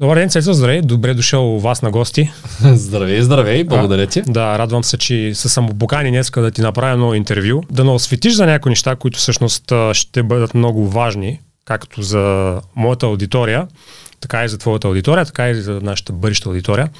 Добър 0.00 0.16
ден, 0.16 0.28
Цецо, 0.28 0.52
здравей. 0.52 0.82
Добре 0.82 1.14
дошъл 1.14 1.56
у 1.56 1.60
вас 1.60 1.82
на 1.82 1.90
гости. 1.90 2.30
здравей, 2.60 3.22
здравей, 3.22 3.64
благодаря 3.64 4.06
ти. 4.06 4.22
Да, 4.22 4.58
радвам 4.58 4.84
се, 4.84 4.98
че 4.98 5.34
се 5.34 5.48
съм 5.48 5.70
обокани 5.70 6.10
днес 6.10 6.30
да 6.30 6.50
ти 6.50 6.60
направя 6.60 6.92
едно 6.92 7.14
интервю. 7.14 7.62
Да 7.70 7.84
не 7.84 7.90
осветиш 7.90 8.34
за 8.34 8.46
някои 8.46 8.70
неща, 8.70 8.96
които 8.96 9.18
всъщност 9.18 9.72
ще 9.92 10.22
бъдат 10.22 10.54
много 10.54 10.88
важни, 10.88 11.40
както 11.64 12.02
за 12.02 12.56
моята 12.76 13.06
аудитория, 13.06 13.66
така 14.20 14.44
и 14.44 14.48
за 14.48 14.58
твоята 14.58 14.88
аудитория, 14.88 15.24
така 15.24 15.50
и 15.50 15.54
за 15.54 15.80
нашата 15.82 16.12
бъдеща 16.12 16.48
аудитория. 16.48 16.90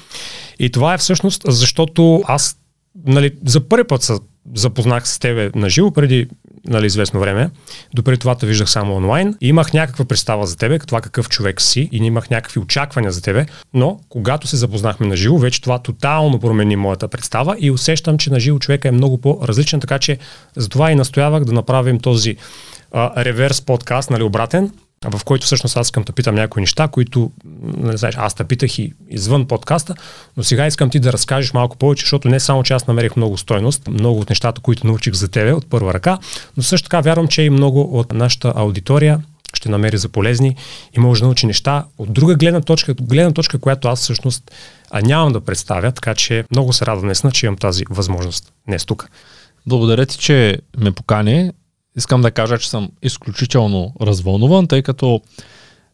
И 0.59 0.69
това 0.69 0.93
е 0.93 0.97
всъщност 0.97 1.41
защото 1.47 2.23
аз 2.27 2.57
нали, 3.05 3.31
за 3.45 3.67
първи 3.67 3.83
път 3.83 4.03
се 4.03 4.13
запознах 4.55 5.07
с 5.09 5.19
тебе 5.19 5.51
на 5.55 5.69
живо 5.69 5.91
преди 5.91 6.27
нали, 6.65 6.85
известно 6.85 7.19
време. 7.19 7.49
Допреди 7.93 8.19
това 8.19 8.35
те 8.35 8.45
виждах 8.45 8.69
само 8.69 8.95
онлайн. 8.95 9.35
И 9.41 9.47
имах 9.47 9.73
някаква 9.73 10.05
представа 10.05 10.47
за 10.47 10.57
тебе, 10.57 10.79
това 10.79 11.01
какъв 11.01 11.29
човек 11.29 11.61
си 11.61 11.89
и 11.91 11.97
имах 11.97 12.29
някакви 12.29 12.59
очаквания 12.59 13.11
за 13.11 13.21
тебе. 13.21 13.45
Но 13.73 13.99
когато 14.09 14.47
се 14.47 14.57
запознахме 14.57 15.07
на 15.07 15.15
живо, 15.15 15.37
вече 15.37 15.61
това 15.61 15.79
тотално 15.79 16.39
промени 16.39 16.75
моята 16.75 17.07
представа 17.07 17.55
и 17.59 17.71
усещам, 17.71 18.17
че 18.17 18.29
на 18.29 18.39
живо 18.39 18.59
човека 18.59 18.87
е 18.87 18.91
много 18.91 19.21
по-различен, 19.21 19.79
така 19.79 19.99
че 19.99 20.17
затова 20.55 20.91
и 20.91 20.95
настоявах 20.95 21.45
да 21.45 21.53
направим 21.53 21.99
този 21.99 22.35
а, 22.91 23.25
реверс 23.25 23.61
подкаст, 23.61 24.09
нали, 24.09 24.23
обратен, 24.23 24.71
в 25.05 25.23
който 25.25 25.45
всъщност 25.45 25.77
аз 25.77 25.87
искам 25.87 26.03
да 26.03 26.13
питам 26.13 26.35
някои 26.35 26.61
неща, 26.61 26.87
които, 26.87 27.31
не 27.77 27.97
знаеш, 27.97 28.15
аз 28.17 28.33
те 28.33 28.43
питах 28.43 28.79
и 28.79 28.93
извън 29.09 29.47
подкаста, 29.47 29.95
но 30.37 30.43
сега 30.43 30.67
искам 30.67 30.89
ти 30.89 30.99
да 30.99 31.13
разкажеш 31.13 31.53
малко 31.53 31.77
повече, 31.77 32.01
защото 32.01 32.27
не 32.27 32.39
само, 32.39 32.63
че 32.63 32.73
аз 32.73 32.87
намерих 32.87 33.15
много 33.15 33.37
стойност, 33.37 33.87
много 33.87 34.19
от 34.19 34.29
нещата, 34.29 34.61
които 34.61 34.87
научих 34.87 35.13
за 35.13 35.27
тебе 35.27 35.53
от 35.53 35.69
първа 35.69 35.93
ръка, 35.93 36.17
но 36.57 36.63
също 36.63 36.89
така 36.89 37.01
вярвам, 37.01 37.27
че 37.27 37.41
и 37.41 37.49
много 37.49 37.81
от 37.81 38.13
нашата 38.13 38.53
аудитория 38.55 39.21
ще 39.53 39.69
намери 39.69 39.97
за 39.97 40.09
полезни 40.09 40.55
и 40.97 40.99
може 40.99 41.21
да 41.21 41.25
научи 41.25 41.45
неща 41.45 41.85
от 41.97 42.13
друга 42.13 42.35
гледна 42.35 42.61
точка, 42.61 42.93
гледна 42.93 43.31
точка, 43.31 43.59
която 43.59 43.87
аз 43.87 43.99
всъщност 43.99 44.51
нямам 45.03 45.33
да 45.33 45.41
представя, 45.41 45.91
така 45.91 46.15
че 46.15 46.43
много 46.51 46.73
се 46.73 46.85
радвам 46.85 47.05
днес, 47.05 47.23
че 47.33 47.45
имам 47.45 47.57
тази 47.57 47.83
възможност 47.89 48.53
днес 48.67 48.85
тук. 48.85 49.09
Благодаря 49.67 50.05
ти, 50.05 50.17
че 50.17 50.57
ме 50.77 50.91
покани. 50.91 51.51
Искам 51.97 52.21
да 52.21 52.31
кажа, 52.31 52.57
че 52.57 52.69
съм 52.69 52.89
изключително 53.01 53.93
развълнуван, 54.01 54.67
тъй 54.67 54.81
като 54.81 55.21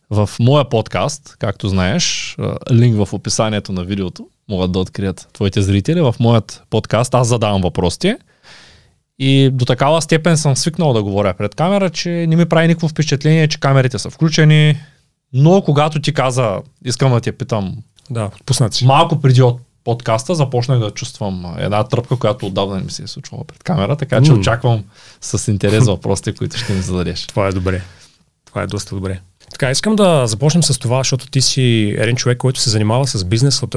в 0.10 0.30
моя 0.40 0.70
подкаст, 0.70 1.36
както 1.40 1.70
знаеш, 1.70 2.38
линк 2.72 3.06
в 3.06 3.14
описанието 3.14 3.72
на 3.72 3.84
видеото, 3.84 4.28
могат 4.50 4.72
да 4.72 4.80
открият 4.80 5.28
твоите 5.34 5.62
зрители. 5.62 6.02
В 6.02 6.16
моят 6.20 6.64
подкаст 6.70 7.14
аз 7.14 7.28
задавам 7.28 7.62
въпросите 7.62 8.18
и 9.20 9.50
до 9.54 9.66
такава 9.66 10.02
степен 10.02 10.38
съм 10.38 10.56
свикнал 10.56 10.94
да 10.94 11.04
говоря 11.04 11.34
пред 11.34 11.56
камера, 11.56 11.90
че 11.90 12.10
не 12.10 12.36
ми 12.36 12.46
прави 12.46 12.68
никакво 12.68 12.88
впечатление, 12.88 13.48
че 13.48 13.60
камерите 13.60 14.00
са 14.00 14.10
включени. 14.10 14.78
Но 15.34 15.62
когато 15.62 16.02
ти 16.02 16.14
каза, 16.14 16.62
искам 16.86 17.12
да 17.12 17.22
те 17.22 17.32
питам, 17.32 17.78
да, 18.10 18.32
си. 18.72 18.86
малко 18.86 19.22
преди 19.22 19.42
от 19.42 19.60
подкаста 19.84 20.36
започнах 20.36 20.80
да 20.80 20.92
чувствам 20.92 21.56
една 21.58 21.84
тръпка, 21.84 22.18
която 22.18 22.46
отдавна 22.46 22.76
не 22.76 22.84
ми 22.84 22.92
се 22.92 23.04
е 23.04 23.08
случвала 23.08 23.44
пред 23.44 23.64
камера, 23.64 23.96
така 23.96 24.22
че 24.22 24.32
mm. 24.32 24.40
очаквам 24.40 24.84
с 25.22 25.52
интерес 25.52 25.86
въпросите, 25.88 26.36
които 26.36 26.58
ще 26.58 26.74
ми 26.74 26.82
зададеш. 26.82 27.28
Това 27.28 27.48
е 27.48 27.52
добре. 27.52 27.82
Това 28.46 28.62
е 28.62 28.68
доста 28.68 28.96
добре. 28.96 29.20
Така, 29.52 29.72
искам 29.72 29.96
да 29.96 30.28
започнем 30.28 30.64
с 30.64 30.80
това, 30.80 30.98
защото 30.98 31.28
ти 31.28 31.42
си 31.42 31.96
един 31.98 32.16
човек, 32.16 32.38
който 32.38 32.60
се 32.60 32.70
занимава 32.70 33.08
с 33.08 33.26
бизнес 33.26 33.64
от, 33.64 33.76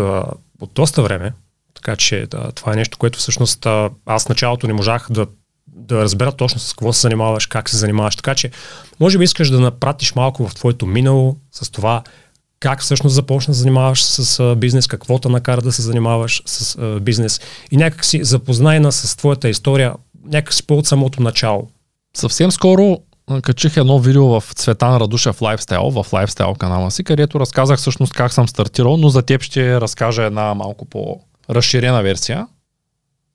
от 0.61 0.71
доста 0.75 1.03
време. 1.03 1.33
Така 1.75 1.97
че 1.97 2.27
да, 2.31 2.53
това 2.53 2.73
е 2.73 2.77
нещо, 2.77 2.99
което 2.99 3.19
всъщност 3.19 3.67
аз 4.07 4.29
началото 4.29 4.67
не 4.67 4.73
можах 4.73 5.07
да, 5.11 5.27
да 5.67 6.03
разбера 6.03 6.33
точно 6.33 6.61
с 6.61 6.73
какво 6.73 6.93
се 6.93 7.01
занимаваш, 7.01 7.47
как 7.47 7.69
се 7.69 7.77
занимаваш. 7.77 8.17
Така 8.17 8.35
че, 8.35 8.51
може 9.01 9.19
би 9.19 9.25
искаш 9.25 9.51
да 9.51 9.61
напратиш 9.61 10.15
малко 10.15 10.49
в 10.49 10.55
твоето 10.55 10.87
минало 10.87 11.37
с 11.53 11.71
това 11.71 12.03
как 12.67 12.83
всъщност 12.83 13.15
започна 13.15 13.53
да 13.53 13.59
занимаваш 13.59 14.05
с 14.05 14.41
а, 14.41 14.57
бизнес, 14.57 14.87
какво 14.87 15.19
те 15.19 15.29
накара 15.29 15.63
да 15.63 15.73
се 15.73 15.83
занимаваш 15.83 16.43
с 16.47 16.79
а, 16.79 17.01
бизнес 17.01 17.41
и 17.71 17.77
някак 17.77 18.05
си 18.05 18.25
запознайна 18.25 18.93
с 18.93 19.17
твоята 19.17 19.49
история, 19.49 19.95
някак 20.25 20.55
си 20.55 20.67
по 20.67 20.79
от 20.79 20.87
самото 20.87 21.23
начало. 21.23 21.69
Съвсем 22.17 22.53
скоро 22.53 22.99
качих 23.43 23.77
едно 23.77 23.99
видео 23.99 24.41
в 24.41 24.45
Цветан 24.55 24.97
Радушев 24.97 25.43
лайфстайл, 25.43 25.91
в 25.91 26.13
лайфстайл 26.13 26.55
канала 26.55 26.91
си, 26.91 27.05
където 27.05 27.41
разказах 27.41 27.79
всъщност 27.79 28.13
как 28.13 28.33
съм 28.33 28.49
стартирал, 28.49 28.97
но 28.97 29.09
за 29.09 29.23
теб 29.23 29.43
ще 29.43 29.81
разкажа 29.81 30.23
една 30.23 30.55
малко 30.55 30.85
по-разширена 30.85 32.03
версия 32.03 32.47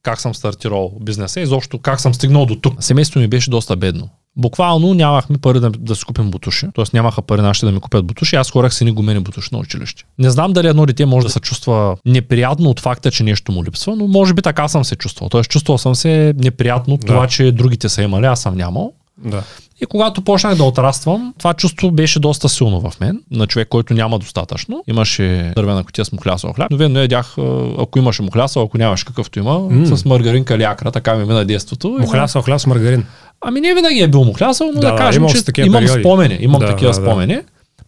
как 0.03 0.21
съм 0.21 0.35
стартирал 0.35 0.91
бизнеса 1.01 1.39
и 1.39 1.43
изобщо 1.43 1.79
как 1.79 2.01
съм 2.01 2.13
стигнал 2.13 2.45
до 2.45 2.55
тук. 2.55 2.83
Семейството 2.83 3.19
ми 3.19 3.27
беше 3.27 3.49
доста 3.49 3.75
бедно. 3.75 4.09
Буквално 4.35 4.93
нямахме 4.93 5.37
пари 5.37 5.59
да, 5.59 5.69
да 5.69 5.95
си 5.95 6.05
купим 6.05 6.31
бутуши, 6.31 6.67
т.е. 6.75 6.85
нямаха 6.93 7.21
пари 7.21 7.41
нашите 7.41 7.65
да 7.65 7.71
ми 7.71 7.79
купят 7.79 8.05
бутуши, 8.05 8.35
аз 8.35 8.51
хорах 8.51 8.73
си 8.73 8.85
ни 8.85 8.91
гумени 8.91 9.19
бутуши 9.19 9.49
на 9.51 9.59
училище. 9.59 10.03
Не 10.19 10.29
знам 10.29 10.53
дали 10.53 10.67
едно 10.67 10.85
дете 10.85 11.05
може 11.05 11.27
да 11.27 11.33
се 11.33 11.39
чувства 11.39 11.97
неприятно 12.05 12.69
от 12.69 12.79
факта, 12.79 13.11
че 13.11 13.23
нещо 13.23 13.51
му 13.51 13.63
липсва, 13.63 13.95
но 13.95 14.07
може 14.07 14.33
би 14.33 14.41
така 14.41 14.67
съм 14.67 14.85
се 14.85 14.95
чувствал. 14.95 15.29
Т.е. 15.29 15.43
чувствал 15.43 15.77
съм 15.77 15.95
се 15.95 16.33
неприятно 16.37 16.93
от 16.93 17.01
да. 17.01 17.07
това, 17.07 17.27
че 17.27 17.51
другите 17.51 17.89
са 17.89 18.01
имали, 18.01 18.25
аз 18.25 18.41
съм 18.41 18.57
нямал. 18.57 18.93
Да. 19.17 19.43
И 19.81 19.85
когато 19.85 20.21
почнах 20.21 20.55
да 20.55 20.63
отраствам, 20.63 21.33
това 21.37 21.53
чувство 21.53 21.91
беше 21.91 22.19
доста 22.19 22.49
силно 22.49 22.79
в 22.79 22.99
мен, 22.99 23.21
на 23.31 23.47
човек, 23.47 23.67
който 23.67 23.93
няма 23.93 24.19
достатъчно. 24.19 24.83
Имаше 24.87 25.51
дървена 25.55 25.83
котия 25.83 26.05
с 26.05 26.11
мухлясал 26.11 26.53
хляб, 26.53 26.71
но 26.71 26.77
винаги 26.77 26.99
ядях, 26.99 27.35
ако 27.79 27.99
имаше 27.99 28.21
мухлясал, 28.21 28.63
ако 28.63 28.77
нямаш 28.77 29.03
какъвто 29.03 29.39
има, 29.39 29.59
mm. 29.59 29.95
с 29.95 30.05
маргарин 30.05 30.45
калякра, 30.45 30.91
така 30.91 31.15
ми 31.15 31.25
мина 31.25 31.45
детството. 31.45 31.97
Мухлясал 31.99 32.41
хляб 32.41 32.59
с 32.59 32.67
маргарин. 32.67 33.05
Ами 33.41 33.61
не 33.61 33.73
винаги 33.73 33.99
е 33.99 34.07
бил 34.07 34.23
мухлясал, 34.23 34.71
но 34.75 34.81
да, 34.81 34.91
да 34.91 34.97
кажем, 34.97 35.27
че 35.29 35.61
имам 35.61 35.83
периоди. 35.83 36.01
спомени. 36.01 36.37
Имам 36.41 36.59
да, 36.59 36.67
такива 36.67 36.91
да, 36.91 36.93
спомени. 36.93 37.35
Да 37.35 37.41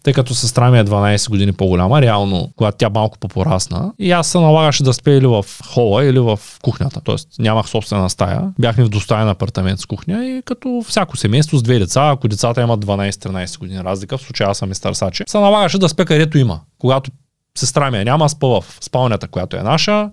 тъй 0.03 0.13
като 0.13 0.35
сестра 0.35 0.71
ми 0.71 0.79
е 0.79 0.83
12 0.83 1.29
години 1.29 1.53
по-голяма, 1.53 2.01
реално, 2.01 2.49
когато 2.55 2.77
тя 2.77 2.89
малко 2.89 3.19
по-порасна. 3.19 3.93
И 3.99 4.11
аз 4.11 4.27
се 4.27 4.39
налагаше 4.39 4.83
да 4.83 4.93
спя 4.93 5.11
или 5.11 5.27
в 5.27 5.45
хола, 5.73 6.05
или 6.05 6.19
в 6.19 6.39
кухнята. 6.61 7.01
Тоест 7.03 7.27
нямах 7.39 7.69
собствена 7.69 8.09
стая. 8.09 8.53
Бяхме 8.59 8.83
в 8.83 8.89
достоен 8.89 9.29
апартамент 9.29 9.79
с 9.79 9.85
кухня 9.85 10.25
и 10.25 10.41
като 10.45 10.83
всяко 10.87 11.17
семейство 11.17 11.57
с 11.57 11.63
две 11.63 11.79
деца, 11.79 12.09
ако 12.09 12.27
децата 12.27 12.61
имат 12.61 12.85
12-13 12.85 13.59
години 13.59 13.83
разлика, 13.83 14.17
в 14.17 14.21
случая 14.21 14.49
аз 14.49 14.57
съм 14.57 14.71
и 14.71 14.75
старсаче, 14.75 15.23
се 15.27 15.39
налагаше 15.39 15.77
да 15.77 15.89
спя 15.89 16.05
където 16.05 16.37
има. 16.37 16.59
Когато 16.79 17.11
сестра 17.57 17.91
ми 17.91 17.97
е 17.97 18.05
няма, 18.05 18.29
спа 18.29 18.47
в 18.47 18.65
спалнята, 18.81 19.27
която 19.27 19.57
е 19.57 19.63
наша, 19.63 20.09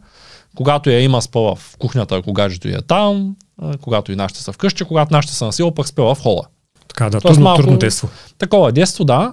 когато 0.56 0.90
я 0.90 1.00
има 1.00 1.22
спа 1.22 1.40
в 1.40 1.58
кухнята, 1.78 2.16
ако 2.16 2.32
гаджето 2.32 2.68
е 2.68 2.82
там, 2.88 3.36
когато 3.80 4.12
и 4.12 4.16
нашите 4.16 4.40
са 4.40 4.52
вкъщи, 4.52 4.84
когато 4.84 5.14
нашите 5.14 5.34
са 5.34 5.44
на 5.44 5.52
сила, 5.52 5.74
пък 5.74 5.88
спя 5.88 6.14
в 6.14 6.20
хола. 6.22 6.42
Така, 6.88 7.10
да, 7.10 7.20
трудно, 7.20 7.42
малко, 7.42 7.62
трудно 7.62 7.78
детство. 7.78 8.08
Такова 8.38 8.72
детство, 8.72 9.04
да. 9.04 9.32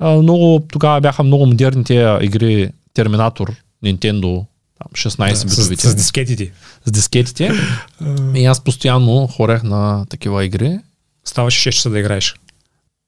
Много, 0.00 0.66
тогава 0.72 1.00
бяха 1.00 1.22
много 1.22 1.46
модерни 1.46 1.84
тези 1.84 2.24
игри 2.26 2.70
Терминатор, 2.94 3.52
Nintendo, 3.84 4.44
16 4.94 5.48
битовите. 5.48 5.86
С, 5.86 5.90
с 5.90 5.94
дискетите. 5.94 6.52
С 6.84 6.92
дискетите. 6.92 7.52
и 8.34 8.44
аз 8.44 8.60
постоянно 8.60 9.26
хорех 9.26 9.62
на 9.62 10.06
такива 10.10 10.44
игри. 10.44 10.78
Ставаше 11.24 11.70
6 11.70 11.72
часа 11.72 11.90
да 11.90 11.98
играеш. 11.98 12.34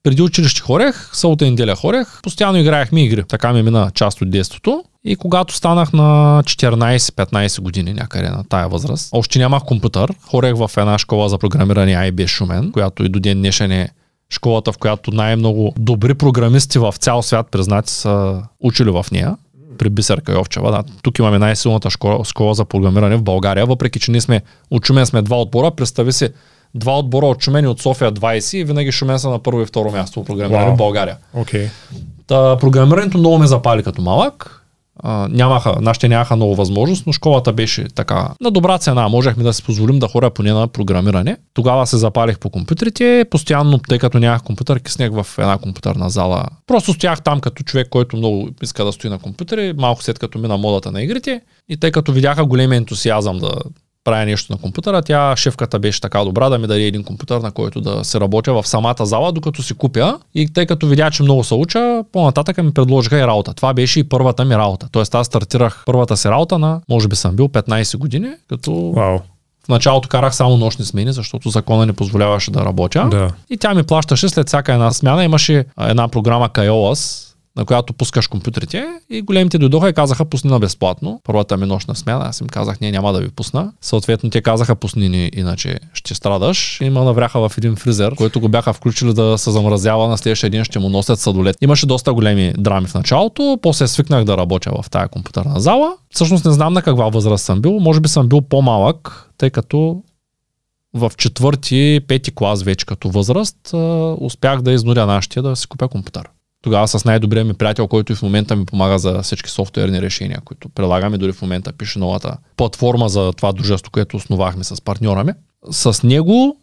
Преди 0.03 0.21
училище 0.21 0.61
хорех, 0.61 1.09
сълта 1.13 1.45
неделя 1.45 1.75
хорех, 1.75 2.21
постоянно 2.21 2.57
играехме 2.57 3.03
игри. 3.03 3.23
Така 3.23 3.53
ми 3.53 3.63
мина 3.63 3.91
част 3.93 4.21
от 4.21 4.31
детството. 4.31 4.83
И 5.05 5.15
когато 5.15 5.55
станах 5.55 5.93
на 5.93 6.41
14-15 6.43 7.61
години 7.61 7.93
някъде 7.93 8.29
на 8.29 8.43
тая 8.43 8.69
възраст, 8.69 9.09
още 9.11 9.39
нямах 9.39 9.63
компютър. 9.63 10.13
Хорех 10.21 10.55
в 10.55 10.71
една 10.77 10.97
школа 10.97 11.29
за 11.29 11.37
програмиране 11.37 11.95
IB 11.95 12.27
Шумен, 12.27 12.71
която 12.71 13.05
и 13.05 13.09
до 13.09 13.19
ден 13.19 13.37
днешен 13.37 13.71
е 13.71 13.89
школата, 14.33 14.71
в 14.71 14.77
която 14.77 15.11
най-много 15.11 15.73
добри 15.77 16.13
програмисти 16.13 16.79
в 16.79 16.93
цял 16.99 17.21
свят 17.21 17.47
признати 17.51 17.93
са 17.93 18.43
учили 18.59 18.91
в 18.91 19.05
нея 19.11 19.35
при 19.77 19.89
Бисерка 19.89 20.31
Йовчева. 20.31 20.71
Да. 20.71 20.83
Тук 21.01 21.19
имаме 21.19 21.39
най-силната 21.39 21.89
школа, 21.89 22.25
школа 22.25 22.53
за 22.53 22.65
програмиране 22.65 23.15
в 23.15 23.23
България, 23.23 23.65
въпреки 23.65 23.99
че 23.99 24.11
ние 24.11 24.21
сме 24.21 24.41
от 24.71 24.85
Шумен 24.85 25.05
сме 25.05 25.21
два 25.21 25.41
отбора. 25.41 25.71
Представи 25.71 26.13
си 26.13 26.29
два 26.75 26.99
отбора 26.99 27.25
от 27.25 27.43
Шумен 27.43 27.65
и 27.65 27.67
от 27.67 27.81
София 27.81 28.11
20 28.11 28.57
и 28.57 28.63
винаги 28.63 28.91
Шумен 28.91 29.19
са 29.19 29.29
на 29.29 29.39
първо 29.39 29.61
и 29.61 29.65
второ 29.65 29.91
място 29.91 30.19
по 30.19 30.25
програмиране 30.25 30.71
wow. 30.71 30.73
в 30.73 30.77
България. 30.77 31.17
Okay. 31.37 31.69
Та, 32.27 32.57
програмирането 32.57 33.17
много 33.17 33.37
ме 33.37 33.47
запали 33.47 33.83
като 33.83 34.01
малък 34.01 34.62
нямаха, 35.29 35.75
нашите 35.81 36.07
нямаха 36.07 36.35
много 36.35 36.55
възможност, 36.55 37.07
но 37.07 37.13
школата 37.13 37.53
беше 37.53 37.87
така 37.95 38.29
на 38.41 38.51
добра 38.51 38.77
цена. 38.77 39.07
Можехме 39.09 39.43
да 39.43 39.53
си 39.53 39.63
позволим 39.63 39.99
да 39.99 40.07
хора 40.07 40.29
поне 40.29 40.51
на 40.51 40.67
програмиране. 40.67 41.37
Тогава 41.53 41.87
се 41.87 41.97
запалих 41.97 42.39
по 42.39 42.49
компютрите, 42.49 43.25
постоянно, 43.29 43.77
тъй 43.77 43.99
като 43.99 44.19
нямах 44.19 44.43
компютър, 44.43 44.79
киснех 44.79 45.11
в 45.11 45.27
една 45.37 45.57
компютърна 45.57 46.09
зала. 46.09 46.45
Просто 46.67 46.93
стоях 46.93 47.21
там 47.21 47.39
като 47.39 47.63
човек, 47.63 47.87
който 47.89 48.17
много 48.17 48.49
иска 48.63 48.85
да 48.85 48.91
стои 48.91 49.09
на 49.09 49.19
компютъри, 49.19 49.73
малко 49.77 50.03
след 50.03 50.19
като 50.19 50.39
мина 50.39 50.57
модата 50.57 50.91
на 50.91 51.03
игрите. 51.03 51.41
И 51.69 51.77
тъй 51.77 51.91
като 51.91 52.11
видяха 52.11 52.45
голем 52.45 52.71
ентусиазъм 52.71 53.37
да 53.37 53.51
правя 54.03 54.25
нещо 54.25 54.53
на 54.53 54.59
компютъра. 54.59 55.01
Тя, 55.01 55.35
шефката 55.35 55.79
беше 55.79 56.01
така 56.01 56.23
добра 56.23 56.49
да 56.49 56.57
ми 56.57 56.67
даде 56.67 56.81
един 56.81 57.03
компютър, 57.03 57.41
на 57.41 57.51
който 57.51 57.81
да 57.81 58.03
се 58.03 58.19
работя 58.19 58.53
в 58.53 58.67
самата 58.67 58.95
зала, 59.05 59.31
докато 59.31 59.63
си 59.63 59.73
купя. 59.73 60.19
И 60.35 60.53
тъй 60.53 60.65
като 60.65 60.87
видя, 60.87 61.11
че 61.11 61.23
много 61.23 61.43
се 61.43 61.53
уча, 61.53 62.03
по-нататък 62.11 62.63
ми 62.63 62.73
предложиха 62.73 63.19
и 63.19 63.27
работа. 63.27 63.53
Това 63.53 63.73
беше 63.73 63.99
и 63.99 64.03
първата 64.03 64.45
ми 64.45 64.57
работа. 64.57 64.87
Тоест 64.91 65.15
аз 65.15 65.27
стартирах 65.27 65.83
първата 65.85 66.17
си 66.17 66.29
работа 66.29 66.59
на, 66.59 66.81
може 66.89 67.07
би 67.07 67.15
съм 67.15 67.35
бил 67.35 67.47
15 67.47 67.97
години, 67.97 68.29
като 68.49 68.71
wow. 68.71 69.21
В 69.65 69.69
началото 69.69 70.09
карах 70.09 70.35
само 70.35 70.57
нощни 70.57 70.85
смени, 70.85 71.13
защото 71.13 71.49
закона 71.49 71.85
не 71.85 71.93
позволяваше 71.93 72.51
да 72.51 72.65
работя. 72.65 73.07
Да. 73.11 73.31
И 73.49 73.57
тя 73.57 73.73
ми 73.73 73.83
плащаше 73.83 74.29
след 74.29 74.47
всяка 74.47 74.73
една 74.73 74.91
смяна. 74.91 75.23
Имаше 75.23 75.65
една 75.79 76.07
програма 76.07 76.49
Kaiolus, 76.49 77.32
на 77.57 77.65
която 77.65 77.93
пускаш 77.93 78.27
компютрите 78.27 78.87
и 79.09 79.21
големите 79.21 79.57
дойдоха 79.57 79.89
и 79.89 79.93
казаха 79.93 80.25
пусни 80.25 80.49
на 80.49 80.59
безплатно. 80.59 81.21
Първата 81.23 81.57
ми 81.57 81.65
нощна 81.65 81.95
смяна, 81.95 82.25
аз 82.25 82.41
им 82.41 82.47
казах 82.47 82.81
не, 82.81 82.91
няма 82.91 83.13
да 83.13 83.19
ви 83.19 83.29
пусна. 83.29 83.73
Съответно 83.81 84.29
те 84.29 84.41
казаха 84.41 84.75
пусни 84.75 85.09
ни, 85.09 85.31
иначе 85.33 85.79
ще 85.93 86.15
страдаш. 86.15 86.81
И 86.81 86.89
ме 86.89 86.99
навряха 86.99 87.49
в 87.49 87.57
един 87.57 87.75
фризер, 87.75 88.15
който 88.15 88.39
го 88.39 88.49
бяха 88.49 88.73
включили 88.73 89.13
да 89.13 89.37
се 89.37 89.51
замразява 89.51 90.07
на 90.07 90.17
следващия 90.17 90.49
ден 90.49 90.63
ще 90.63 90.79
му 90.79 90.89
носят 90.89 91.19
съдолет. 91.19 91.57
Имаше 91.61 91.85
доста 91.85 92.13
големи 92.13 92.53
драми 92.57 92.87
в 92.87 92.93
началото, 92.93 93.59
после 93.61 93.87
свикнах 93.87 94.23
да 94.23 94.37
работя 94.37 94.71
в 94.81 94.89
тая 94.89 95.07
компютърна 95.07 95.59
зала. 95.59 95.93
Всъщност 96.09 96.45
не 96.45 96.51
знам 96.51 96.73
на 96.73 96.81
каква 96.81 97.09
възраст 97.09 97.45
съм 97.45 97.61
бил, 97.61 97.79
може 97.79 97.99
би 97.99 98.09
съм 98.09 98.27
бил 98.27 98.41
по-малък, 98.41 99.29
тъй 99.37 99.49
като 99.49 100.03
в 100.93 101.11
четвърти, 101.17 101.99
пети 102.07 102.31
клас 102.35 102.63
вече 102.63 102.85
като 102.85 103.09
възраст, 103.09 103.73
успях 104.17 104.61
да 104.61 104.71
изнуря 104.71 105.05
нашия 105.05 105.43
да 105.43 105.55
си 105.55 105.67
купя 105.67 105.87
компютър. 105.87 106.29
Тогава 106.63 106.87
с 106.87 107.05
най-добрия 107.05 107.45
ми 107.45 107.53
приятел, 107.53 107.87
който 107.87 108.11
и 108.11 108.15
в 108.15 108.21
момента 108.21 108.55
ми 108.55 108.65
помага 108.65 108.99
за 108.99 109.21
всички 109.21 109.49
софтуерни 109.49 110.01
решения, 110.01 110.41
които 110.45 110.69
прилагаме, 110.69 111.17
дори 111.17 111.33
в 111.33 111.41
момента 111.41 111.73
пише 111.73 111.99
новата 111.99 112.37
платформа 112.57 113.09
за 113.09 113.33
това 113.33 113.51
дружество, 113.51 113.91
което 113.91 114.17
основахме 114.17 114.63
с 114.63 114.81
партньора 114.81 115.23
ми. 115.23 115.31
С 115.71 116.03
него 116.03 116.57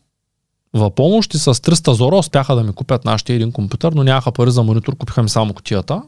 в 0.74 0.90
помощ 0.90 1.34
и 1.34 1.38
с 1.38 1.54
300 1.54 1.92
зора 1.92 2.16
успяха 2.16 2.54
да 2.54 2.62
ми 2.62 2.72
купят 2.72 3.04
нашите 3.04 3.34
един 3.34 3.52
компютър, 3.52 3.92
но 3.92 4.04
нямаха 4.04 4.32
пари 4.32 4.50
за 4.50 4.62
монитор, 4.62 4.96
купиха 4.96 5.22
ми 5.22 5.28
само 5.28 5.54
котията. 5.54 6.02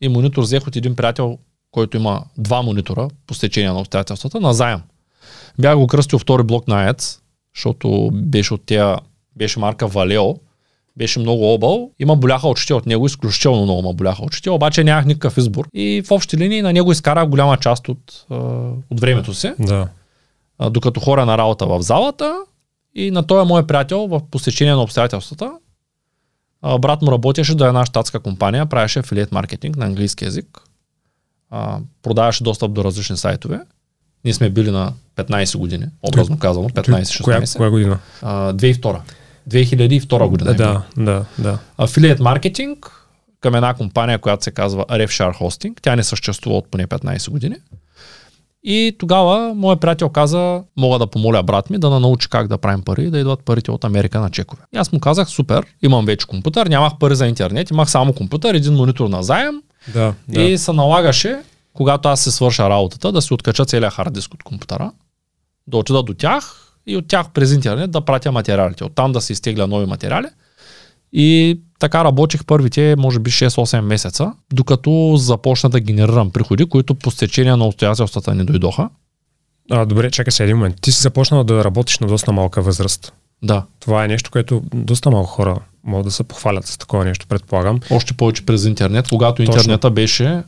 И 0.00 0.08
монитор 0.08 0.42
взех 0.42 0.66
от 0.66 0.76
един 0.76 0.96
приятел, 0.96 1.38
който 1.70 1.96
има 1.96 2.24
два 2.38 2.62
монитора 2.62 3.08
по 3.26 3.34
стечение 3.34 3.70
на 3.70 3.80
обстоятелствата, 3.80 4.40
на 4.40 4.54
заем. 4.54 4.80
Бях 5.58 5.76
го 5.76 5.86
кръстил 5.86 6.18
втори 6.18 6.42
блок 6.42 6.68
на 6.68 6.88
ЕЦ, 6.88 7.20
защото 7.56 8.10
беше 8.12 8.54
от 8.54 8.62
тя, 8.66 8.98
беше 9.36 9.58
марка 9.58 9.86
Валео, 9.86 10.34
беше 10.98 11.20
много 11.20 11.54
объл. 11.54 11.90
Има 11.98 12.16
боляха 12.16 12.48
очите 12.48 12.74
от 12.74 12.86
него, 12.86 13.06
изключително 13.06 13.62
много 13.62 13.82
ма 13.82 13.92
боляха 13.92 14.24
очите, 14.24 14.50
обаче 14.50 14.84
нямах 14.84 15.04
никакъв 15.04 15.38
избор. 15.38 15.68
И 15.74 16.02
в 16.06 16.10
общи 16.10 16.36
линии 16.36 16.62
на 16.62 16.72
него 16.72 16.92
изкарах 16.92 17.28
голяма 17.28 17.56
част 17.56 17.88
от, 17.88 18.26
от 18.90 19.00
времето 19.00 19.34
си. 19.34 19.52
Да. 19.58 19.88
Докато 20.70 21.00
хора 21.00 21.26
на 21.26 21.38
работа 21.38 21.66
в 21.66 21.82
залата 21.82 22.38
и 22.94 23.10
на 23.10 23.26
този 23.26 23.48
мой 23.48 23.66
приятел 23.66 24.06
в 24.06 24.20
посечение 24.30 24.74
на 24.74 24.82
обстоятелствата. 24.82 25.52
Брат 26.78 27.02
му 27.02 27.12
работеше 27.12 27.54
до 27.54 27.66
една 27.66 27.86
щатска 27.86 28.20
компания, 28.20 28.66
правеше 28.66 28.98
афилиет 28.98 29.32
маркетинг 29.32 29.76
на 29.76 29.86
английски 29.86 30.24
язик. 30.24 30.60
Продаваше 32.02 32.44
достъп 32.44 32.72
до 32.72 32.84
различни 32.84 33.16
сайтове. 33.16 33.60
Ние 34.24 34.34
сме 34.34 34.50
били 34.50 34.70
на 34.70 34.92
15 35.16 35.58
години, 35.58 35.84
образно 36.02 36.38
казано, 36.38 36.68
15-16. 36.68 37.24
Коя, 37.24 37.42
коя 37.56 37.70
година? 37.70 37.98
2002. 38.22 39.00
2002 39.48 40.28
година. 40.28 40.54
Да, 40.54 40.82
да, 40.96 41.24
да. 41.38 41.58
Афилиет 41.78 42.20
маркетинг 42.20 42.92
към 43.40 43.54
една 43.54 43.74
компания, 43.74 44.18
която 44.18 44.44
се 44.44 44.50
казва 44.50 44.84
RefShare 44.84 45.40
Hosting. 45.40 45.74
Тя 45.82 45.96
не 45.96 46.04
съществува 46.04 46.56
от 46.56 46.70
поне 46.70 46.86
15 46.86 47.30
години. 47.30 47.56
И 48.62 48.96
тогава 48.98 49.54
моят 49.54 49.80
приятел 49.80 50.08
каза, 50.08 50.62
мога 50.76 50.98
да 50.98 51.06
помоля 51.06 51.42
брат 51.42 51.70
ми 51.70 51.78
да 51.78 52.00
научи 52.00 52.28
как 52.28 52.48
да 52.48 52.58
правим 52.58 52.82
пари 52.82 53.04
и 53.04 53.10
да 53.10 53.18
идват 53.18 53.44
парите 53.44 53.70
от 53.70 53.84
Америка 53.84 54.20
на 54.20 54.30
чекове. 54.30 54.62
И 54.74 54.78
аз 54.78 54.92
му 54.92 55.00
казах, 55.00 55.28
супер, 55.28 55.66
имам 55.82 56.06
вече 56.06 56.26
компютър, 56.26 56.66
нямах 56.66 56.92
пари 57.00 57.16
за 57.16 57.26
интернет, 57.26 57.70
имах 57.70 57.90
само 57.90 58.12
компютър, 58.12 58.54
един 58.54 58.74
монитор 58.74 59.08
на 59.08 59.22
заем. 59.22 59.62
Да, 59.92 60.14
да. 60.28 60.40
И 60.40 60.58
се 60.58 60.72
налагаше, 60.72 61.38
когато 61.72 62.08
аз 62.08 62.20
се 62.20 62.30
свърша 62.30 62.70
работата, 62.70 63.12
да 63.12 63.22
си 63.22 63.34
откача 63.34 63.64
целият 63.64 63.94
хард 63.94 64.12
диск 64.12 64.34
от 64.34 64.42
компютъра, 64.42 64.92
да 65.66 65.76
отида 65.76 66.02
до 66.02 66.14
тях 66.14 66.67
и 66.88 66.96
от 66.96 67.08
тях 67.08 67.30
през 67.30 67.52
интернет 67.52 67.90
да 67.90 68.00
пратя 68.00 68.32
материалите. 68.32 68.84
Оттам 68.84 69.12
да 69.12 69.20
се 69.20 69.32
изтегля 69.32 69.66
нови 69.66 69.86
материали. 69.86 70.26
И 71.12 71.60
така 71.78 72.04
работих 72.04 72.44
първите, 72.44 72.94
може 72.98 73.18
би 73.18 73.30
6-8 73.30 73.80
месеца, 73.80 74.32
докато 74.52 75.16
започна 75.16 75.70
да 75.70 75.80
генерирам 75.80 76.30
приходи, 76.30 76.64
които 76.64 76.94
по 76.94 77.10
стечение 77.10 77.56
на 77.56 77.66
обстоятелствата 77.66 78.34
не 78.34 78.44
дойдоха. 78.44 78.88
А, 79.70 79.86
добре, 79.86 80.10
чакай 80.10 80.32
се 80.32 80.44
един 80.44 80.56
момент. 80.56 80.76
Ти 80.80 80.92
си 80.92 81.02
започнал 81.02 81.44
да 81.44 81.64
работиш 81.64 81.98
на 81.98 82.06
доста 82.06 82.32
малка 82.32 82.62
възраст. 82.62 83.12
Да. 83.42 83.64
Това 83.80 84.04
е 84.04 84.08
нещо, 84.08 84.30
което 84.30 84.62
доста 84.74 85.10
малко 85.10 85.30
хора 85.30 85.56
могат 85.84 86.06
да 86.06 86.10
се 86.10 86.24
похвалят 86.24 86.66
с 86.66 86.78
такова 86.78 87.04
нещо, 87.04 87.26
предполагам. 87.26 87.80
Още 87.90 88.14
повече 88.14 88.46
през 88.46 88.64
интернет, 88.64 89.08
когато 89.08 89.36
Точно. 89.36 89.54
интернета 89.54 89.90
беше 89.90 90.42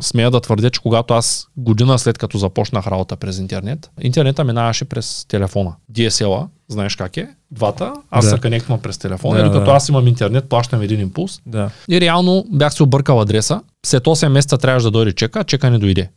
смея 0.00 0.30
да 0.30 0.40
твърдя, 0.40 0.70
че 0.70 0.80
когато 0.80 1.14
аз 1.14 1.48
година 1.56 1.98
след 1.98 2.18
като 2.18 2.38
започнах 2.38 2.86
работа 2.86 3.16
през 3.16 3.38
интернет, 3.38 3.90
интернета 4.00 4.44
минаваше 4.44 4.84
през 4.84 5.24
телефона. 5.28 5.74
DSL-а, 5.92 6.48
знаеш 6.68 6.96
как 6.96 7.16
е, 7.16 7.28
двата, 7.50 7.92
аз 8.10 8.24
да. 8.24 8.30
се 8.30 8.40
конектвам 8.40 8.80
през 8.80 8.98
телефона 8.98 9.34
да, 9.34 9.40
и 9.40 9.44
докато 9.44 9.64
да. 9.64 9.72
аз 9.72 9.88
имам 9.88 10.08
интернет, 10.08 10.48
плащам 10.48 10.82
един 10.82 11.00
импулс. 11.00 11.40
Да. 11.46 11.70
И 11.88 12.00
реално 12.00 12.44
бях 12.52 12.74
се 12.74 12.82
объркал 12.82 13.20
адреса. 13.20 13.60
След 13.86 14.04
8 14.04 14.28
месеца 14.28 14.58
трябваше 14.58 14.84
да 14.84 14.90
дойде 14.90 15.12
чека, 15.12 15.44
чека 15.44 15.70
не 15.70 15.78
дойде. 15.78 16.10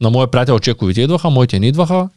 На 0.00 0.10
моя 0.10 0.26
приятел 0.26 0.58
чековите 0.58 1.00
идваха, 1.00 1.30
моите 1.30 1.60
не 1.60 1.66
идваха. 1.66 2.08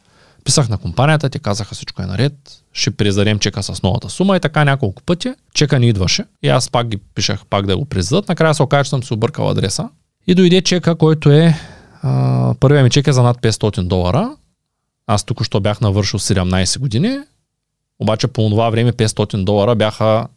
Писах 0.43 0.69
на 0.69 0.77
компанията, 0.77 1.29
те 1.29 1.39
казаха 1.39 1.75
всичко 1.75 2.01
е 2.01 2.05
наред, 2.05 2.33
ще 2.73 2.91
презадем 2.91 3.39
чека 3.39 3.63
с 3.63 3.83
новата 3.83 4.09
сума 4.09 4.37
и 4.37 4.39
така 4.39 4.65
няколко 4.65 5.03
пъти. 5.03 5.33
Чека 5.53 5.79
не 5.79 5.85
идваше 5.85 6.25
и 6.43 6.49
аз 6.49 6.69
пак 6.69 6.87
ги 6.87 6.97
пишах 6.97 7.45
пак 7.49 7.65
да 7.65 7.77
го 7.77 7.85
презадат. 7.85 8.29
Накрая 8.29 8.53
се 8.53 8.63
оказа, 8.63 8.83
че 8.83 8.89
съм 8.89 9.03
се 9.03 9.13
объркал 9.13 9.49
адреса 9.49 9.89
и 10.27 10.35
дойде 10.35 10.61
чека, 10.61 10.95
който 10.95 11.31
е, 11.31 11.55
а, 12.01 12.53
първия 12.59 12.83
ми 12.83 12.89
чек 12.89 13.07
е 13.07 13.13
за 13.13 13.23
над 13.23 13.41
500 13.41 13.81
долара. 13.87 14.35
Аз 15.07 15.23
тук 15.23 15.43
що 15.43 15.59
бях 15.59 15.81
навършил 15.81 16.19
17 16.19 16.79
години, 16.79 17.19
обаче 17.99 18.27
по 18.27 18.49
това 18.49 18.69
време 18.69 18.93
500 18.93 19.43
долара 19.43 19.75
бяха 19.75 20.27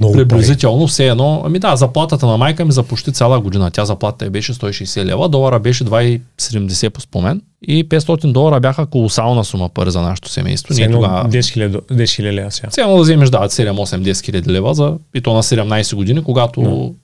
много 0.00 0.14
приблизително 0.14 0.78
пари. 0.78 0.88
все 0.88 1.08
едно. 1.08 1.42
Ами 1.44 1.58
да, 1.58 1.76
заплатата 1.76 2.26
на 2.26 2.36
майка 2.36 2.64
ми 2.64 2.72
за 2.72 2.82
почти 2.82 3.12
цяла 3.12 3.40
година. 3.40 3.70
Тя 3.70 3.84
заплата 3.84 4.30
беше 4.30 4.54
160 4.54 5.04
лева, 5.04 5.28
долара 5.28 5.60
беше 5.60 5.84
2,70 5.84 6.88
по 6.88 7.00
спомен. 7.00 7.42
И 7.62 7.88
500 7.88 8.32
долара 8.32 8.60
бяха 8.60 8.86
колосална 8.86 9.44
сума 9.44 9.68
пари 9.68 9.90
за 9.90 10.00
нашето 10.00 10.28
семейство. 10.28 10.74
Ние 10.74 10.90
тогава... 10.90 11.28
10 11.28 11.82
000 11.90 12.32
лева 12.32 12.50
сега. 12.50 12.68
Цяло 12.68 12.96
да 12.96 13.02
вземеш 13.02 13.30
да, 13.30 13.38
7-8-10 13.38 14.24
хиляди 14.24 14.50
лева 14.50 14.74
за, 14.74 14.98
и 15.14 15.20
то 15.20 15.34
на 15.34 15.42
17 15.42 15.94
години, 15.94 16.24
когато 16.24 16.60
no 16.60 16.94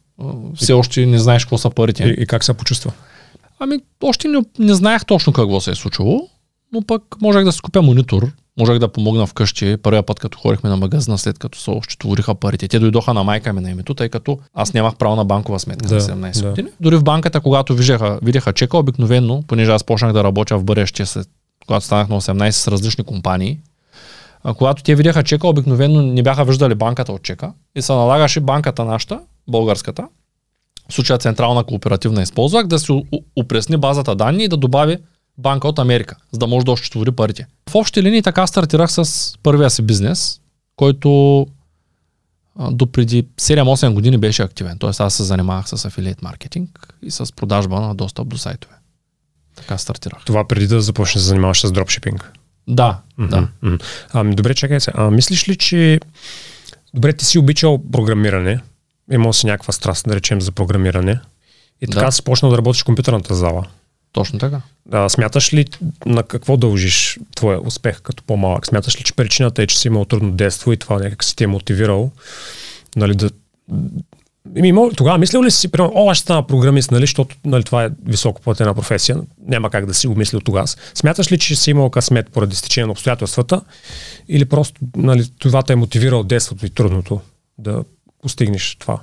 все 0.55 0.73
още 0.73 1.07
не 1.07 1.19
знаеш 1.19 1.45
какво 1.45 1.59
са 1.59 1.71
парите. 1.71 2.05
И, 2.05 2.23
и 2.23 2.27
как 2.27 2.45
се 2.45 2.55
почувства? 2.55 2.93
Ами, 3.59 3.79
още 4.03 4.29
не, 4.29 4.39
не 4.59 4.75
знаех 4.75 5.05
точно 5.05 5.33
какво 5.33 5.61
се 5.61 5.71
е 5.71 5.75
случило, 5.75 6.29
но 6.73 6.83
пък 6.83 7.03
можех 7.21 7.45
да 7.45 7.53
си 7.53 7.61
купя 7.61 7.83
монитор, 7.83 8.33
можех 8.59 8.79
да 8.79 8.89
помогна 8.89 9.27
вкъщи. 9.27 9.77
Първия 9.83 10.03
път, 10.03 10.21
като 10.21 10.39
ходихме 10.39 10.71
на 10.71 10.77
магазина, 10.77 11.19
след 11.19 11.39
като 11.39 11.59
се 11.59 11.71
ощетвориха 11.71 12.35
парите. 12.35 12.69
Те 12.69 12.79
дойдоха 12.79 13.15
на 13.15 13.25
майка 13.25 13.53
ми 13.53 13.61
на 13.61 13.71
името, 13.71 13.95
тъй 13.95 14.09
като 14.09 14.39
аз 14.55 14.75
нямах 14.75 14.97
право 14.97 15.17
на 15.17 15.25
банкова 15.25 15.61
сметка 15.61 15.89
да, 15.89 15.95
на 15.95 16.01
17 16.01 16.43
да. 16.43 16.49
години. 16.49 16.69
Дори 16.81 16.97
в 16.97 17.05
банката, 17.05 17.41
когато 17.41 17.75
видяха, 17.75 18.19
видяха 18.23 18.53
чека, 18.53 18.79
обикновено, 18.79 19.43
понеже 19.47 19.71
аз 19.71 19.85
почнах 19.85 20.13
да 20.13 20.25
работя 20.25 20.59
в 20.59 20.65
бъдеще, 20.65 21.07
след, 21.07 21.29
когато 21.67 21.85
станах 21.85 22.09
на 22.09 22.21
18 22.21 22.51
с 22.51 22.69
различни 22.69 23.05
компании, 23.05 23.59
а 24.45 24.55
когато 24.55 24.83
те 24.83 24.95
видяха 24.95 25.23
чека, 25.23 25.49
обикновено 25.49 26.03
не 26.03 26.23
бяха 26.23 26.45
виждали 26.45 26.75
банката 26.75 27.13
от 27.13 27.23
чека 27.23 27.53
и 27.75 27.83
се 27.83 27.93
налагаше 27.93 28.41
банката 28.41 28.85
нашата, 28.85 29.21
българската, 29.51 30.09
в 30.89 30.95
случая 30.95 31.19
Централна 31.19 31.65
кооперативна 31.65 32.23
използвах, 32.23 32.67
да 32.67 32.79
се 32.79 33.03
упресни 33.37 33.77
базата 33.77 34.15
данни 34.15 34.45
и 34.45 34.49
да 34.49 34.57
добави 34.57 34.99
банка 35.39 35.69
от 35.69 35.79
Америка, 35.79 36.17
за 36.33 36.39
да 36.39 36.47
може 36.47 36.67
да 36.67 36.73
ощетвори 36.73 37.11
парите. 37.11 37.47
В 37.71 37.75
общи 37.75 38.03
линии 38.03 38.23
така 38.23 38.47
стартирах 38.47 38.93
с 38.93 39.33
първия 39.43 39.71
си 39.71 39.83
бизнес, 39.83 40.41
който 40.77 41.47
до 42.71 42.87
преди 42.87 43.23
7-8 43.23 43.93
години 43.93 44.19
беше 44.19 44.43
активен. 44.43 44.79
Тоест 44.79 45.01
аз 45.01 45.15
се 45.15 45.23
занимавах 45.23 45.69
с 45.69 45.85
афилиет 45.85 46.23
маркетинг 46.23 46.95
и 47.03 47.11
с 47.11 47.33
продажба 47.37 47.81
на 47.81 47.95
достъп 47.95 48.29
до 48.29 48.39
сайтове. 48.39 48.75
Така 49.57 49.79
стартирах. 49.79 50.25
Това 50.25 50.49
преди 50.49 50.67
да 50.67 50.81
започнеш 50.81 51.15
да 51.15 51.21
се 51.21 51.29
занимаваш 51.29 51.61
с 51.61 51.73
дропшипинг? 51.73 52.33
Да, 52.69 53.01
mm-hmm. 53.19 53.29
да. 53.29 53.49
Mm-hmm. 53.65 53.83
Ами, 54.13 54.35
добре, 54.35 54.55
чакай 54.55 54.81
се. 54.81 54.91
А, 54.95 55.11
мислиш 55.11 55.49
ли, 55.49 55.57
че... 55.57 56.01
Добре, 56.95 57.13
ти 57.13 57.25
си 57.25 57.39
обичал 57.39 57.83
програмиране, 57.93 58.61
имал 59.11 59.33
си 59.33 59.47
някаква 59.47 59.73
страст, 59.73 60.07
да 60.09 60.17
речем, 60.17 60.41
за 60.41 60.53
програмиране. 60.53 61.21
И 61.81 61.87
така 61.87 62.07
да. 62.07 62.13
си 62.13 62.23
почнал 62.23 62.51
да 62.51 62.59
работиш 62.59 62.83
в 62.83 62.85
компютърната 62.85 63.35
зала. 63.35 63.65
Точно 64.13 64.39
така. 64.39 64.61
А, 64.93 65.09
смяташ 65.09 65.55
ли 65.55 65.67
на 66.07 66.23
какво 66.23 66.57
дължиш 66.57 67.19
твоя 67.37 67.67
успех 67.67 68.03
като 68.03 68.23
по-малък? 68.23 68.67
Смяташ 68.67 69.01
ли, 69.01 69.05
че 69.05 69.13
причината 69.13 69.63
е, 69.63 69.67
че 69.67 69.79
си 69.79 69.89
имал 69.89 70.05
трудно 70.05 70.33
детство 70.33 70.73
и 70.73 70.77
това 70.77 70.99
някак 70.99 71.25
си 71.25 71.37
ти 71.37 71.45
е 71.45 71.47
мотивирал 71.47 72.11
нали, 72.97 73.15
да, 73.15 73.31
Ими, 74.57 74.91
тогава 74.97 75.19
мислил 75.19 75.45
ли 75.45 75.51
си, 75.51 75.69
примерно, 75.69 75.93
о, 75.95 76.11
аз 76.11 76.17
ще 76.17 76.23
стана 76.23 76.47
програмист, 76.47 76.91
нали, 76.91 77.03
защото 77.03 77.37
нали, 77.45 77.65
това 77.65 77.85
е 77.85 77.91
високо 78.07 78.41
платена 78.41 78.75
професия, 78.75 79.17
няма 79.47 79.71
как 79.71 79.87
да 79.87 79.95
си 79.95 80.07
го 80.07 80.15
мислил 80.15 80.41
тогава. 80.41 80.67
Смяташ 80.95 81.33
ли, 81.33 81.39
че 81.39 81.57
си 81.57 81.71
имал 81.71 81.91
късмет 81.91 82.31
поради 82.31 82.57
стечение 82.57 82.87
на 82.87 82.93
обстоятелствата 82.93 83.61
или 84.29 84.45
просто 84.45 84.81
нали, 84.97 85.31
това 85.39 85.63
те 85.63 85.73
е 85.73 85.77
мотивирал 85.77 86.23
детството 86.23 86.67
и 86.67 86.71
трудното 86.71 87.21
да 87.59 87.85
постигнеш 88.23 88.77
това? 88.81 89.01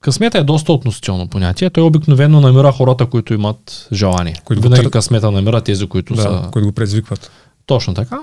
Късмета 0.00 0.38
е 0.38 0.44
доста 0.44 0.72
относително 0.72 1.28
понятие. 1.28 1.70
Той 1.70 1.84
обикновено 1.84 2.40
намира 2.40 2.72
хората, 2.72 3.06
които 3.06 3.34
имат 3.34 3.88
желание. 3.92 4.40
Които 4.44 4.62
Винаги 4.62 4.82
тър... 4.82 4.90
късмета 4.90 5.30
намира 5.30 5.60
тези, 5.60 5.86
които 5.86 6.14
да, 6.14 6.22
са... 6.22 6.48
които 6.52 6.66
го 6.66 6.72
предизвикват. 6.72 7.30
Точно 7.66 7.94
така. 7.94 8.20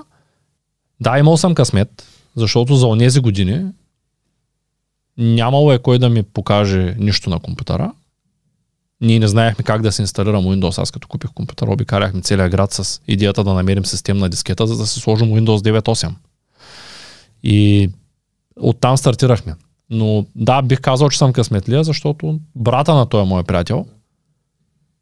Да, 1.00 1.18
имал 1.18 1.36
съм 1.36 1.54
късмет, 1.54 2.06
защото 2.36 2.76
за 2.76 2.86
онези 2.86 3.20
години 3.20 3.64
нямало 5.18 5.72
е 5.72 5.78
кой 5.78 5.98
да 5.98 6.08
ми 6.08 6.22
покаже 6.22 6.94
нищо 6.98 7.30
на 7.30 7.40
компютъра. 7.40 7.92
Ние 9.00 9.18
не 9.18 9.28
знаехме 9.28 9.64
как 9.64 9.82
да 9.82 9.92
се 9.92 10.02
инсталирам 10.02 10.44
Windows. 10.44 10.82
Аз 10.82 10.90
като 10.90 11.08
купих 11.08 11.30
компютър, 11.30 11.68
обикаляхме 11.68 12.20
целия 12.20 12.48
град 12.48 12.72
с 12.72 13.00
идеята 13.08 13.44
да 13.44 13.54
намерим 13.54 13.84
системна 13.84 14.28
дискета, 14.28 14.66
за 14.66 14.76
да 14.76 14.86
се 14.86 15.00
сложим 15.00 15.28
Windows 15.28 15.80
9.8. 15.80 16.12
И 17.42 17.90
оттам 18.60 18.96
стартирахме. 18.96 19.54
Но 19.90 20.26
да, 20.34 20.62
бих 20.62 20.80
казал, 20.80 21.08
че 21.08 21.18
съм 21.18 21.32
късметлия, 21.32 21.84
защото 21.84 22.40
брата 22.54 22.94
на 22.94 23.06
този 23.06 23.28
мой 23.28 23.42
приятел, 23.42 23.86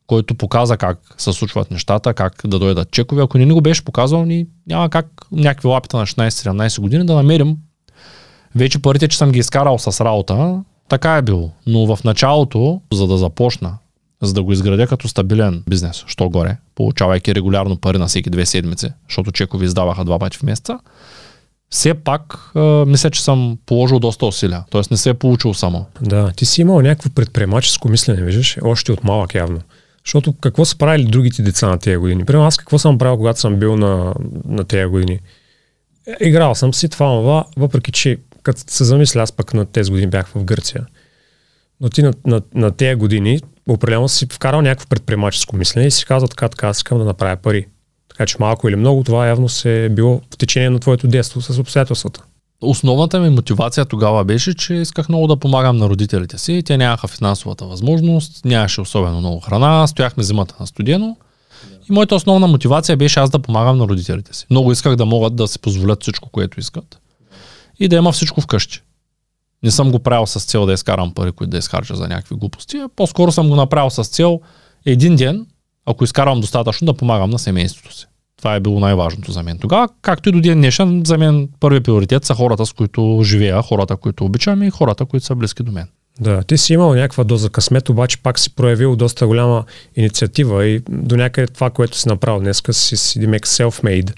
който 0.06 0.34
показа 0.34 0.76
как 0.76 1.14
се 1.18 1.32
случват 1.32 1.70
нещата, 1.70 2.14
как 2.14 2.42
да 2.46 2.58
дойдат 2.58 2.90
чекове, 2.90 3.22
ако 3.22 3.38
не 3.38 3.46
ни 3.46 3.52
го 3.52 3.60
беше 3.60 3.84
показал, 3.84 4.24
ни 4.24 4.46
няма 4.66 4.90
как 4.90 5.06
някакви 5.32 5.68
лапите 5.68 5.96
на 5.96 6.06
16-17 6.06 6.80
години 6.80 7.06
да 7.06 7.14
намерим 7.14 7.56
вече 8.54 8.82
парите, 8.82 9.08
че 9.08 9.18
съм 9.18 9.32
ги 9.32 9.38
изкарал 9.38 9.78
с 9.78 10.04
работа, 10.04 10.62
така 10.88 11.16
е 11.16 11.22
било. 11.22 11.50
Но 11.66 11.96
в 11.96 12.04
началото, 12.04 12.80
за 12.92 13.06
да 13.06 13.16
започна, 13.16 13.78
за 14.22 14.32
да 14.32 14.42
го 14.42 14.52
изградя 14.52 14.86
като 14.86 15.08
стабилен 15.08 15.62
бизнес, 15.68 16.04
що 16.06 16.28
горе, 16.28 16.56
получавайки 16.74 17.34
регулярно 17.34 17.76
пари 17.76 17.98
на 17.98 18.06
всеки 18.06 18.30
две 18.30 18.46
седмици, 18.46 18.88
защото 19.08 19.32
чекови 19.32 19.64
издаваха 19.64 20.04
два 20.04 20.18
пъти 20.18 20.38
в 20.38 20.42
месеца, 20.42 20.78
все 21.70 21.94
пак 21.94 22.50
а, 22.54 22.60
мисля, 22.86 23.10
че 23.10 23.24
съм 23.24 23.58
положил 23.66 23.98
доста 23.98 24.26
усилия. 24.26 24.64
Тоест 24.70 24.90
не 24.90 24.96
се 24.96 25.10
е 25.10 25.14
получил 25.14 25.54
само. 25.54 25.86
Да, 26.00 26.32
ти 26.36 26.46
си 26.46 26.60
имал 26.60 26.80
някакво 26.80 27.10
предприемаческо 27.10 27.88
мислене, 27.88 28.22
виждаш, 28.22 28.58
още 28.62 28.92
от 28.92 29.04
малък 29.04 29.34
явно. 29.34 29.60
Защото 30.04 30.32
какво 30.32 30.64
са 30.64 30.78
правили 30.78 31.04
другите 31.04 31.42
деца 31.42 31.68
на 31.68 31.78
тези 31.78 31.96
години? 31.96 32.24
Примерно 32.24 32.46
аз 32.46 32.56
какво 32.56 32.78
съм 32.78 32.98
правил, 32.98 33.16
когато 33.16 33.40
съм 33.40 33.56
бил 33.56 33.76
на, 33.76 34.14
на 34.44 34.64
тези 34.64 34.86
години? 34.86 35.20
Е, 36.06 36.28
играл 36.28 36.54
съм 36.54 36.74
си 36.74 36.88
това, 36.88 37.06
това, 37.06 37.44
въпреки 37.56 37.92
че 37.92 38.18
като 38.42 38.60
се 38.66 38.84
замисля, 38.84 39.22
аз 39.22 39.32
пък 39.32 39.54
на 39.54 39.64
тези 39.64 39.90
години 39.90 40.10
бях 40.10 40.26
в 40.26 40.44
Гърция. 40.44 40.86
Но 41.80 41.88
ти 41.88 42.02
на, 42.02 42.12
на, 42.26 42.42
на 42.54 42.70
тези 42.70 42.94
години 42.94 43.40
определено 43.68 44.08
си 44.08 44.26
вкарал 44.32 44.62
някакво 44.62 44.88
предприемаческо 44.88 45.56
мислене 45.56 45.86
и 45.86 45.90
си 45.90 46.04
казал 46.04 46.28
така, 46.28 46.48
така, 46.48 46.68
аз 46.68 46.76
искам 46.76 46.98
да 46.98 47.04
направя 47.04 47.36
пари. 47.36 47.66
Така 48.16 48.26
че 48.26 48.36
малко 48.40 48.68
или 48.68 48.76
много 48.76 49.04
това 49.04 49.26
явно 49.26 49.48
се 49.48 49.84
е 49.84 49.88
било 49.88 50.20
в 50.34 50.36
течение 50.36 50.70
на 50.70 50.78
твоето 50.78 51.08
детство 51.08 51.42
с 51.42 51.58
обстоятелствата. 51.58 52.22
Основната 52.60 53.20
ми 53.20 53.30
мотивация 53.30 53.84
тогава 53.84 54.24
беше, 54.24 54.54
че 54.54 54.74
исках 54.74 55.08
много 55.08 55.26
да 55.26 55.36
помагам 55.36 55.76
на 55.76 55.88
родителите 55.88 56.38
си. 56.38 56.62
Те 56.66 56.76
нямаха 56.76 57.08
финансовата 57.08 57.66
възможност, 57.66 58.44
нямаше 58.44 58.80
особено 58.80 59.20
много 59.20 59.40
храна, 59.40 59.86
стояхме 59.86 60.22
зимата 60.22 60.54
на 60.60 60.66
студено. 60.66 61.16
И 61.90 61.92
моята 61.92 62.14
основна 62.14 62.46
мотивация 62.46 62.96
беше 62.96 63.20
аз 63.20 63.30
да 63.30 63.38
помагам 63.38 63.78
на 63.78 63.88
родителите 63.88 64.36
си. 64.36 64.46
Много 64.50 64.72
исках 64.72 64.96
да 64.96 65.06
могат 65.06 65.36
да 65.36 65.48
си 65.48 65.58
позволят 65.58 66.02
всичко, 66.02 66.28
което 66.28 66.60
искат. 66.60 66.98
И 67.78 67.88
да 67.88 67.96
има 67.96 68.12
всичко 68.12 68.40
вкъщи. 68.40 68.82
Не 69.62 69.70
съм 69.70 69.90
го 69.90 69.98
правил 69.98 70.26
с 70.26 70.44
цел 70.44 70.66
да 70.66 70.72
изкарам 70.72 71.14
пари, 71.14 71.32
които 71.32 71.50
да 71.50 71.58
изхарча 71.58 71.96
за 71.96 72.08
някакви 72.08 72.34
глупости. 72.34 72.82
По-скоро 72.96 73.32
съм 73.32 73.48
го 73.48 73.56
направил 73.56 73.90
с 73.90 74.04
цел 74.04 74.40
един 74.86 75.16
ден 75.16 75.46
ако 75.86 76.04
изкарвам 76.04 76.40
достатъчно, 76.40 76.86
да 76.86 76.94
помагам 76.94 77.30
на 77.30 77.38
семейството 77.38 77.94
си. 77.94 78.06
Това 78.38 78.54
е 78.54 78.60
било 78.60 78.80
най-важното 78.80 79.32
за 79.32 79.42
мен. 79.42 79.58
Тогава, 79.58 79.88
както 80.02 80.28
и 80.28 80.32
до 80.32 80.40
ден 80.40 80.58
днешен, 80.58 81.02
за 81.06 81.18
мен 81.18 81.48
първи 81.60 81.80
приоритет 81.80 82.24
са 82.24 82.34
хората, 82.34 82.66
с 82.66 82.72
които 82.72 83.20
живея, 83.24 83.62
хората, 83.62 83.96
които 83.96 84.24
обичам 84.24 84.62
и 84.62 84.70
хората, 84.70 85.04
които 85.04 85.26
са 85.26 85.34
близки 85.34 85.62
до 85.62 85.72
мен. 85.72 85.86
Да, 86.20 86.42
ти 86.42 86.58
си 86.58 86.72
имал 86.72 86.94
някаква 86.94 87.24
доза 87.24 87.50
късмет, 87.50 87.88
обаче 87.88 88.22
пак 88.22 88.38
си 88.38 88.54
проявил 88.54 88.96
доста 88.96 89.26
голяма 89.26 89.64
инициатива 89.96 90.66
и 90.66 90.82
до 90.88 91.16
някъде 91.16 91.52
това, 91.52 91.70
което 91.70 91.96
си 91.96 92.08
направил 92.08 92.40
днес, 92.40 92.62
си, 92.70 92.96
си 92.96 93.20
self-made. 93.20 94.12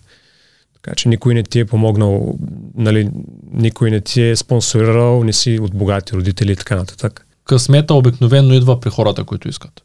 Така 0.74 0.94
че 0.94 1.08
никой 1.08 1.34
не 1.34 1.42
ти 1.42 1.60
е 1.60 1.64
помогнал, 1.64 2.34
нали, 2.74 3.10
никой 3.52 3.90
не 3.90 4.00
ти 4.00 4.22
е 4.22 4.36
спонсорирал, 4.36 5.24
не 5.24 5.32
си 5.32 5.58
от 5.62 5.74
богати 5.74 6.12
родители 6.12 6.52
и 6.52 6.56
така 6.56 6.76
нататък. 6.76 7.26
Късмета 7.44 7.94
обикновено 7.94 8.54
идва 8.54 8.80
при 8.80 8.90
хората, 8.90 9.24
които 9.24 9.48
искат. 9.48 9.82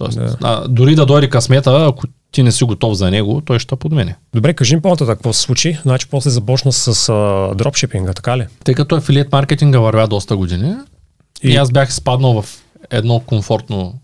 Тоест, 0.00 0.18
да. 0.18 0.36
а, 0.42 0.68
дори 0.68 0.94
да 0.94 1.06
дойде 1.06 1.28
късмета, 1.28 1.86
ако 1.88 2.06
ти 2.32 2.42
не 2.42 2.52
си 2.52 2.64
готов 2.64 2.94
за 2.94 3.10
него, 3.10 3.40
той 3.40 3.58
ще 3.58 3.76
подмене. 3.76 4.16
Добре, 4.34 4.54
кажи 4.54 4.74
ми 4.74 4.82
по-нататък 4.82 5.18
какво 5.18 5.32
се 5.32 5.40
случи. 5.40 5.78
Значи 5.82 6.06
после 6.10 6.30
започна 6.30 6.72
с 6.72 7.08
а, 7.08 7.54
дропшипинга, 7.54 8.12
така 8.12 8.38
ли? 8.38 8.46
Тъй 8.64 8.74
като 8.74 8.94
афилиет 8.94 9.32
маркетинга 9.32 9.78
вървя 9.78 10.06
доста 10.06 10.36
години 10.36 10.74
и... 11.42 11.48
и 11.48 11.56
аз 11.56 11.70
бях 11.70 11.88
изпаднал 11.88 12.42
в 12.42 12.62
едно 12.90 13.20
комфортно 13.20 13.94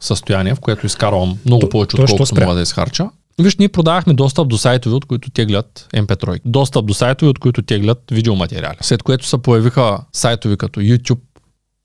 състояние, 0.00 0.54
в 0.54 0.60
което 0.60 0.86
изкарвам 0.86 1.38
много 1.46 1.60
то, 1.60 1.68
повече, 1.68 2.00
отколкото 2.00 2.40
мога 2.40 2.54
да 2.54 2.62
изхарча. 2.62 3.10
Виж, 3.38 3.56
ние 3.56 3.68
продавахме 3.68 4.14
достъп 4.14 4.48
до 4.48 4.58
сайтове, 4.58 4.94
от 4.94 5.04
които 5.04 5.30
теглят 5.30 5.88
MP3. 5.94 6.40
Достъп 6.44 6.86
до 6.86 6.94
сайтове, 6.94 7.30
от 7.30 7.38
които 7.38 7.62
теглят 7.62 8.02
видеоматериали. 8.10 8.76
След 8.80 9.02
което 9.02 9.26
се 9.26 9.38
появиха 9.38 9.98
сайтове 10.12 10.56
като 10.56 10.80
YouTube, 10.80 11.18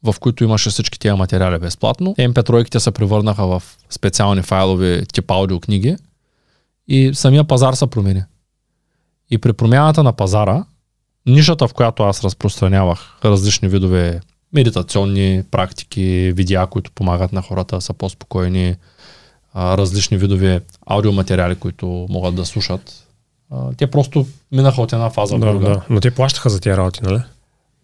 в 0.04 0.16
които 0.20 0.44
имаше 0.44 0.70
всички 0.70 1.00
тези 1.00 1.14
материали 1.14 1.60
безплатно. 1.60 2.16
MP3-ките 2.20 2.78
се 2.78 2.92
превърнаха 2.92 3.48
в 3.48 3.64
специални 3.90 4.42
файлови 4.42 5.04
тип 5.14 5.32
аудиокниги 5.32 5.96
и 6.88 7.12
самия 7.14 7.44
пазар 7.44 7.74
се 7.74 7.88
промени. 7.88 8.24
И 9.32 9.38
при 9.38 9.54
промяната 9.54 10.04
на 10.04 10.14
пазара, 10.14 10.66
нишата, 11.26 11.68
в 11.68 11.74
която 11.74 12.04
аз 12.04 12.24
разпространявах 12.24 13.18
различни 13.26 13.68
видове 13.68 14.22
медитационни 14.54 15.44
практики, 15.52 16.34
видеа, 16.36 16.68
които 16.68 16.92
помагат 16.92 17.34
на 17.34 17.42
хората 17.42 17.76
да 17.76 17.82
са 17.82 17.94
по-спокойни, 17.94 18.76
различни 19.56 20.18
видове 20.18 20.62
аудиоматериали, 20.86 21.56
които 21.56 22.08
могат 22.10 22.36
да 22.36 22.46
слушат. 22.46 23.08
Те 23.78 23.92
просто 23.92 24.28
минаха 24.52 24.82
от 24.82 24.94
една 24.94 25.10
фаза 25.10 25.36
в 25.36 25.40
да, 25.40 25.52
друга. 25.52 25.70
Да. 25.70 25.82
Но 25.90 26.00
те 26.00 26.12
плащаха 26.12 26.50
за 26.50 26.60
тези 26.60 26.78
работи, 26.78 27.00
нали? 27.04 27.22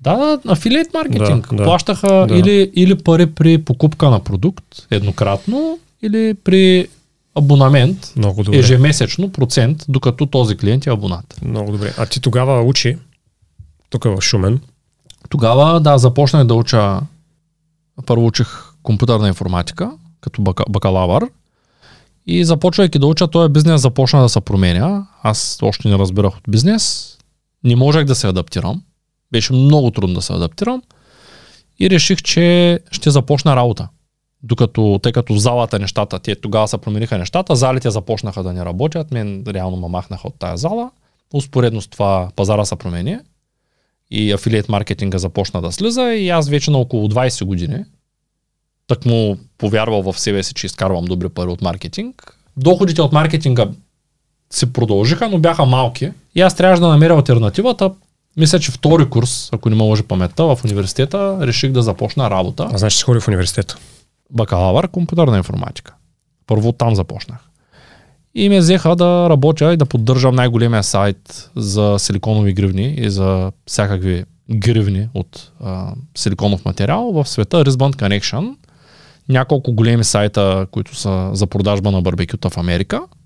Да, 0.02 0.40
афилиет 0.48 0.94
маркетинг. 0.94 1.48
Да, 1.52 1.56
да, 1.56 1.64
Плащаха 1.64 2.26
да. 2.30 2.36
Или, 2.36 2.72
или 2.76 2.96
пари 2.96 3.26
при 3.26 3.58
покупка 3.58 4.10
на 4.10 4.20
продукт 4.20 4.66
еднократно, 4.92 5.80
или 6.02 6.34
при 6.34 6.88
абонамент 7.36 8.14
Много 8.16 8.44
добре. 8.44 8.58
ежемесечно 8.60 9.32
процент, 9.32 9.86
докато 9.90 10.26
този 10.26 10.58
клиент 10.58 10.88
е 10.88 10.90
абонат. 10.90 11.40
Много 11.46 11.72
добре. 11.72 11.94
А 11.98 12.06
ти 12.06 12.22
тогава 12.22 12.62
учи, 12.62 12.98
тук 13.90 14.04
в 14.04 14.22
Шумен? 14.22 14.60
Тогава, 15.30 15.80
да, 15.80 15.98
започнах 15.98 16.44
да 16.44 16.54
уча, 16.54 17.00
първо 18.06 18.26
учих 18.26 18.48
компютърна 18.84 19.28
информатика, 19.28 19.92
като 20.22 20.42
бакалавър, 20.70 21.28
и 22.28 22.46
започвайки 22.46 23.00
да 23.00 23.08
уча, 23.08 23.28
този 23.28 23.54
бизнес 23.54 23.82
започна 23.82 24.22
да 24.22 24.30
се 24.30 24.42
променя. 24.42 25.08
Аз 25.24 25.60
още 25.62 25.88
не 25.88 25.98
разбирах 25.98 26.38
от 26.38 26.44
бизнес, 26.50 27.16
не 27.64 27.76
можех 27.76 28.04
да 28.06 28.16
се 28.16 28.28
адаптирам 28.28 28.82
беше 29.32 29.54
много 29.54 29.92
трудно 29.92 30.16
да 30.16 30.22
се 30.22 30.34
адаптирам 30.34 30.82
и 31.80 31.90
реших, 31.90 32.22
че 32.22 32.80
ще 32.92 33.10
започна 33.10 33.56
работа. 33.56 33.88
Докато, 34.44 35.00
тъй 35.04 35.12
като 35.12 35.36
залата 35.36 35.80
нещата, 35.80 36.20
те 36.20 36.36
тогава 36.36 36.68
се 36.68 36.78
промениха 36.78 37.18
нещата, 37.18 37.56
залите 37.56 37.90
започнаха 37.90 38.44
да 38.44 38.54
не 38.54 38.66
работят, 38.66 39.12
мен 39.12 39.44
реално 39.48 39.78
ме 39.78 39.88
махнаха 39.88 40.28
от 40.28 40.36
тая 40.40 40.58
зала. 40.58 40.92
Успоредно 41.34 41.82
с 41.82 41.88
това 41.88 42.30
пазара 42.36 42.66
се 42.66 42.76
промени 42.76 43.18
и 44.12 44.32
афилиет 44.32 44.70
маркетинга 44.70 45.18
започна 45.18 45.62
да 45.62 45.72
слиза 45.72 46.14
и 46.14 46.30
аз 46.30 46.50
вече 46.50 46.72
на 46.72 46.78
около 46.78 47.08
20 47.08 47.46
години 47.46 47.86
так 48.90 49.06
му 49.06 49.38
повярвал 49.58 50.02
в 50.02 50.20
себе 50.20 50.44
си, 50.44 50.54
че 50.54 50.66
изкарвам 50.66 51.06
добри 51.06 51.30
пари 51.30 51.50
от 51.50 51.62
маркетинг. 51.62 52.38
Доходите 52.58 53.02
от 53.02 53.12
маркетинга 53.12 53.68
се 54.50 54.74
продължиха, 54.74 55.30
но 55.30 55.40
бяха 55.40 55.66
малки. 55.66 56.12
И 56.36 56.42
аз 56.42 56.56
трябваше 56.56 56.82
да 56.82 56.88
намеря 56.88 57.14
альтернативата 57.14 57.92
мисля, 58.38 58.60
че 58.60 58.72
втори 58.72 59.10
курс, 59.10 59.50
ако 59.54 59.70
не 59.70 59.76
ме 59.76 59.84
лъжи 59.84 60.04
паметта, 60.04 60.44
в 60.44 60.60
университета 60.64 61.38
реших 61.42 61.72
да 61.72 61.82
започна 61.82 62.30
работа. 62.30 62.68
А 62.72 62.78
значи 62.78 62.98
си 62.98 63.04
ходи 63.04 63.20
в 63.20 63.28
университета? 63.28 63.78
Бакалавър, 64.32 64.88
компютърна 64.88 65.38
информатика. 65.38 65.94
Първо 66.48 66.72
там 66.72 66.96
започнах. 66.96 67.40
И 68.36 68.50
ме 68.50 68.60
взеха 68.60 68.96
да 68.96 69.30
работя 69.30 69.74
и 69.74 69.78
да 69.78 69.86
поддържам 69.86 70.36
най-големия 70.36 70.84
сайт 70.84 71.50
за 71.56 71.96
силиконови 72.00 72.54
гривни 72.54 72.94
и 72.98 73.10
за 73.10 73.52
всякакви 73.68 74.26
гривни 74.52 75.10
от 75.14 75.52
а, 75.64 75.94
силиконов 76.18 76.66
материал 76.66 77.12
в 77.12 77.30
света 77.30 77.66
Risband 77.66 77.96
Connection. 77.96 78.56
Няколко 79.30 79.74
големи 79.74 80.04
сайта, 80.04 80.68
които 80.72 80.96
са 80.96 81.30
за 81.34 81.48
продажба 81.48 81.92
на 81.92 82.02
барбекюта 82.02 82.50
в 82.50 82.58
Америка– 82.58 83.02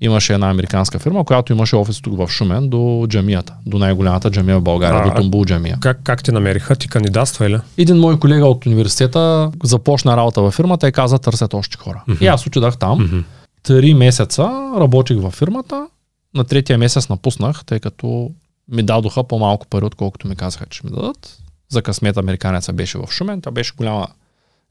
имаше 0.00 0.34
една 0.34 0.50
американска 0.50 0.98
фирма, 0.98 1.24
която 1.24 1.52
имаше 1.52 1.76
офис 1.76 2.00
тук 2.00 2.16
в 2.16 2.28
Шумен 2.28 2.68
до 2.68 3.06
джамията, 3.08 3.54
до 3.66 3.78
най-голямата 3.78 4.30
джамия 4.30 4.58
в 4.58 4.62
България, 4.62 5.02
а, 5.04 5.10
до 5.10 5.20
Тумбул 5.20 5.44
джамия. 5.44 5.78
Как, 5.80 6.00
как 6.02 6.22
те 6.22 6.32
намериха? 6.32 6.76
Ти 6.76 6.88
кандидатства 6.88 7.46
или? 7.46 7.58
Един 7.78 7.96
мой 7.96 8.18
колега 8.18 8.46
от 8.46 8.66
университета 8.66 9.50
започна 9.62 10.16
работа 10.16 10.42
във 10.42 10.54
фирмата 10.54 10.88
и 10.88 10.92
каза 10.92 11.18
търсят 11.18 11.54
още 11.54 11.78
хора. 11.78 12.02
Mm-hmm. 12.08 12.22
И 12.22 12.26
аз 12.26 12.46
отидах 12.46 12.78
там. 12.78 12.98
Mm-hmm. 12.98 13.22
Три 13.62 13.94
месеца 13.94 14.72
работих 14.76 15.20
във 15.20 15.34
фирмата. 15.34 15.86
На 16.34 16.44
третия 16.44 16.78
месец 16.78 17.08
напуснах, 17.08 17.64
тъй 17.64 17.80
като 17.80 18.30
ми 18.72 18.82
дадоха 18.82 19.24
по-малко 19.24 19.66
пари, 19.66 19.84
отколкото 19.84 20.28
ми 20.28 20.36
казаха, 20.36 20.66
че 20.66 20.80
ми 20.84 20.90
дадат. 20.90 21.38
За 21.68 21.82
късмет 21.82 22.16
американеца 22.16 22.72
беше 22.72 22.98
в 22.98 23.06
Шумен. 23.10 23.40
Та 23.40 23.50
беше 23.50 23.72
голяма 23.76 24.06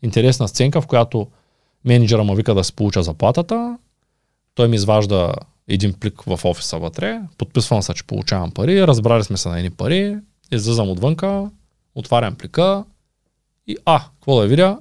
интересна 0.04 0.48
сценка, 0.48 0.82
в 0.82 0.88
която 0.88 1.28
менеджера 1.86 2.24
му 2.24 2.36
вика 2.36 2.54
да 2.54 2.64
се 2.64 2.74
получа 2.74 3.04
заплатата 3.04 3.78
той 4.58 4.68
ми 4.68 4.76
изважда 4.76 5.34
един 5.68 5.94
плик 5.94 6.22
в 6.22 6.40
офиса 6.44 6.80
вътре, 6.80 7.22
подписвам 7.38 7.82
се, 7.82 7.94
че 7.94 8.04
получавам 8.04 8.52
пари, 8.52 8.88
разбрали 8.88 9.24
сме 9.24 9.38
се 9.38 9.50
на 9.50 9.58
едни 9.58 9.70
пари, 9.70 10.18
излизам 10.52 10.90
отвънка, 10.90 11.50
отварям 11.96 12.36
плика 12.36 12.84
и 13.68 13.78
а, 13.86 14.00
какво 14.00 14.42
да 14.42 14.48
видя? 14.48 14.78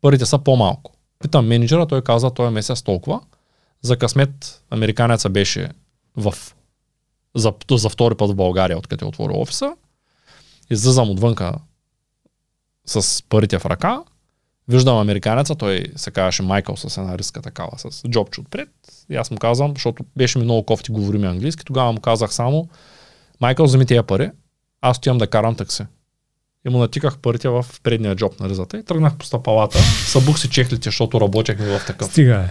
парите 0.00 0.26
са 0.26 0.38
по-малко. 0.38 0.92
Питам 1.18 1.46
менеджера, 1.46 1.86
той 1.86 2.02
каза, 2.02 2.30
този 2.30 2.54
месец 2.54 2.82
толкова. 2.82 3.20
За 3.82 3.96
късмет, 3.96 4.62
американеца 4.70 5.28
беше 5.30 5.70
в, 6.16 6.34
за, 7.34 7.52
за 7.70 7.88
втори 7.88 8.14
път 8.14 8.30
в 8.30 8.34
България, 8.34 8.78
откъде 8.78 9.04
е 9.04 9.08
отворил 9.08 9.40
офиса. 9.40 9.76
Излизам 10.70 11.10
отвънка 11.10 11.54
с 12.86 13.22
парите 13.28 13.58
в 13.58 13.66
ръка. 13.66 14.02
Виждам 14.68 14.98
американеца, 14.98 15.54
той 15.54 15.86
се 15.96 16.10
казваше 16.10 16.42
Майкъл 16.42 16.76
с 16.76 16.96
една 16.96 17.18
риска 17.18 17.42
такава, 17.42 17.78
с 17.78 18.02
джобче 18.08 18.40
отпред. 18.40 18.68
И 19.10 19.16
аз 19.16 19.30
му 19.30 19.36
казвам, 19.36 19.72
защото 19.74 20.04
беше 20.16 20.38
ми 20.38 20.44
много 20.44 20.62
кофти, 20.62 20.92
говорим 20.92 21.24
английски, 21.24 21.64
тогава 21.64 21.92
му 21.92 22.00
казах 22.00 22.34
само, 22.34 22.68
Майкъл, 23.40 23.66
вземи 23.66 23.86
тия 23.86 24.02
пари, 24.02 24.30
аз 24.80 24.96
отивам 24.96 25.18
да 25.18 25.26
карам 25.26 25.54
такси. 25.54 25.82
И 26.66 26.70
му 26.70 26.78
натиках 26.78 27.18
парите 27.18 27.48
в 27.48 27.66
предния 27.82 28.16
джоб 28.16 28.40
на 28.40 28.48
ризата 28.48 28.78
и 28.78 28.82
тръгнах 28.82 29.16
по 29.16 29.26
стъпалата, 29.26 29.78
събух 29.78 30.38
си 30.38 30.50
чехлите, 30.50 30.84
защото 30.84 31.20
работехме 31.20 31.78
в 31.78 31.86
такъв 31.86 32.10
Стига 32.10 32.34
е. 32.34 32.48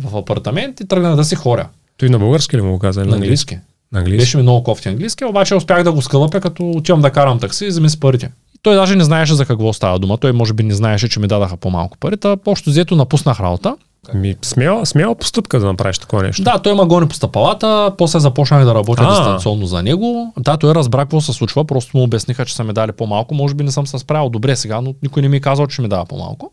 в 0.00 0.16
апартамент 0.16 0.80
и 0.80 0.88
тръгнах 0.88 1.16
да 1.16 1.24
си 1.24 1.34
хоря. 1.34 1.68
Той 1.96 2.08
на 2.08 2.18
български 2.18 2.56
ли 2.56 2.62
му 2.62 2.72
го 2.72 2.78
каза? 2.78 3.04
На 3.04 3.16
английски. 3.16 3.58
На 3.92 3.98
английски. 3.98 4.22
Беше 4.22 4.36
ми 4.36 4.42
много 4.42 4.64
кофти 4.64 4.88
английски, 4.88 5.24
обаче 5.24 5.54
успях 5.54 5.82
да 5.82 5.92
го 5.92 6.02
скълъпя, 6.02 6.40
като 6.40 6.70
отивам 6.70 7.00
да 7.00 7.10
карам 7.10 7.40
такси 7.40 7.64
и 7.64 7.68
вземи 7.68 7.90
си 7.90 8.00
парите. 8.00 8.30
И 8.54 8.58
той 8.62 8.74
даже 8.74 8.96
не 8.96 9.04
знаеше 9.04 9.34
за 9.34 9.46
какво 9.46 9.72
става 9.72 9.98
дума. 9.98 10.18
Той 10.18 10.32
може 10.32 10.52
би 10.52 10.62
не 10.62 10.74
знаеше, 10.74 11.08
че 11.08 11.20
ми 11.20 11.26
дадаха 11.26 11.56
по-малко 11.56 11.98
пари. 11.98 12.16
Та 12.16 12.36
общо 12.46 12.70
взето 12.70 12.96
напуснах 12.96 13.40
работа. 13.40 13.76
Ми, 14.14 14.34
смела, 14.42 14.86
смела 14.86 15.14
постъпка 15.14 15.60
да 15.60 15.66
направиш 15.66 15.98
такова 15.98 16.22
нещо. 16.22 16.42
Да, 16.42 16.58
той 16.58 16.74
ма 16.74 16.86
гони 16.86 17.08
по 17.08 17.14
стъпалата, 17.14 17.92
после 17.98 18.20
започнах 18.20 18.64
да 18.64 18.74
работя 18.74 19.02
А. 19.04 19.10
дистанционно 19.10 19.66
за 19.66 19.82
него. 19.82 20.32
Да, 20.38 20.56
той 20.56 20.74
разбра 20.74 20.98
какво 20.98 21.20
се 21.20 21.32
случва, 21.32 21.64
просто 21.64 21.96
му 21.96 22.02
обясниха, 22.02 22.44
че 22.44 22.54
са 22.54 22.64
ми 22.64 22.72
дали 22.72 22.92
по-малко. 22.92 23.34
Може 23.34 23.54
би 23.54 23.64
не 23.64 23.70
съм 23.70 23.86
се 23.86 23.98
справил 23.98 24.28
добре 24.30 24.56
сега, 24.56 24.80
но 24.80 24.94
никой 25.02 25.22
не 25.22 25.28
ми 25.28 25.36
е 25.36 25.40
казал, 25.40 25.66
че 25.66 25.82
ми 25.82 25.88
дава 25.88 26.04
по-малко. 26.06 26.50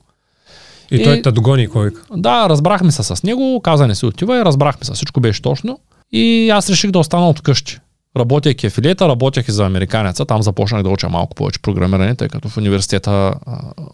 И 0.91 1.03
той 1.03 1.15
И- 1.15 1.21
те 1.21 1.31
догони 1.31 1.67
кой. 1.67 1.91
Да, 2.15 2.49
разбрахме 2.49 2.91
се 2.91 3.03
с 3.03 3.23
него, 3.23 3.61
каза 3.63 3.87
не 3.87 3.95
си 3.95 4.05
отива 4.05 4.37
и 4.37 4.45
разбрахме 4.45 4.85
се. 4.85 4.93
Всичко 4.93 5.19
беше 5.19 5.41
точно. 5.41 5.79
И 6.11 6.49
аз 6.49 6.69
реших 6.69 6.91
да 6.91 6.99
остана 6.99 7.29
от 7.29 7.41
къщи. 7.41 7.79
Работейки 8.17 8.67
афилиета, 8.67 9.07
работех 9.07 9.47
и 9.47 9.51
за 9.51 9.65
американеца. 9.65 10.25
Там 10.25 10.41
започнах 10.43 10.83
да 10.83 10.89
уча 10.89 11.09
малко 11.09 11.35
повече 11.35 11.61
програмиране, 11.61 12.15
тъй 12.15 12.29
като 12.29 12.49
в 12.49 12.57
университета 12.57 13.33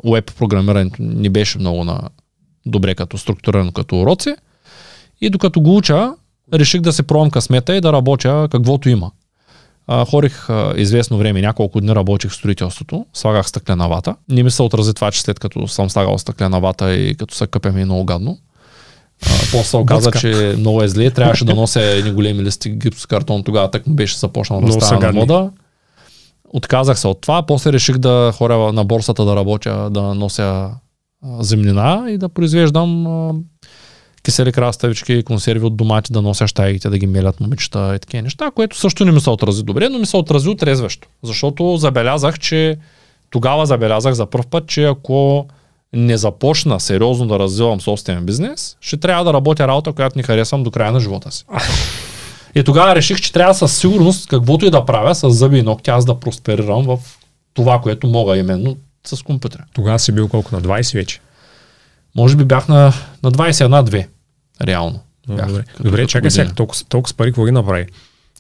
веб 0.06 0.32
програмирането 0.38 0.96
не 1.00 1.30
беше 1.30 1.60
много 1.60 1.84
на 1.84 2.01
добре 2.66 2.96
като 2.96 3.18
структурирано 3.18 3.72
като 3.72 4.00
уроци. 4.00 4.36
И 5.22 5.30
докато 5.30 5.62
го 5.62 5.78
уча, 5.78 6.12
реших 6.54 6.82
да 6.82 6.94
се 6.94 7.04
пробвам 7.04 7.32
късмета 7.32 7.75
и 7.75 7.82
да 7.82 7.94
работя 7.94 8.48
каквото 8.51 8.89
има. 8.89 9.12
А, 9.88 10.06
хорих 10.06 10.50
а, 10.50 10.74
известно 10.78 11.18
време, 11.18 11.42
няколко 11.42 11.82
дни 11.82 11.96
работих 11.96 12.32
в 12.32 12.36
строителството, 12.36 13.06
слагах 13.13 13.48
стъклена 13.48 13.88
вата. 13.88 14.16
Не 14.30 14.44
ми 14.44 14.51
се 14.51 14.63
отрази 14.63 14.94
това, 14.94 15.12
че 15.12 15.22
след 15.22 15.39
като 15.39 15.68
съм 15.68 15.89
слагал 15.89 16.18
стъклена 16.18 16.60
вата 16.60 16.94
и 16.96 17.16
като 17.16 17.36
се 17.36 17.48
къпя 17.48 17.72
ми 17.72 17.82
е 17.82 17.86
много 17.86 18.06
гадно. 18.06 18.38
А, 19.25 19.30
после 19.51 19.63
се 19.63 19.78
оказа, 19.78 20.12
че 20.12 20.56
много 20.58 20.84
е 20.84 20.88
зле. 20.88 21.12
Трябваше 21.12 21.46
да 21.46 21.56
нося 21.56 21.82
едни 21.82 22.12
големи 22.12 22.44
листи 22.44 22.70
гипс 22.70 23.06
картон. 23.06 23.44
Тогава 23.44 23.72
так 23.72 23.84
беше 23.88 24.18
започнал 24.18 24.62
да 24.62 24.72
става 24.72 25.06
на 25.06 25.12
мода. 25.12 25.51
Отказах 26.50 27.00
се 27.00 27.08
от 27.08 27.22
това. 27.22 27.46
После 27.46 27.74
реших 27.74 27.98
да 27.98 28.34
хоря 28.36 28.74
на 28.74 28.84
борсата 28.84 29.25
да 29.25 29.36
работя, 29.36 29.89
да 29.89 30.01
нося 30.01 30.70
а, 31.24 31.44
земнина 31.44 32.06
и 32.10 32.18
да 32.18 32.30
произвеждам 32.30 33.08
а, 33.08 33.34
кисели 34.24 34.52
краставички, 34.52 35.24
консерви 35.24 35.66
от 35.66 35.78
домати, 35.78 36.14
да 36.14 36.22
нося 36.22 36.48
щайгите, 36.48 36.90
да 36.90 36.98
ги 36.98 37.08
мелят 37.08 37.40
момичета 37.40 37.94
и 37.96 38.00
такива 38.00 38.24
неща, 38.24 38.52
което 38.56 38.78
също 38.78 39.06
не 39.06 39.12
ми 39.12 39.22
се 39.22 39.30
отрази 39.30 39.64
добре, 39.64 39.90
но 39.90 40.00
ми 40.00 40.06
се 40.06 40.18
отрази 40.18 40.50
отрезващо. 40.50 41.08
Защото 41.24 41.78
забелязах, 41.78 42.40
че 42.40 42.78
тогава 43.30 43.66
забелязах 43.66 44.14
за 44.14 44.26
първ 44.26 44.44
път, 44.50 44.68
че 44.68 44.84
ако 44.84 45.48
не 45.94 46.18
започна 46.18 46.80
сериозно 46.80 47.28
да 47.28 47.40
развивам 47.40 47.82
собствен 47.82 48.26
бизнес, 48.26 48.78
ще 48.82 48.98
трябва 48.98 49.24
да 49.24 49.34
работя 49.34 49.68
работа, 49.68 49.94
която 49.94 50.18
не 50.18 50.24
харесвам 50.24 50.64
до 50.64 50.72
края 50.72 50.92
на 50.92 51.00
живота 51.00 51.32
си. 51.32 51.46
И 52.55 52.64
тогава 52.64 52.96
реших, 52.96 53.22
че 53.22 53.34
трябва 53.34 53.53
със 53.53 53.77
сигурност, 53.77 54.27
каквото 54.27 54.66
и 54.66 54.70
да 54.70 54.86
правя, 54.86 55.16
с 55.16 55.29
зъби 55.29 55.58
и 55.58 55.62
ногти, 55.62 55.90
аз 55.90 56.05
да 56.05 56.20
просперирам 56.20 56.84
в 56.84 57.00
това, 57.53 57.82
което 57.82 58.08
мога, 58.08 58.38
именно 58.38 58.77
с 59.07 59.24
компютъра. 59.24 59.64
Тогава 59.74 60.00
си 60.00 60.12
бил 60.12 60.27
колко 60.27 60.55
на 60.55 60.62
20 60.62 60.94
вече. 60.94 61.20
Може 62.16 62.35
би 62.35 62.44
бях 62.46 62.68
на, 62.68 62.94
на 63.24 63.31
21-2, 63.31 64.07
реално. 64.68 65.00
Бях, 65.27 65.48
Добре, 65.48 65.64
Добре 65.79 66.07
чакай 66.07 66.31
сега, 66.31 66.51
толкова, 66.53 66.83
толкова 66.90 67.09
с 67.09 67.14
пари, 67.14 67.29
какво 67.29 67.46
ги 67.46 67.51
направи? 67.51 67.85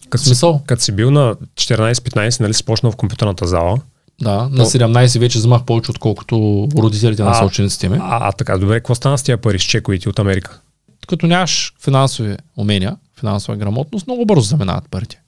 Като 0.09 0.23
си, 0.23 0.45
като 0.65 0.83
си 0.83 0.91
бил 0.91 1.11
на 1.11 1.35
14-15, 1.55 2.39
нали 2.39 2.53
си 2.53 2.65
почнал 2.65 2.91
в 2.91 2.95
компютърната 2.95 3.47
зала, 3.47 3.77
Да, 4.21 4.49
на 4.51 4.65
17 4.65 5.19
вече 5.19 5.37
вземах 5.37 5.63
повече, 5.63 5.91
отколкото 5.91 6.67
родителите 6.77 7.23
на 7.23 7.33
съучениците 7.35 7.89
ми. 7.89 7.97
а, 8.01 8.27
а 8.27 8.31
така, 8.31 8.57
добре, 8.57 8.79
какво 8.79 8.95
стана 8.95 9.17
с 9.17 9.23
тия 9.23 9.37
пари 9.37 9.59
с 9.59 9.63
чековите 9.63 10.09
от 10.09 10.19
Америка? 10.19 10.59
Като 11.07 11.27
нямаш 11.27 11.73
финансови 11.83 12.37
умения, 12.57 12.97
финансова 13.19 13.57
грамотност, 13.57 14.07
много 14.07 14.25
бързо 14.25 14.41
заминават 14.41 14.89
парите. 14.91 15.21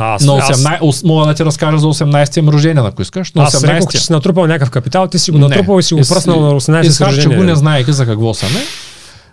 Аз, 0.00 0.22
аз, 0.22 0.62
18, 0.62 0.80
ос- 0.80 1.04
мога 1.04 1.26
да 1.26 1.34
ти 1.34 1.44
разкажа 1.44 1.78
за 1.78 1.86
18-ти 1.86 2.42
ми 2.42 2.52
рождение, 2.52 2.82
ако 2.86 3.02
искаш. 3.02 3.32
На 3.32 3.42
аз 3.42 3.64
рекох, 3.64 3.90
че 3.90 3.98
18 3.98 4.00
си 4.00 4.12
натрупал 4.12 4.46
някакъв 4.46 4.70
капитал, 4.70 5.06
ти 5.06 5.18
си 5.18 5.30
го 5.30 5.38
натрупал 5.38 5.78
и 5.78 5.82
си 5.82 5.94
го 5.94 6.00
пръснал 6.00 6.40
на 6.40 6.52
18 6.52 6.86
Изхарчи 6.86 7.16
рождения 7.16 7.38
го, 7.38 7.44
не 7.44 7.56
знаеки 7.56 7.92
за 7.92 8.06
какво 8.06 8.34
са 8.34 8.46
ме. 8.46 8.60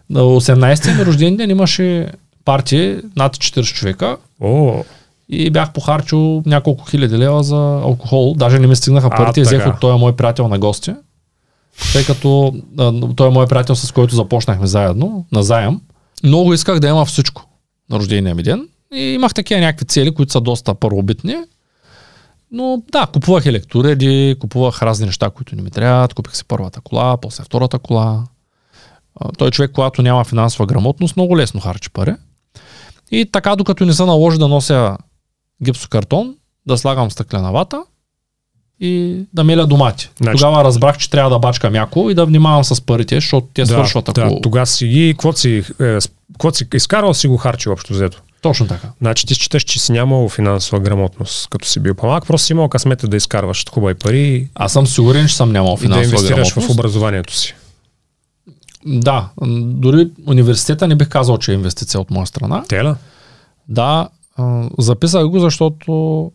На 0.09 0.19
18-ти 0.21 0.91
ми 0.91 1.05
рожден 1.05 1.37
ден 1.37 1.49
имаше 1.49 2.07
партия 2.45 3.01
над 3.15 3.37
40 3.37 3.73
човека 3.73 4.17
О, 4.41 4.83
и 5.29 5.49
бях 5.49 5.73
похарчил 5.73 6.43
няколко 6.45 6.85
хиляди 6.85 7.17
лева 7.17 7.43
за 7.43 7.79
алкохол. 7.83 8.33
Даже 8.37 8.59
не 8.59 8.67
ми 8.67 8.75
стигнаха 8.75 9.09
парите, 9.09 9.41
взех 9.41 9.67
от 9.67 9.79
този 9.79 9.99
мой 9.99 10.15
приятел 10.15 10.47
на 10.47 10.59
гости. 10.59 10.93
Тъй 11.93 12.05
като 12.05 12.55
а, 12.79 12.93
той 13.15 13.27
е 13.27 13.31
мой 13.31 13.47
приятел, 13.47 13.75
с 13.75 13.91
който 13.91 14.15
започнахме 14.15 14.67
заедно, 14.67 15.25
на 15.31 15.43
заем. 15.43 15.79
Много 16.23 16.53
исках 16.53 16.79
да 16.79 16.87
има 16.87 17.05
всичко 17.05 17.45
на 17.89 17.99
рождения 17.99 18.35
ми 18.35 18.43
ден. 18.43 18.67
И 18.93 19.01
имах 19.01 19.33
такива 19.33 19.59
някакви 19.61 19.85
цели, 19.85 20.13
които 20.13 20.31
са 20.31 20.41
доста 20.41 20.75
първобитни. 20.75 21.35
Но 22.51 22.83
да, 22.91 23.07
купувах 23.13 23.45
електроуреди, 23.45 24.35
купувах 24.39 24.81
разни 24.81 25.05
неща, 25.05 25.29
които 25.29 25.55
не 25.55 25.61
ми 25.61 25.71
трябват. 25.71 26.13
Купих 26.13 26.35
си 26.35 26.45
първата 26.47 26.81
кола, 26.81 27.17
после 27.17 27.43
втората 27.43 27.79
кола. 27.79 28.23
Той 29.37 29.47
е 29.47 29.51
човек, 29.51 29.71
когато 29.71 30.01
няма 30.01 30.23
финансова 30.23 30.65
грамотност, 30.65 31.15
много 31.15 31.37
лесно 31.37 31.59
харчи 31.59 31.89
пари. 31.89 32.13
И 33.11 33.25
така, 33.31 33.55
докато 33.55 33.85
не 33.85 33.93
се 33.93 34.05
наложи 34.05 34.37
да 34.37 34.47
нося 34.47 34.97
гипсокартон, 35.63 36.35
да 36.67 36.77
слагам 36.77 37.11
стъклена 37.11 37.51
вата 37.51 37.83
и 38.79 39.19
да 39.33 39.43
меля 39.43 39.67
домати. 39.67 40.09
Значи- 40.17 40.37
Тогава 40.37 40.63
разбрах, 40.63 40.97
че 40.97 41.09
трябва 41.09 41.29
да 41.29 41.39
бачка 41.39 41.69
мяко 41.69 42.09
и 42.09 42.13
да 42.13 42.25
внимавам 42.25 42.63
с 42.63 42.81
парите, 42.81 43.15
защото 43.15 43.47
те 43.53 43.65
свършват 43.65 44.09
ако... 44.09 44.19
да, 44.19 44.41
тогава 44.41 44.65
си 44.65 44.87
ги, 44.87 45.13
каквото 45.13 45.39
си, 45.39 45.63
е, 45.81 46.01
си 46.53 46.67
изкарал, 46.73 47.13
си 47.13 47.27
го 47.27 47.37
харчил 47.37 47.71
общо 47.71 47.93
взето. 47.93 48.21
Точно 48.45 48.67
така. 48.67 48.91
Значи 49.01 49.27
ти 49.27 49.35
считаш, 49.35 49.63
че 49.63 49.79
си 49.79 49.91
нямал 49.91 50.29
финансова 50.29 50.79
грамотност, 50.79 51.49
като 51.49 51.67
си 51.67 51.79
бил 51.79 51.95
по-малък, 51.95 52.27
просто 52.27 52.45
си 52.45 52.53
имал 52.53 52.69
късмета 52.69 53.07
да 53.07 53.17
изкарваш 53.17 53.65
хубави 53.69 53.93
пари 53.93 54.49
Аз 54.55 54.73
съм 54.73 54.87
сигурен, 54.87 55.27
че 55.27 55.35
съм 55.35 55.51
нямал 55.51 55.73
и 55.73 55.75
да 55.75 55.81
финансова 55.81 56.05
инвестираш 56.05 56.49
в 56.49 56.55
грамотност. 56.55 56.79
образованието 56.79 57.33
си. 57.33 57.55
Да, 58.85 59.29
дори 59.61 60.09
университета 60.27 60.87
не 60.87 60.95
бих 60.95 61.09
казал, 61.09 61.37
че 61.37 61.51
е 61.51 61.55
инвестиция 61.55 62.01
от 62.01 62.11
моя 62.11 62.27
страна. 62.27 62.63
Тела? 62.63 62.95
Да, 63.67 64.09
записах 64.79 65.27
го, 65.27 65.39
защото 65.39 66.31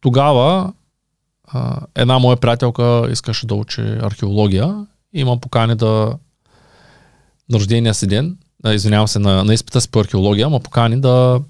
тогава 0.00 0.72
една 1.94 2.18
моя 2.18 2.36
приятелка 2.36 3.08
искаше 3.10 3.46
да 3.46 3.54
учи 3.54 3.82
археология 3.82 4.86
и 5.12 5.24
ма 5.24 5.40
покани 5.40 5.74
да 5.74 6.12
на 7.48 7.58
рождения 7.58 7.94
си 7.94 8.06
ден, 8.06 8.36
а, 8.66 8.74
извинявам 8.74 9.08
се, 9.08 9.18
на, 9.18 9.44
на 9.44 9.54
изпита 9.54 9.80
си 9.80 9.88
по 9.88 10.00
археология, 10.00 10.48
ма 10.48 10.60
покани 10.60 11.00
да 11.00 11.40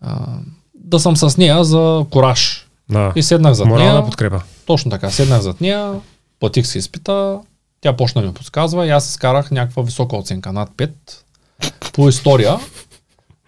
а, 0.00 0.26
да 0.74 0.98
съм 0.98 1.16
с 1.16 1.36
нея 1.36 1.64
за 1.64 2.06
кораж. 2.10 2.66
Да. 2.90 3.12
И 3.16 3.22
седнах 3.22 3.54
зад 3.54 3.66
Морална 3.66 3.92
нея. 3.92 4.04
подкрепа. 4.04 4.42
Точно 4.66 4.90
така, 4.90 5.10
седнах 5.10 5.40
зад 5.40 5.60
нея, 5.60 5.94
платих 6.40 6.66
си 6.66 6.78
изпита, 6.78 7.38
тя 7.80 7.96
почна 7.96 8.20
да 8.20 8.26
ми 8.26 8.34
подсказва 8.34 8.86
и 8.86 8.90
аз 8.90 9.10
изкарах 9.10 9.50
някаква 9.50 9.82
висока 9.82 10.16
оценка, 10.16 10.52
над 10.52 10.70
5 10.70 10.90
по 11.92 12.08
история. 12.08 12.56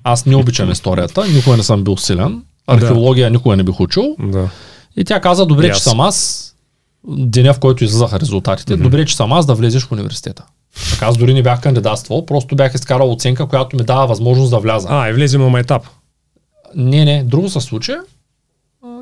Аз 0.05 0.27
не 0.27 0.37
обичам 0.37 0.71
историята, 0.71 1.29
никога 1.29 1.57
не 1.57 1.63
съм 1.63 1.85
бил 1.85 1.97
силен. 1.97 2.43
Археология 2.67 3.31
никога 3.31 3.57
не 3.57 3.63
бих 3.63 3.81
учил. 3.81 4.17
Да. 4.19 4.51
И 4.97 5.05
тя 5.05 5.21
каза, 5.21 5.47
добре, 5.47 5.73
че 5.73 5.83
съм 5.83 6.01
аз, 6.01 6.49
деня 7.09 7.55
в 7.55 7.61
който 7.61 7.85
излизаха 7.85 8.21
резултатите, 8.21 8.77
добре, 8.77 9.07
че 9.07 9.17
съм 9.17 9.33
аз 9.33 9.47
да 9.47 9.55
влезеш 9.55 9.83
в 9.83 9.93
университета. 9.93 10.45
Така 10.91 11.07
аз 11.07 11.17
дори 11.17 11.35
не 11.35 11.43
бях 11.43 11.61
кандидатствал, 11.61 12.27
просто 12.27 12.57
бях 12.57 12.75
изкарал 12.75 13.13
оценка, 13.13 13.47
която 13.47 13.77
ми 13.77 13.85
дава 13.85 14.07
възможност 14.07 14.51
да 14.51 14.59
вляза. 14.59 14.89
А, 14.91 15.09
и 15.09 15.13
влезе 15.13 15.39
му 15.39 15.57
етап. 15.57 15.87
Не, 16.75 17.05
не, 17.05 17.25
друго 17.25 17.49
се 17.49 17.61
случи. 17.61 17.93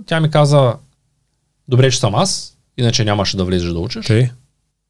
Тя 0.07 0.21
ми 0.21 0.31
каза, 0.31 0.75
добре, 1.69 1.91
че 1.91 1.99
съм 1.99 2.15
аз, 2.15 2.57
иначе 2.79 3.05
нямаше 3.05 3.37
да 3.37 3.45
влезеш 3.45 3.73
да 3.73 3.79
учиш. 3.79 4.07
Тъй. 4.07 4.31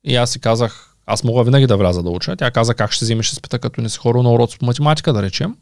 И 0.04 0.16
аз 0.16 0.30
си 0.30 0.40
казах, 0.40 0.94
аз 1.06 1.24
мога 1.24 1.44
винаги 1.44 1.66
да 1.66 1.76
вляза 1.76 2.02
да 2.02 2.10
уча. 2.10 2.36
Тя 2.36 2.50
каза, 2.50 2.74
как 2.74 2.92
ще 2.92 3.04
вземеш 3.04 3.32
изпита, 3.32 3.58
като 3.58 3.80
не 3.80 3.88
си 3.88 3.98
хора 3.98 4.22
на 4.22 4.32
урок 4.32 4.58
по 4.58 4.66
математика, 4.66 5.12
да 5.12 5.22
речем. 5.22 5.56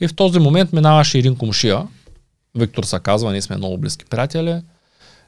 И 0.00 0.08
в 0.08 0.14
този 0.14 0.38
момент 0.38 0.72
минаваше 0.72 1.18
един 1.18 1.36
комшия. 1.36 1.86
Виктор 2.54 2.84
се 2.84 2.98
казва, 2.98 3.32
ние 3.32 3.42
сме 3.42 3.56
много 3.56 3.78
близки 3.78 4.04
приятели. 4.04 4.60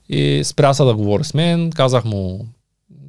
И 0.09 0.43
спря 0.45 0.75
се 0.75 0.85
да 0.85 0.95
говори 0.95 1.25
с 1.25 1.35
мен. 1.35 1.71
Казах 1.71 2.05
му 2.05 2.47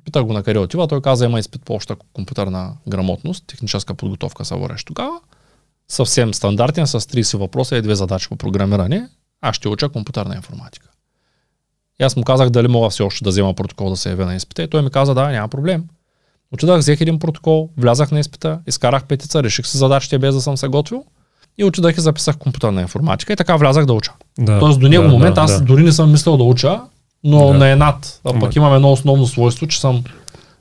Питах 0.05 0.23
го 0.23 0.33
на 0.33 0.43
къде 0.43 0.59
отива, 0.59 0.87
той 0.87 1.01
каза 1.01 1.25
има 1.25 1.39
изпит 1.39 1.61
по 1.65 1.73
обща 1.73 1.95
компютърна 2.13 2.73
грамотност, 2.87 3.47
техническа 3.47 3.93
подготовка 3.93 4.45
са 4.45 4.55
водиш 4.55 4.83
тогава. 4.83 5.19
Съвсем 5.87 6.33
стандартен, 6.33 6.87
с 6.87 6.99
30 6.99 7.37
въпроса 7.37 7.77
и 7.77 7.81
две 7.81 7.95
задачи 7.95 8.29
по 8.29 8.35
програмиране. 8.35 9.09
Аз 9.41 9.55
ще 9.55 9.67
уча 9.67 9.89
компютърна 9.89 10.35
информатика. 10.35 10.89
И 11.99 12.03
аз 12.03 12.15
му 12.15 12.23
казах 12.23 12.49
дали 12.49 12.67
мога 12.67 12.89
все 12.89 13.03
още 13.03 13.23
да 13.23 13.29
взема 13.29 13.53
протокол 13.53 13.89
да 13.89 13.97
се 13.97 14.09
явя 14.09 14.25
на 14.25 14.35
изпита 14.35 14.63
и 14.63 14.67
той 14.67 14.81
ми 14.81 14.89
каза 14.89 15.13
да, 15.13 15.27
няма 15.27 15.47
проблем. 15.47 15.83
Отидах, 16.51 16.77
взех 16.77 17.01
един 17.01 17.19
протокол, 17.19 17.69
влязах 17.77 18.11
на 18.11 18.19
изпита, 18.19 18.59
изкарах 18.67 19.05
петица, 19.05 19.43
реших 19.43 19.67
се 19.67 19.77
задачите 19.77 20.19
без 20.19 20.35
да 20.35 20.41
съм 20.41 20.57
се 20.57 20.67
готвил 20.67 21.05
и 21.57 21.63
отидах 21.63 21.97
и 21.97 22.01
записах 22.01 22.37
компютърна 22.37 22.81
информатика 22.81 23.33
и 23.33 23.35
така 23.35 23.55
влязах 23.55 23.85
да 23.85 23.93
уча. 23.93 24.11
Да, 24.39 24.59
Тоест 24.59 24.79
до 24.79 24.87
него 24.87 25.03
да, 25.03 25.09
момент 25.09 25.35
да, 25.35 25.41
аз 25.41 25.59
да. 25.59 25.65
дори 25.65 25.83
не 25.83 25.91
съм 25.91 26.11
мислил 26.11 26.37
да 26.37 26.43
уча, 26.43 26.81
но 27.23 27.47
Да. 27.47 27.53
на 27.53 27.67
енат. 27.67 28.21
А 28.25 28.29
Ама- 28.29 28.39
пък 28.39 28.55
имам 28.55 28.75
едно 28.75 28.91
основно 28.91 29.27
свойство, 29.27 29.67
че 29.67 29.79
съм 29.79 30.03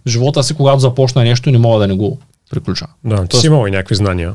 живота 0.07 0.43
си, 0.43 0.55
когато 0.55 0.79
започна 0.79 1.23
нещо, 1.23 1.51
не 1.51 1.59
мога 1.59 1.79
да 1.79 1.87
не 1.87 1.95
го 1.95 2.19
приключа. 2.51 2.87
Да, 3.05 3.17
ти 3.17 3.29
Тоест- 3.29 3.41
си 3.41 3.47
имал 3.47 3.67
и 3.67 3.71
някакви 3.71 3.95
знания. 3.95 4.35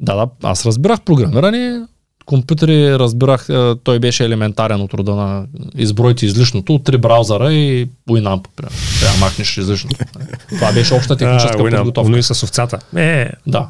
Да, 0.00 0.16
да, 0.16 0.26
аз 0.42 0.66
разбирах 0.66 1.00
програмиране, 1.00 1.80
компютъри 2.26 2.98
разбирах, 2.98 3.46
е, 3.48 3.74
той 3.76 3.98
беше 3.98 4.24
елементарен 4.24 4.80
от 4.80 4.94
рода 4.94 5.14
на 5.14 5.46
избройте 5.74 6.26
излишното 6.26 6.74
от 6.74 6.84
три 6.84 6.98
браузъра 6.98 7.52
и 7.52 7.88
Winamp. 8.08 8.44
примерно. 8.56 8.76
Трябва 9.00 9.14
да 9.14 9.20
махнеш 9.20 9.56
излишното. 9.56 10.04
Това 10.48 10.72
беше 10.72 10.94
обща 10.94 11.16
техническа 11.16 11.54
А, 11.54 11.70
подготовка. 11.70 12.10
но 12.10 12.16
и 12.16 12.22
с 12.22 12.42
овцата. 12.42 12.78
Е, 12.96 13.30
Да. 13.46 13.68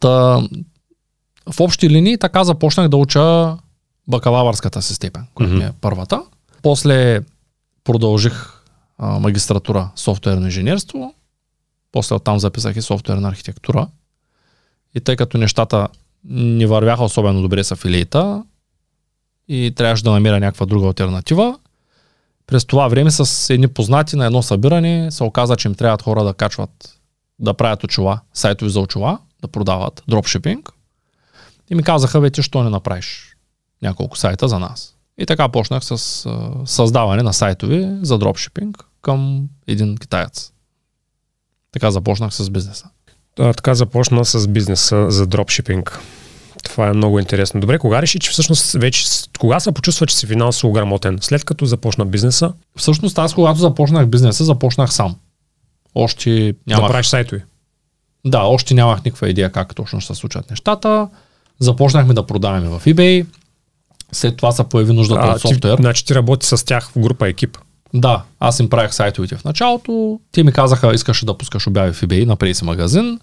Та, 0.00 0.42
в 1.48 1.60
общи 1.60 1.90
линии 1.90 2.18
така 2.18 2.44
започнах 2.44 2.88
да 2.88 2.96
уча 2.96 3.56
бакалавърската 4.08 4.82
си 4.82 4.94
степен, 4.94 5.22
която 5.34 5.52
ми 5.52 5.64
е 5.64 5.70
първата. 5.80 6.22
После 6.62 7.20
продължих 7.84 8.62
а, 8.98 9.18
магистратура 9.18 9.90
софтуерно 9.96 10.44
инженерство. 10.44 11.14
После 11.92 12.14
оттам 12.14 12.38
записах 12.38 12.76
и 12.76 12.82
софтуерна 12.82 13.28
архитектура. 13.28 13.88
И 14.94 15.00
тъй 15.00 15.16
като 15.16 15.38
нещата 15.38 15.88
не 16.24 16.66
вървяха 16.66 17.04
особено 17.04 17.42
добре 17.42 17.64
с 17.64 17.72
афилиита 17.72 18.44
и 19.48 19.72
трябваше 19.76 20.04
да 20.04 20.10
намеря 20.10 20.40
някаква 20.40 20.66
друга 20.66 20.86
альтернатива, 20.86 21.58
през 22.46 22.64
това 22.64 22.88
време 22.88 23.10
с 23.10 23.54
едни 23.54 23.68
познати 23.68 24.16
на 24.16 24.26
едно 24.26 24.42
събиране 24.42 25.10
се 25.10 25.24
оказа, 25.24 25.56
че 25.56 25.68
им 25.68 25.74
трябват 25.74 26.02
хора 26.02 26.24
да 26.24 26.34
качват, 26.34 27.00
да 27.38 27.54
правят 27.54 27.84
очила, 27.84 28.20
сайтове 28.34 28.70
за 28.70 28.80
очила, 28.80 29.18
да 29.42 29.48
продават 29.48 30.02
дропшипинг. 30.08 30.72
И 31.70 31.74
ми 31.74 31.82
казаха, 31.82 32.20
бе, 32.20 32.30
ти 32.30 32.42
що 32.42 32.62
не 32.62 32.70
направиш 32.70 33.36
няколко 33.82 34.18
сайта 34.18 34.48
за 34.48 34.58
нас. 34.58 34.94
И 35.18 35.26
така 35.26 35.48
почнах 35.48 35.84
с 35.84 36.26
а, 36.26 36.50
създаване 36.66 37.22
на 37.22 37.32
сайтове 37.32 37.98
за 38.02 38.18
дропшипинг 38.18 38.84
към 39.02 39.48
един 39.66 39.96
китаец. 39.96 40.52
Така 41.72 41.90
започнах 41.90 42.34
с 42.34 42.50
бизнеса. 42.50 42.86
а, 43.38 43.54
така 43.54 43.74
започна 43.74 44.24
с 44.24 44.48
бизнеса 44.48 45.10
за 45.10 45.26
дропшипинг. 45.26 46.00
Това 46.64 46.88
е 46.88 46.92
много 46.92 47.18
интересно. 47.18 47.60
Добре, 47.60 47.78
кога 47.78 48.02
реши, 48.02 48.18
че 48.18 48.30
всъщност 48.30 48.72
вече, 48.72 49.06
кога 49.38 49.60
се 49.60 49.72
почувства, 49.72 50.06
че 50.06 50.16
си 50.16 50.26
финансово 50.26 50.72
грамотен? 50.72 51.18
След 51.20 51.44
като 51.44 51.66
започна 51.66 52.06
бизнеса, 52.06 52.52
Всъщност 52.76 53.18
аз, 53.18 53.34
когато 53.34 53.60
започнах 53.60 54.06
бизнеса, 54.06 54.44
започнах 54.44 54.92
сам. 54.92 55.16
Още 55.94 56.54
нямах, 56.66 56.86
да 56.86 56.92
правиш 56.92 57.06
сайтове. 57.06 57.44
да, 58.26 58.38
още 58.38 58.74
нямах 58.74 59.04
никаква 59.04 59.28
идея 59.28 59.52
как 59.52 59.74
точно 59.74 60.00
ще 60.00 60.14
се 60.14 60.20
случат 60.20 60.50
нещата. 60.50 61.08
Започнахме 61.58 62.14
да 62.14 62.26
продаваме 62.26 62.68
в 62.68 62.82
eBay. 62.86 63.26
След 64.14 64.36
това 64.36 64.52
се 64.52 64.64
появи 64.64 64.92
нуждата 64.92 65.20
А, 65.24 65.34
от 65.34 65.40
софтуер. 65.40 65.76
Ти, 65.76 65.82
значи 65.82 66.04
ти 66.04 66.14
работи 66.14 66.46
с 66.46 66.64
тях 66.64 66.90
в 66.90 66.98
група 66.98 67.28
екип. 67.28 67.58
Да, 67.94 68.22
аз 68.40 68.60
им 68.60 68.68
правих 68.68 68.94
сайтовете 68.94 69.36
в 69.36 69.44
началото. 69.44 70.20
Те 70.32 70.42
ми 70.42 70.52
казаха, 70.52 70.94
искаш 70.94 71.24
да 71.24 71.38
пускаш 71.38 71.66
обяви 71.66 71.92
в 71.92 72.02
eBay, 72.02 72.26
направи 72.26 72.54
си 72.54 72.64
магазин. 72.64 73.20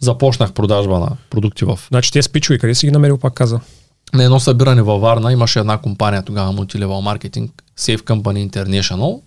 Започнах 0.00 0.52
продажба 0.52 0.98
на 0.98 1.08
продукти 1.30 1.64
в... 1.64 1.78
Значи 1.88 2.12
ти 2.12 2.22
спичове, 2.22 2.58
къде 2.58 2.74
си 2.74 2.86
ги 2.86 2.92
намерил, 2.92 3.18
пак 3.18 3.34
каза? 3.34 3.60
На 4.14 4.24
едно 4.24 4.40
събиране 4.40 4.82
във 4.82 5.00
Варна 5.00 5.32
имаше 5.32 5.58
една 5.58 5.78
компания 5.78 6.22
тогава, 6.22 6.52
мултилевел 6.52 7.00
маркетинг, 7.00 7.62
Safe 7.78 8.00
Company 8.00 8.50
International. 8.50 9.20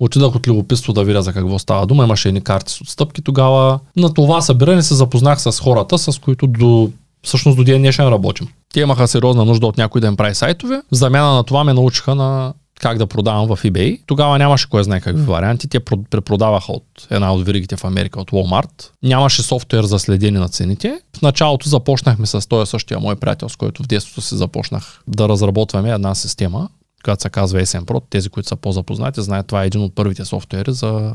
Отидах 0.00 0.34
от 0.34 0.46
любопитство 0.46 0.92
да 0.92 1.04
видя 1.04 1.22
за 1.22 1.32
какво 1.32 1.58
става 1.58 1.86
дума. 1.86 2.04
Имаше 2.04 2.28
едни 2.28 2.40
карти 2.40 2.72
с 2.72 2.80
отстъпки 2.80 3.22
тогава. 3.22 3.80
На 3.96 4.14
това 4.14 4.40
събиране 4.40 4.82
се 4.82 4.94
запознах 4.94 5.40
с 5.40 5.60
хората, 5.60 5.98
с 5.98 6.18
които 6.18 6.46
до, 6.46 6.90
всъщност 7.22 7.56
до 7.56 7.64
ден 7.64 7.78
днешен 7.78 8.08
работим. 8.08 8.48
Те 8.74 8.80
имаха 8.80 9.08
сериозна 9.08 9.44
нужда 9.44 9.66
от 9.66 9.76
някой 9.78 10.00
да 10.00 10.06
им 10.06 10.16
прави 10.16 10.34
сайтове. 10.34 10.82
В 10.92 10.94
замяна 10.94 11.34
на 11.34 11.44
това 11.44 11.64
ме 11.64 11.72
научиха 11.72 12.14
на 12.14 12.54
как 12.80 12.98
да 12.98 13.06
продавам 13.06 13.56
в 13.56 13.62
eBay. 13.62 14.00
Тогава 14.06 14.38
нямаше 14.38 14.68
кой 14.68 14.84
знае 14.84 15.00
какви 15.00 15.22
варианти. 15.22 15.68
Те 15.68 15.80
про- 15.80 16.08
препродаваха 16.10 16.72
от 16.72 16.84
една 17.10 17.34
от 17.34 17.46
веригите 17.46 17.76
в 17.76 17.84
Америка, 17.84 18.20
от 18.20 18.30
Walmart. 18.30 18.90
Нямаше 19.02 19.42
софтуер 19.42 19.84
за 19.84 19.98
следение 19.98 20.40
на 20.40 20.48
цените. 20.48 21.00
В 21.16 21.22
началото 21.22 21.68
започнахме 21.68 22.26
с 22.26 22.48
този 22.48 22.70
същия 22.70 23.00
мой 23.00 23.16
приятел, 23.16 23.48
с 23.48 23.56
който 23.56 23.82
в 23.82 23.86
детството 23.86 24.20
си 24.20 24.36
започнах 24.36 25.02
да 25.08 25.28
разработваме 25.28 25.90
една 25.90 26.14
система, 26.14 26.68
която 27.04 27.22
се 27.22 27.30
казва 27.30 27.60
SM 27.60 27.84
Pro. 27.84 28.02
Тези, 28.10 28.28
които 28.28 28.48
са 28.48 28.56
по-запознати, 28.56 29.22
знаят, 29.22 29.46
това 29.46 29.62
е 29.62 29.66
един 29.66 29.82
от 29.82 29.94
първите 29.94 30.24
софтуери 30.24 30.72
за 30.72 31.14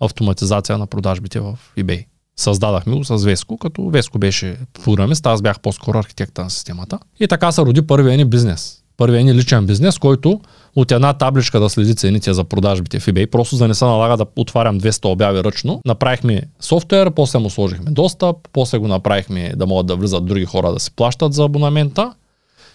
автоматизация 0.00 0.78
на 0.78 0.86
продажбите 0.86 1.40
в 1.40 1.58
eBay. 1.78 2.04
Създадахме 2.40 2.96
го 2.96 3.04
с 3.04 3.24
Веско, 3.24 3.58
като 3.58 3.88
Веско 3.88 4.18
беше 4.18 4.56
програмист, 4.84 5.26
аз 5.26 5.42
бях 5.42 5.60
по-скоро 5.60 5.98
архитекта 5.98 6.44
на 6.44 6.50
системата. 6.50 6.98
И 7.20 7.28
така 7.28 7.52
се 7.52 7.62
роди 7.62 7.82
първия 7.82 8.16
ни 8.16 8.24
бизнес. 8.24 8.76
Първия 8.96 9.24
ни 9.24 9.34
личен 9.34 9.66
бизнес, 9.66 9.98
който 9.98 10.40
от 10.76 10.92
една 10.92 11.12
табличка 11.12 11.60
да 11.60 11.70
следи 11.70 11.94
цените 11.94 12.32
за 12.32 12.44
продажбите 12.44 13.00
в 13.00 13.06
eBay, 13.06 13.26
просто 13.26 13.56
за 13.56 13.64
да 13.64 13.68
не 13.68 13.74
се 13.74 13.84
налага 13.84 14.16
да 14.16 14.26
отварям 14.36 14.80
200 14.80 15.04
обяви 15.04 15.44
ръчно. 15.44 15.80
Направихме 15.86 16.42
софтуер, 16.60 17.10
после 17.10 17.38
му 17.38 17.50
сложихме 17.50 17.90
достъп, 17.90 18.36
после 18.52 18.78
го 18.78 18.88
направихме 18.88 19.52
да 19.56 19.66
могат 19.66 19.86
да 19.86 19.96
влизат 19.96 20.26
други 20.26 20.44
хора 20.44 20.72
да 20.72 20.80
си 20.80 20.90
плащат 20.90 21.32
за 21.32 21.44
абонамента. 21.44 22.14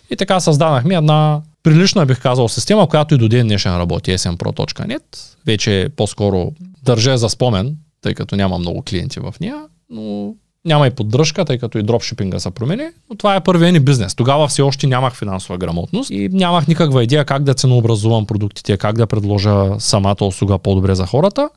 И 0.09 0.15
така 0.15 0.39
създадахме 0.39 0.95
една 0.95 1.41
прилична, 1.63 2.05
бих 2.05 2.21
казал, 2.21 2.47
система, 2.47 2.87
която 2.87 3.15
и 3.15 3.17
до 3.17 3.27
ден 3.27 3.47
днешен 3.47 3.77
работи 3.77 4.11
smpro.net. 4.11 5.03
Вече 5.45 5.89
по-скоро 5.95 6.51
държа 6.83 7.17
за 7.17 7.29
спомен, 7.29 7.75
тъй 8.05 8.13
като 8.13 8.35
няма 8.35 8.59
много 8.59 8.81
клиенти 8.81 9.19
в 9.19 9.33
нея, 9.41 9.55
но 9.89 10.33
няма 10.65 10.87
и 10.87 10.89
поддръжка, 10.89 11.45
тъй 11.45 11.57
като 11.57 11.77
и 11.77 11.83
дропшипинга 11.83 12.39
се 12.39 12.51
промени, 12.51 12.83
но 13.09 13.15
това 13.15 13.35
е 13.35 13.43
първият 13.43 13.73
ни 13.73 13.79
бизнес. 13.79 14.15
Тогава 14.15 14.47
все 14.47 14.61
още 14.61 14.87
нямах 14.87 15.15
финансова 15.15 15.57
грамотност 15.57 16.09
и 16.09 16.29
нямах 16.31 16.67
никаква 16.67 17.03
идея 17.03 17.25
как 17.25 17.43
да 17.43 17.53
ценообразувам 17.53 18.25
продуктите, 18.25 18.77
как 18.77 18.97
да 18.97 19.07
предложа 19.07 19.79
самата 19.79 20.15
услуга 20.21 20.57
по-добре 20.57 20.95
за 20.95 21.05
хората. 21.05 21.49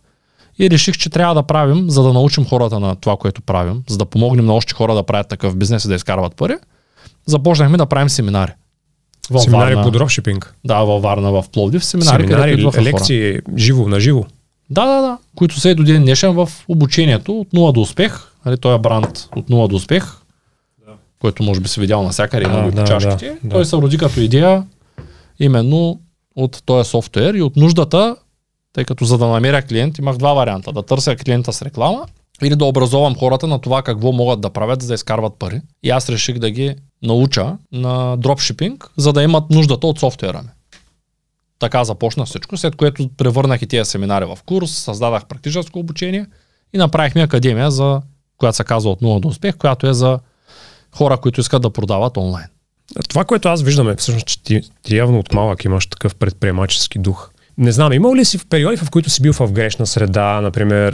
И 0.59 0.71
реших, 0.71 0.97
че 0.97 1.11
трябва 1.11 1.35
да 1.35 1.43
правим, 1.43 1.91
за 1.91 2.03
да 2.03 2.13
научим 2.13 2.45
хората 2.45 2.81
на 2.81 2.97
това, 2.97 3.17
което 3.17 3.43
правим, 3.43 3.83
за 3.89 3.99
да 3.99 4.05
помогнем 4.05 4.47
на 4.47 4.55
още 4.55 4.75
хора 4.75 4.95
да 4.95 5.03
правят 5.03 5.29
такъв 5.29 5.57
бизнес 5.57 5.85
и 5.85 5.89
да 5.89 5.95
изкарват 5.95 6.37
пари. 6.37 6.55
Започнахме 7.27 7.77
да 7.77 7.87
правим 7.87 8.09
семинари. 8.09 8.53
Във 9.31 9.43
Семинари 9.43 9.75
Варна, 9.75 9.83
по 9.83 9.91
дропшипинг. 9.91 10.55
Да, 10.65 10.79
във 10.79 11.03
Варна, 11.03 11.33
в 11.33 11.45
Пловдив, 11.53 11.85
семинари, 11.85 12.23
Семинари, 12.23 12.43
където 12.43 12.59
идваха 12.59 12.79
хора. 12.79 12.85
лекции, 12.85 13.39
живо, 13.57 13.89
на 13.89 14.01
живо. 14.01 14.25
Да, 14.71 14.87
да, 14.87 15.01
да. 15.01 15.19
Които 15.37 15.61
са 15.61 15.71
и 15.71 15.75
до 15.75 15.85
ден 15.85 16.03
днешен 16.03 16.33
в 16.33 16.49
обучението 16.69 17.41
от 17.41 17.49
0 17.49 17.73
до 17.73 17.81
успех. 17.81 18.33
Нали, 18.47 18.57
той 18.57 18.75
е 18.75 18.79
бранд 18.79 19.29
от 19.37 19.51
0 19.51 19.69
до 19.69 19.77
успех, 19.77 20.05
да. 20.87 20.93
който 21.21 21.43
може 21.43 21.61
би 21.61 21.69
си 21.69 21.81
видял 21.81 22.03
навсякъде 22.03 22.45
има 22.45 22.63
го 22.63 22.71
да, 22.71 22.85
чашките. 22.85 23.27
да, 23.29 23.49
да. 23.49 23.55
Той 23.55 23.65
се 23.65 23.77
роди 23.77 23.99
като 23.99 24.21
идея 24.21 24.65
именно 25.41 26.01
от 26.37 26.63
този 26.67 26.91
софтуер 26.91 27.35
и 27.35 27.43
от 27.43 27.57
нуждата, 27.57 28.17
тъй 28.73 28.85
като 28.85 29.05
за 29.05 29.19
да 29.19 29.27
намеря 29.27 29.63
клиент 29.63 29.99
имах 29.99 30.17
два 30.17 30.33
варианта. 30.35 30.73
Да 30.73 30.83
търся 30.83 31.17
клиента 31.17 31.53
с 31.53 31.63
реклама 31.63 32.07
или 32.43 32.57
да 32.57 32.65
образовам 32.65 33.15
хората 33.15 33.47
на 33.47 33.59
това 33.59 33.83
какво 33.83 34.13
могат 34.13 34.41
да 34.41 34.51
правят, 34.51 34.83
за 34.83 34.89
да 34.89 34.95
изкарват 34.95 35.35
пари. 35.39 35.61
И 35.83 35.91
аз 35.91 36.09
реших 36.09 36.39
да 36.39 36.51
ги 36.51 36.75
науча 37.03 37.57
на 37.73 38.17
дропшипинг, 38.17 38.91
за 38.97 39.13
да 39.13 39.23
имат 39.23 39.51
нуждата 39.51 39.87
от 39.87 39.99
софтуера 39.99 40.43
ми. 40.43 40.49
Така 41.59 41.85
започна 41.85 42.25
всичко, 42.25 42.57
след 42.57 42.77
което 42.77 43.09
превърнах 43.17 43.63
и 43.63 43.67
тези 43.67 43.91
семинари 43.91 44.25
в 44.25 44.39
курс, 44.47 44.71
създадах 44.71 45.27
практическо 45.27 45.79
обучение 45.79 46.27
и 46.73 46.79
направихме 46.79 47.23
академия, 47.23 47.71
за, 47.71 48.03
която 48.37 48.57
се 48.57 48.65
казва 48.65 48.91
от 48.91 49.01
0 49.01 49.21
до 49.21 49.29
успех, 49.29 49.57
която 49.57 49.87
е 49.87 49.95
за 49.95 50.19
хора, 50.97 51.17
които 51.17 51.41
искат 51.41 51.63
да 51.63 51.71
продават 51.71 52.17
онлайн. 52.17 52.47
Това, 53.09 53.25
което 53.25 53.49
аз 53.49 53.63
виждам 53.63 53.89
е 53.89 53.97
всъщност, 53.97 54.27
че 54.27 54.43
ти, 54.43 54.61
ти 54.83 54.97
явно 54.97 55.19
от 55.19 55.33
малък 55.33 55.65
имаш 55.65 55.87
такъв 55.87 56.15
предприемачески 56.15 56.99
дух. 56.99 57.31
Не 57.59 57.73
знам, 57.73 57.93
имал 57.93 58.15
ли 58.15 58.25
си 58.25 58.39
в 58.39 58.47
периоди, 58.47 58.77
в 58.77 58.91
които 58.91 59.11
си 59.11 59.23
бил 59.23 59.33
в 59.33 59.53
грешна 59.53 59.87
среда, 59.87 60.41
например, 60.41 60.93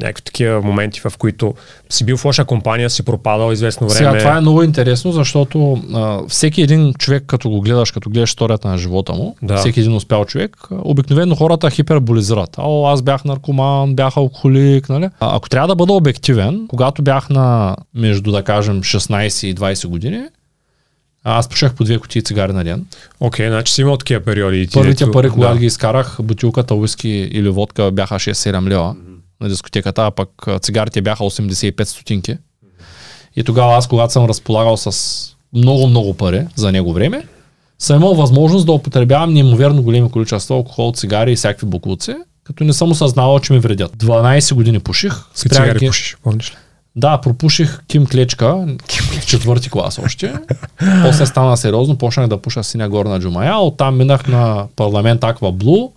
някакви 0.00 0.22
такива 0.24 0.62
моменти, 0.62 1.00
в 1.00 1.12
които 1.18 1.54
си 1.90 2.04
бил 2.04 2.16
в 2.16 2.24
лоша 2.24 2.44
компания, 2.44 2.90
си 2.90 3.02
пропадал 3.02 3.52
известно 3.52 3.88
време? 3.88 3.98
Сега 3.98 4.18
това 4.18 4.36
е 4.36 4.40
много 4.40 4.62
интересно, 4.62 5.12
защото 5.12 5.82
а, 5.94 6.20
всеки 6.28 6.62
един 6.62 6.94
човек, 6.94 7.24
като 7.26 7.50
го 7.50 7.60
гледаш, 7.60 7.90
като 7.90 8.10
гледаш 8.10 8.30
историята 8.30 8.68
на 8.68 8.78
живота 8.78 9.12
му, 9.12 9.36
Да. 9.42 9.56
всеки 9.56 9.80
един 9.80 9.96
успял 9.96 10.24
човек, 10.24 10.56
обикновено 10.70 11.34
хората 11.34 11.70
хиперболизират. 11.70 12.56
О, 12.58 12.86
аз 12.86 13.02
бях 13.02 13.24
наркоман, 13.24 13.94
бях 13.94 14.16
алкохолик, 14.16 14.88
нали? 14.88 15.08
А, 15.20 15.36
ако 15.36 15.48
трябва 15.48 15.68
да 15.68 15.74
бъда 15.74 15.92
обективен, 15.92 16.64
когато 16.68 17.02
бях 17.02 17.30
на 17.30 17.76
между, 17.94 18.32
да 18.32 18.42
кажем, 18.42 18.82
16 18.82 19.46
и 19.46 19.54
20 19.54 19.86
години, 19.86 20.22
Аз 21.24 21.48
пушех 21.48 21.74
по 21.74 21.84
две 21.84 21.98
кутии 21.98 22.22
цигари 22.22 22.52
на 22.52 22.64
ден. 22.64 22.86
Окей, 23.20 23.48
значи 23.48 23.72
си 23.72 23.80
имал 23.80 23.96
такива 23.96 24.20
периоди. 24.20 24.60
и 24.60 24.66
ти 24.66 24.72
Първите 24.74 25.10
пари, 25.10 25.30
когато 25.30 25.54
да. 25.54 25.60
ги 25.60 25.66
изкарах, 25.66 26.16
бутилката 26.22 26.74
уиски 26.74 27.08
или 27.08 27.48
водка 27.48 27.90
бяха 27.90 28.14
6-7 28.14 28.68
лева 28.68 28.96
на 29.40 29.48
дискотеката, 29.48 30.02
а 30.02 30.10
пък 30.10 30.28
цигарите 30.60 31.02
бяха 31.02 31.24
85 31.24 31.84
стотинки. 31.84 32.36
И 33.36 33.44
тогава 33.44 33.76
аз, 33.76 33.88
когато 33.88 34.12
съм 34.12 34.24
разполагал 34.26 34.76
с 34.76 35.20
много-много 35.52 36.14
пари 36.14 36.46
за 36.54 36.72
него 36.72 36.92
време, 36.92 37.26
съм 37.78 37.96
имал 37.96 38.14
възможност 38.14 38.66
да 38.66 38.72
употребявам 38.72 39.32
неимоверно 39.32 39.82
големи 39.82 40.10
количества 40.10 40.54
алкохол, 40.56 40.92
цигари 40.92 41.32
и 41.32 41.36
всякакви 41.36 41.66
буклуци, 41.66 42.14
като 42.44 42.64
не 42.64 42.72
съм 42.72 42.90
осъзнавал, 42.90 43.40
че 43.40 43.52
ми 43.52 43.58
вредят. 43.58 43.96
12 43.96 44.54
години 44.54 44.80
пуших. 44.80 45.12
Спрях 45.34 45.52
цигари 45.52 45.78
ги- 45.78 45.86
пушиш, 45.86 46.16
помниш 46.22 46.50
ли? 46.50 46.54
Да, 46.96 47.20
пропуших 47.20 47.82
Ким 47.86 48.06
Клечка 48.06 48.66
четвърти 49.26 49.70
клас 49.70 49.98
още. 49.98 50.34
После 51.02 51.26
стана 51.26 51.56
сериозно, 51.56 51.98
почнах 51.98 52.28
да 52.28 52.38
пуша 52.38 52.64
синя 52.64 52.88
горна 52.88 53.20
джумая, 53.20 53.56
оттам 53.56 53.98
минах 53.98 54.26
на 54.26 54.66
парламент 54.76 55.24
Аква 55.24 55.52
Блу. 55.52 55.92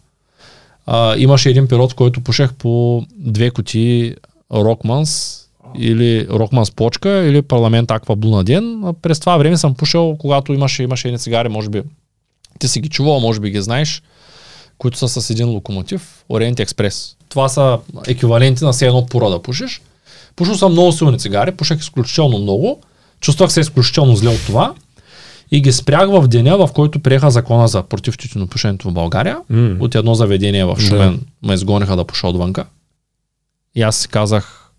Имаше 1.18 1.50
един 1.50 1.68
в 1.72 1.90
който 1.96 2.22
пушех 2.22 2.54
по 2.54 3.04
две 3.18 3.50
кутии 3.50 4.16
Рокманс 4.54 5.42
или 5.78 6.28
Рокманс 6.30 6.72
почка 6.72 7.10
или 7.10 7.42
парламент 7.42 7.92
Аква 7.92 8.16
Блу 8.16 8.36
на 8.36 8.44
ден. 8.44 8.84
А 8.86 8.94
през 8.94 9.20
това 9.20 9.38
време 9.38 9.58
съм 9.58 9.76
пушил, 9.76 10.16
когато 10.20 10.54
имаше, 10.54 10.84
имаше 10.84 11.08
едни 11.08 11.20
цигари, 11.20 11.50
може 11.50 11.70
би 11.70 11.82
ти 12.60 12.68
си 12.68 12.80
ги 12.80 12.90
чувал, 12.90 13.20
може 13.20 13.40
би 13.40 13.50
ги 13.50 13.62
знаеш, 13.62 14.02
които 14.78 14.98
са 14.98 15.22
с 15.22 15.30
един 15.30 15.50
локомотив, 15.50 16.24
Ориент 16.30 16.60
Експрес. 16.60 17.16
Това 17.30 17.50
са 17.50 17.80
еквиваленти 18.08 18.64
на 18.64 18.72
все 18.72 18.88
едно 18.88 19.06
пора 19.06 19.30
да 19.30 19.42
пушиш. 19.42 19.82
Пушил 20.38 20.56
съм 20.56 20.72
много 20.72 20.92
силни 20.92 21.20
цигари, 21.20 21.52
пушех 21.52 21.80
изключително 21.80 22.38
много, 22.38 22.82
чувствах 23.20 23.52
се 23.52 23.60
изключително 23.60 24.16
зле 24.16 24.30
от 24.30 24.46
това 24.46 24.74
и 25.52 25.62
ги 25.62 25.72
спрях 25.72 26.10
в 26.10 26.28
деня, 26.28 26.58
в 26.58 26.74
който 26.74 27.00
приеха 27.00 27.32
закона 27.32 27.68
за 27.68 27.84
против 27.84 28.18
тютюнопушенето 28.18 28.90
в 28.90 28.94
България. 28.94 29.38
М. 29.50 29.78
От 29.80 29.96
едно 29.96 30.16
заведение 30.16 30.66
в 30.66 30.78
Шумен 30.80 31.22
ме 31.44 31.54
изгониха 31.54 31.96
да 31.96 32.06
пуша 32.06 32.28
отвънка. 32.28 32.66
И 33.76 33.82
аз 33.82 33.96
си 33.96 34.08
казах, 34.08 34.72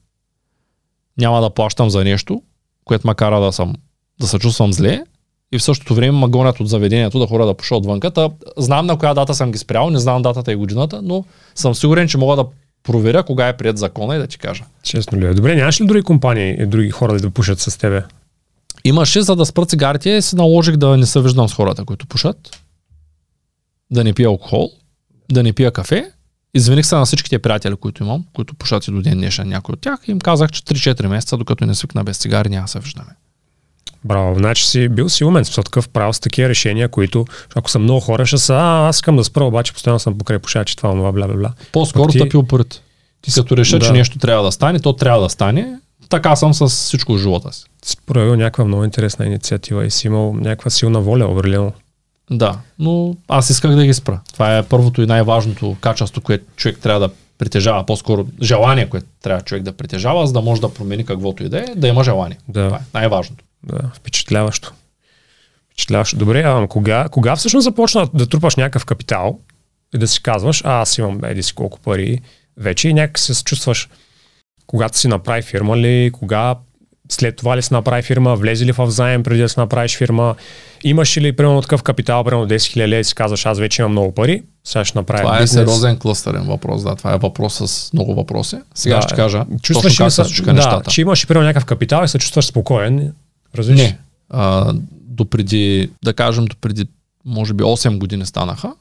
няма 1.18 1.40
да 1.40 1.51
плащам 1.51 1.90
за 1.90 2.05
нещо, 2.05 2.42
което 2.85 3.07
ма 3.07 3.14
кара 3.14 3.40
да, 3.40 3.53
съм, 3.53 3.75
да 4.21 4.27
се 4.27 4.38
чувствам 4.38 4.73
зле 4.73 5.05
и 5.53 5.59
в 5.59 5.62
същото 5.62 5.94
време 5.94 6.18
ме 6.18 6.27
гонят 6.27 6.61
от 6.61 6.68
заведението 6.68 7.18
да 7.18 7.27
хора 7.27 7.47
да 7.47 7.55
пуша 7.55 7.77
отвънка. 7.77 8.11
Та, 8.11 8.31
знам 8.57 8.87
на 8.87 8.99
коя 8.99 9.14
дата 9.14 9.35
съм 9.35 9.53
ги 9.53 9.59
спрял, 9.59 9.90
не 9.90 9.99
знам 9.99 10.23
датата 10.23 10.53
и 10.53 10.57
годината, 10.57 11.03
но 11.03 11.25
съм 11.55 11.75
сигурен, 11.75 12.09
че 12.09 12.18
мога 12.18 12.37
да 12.37 12.47
проверя 12.83 13.23
кога 13.23 13.49
е 13.49 13.57
прият 13.57 13.79
закона 13.79 14.17
и 14.17 14.19
да 14.19 14.27
ти 14.27 14.38
кажа. 14.38 14.64
Честно 14.83 15.21
ли 15.21 15.27
е? 15.27 15.35
Добре, 15.35 15.57
нямаш 15.57 15.81
ли 15.81 15.87
други 15.87 16.03
компании 16.03 16.57
и 16.62 16.67
други 16.67 16.91
хора 16.91 17.21
да 17.21 17.31
пушат 17.31 17.61
с 17.61 17.79
тебе? 17.79 18.05
Имаше, 18.85 19.23
за 19.23 19.37
да 19.37 19.47
спра 19.47 19.67
цигарите, 19.67 20.23
се 20.23 20.37
наложих 20.37 20.77
да 20.77 20.97
не 20.97 21.07
се 21.07 21.21
виждам 21.21 21.49
с 21.49 21.55
хората, 21.55 21.85
които 21.85 22.07
пушат, 22.07 22.59
да 23.91 24.05
не 24.05 24.12
пия 24.12 24.29
алкохол, 24.29 24.71
да 25.33 25.43
не 25.43 25.53
пия 25.53 25.71
кафе. 25.71 26.12
Извиних 26.55 26.87
се 26.87 26.97
на 26.97 27.05
всичките 27.05 27.38
приятели, 27.38 27.77
които 27.77 28.03
имам, 28.03 28.25
които 28.35 28.55
пушат 28.55 28.88
и 28.88 28.91
до 28.91 29.03
ден 29.03 29.19
днешен 29.19 29.49
някой 29.49 29.73
от 29.73 29.81
тях. 29.81 30.01
И 30.09 30.11
им 30.11 30.19
казах, 30.19 30.51
че 30.51 30.62
3-4 30.62 31.07
месеца, 31.07 31.37
докато 31.37 31.67
не 31.67 31.75
свикна 31.75 32.05
без 32.05 32.19
цигари, 32.19 32.49
няма 32.49 32.69
се 32.69 32.81
виждаме. 32.81 33.11
Браво, 34.04 34.34
значи 34.34 34.66
си 34.66 34.88
бил 34.88 35.08
си 35.08 35.24
умен, 35.24 35.44
с 35.44 35.62
такъв 35.62 35.88
правил 35.88 36.12
с 36.12 36.20
такива 36.20 36.48
решения, 36.48 36.88
които, 36.88 37.24
ако 37.54 37.70
са 37.70 37.78
много 37.78 38.00
хора, 38.00 38.26
ще 38.26 38.38
са, 38.38 38.54
а, 38.54 38.88
аз 38.88 38.96
искам 38.96 39.16
да 39.16 39.24
спра, 39.24 39.44
обаче 39.44 39.72
постоянно 39.72 39.98
съм 39.98 40.18
покрай 40.18 40.38
пушачи, 40.38 40.76
това, 40.76 40.90
това, 40.90 41.12
бла, 41.12 41.26
бла, 41.26 41.37
бла. 41.37 41.52
По-скоро 41.72 42.12
ти- 42.12 42.18
тъпи 42.18 42.37
упорит. 42.37 42.82
Ти 43.22 43.32
като 43.32 43.56
реша, 43.56 43.78
Да. 43.78 43.87
че 43.87 43.92
нещо 43.92 44.18
трябва 44.18 44.44
да 44.44 44.52
стане, 44.52 44.80
то 44.80 44.92
трябва 44.92 45.22
да 45.22 45.28
стане. 45.28 45.74
Така 46.08 46.37
съм 46.37 46.54
с 46.54 46.66
всичко 46.68 47.12
в 47.14 47.18
живота 47.18 47.52
си. 47.52 47.64
Си 47.84 47.96
проявил 48.06 48.37
някаква 48.37 48.64
много 48.64 48.84
интересна 48.84 49.26
инициатива 49.26 49.87
и 49.87 49.90
си 49.90 50.06
имал 50.06 50.34
някаква 50.34 50.70
силна 50.70 51.00
воля, 51.00 51.26
определено. 51.26 51.72
Да, 52.30 52.58
но 52.78 53.14
аз 53.28 53.50
исках 53.50 53.74
да 53.74 53.84
ги 53.84 53.94
спра. 53.94 54.20
Това 54.32 54.58
е 54.58 54.62
първото 54.62 55.02
и 55.02 55.06
най-важното 55.06 55.76
качество, 55.80 56.20
което 56.20 56.44
човек 56.56 56.78
трябва 56.78 57.00
да 57.00 57.14
притежава, 57.38 57.87
по-скоро 57.87 58.26
желание, 58.42 58.87
което 58.88 59.06
трябва 59.22 59.42
човек 59.42 59.62
да 59.62 59.72
притежава, 59.72 60.26
за 60.26 60.32
да 60.32 60.40
може 60.40 60.61
да 60.61 60.74
промени 60.74 61.04
каквото 61.04 61.44
и 61.44 61.48
да 61.48 61.58
е, 61.58 61.64
да 61.76 61.88
има 61.88 62.04
желание. 62.04 62.38
Да. 62.48 62.64
Това 62.66 62.76
е 62.76 62.80
най-важното. 62.94 63.44
Да, 63.62 63.79
впечатляващо. 63.94 64.73
Впечатляващо. 65.64 66.16
Добре, 66.16 66.42
а 66.42 66.66
кога, 66.66 67.09
кога 67.09 67.37
всъщност 67.37 67.64
започна 67.64 68.09
да 68.14 68.27
трупаш 68.27 68.57
някакъв 68.57 68.85
капитал 68.85 69.38
и 69.94 69.99
да 69.99 70.09
си 70.09 70.23
казваш, 70.23 70.62
а 70.64 70.81
аз 70.81 70.99
имам 70.99 71.25
еди 71.25 71.42
си 71.42 71.55
колко 71.55 71.81
пари 71.81 72.21
вече 72.57 72.88
и 72.88 72.94
някак 72.94 73.18
се 73.18 73.44
чувстваш, 73.44 73.88
когато 74.66 74.99
си 74.99 75.09
направи 75.09 75.42
фирма 75.42 75.77
ли, 75.77 76.11
кога 76.12 76.55
след 77.11 77.37
това 77.37 77.57
ли 77.57 77.62
си 77.62 77.73
направи 77.73 78.03
фирма, 78.03 78.37
влезе 78.37 78.66
ли 78.66 78.73
в 78.73 78.90
заем 78.90 79.23
преди 79.23 79.40
да 79.42 79.49
си 79.49 79.61
направиш 79.61 79.97
фирма, 79.97 80.35
имаш 80.85 81.16
ли 81.16 81.33
примерно 81.33 81.62
такъв 81.62 81.83
капитал, 81.83 82.25
примерно 82.25 82.49
10 82.49 82.57
000 82.57 82.77
лева 82.79 83.01
и 83.01 83.05
си 83.05 83.14
казваш, 83.14 83.47
аз 83.47 83.59
вече 83.59 83.83
имам 83.83 83.92
много 83.92 84.14
пари, 84.14 84.42
сега 84.64 84.85
ще 84.85 84.99
направя 84.99 85.23
Това 85.23 85.37
е 85.37 85.40
бизнес. 85.40 85.55
сериозен 85.61 85.99
клъстърен 85.99 86.42
въпрос, 86.42 86.83
да. 86.83 86.97
Това 86.97 87.14
е 87.14 87.18
въпрос 87.18 87.55
с 87.57 87.92
много 87.92 88.14
въпроси. 88.14 88.57
Сега 88.75 88.97
Да, 88.97 89.03
ще 89.03 89.14
кажа 89.14 89.44
Чувстваш 89.62 89.92
точно 89.92 90.05
ли 90.05 90.07
как 90.07 90.12
се- 90.12 90.25
случиха 90.25 90.47
да, 90.47 90.53
нещата. 90.53 90.90
че 90.90 91.01
имаш 91.01 91.27
примерно 91.27 91.47
някакъв 91.47 91.64
капитал 91.64 92.05
и 92.05 92.09
се 92.09 92.18
чувстваш 92.18 92.47
спокоен, 92.47 93.12
разбираш? 93.59 93.81
Не. 93.81 93.99
А, 94.31 94.73
допреди, 94.92 95.90
да 96.05 96.14
кажем, 96.14 96.44
допреди 96.44 96.87
може 97.25 97.55
би 97.55 97.64
8 97.64 97.99
години 97.99 98.27
станаха. 98.27 98.75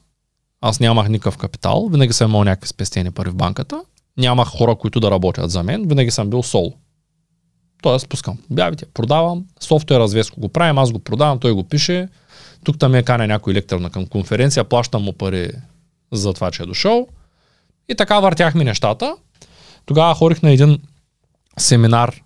Аз 0.60 0.80
нямах 0.80 1.08
никакъв 1.08 1.36
капитал, 1.36 1.88
винаги 1.92 2.12
съм 2.12 2.30
имал 2.30 2.44
някакви 2.44 2.68
спестени 2.68 3.10
пари 3.10 3.30
в 3.30 3.34
банката. 3.34 3.82
Нямах 4.16 4.48
хора, 4.48 4.76
които 4.76 5.00
да 5.00 5.10
работят 5.10 5.50
за 5.50 5.62
мен, 5.62 5.88
винаги 5.88 6.10
съм 6.10 6.30
бил 6.30 6.42
соло. 6.42 6.74
Тоест, 7.82 8.08
пускам 8.08 8.38
обявите, 8.50 8.86
продавам, 8.94 9.44
софтуер 9.60 9.98
развеско 9.98 10.40
го 10.40 10.48
правим, 10.48 10.78
аз 10.78 10.92
го 10.92 10.98
продавам, 10.98 11.38
той 11.38 11.52
го 11.52 11.64
пише. 11.64 12.08
Тук 12.64 12.78
там 12.78 12.94
е 12.94 13.02
каня 13.02 13.26
някой 13.26 13.54
лектор 13.54 13.80
на 13.80 13.90
към 13.90 14.06
конференция, 14.06 14.64
плащам 14.64 15.02
му 15.02 15.12
пари 15.12 15.50
за 16.12 16.32
това, 16.32 16.50
че 16.50 16.62
е 16.62 16.66
дошъл. 16.66 17.08
И 17.88 17.94
така 17.94 18.20
въртяхме 18.20 18.64
нещата. 18.64 19.16
Тогава 19.86 20.14
ходих 20.14 20.42
на 20.42 20.50
един 20.50 20.78
семинар 21.58 22.20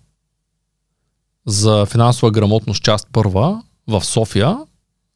за 1.45 1.85
финансова 1.85 2.31
грамотност 2.31 2.83
част 2.83 3.07
първа 3.11 3.63
в 3.87 4.05
София 4.05 4.57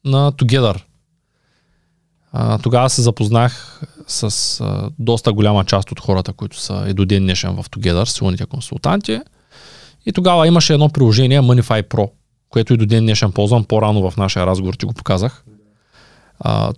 на 0.04 0.32
Together. 0.32 0.82
Тогава 2.62 2.90
се 2.90 3.02
запознах 3.02 3.80
с 4.06 4.64
доста 4.98 5.32
голяма 5.32 5.64
част 5.64 5.92
от 5.92 6.00
хората, 6.00 6.32
които 6.32 6.60
са 6.60 6.86
и 6.88 6.94
до 6.94 7.04
ден 7.04 7.22
днешен 7.22 7.50
в 7.50 7.64
Together, 7.70 8.04
силните 8.04 8.46
консултанти. 8.46 9.20
И 10.06 10.12
тогава 10.12 10.46
имаше 10.46 10.72
едно 10.72 10.88
приложение 10.88 11.40
Monify 11.40 11.82
Pro, 11.82 12.10
което 12.48 12.74
и 12.74 12.76
до 12.76 12.86
ден 12.86 13.04
днешен 13.04 13.32
ползвам. 13.32 13.64
По-рано 13.64 14.10
в 14.10 14.16
нашия 14.16 14.46
разговор 14.46 14.74
ти 14.74 14.86
го 14.86 14.92
показах. 14.92 15.44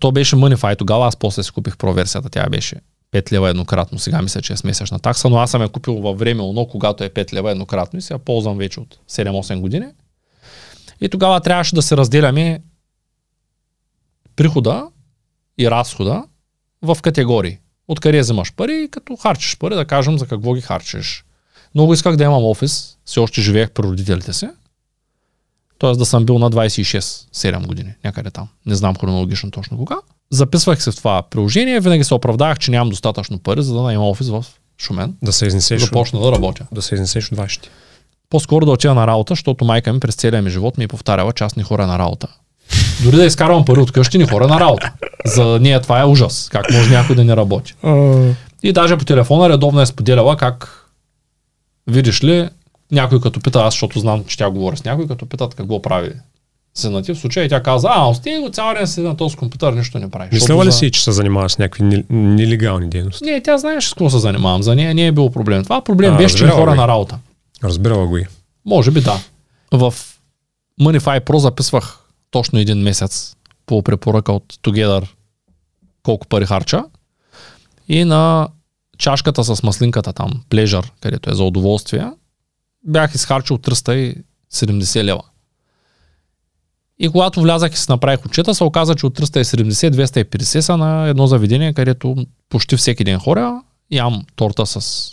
То 0.00 0.12
беше 0.12 0.36
Monify 0.36 0.78
тогава, 0.78 1.06
аз 1.06 1.16
после 1.16 1.42
си 1.42 1.50
купих 1.50 1.74
Pro 1.74 1.92
версията, 1.92 2.30
тя 2.30 2.48
беше 2.48 2.76
5 3.12 3.33
лева 3.33 3.51
еднократно. 3.51 3.99
Сега 3.99 4.23
мисля, 4.23 4.42
че 4.42 4.53
е 4.53 4.57
с 4.57 4.64
месечна 4.64 4.99
такса, 4.99 5.29
но 5.29 5.38
аз 5.38 5.51
съм 5.51 5.62
я 5.62 5.68
купил 5.68 5.94
във 5.94 6.18
време, 6.18 6.42
но 6.53 6.66
когато 6.66 7.05
е 7.05 7.11
5 7.11 7.33
лева 7.33 7.51
еднократно 7.51 7.99
и 7.99 8.03
сега 8.03 8.18
ползвам 8.18 8.59
вече 8.59 8.81
от 8.81 8.99
7-8 9.09 9.61
години. 9.61 9.87
И 11.01 11.09
тогава 11.09 11.40
трябваше 11.40 11.75
да 11.75 11.83
се 11.83 11.96
разделяме 11.96 12.62
прихода 14.37 14.88
и 15.59 15.70
разхода 15.70 16.25
в 16.83 16.99
категории. 17.03 17.59
Откъде 17.88 18.20
вземаш 18.20 18.55
пари 18.55 18.83
и 18.85 18.88
като 18.88 19.16
харчиш 19.16 19.59
пари, 19.59 19.75
да 19.75 19.85
кажем 19.85 20.18
за 20.18 20.27
какво 20.27 20.55
ги 20.55 20.61
харчиш. 20.61 21.25
Много 21.75 21.94
исках 21.94 22.16
да 22.16 22.25
имам 22.25 22.44
офис, 22.44 22.99
все 23.05 23.20
още 23.20 23.40
живеех 23.40 23.70
при 23.70 23.83
родителите 23.83 24.33
си. 24.33 24.49
Тоест 25.79 25.99
да 25.99 26.07
съм 26.07 26.27
бил 26.27 26.38
на 26.38 26.51
26-7 26.51 27.66
години, 27.66 27.94
някъде 28.05 28.31
там. 28.31 28.49
Не 28.66 28.75
знам 28.75 28.96
хронологично 28.96 29.51
точно 29.51 29.77
кога. 29.77 29.96
Записвах 30.33 30.83
се 30.83 30.90
в 30.90 30.97
това 30.97 31.23
приложение, 31.23 31.81
винаги 31.81 32.05
се 32.05 32.14
оправдах, 32.14 32.59
че 32.59 32.71
нямам 32.71 32.88
достатъчно 32.88 33.38
пари, 33.38 33.62
за 33.62 33.75
да 33.75 33.83
наема 33.83 34.09
офис 34.09 34.29
в 34.29 34.45
Шумен. 34.83 35.14
Да 35.23 35.33
се 35.33 35.47
изнесеш, 35.47 35.83
Започна 35.83 36.21
да 36.21 36.33
работя. 36.33 36.66
да 36.73 36.83
се 36.83 36.95
изнесеш 36.95 37.33
от 37.33 37.38
вашите. 37.38 37.69
По-скоро 38.31 38.66
да 38.66 38.73
отида 38.73 38.95
на 38.95 39.07
работа, 39.07 39.33
защото 39.33 39.64
майка 39.64 39.93
ми 39.93 40.01
през 40.01 40.14
целия 40.14 40.43
ми 40.43 40.51
живот 40.51 40.79
ми 40.79 40.85
е 40.85 40.88
повтаряла, 40.88 41.33
не 41.57 41.62
хора 41.62 41.87
на 41.87 41.99
работа. 41.99 42.29
Дори 43.03 43.16
да 43.16 43.25
изкарвам 43.25 43.64
пари 43.64 43.81
от 43.81 43.93
къщи, 43.93 44.19
не 44.19 44.27
хора 44.27 44.49
на 44.49 44.61
работа. 44.61 44.93
За 45.27 45.59
нея 45.61 45.81
това 45.81 46.01
е 46.01 46.05
ужас. 46.05 46.49
Как 46.53 46.71
може 46.73 46.90
някой 46.90 47.16
да 47.16 47.25
не 47.25 47.37
работи? 47.37 47.75
И 48.62 48.73
даже 48.73 48.97
по 48.97 49.05
телефона 49.05 49.49
редовно 49.49 49.81
е 49.81 49.87
споделяла 49.87 50.37
как, 50.37 50.87
видиш 51.87 52.25
ли, 52.25 52.49
някой 52.93 53.21
като 53.21 53.40
пита, 53.40 53.61
аз 53.62 53.75
защото 53.75 53.99
знам, 53.99 54.25
че 54.25 54.38
тя 54.38 54.51
говори 54.51 54.77
с 54.77 54.85
някой, 54.85 55.09
като 55.09 55.27
питат 55.27 55.55
какво 55.55 55.83
прави 55.83 56.12
синът 56.74 57.04
ти, 57.04 57.14
в 57.14 57.18
случая 57.18 57.44
и 57.44 57.48
тя 57.48 57.62
каза, 57.62 57.88
а, 57.90 58.06
ости 58.06 58.38
го 58.38 58.50
цял 58.50 58.74
ден 58.74 58.87
седи 58.87 59.06
на 59.06 59.16
този 59.16 59.37
компютър, 59.37 59.72
нищо 59.72 59.98
не 59.98 60.11
прави. 60.11 60.28
Мисляла 60.33 60.38
Защото 60.40 60.62
ли 60.62 60.72
за- 60.72 60.78
си, 60.78 60.90
че 60.90 61.04
се 61.04 61.12
занимаваш 61.12 61.52
с 61.52 61.59
някакви 61.59 61.83
не- 61.85 62.04
нелегални 62.11 62.88
дейности? 62.88 63.24
Не, 63.24 63.40
тя 63.40 63.59
знаеш 63.59 63.85
с 63.85 63.88
какво 63.88 64.11
се 64.11 64.18
занимавам. 64.18 64.62
За 64.62 64.74
нея 64.74 64.94
не 64.94 65.06
е 65.06 65.12
било 65.12 65.30
проблем. 65.30 65.62
Това 65.64 65.85
проблем 65.85 66.14
А, 66.14 66.16
беше, 66.16 66.37
че 66.37 66.48
хора 66.48 66.70
ги. 66.70 66.76
на 66.76 66.88
работа. 66.88 67.18
Разбирала 67.64 68.06
го 68.06 68.16
и. 68.16 68.24
Може 68.66 68.90
би 68.90 69.00
да. 69.00 69.16
В 69.72 69.94
Monify 70.80 71.20
Pro 71.20 71.37
записвах 71.37 71.98
точно 72.30 72.59
един 72.59 72.78
месец 72.78 73.37
по 73.66 73.83
препоръка 73.83 74.33
от 74.33 74.44
Together 74.54 75.09
колко 76.02 76.26
пари 76.26 76.46
харча. 76.46 76.85
И 77.88 78.04
на 78.04 78.48
чашката 78.98 79.44
с 79.46 79.62
маслинката 79.62 80.12
там, 80.12 80.30
Pleasure, 80.50 80.90
където 81.00 81.30
е 81.30 81.35
за 81.35 81.44
удоволствие, 81.44 82.06
бях 82.85 83.14
изхарчил 83.14 83.59
370 83.59 84.24
лева. 85.04 85.22
И 87.02 87.08
когато 87.08 87.40
влязах 87.40 87.74
и 87.74 87.76
си 87.76 87.86
направих 87.88 88.26
отчета, 88.26 88.54
се 88.54 88.64
оказа, 88.64 88.94
че 88.94 89.06
от 89.06 89.18
370-250 89.18 90.60
са 90.60 90.76
на 90.76 91.08
едно 91.08 91.26
заведение, 91.26 91.72
където 91.72 92.16
почти 92.48 92.76
всеки 92.76 93.04
ден 93.04 93.18
хора, 93.18 93.62
ям 93.90 94.22
торта 94.36 94.66
с 94.66 95.08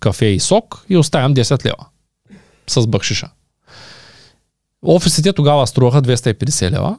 кафе 0.00 0.26
и 0.26 0.40
сок 0.40 0.84
и 0.88 0.96
оставям 0.96 1.34
10 1.34 1.64
лева 1.64 1.86
с 2.66 2.86
бъкшиша. 2.86 3.30
Офисите 4.82 5.32
тогава 5.32 5.66
струваха 5.66 6.02
250 6.02 6.70
лева. 6.70 6.98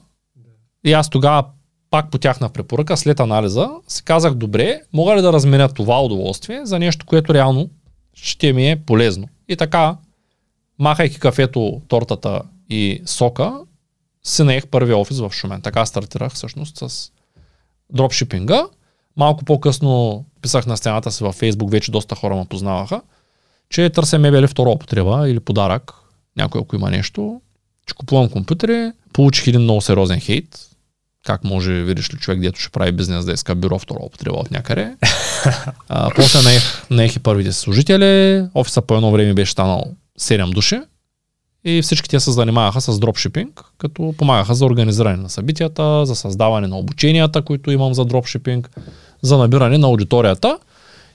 И 0.84 0.94
аз 0.94 1.10
тогава 1.10 1.46
пак 1.90 2.12
по 2.12 2.18
тяхна 2.18 2.50
препоръка, 2.50 2.96
след 2.96 3.20
анализа, 3.20 3.70
си 3.88 4.04
казах, 4.04 4.34
добре, 4.34 4.82
мога 4.94 5.16
ли 5.16 5.22
да 5.22 5.34
разменя 5.34 5.70
това 5.70 6.04
удоволствие 6.04 6.62
за 6.66 6.80
нещо, 6.80 7.06
което 7.06 7.34
реално 7.34 7.70
ще 8.14 8.54
ми 8.54 8.72
е 8.72 8.76
полезно. 8.86 9.28
И 9.48 9.56
така, 9.56 9.96
махайки 10.80 11.20
кафето, 11.20 11.82
тортата 11.88 12.42
и 12.70 13.02
сока, 13.06 13.54
си 14.24 14.44
наех 14.44 14.68
първия 14.68 14.98
офис 14.98 15.20
в 15.20 15.32
Шумен. 15.34 15.62
Така 15.62 15.86
стартирах 15.86 16.32
всъщност 16.34 16.78
с 16.78 17.12
дропшипинга. 17.94 18.64
Малко 19.18 19.46
по-късно 19.46 20.26
писах 20.42 20.66
на 20.66 20.78
стената 20.78 21.12
си 21.12 21.24
във 21.24 21.36
Фейсбук, 21.36 21.72
вече 21.72 21.92
доста 21.92 22.16
хора 22.16 22.36
ме 22.36 22.46
познаваха, 22.46 23.02
че 23.70 23.90
търся 23.90 24.20
мебели 24.20 24.48
втора 24.48 24.70
употреба 24.70 25.30
или 25.30 25.40
подарък, 25.40 25.94
някой 26.38 26.62
ако 26.62 26.76
има 26.76 26.90
нещо, 26.90 27.42
че 27.88 27.96
купувам 27.96 28.30
компютри, 28.30 28.92
получих 29.14 29.48
един 29.48 29.62
много 29.62 29.82
сериозен 29.82 30.20
хейт, 30.20 30.60
как 31.26 31.44
може, 31.44 31.72
видиш 31.72 32.14
ли, 32.14 32.18
човек, 32.18 32.40
дето 32.40 32.60
ще 32.60 32.70
прави 32.70 32.92
бизнес 32.92 33.26
да 33.26 33.32
иска 33.32 33.56
бюро 33.56 33.80
втора 33.80 34.00
употреба 34.04 34.38
от 34.38 34.52
някъде. 34.52 34.96
а, 35.90 36.12
после 36.16 36.42
наех, 36.42 36.90
наех 36.90 37.16
и 37.16 37.20
първите 37.20 37.52
служители, 37.52 38.44
офиса 38.54 38.82
по 38.82 38.96
едно 38.96 39.12
време 39.12 39.34
беше 39.34 39.52
станал 39.52 39.84
7 40.20 40.54
души 40.54 40.80
и 41.64 41.82
всички 41.82 42.10
те 42.10 42.20
се 42.20 42.32
занимаваха 42.32 42.82
с 42.82 43.00
дропшипинг, 43.00 43.64
като 43.78 44.14
помагаха 44.18 44.56
за 44.56 44.66
организиране 44.66 45.18
на 45.18 45.30
събитията, 45.30 46.06
за 46.06 46.16
създаване 46.16 46.68
на 46.68 46.78
обученията, 46.78 47.42
които 47.42 47.72
имам 47.72 47.94
за 47.94 48.06
дропшипинг, 48.06 48.70
за 49.22 49.38
набиране 49.38 49.78
на 49.78 49.88
аудиторията. 49.88 50.60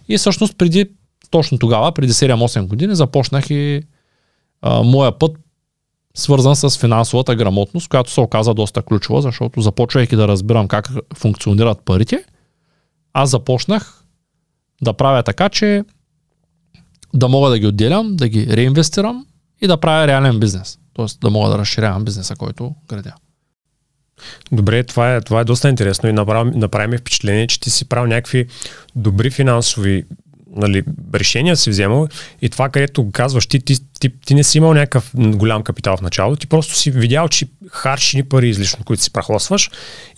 И 0.08 0.18
всъщност 0.18 0.58
преди, 0.58 0.90
точно 1.30 1.58
тогава, 1.58 1.92
преди 1.92 2.12
7-8 2.12 2.66
години, 2.66 2.94
започнах 2.94 3.50
и 3.50 3.82
а, 4.62 4.82
моя 4.82 5.18
път 5.18 5.36
свързан 6.14 6.56
с 6.56 6.78
финансовата 6.78 7.34
грамотност, 7.34 7.88
която 7.88 8.10
се 8.10 8.20
оказа 8.20 8.54
доста 8.54 8.82
ключова, 8.82 9.22
защото 9.22 9.60
започвайки 9.60 10.16
да 10.16 10.28
разбирам 10.28 10.68
как 10.68 10.90
функционират 11.14 11.80
парите, 11.84 12.24
аз 13.12 13.30
започнах 13.30 14.04
да 14.82 14.92
правя 14.92 15.22
така, 15.22 15.48
че 15.48 15.84
да 17.14 17.28
мога 17.28 17.50
да 17.50 17.58
ги 17.58 17.66
отделям, 17.66 18.16
да 18.16 18.28
ги 18.28 18.46
реинвестирам 18.46 19.26
и 19.60 19.66
да 19.66 19.76
правя 19.76 20.06
реален 20.06 20.40
бизнес. 20.40 20.78
Тоест 20.92 21.20
да 21.20 21.30
мога 21.30 21.50
да 21.50 21.58
разширявам 21.58 22.04
бизнеса, 22.04 22.36
който 22.36 22.74
градя. 22.88 23.12
Добре, 24.52 24.84
това 24.84 25.14
е, 25.14 25.20
това 25.20 25.40
е 25.40 25.44
доста 25.44 25.68
интересно 25.68 26.08
и 26.08 26.12
направи, 26.12 26.50
направи 26.50 26.86
ми 26.86 26.98
впечатление, 26.98 27.46
че 27.46 27.60
ти 27.60 27.70
си 27.70 27.88
правил 27.88 28.06
някакви 28.06 28.46
добри 28.96 29.30
финансови 29.30 30.04
нали, 30.56 30.82
решения 31.14 31.56
си 31.56 31.70
вземал 31.70 32.08
и 32.42 32.48
това, 32.48 32.68
където 32.68 33.10
казваш, 33.12 33.46
ти, 33.46 33.60
ти, 33.60 33.76
ти, 34.00 34.10
ти 34.26 34.34
не 34.34 34.44
си 34.44 34.58
имал 34.58 34.74
някакъв 34.74 35.10
голям 35.14 35.62
капитал 35.62 35.96
в 35.96 36.00
началото, 36.00 36.40
ти 36.40 36.46
просто 36.46 36.74
си 36.74 36.90
видял, 36.90 37.28
че 37.28 37.46
харчиш 37.70 38.14
ни 38.14 38.22
пари 38.22 38.48
излишно, 38.48 38.84
които 38.84 39.02
си 39.02 39.12
прахосваш 39.12 39.70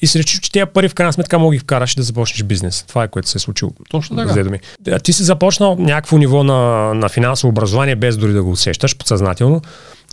и 0.02 0.06
си 0.06 0.18
речи, 0.18 0.40
че 0.40 0.52
тези 0.52 0.66
пари 0.74 0.88
в 0.88 0.94
крайна 0.94 1.12
сметка 1.12 1.38
мога 1.38 1.56
ги 1.56 1.58
вкараш 1.58 1.94
да 1.94 2.02
започнеш 2.02 2.42
бизнес. 2.42 2.84
Това 2.88 3.04
е 3.04 3.08
което 3.08 3.28
се 3.28 3.38
е 3.38 3.40
случило. 3.40 3.72
Точно 3.90 4.16
така. 4.16 4.44
Ми. 4.44 4.58
Ти 5.02 5.12
си 5.12 5.22
започнал 5.22 5.76
някакво 5.78 6.18
ниво 6.18 6.44
на, 6.44 6.94
на 6.94 7.08
финансово 7.08 7.48
образование, 7.48 7.96
без 7.96 8.16
дори 8.16 8.32
да 8.32 8.42
го 8.42 8.50
усещаш 8.50 8.96
подсъзнателно 8.96 9.62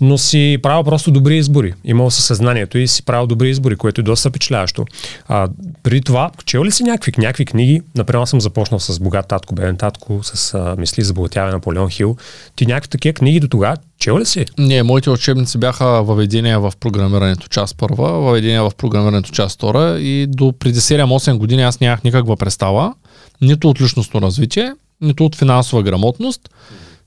но 0.02 0.18
си 0.18 0.58
правил 0.64 0.84
просто 0.84 1.12
добри 1.12 1.38
избори. 1.38 1.74
Имал 1.84 2.12
съзнанието 2.12 2.78
и 2.78 2.88
си 2.88 3.04
правил 3.04 3.28
добри 3.28 3.50
избори, 3.50 3.76
което 3.76 4.02
е 4.02 4.04
доста 4.04 4.30
впечатляващо. 4.30 4.86
А, 5.28 5.48
преди 5.84 6.02
това, 6.02 6.32
чел 6.46 6.66
ли 6.66 6.72
си 6.72 6.84
някакви, 6.84 7.12
някакви 7.18 7.46
книги? 7.46 7.82
Например, 7.96 8.26
съм 8.26 8.42
започнал 8.42 8.80
с 8.80 9.00
Богат 9.00 9.28
татко, 9.28 9.56
беден 9.56 9.78
татко, 9.78 10.20
с 10.24 10.54
а, 10.54 10.76
мисли 10.78 11.04
за 11.04 11.14
на 11.36 11.60
Полеон 11.60 11.90
Хил. 11.90 12.18
Ти 12.56 12.66
някакви 12.66 12.90
такива 12.90 13.14
книги 13.14 13.40
до 13.40 13.48
тогава 13.48 13.78
чел 14.00 14.20
ли 14.20 14.26
си? 14.26 14.46
Не, 14.58 14.84
моите 14.84 15.10
учебници 15.10 15.58
бяха 15.58 16.04
въведения 16.04 16.60
в 16.60 16.74
програмирането 16.80 17.48
част 17.48 17.78
първа, 17.78 18.12
въведения 18.12 18.64
в 18.64 18.72
програмирането 18.78 19.32
част 19.32 19.56
втора 19.56 20.00
и 20.00 20.28
до 20.28 20.54
преди 20.60 20.80
7-8 20.80 21.38
години 21.38 21.62
аз 21.62 21.80
нямах 21.80 22.04
никаква 22.04 22.38
представа, 22.38 22.94
нито 23.42 23.70
от 23.70 23.82
личностно 23.82 24.22
развитие, 24.22 24.74
нито 25.02 25.26
от 25.26 25.36
финансова 25.36 25.84
грамотност. 25.84 26.50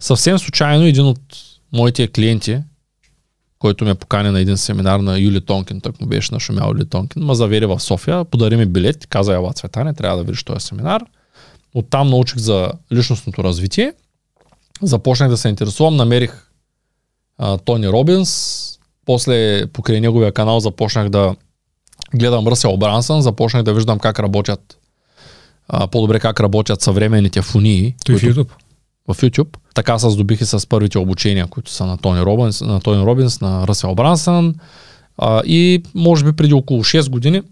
Съвсем 0.01 0.39
случайно 0.39 0.85
един 0.85 1.05
от 1.05 1.21
моите 1.73 2.09
клиенти, 2.09 2.59
който 3.59 3.85
ме 3.85 3.95
покани 3.95 4.31
на 4.31 4.41
един 4.41 4.57
семинар 4.57 5.01
на 5.01 5.19
Юли 5.19 5.41
Тонкин, 5.41 5.81
так 5.81 6.01
му 6.01 6.07
беше 6.07 6.35
на 6.35 6.41
шумял 6.41 6.69
Юли 6.69 6.89
Тонкин, 6.89 7.23
ма 7.23 7.35
завери 7.35 7.67
в 7.67 7.81
София, 7.81 8.25
подари 8.25 8.57
ми 8.57 8.67
билет, 8.67 9.07
каза 9.07 9.35
Ела 9.35 9.53
Цветане, 9.53 9.95
трябва 9.95 10.17
да 10.17 10.25
видиш 10.25 10.45
този 10.45 10.67
семинар. 10.67 11.05
Оттам 11.75 12.11
научих 12.11 12.39
за 12.39 12.73
личностното 12.93 13.45
развитие. 13.45 13.93
Започнах 14.83 15.29
да 15.29 15.37
се 15.37 15.49
интересувам, 15.49 15.97
намерих 15.97 16.51
а, 17.39 17.59
Тони 17.59 17.89
Робинс, 17.89 18.79
после 19.07 19.67
покрай 19.67 20.01
неговия 20.01 20.33
канал 20.33 20.61
започнах 20.61 21.09
да 21.09 21.37
гледам 22.15 22.49
Ръсел 22.49 22.77
Брансън, 22.77 23.23
започнах 23.23 23.63
да 23.63 23.75
виждам 23.75 23.99
как 23.99 24.19
работят 24.19 24.79
а, 25.69 25.87
по-добре 25.87 26.21
как 26.21 26.41
работят 26.41 26.83
съвременните 26.83 27.43
фунии. 27.43 27.95
Той 28.05 28.19
в 28.19 28.23
YouTube 28.23 28.49
в 29.09 29.15
YouTube. 29.15 29.57
Така 29.75 29.99
се 29.99 30.11
здобих 30.11 30.41
и 30.41 30.45
с 30.45 30.69
първите 30.69 30.99
обучения, 30.99 31.47
които 31.47 31.71
са 31.71 31.87
на 31.87 31.99
Тони 31.99 32.21
Робинс, 32.21 32.61
на, 32.61 32.81
Тони 32.81 33.07
Робинс, 33.07 33.41
на 33.41 33.67
Ръсел 33.67 33.95
Брансън. 33.95 34.55
А, 35.19 35.43
и 35.47 35.83
може 35.95 36.25
би 36.25 36.33
преди 36.33 36.55
около 36.55 36.85
6 36.85 37.11
години 37.11 37.43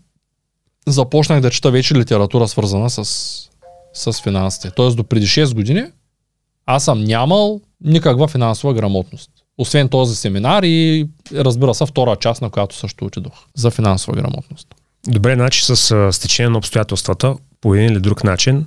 започнах 0.86 1.40
да 1.40 1.50
чета 1.50 1.70
вече 1.70 1.94
литература 1.94 2.48
свързана 2.48 2.90
с, 2.90 3.04
с 3.94 4.22
финансите. 4.22 4.70
Тоест 4.70 4.96
до 4.96 5.04
преди 5.04 5.26
6 5.26 5.54
години 5.54 5.84
аз 6.66 6.84
съм 6.84 7.04
нямал 7.04 7.60
никаква 7.84 8.28
финансова 8.28 8.74
грамотност. 8.74 9.30
Освен 9.58 9.88
този 9.88 10.16
семинар 10.16 10.62
и 10.62 11.08
разбира 11.32 11.74
се 11.74 11.86
втора 11.86 12.16
част, 12.16 12.42
на 12.42 12.50
която 12.50 12.76
също 12.76 13.04
отидох 13.04 13.32
за 13.54 13.70
финансова 13.70 14.16
грамотност. 14.16 14.68
Добре, 15.08 15.34
значи 15.34 15.64
с 15.64 16.12
стечение 16.12 16.50
на 16.50 16.58
обстоятелствата 16.58 17.34
по 17.60 17.74
един 17.74 17.92
или 17.92 18.00
друг 18.00 18.24
начин 18.24 18.64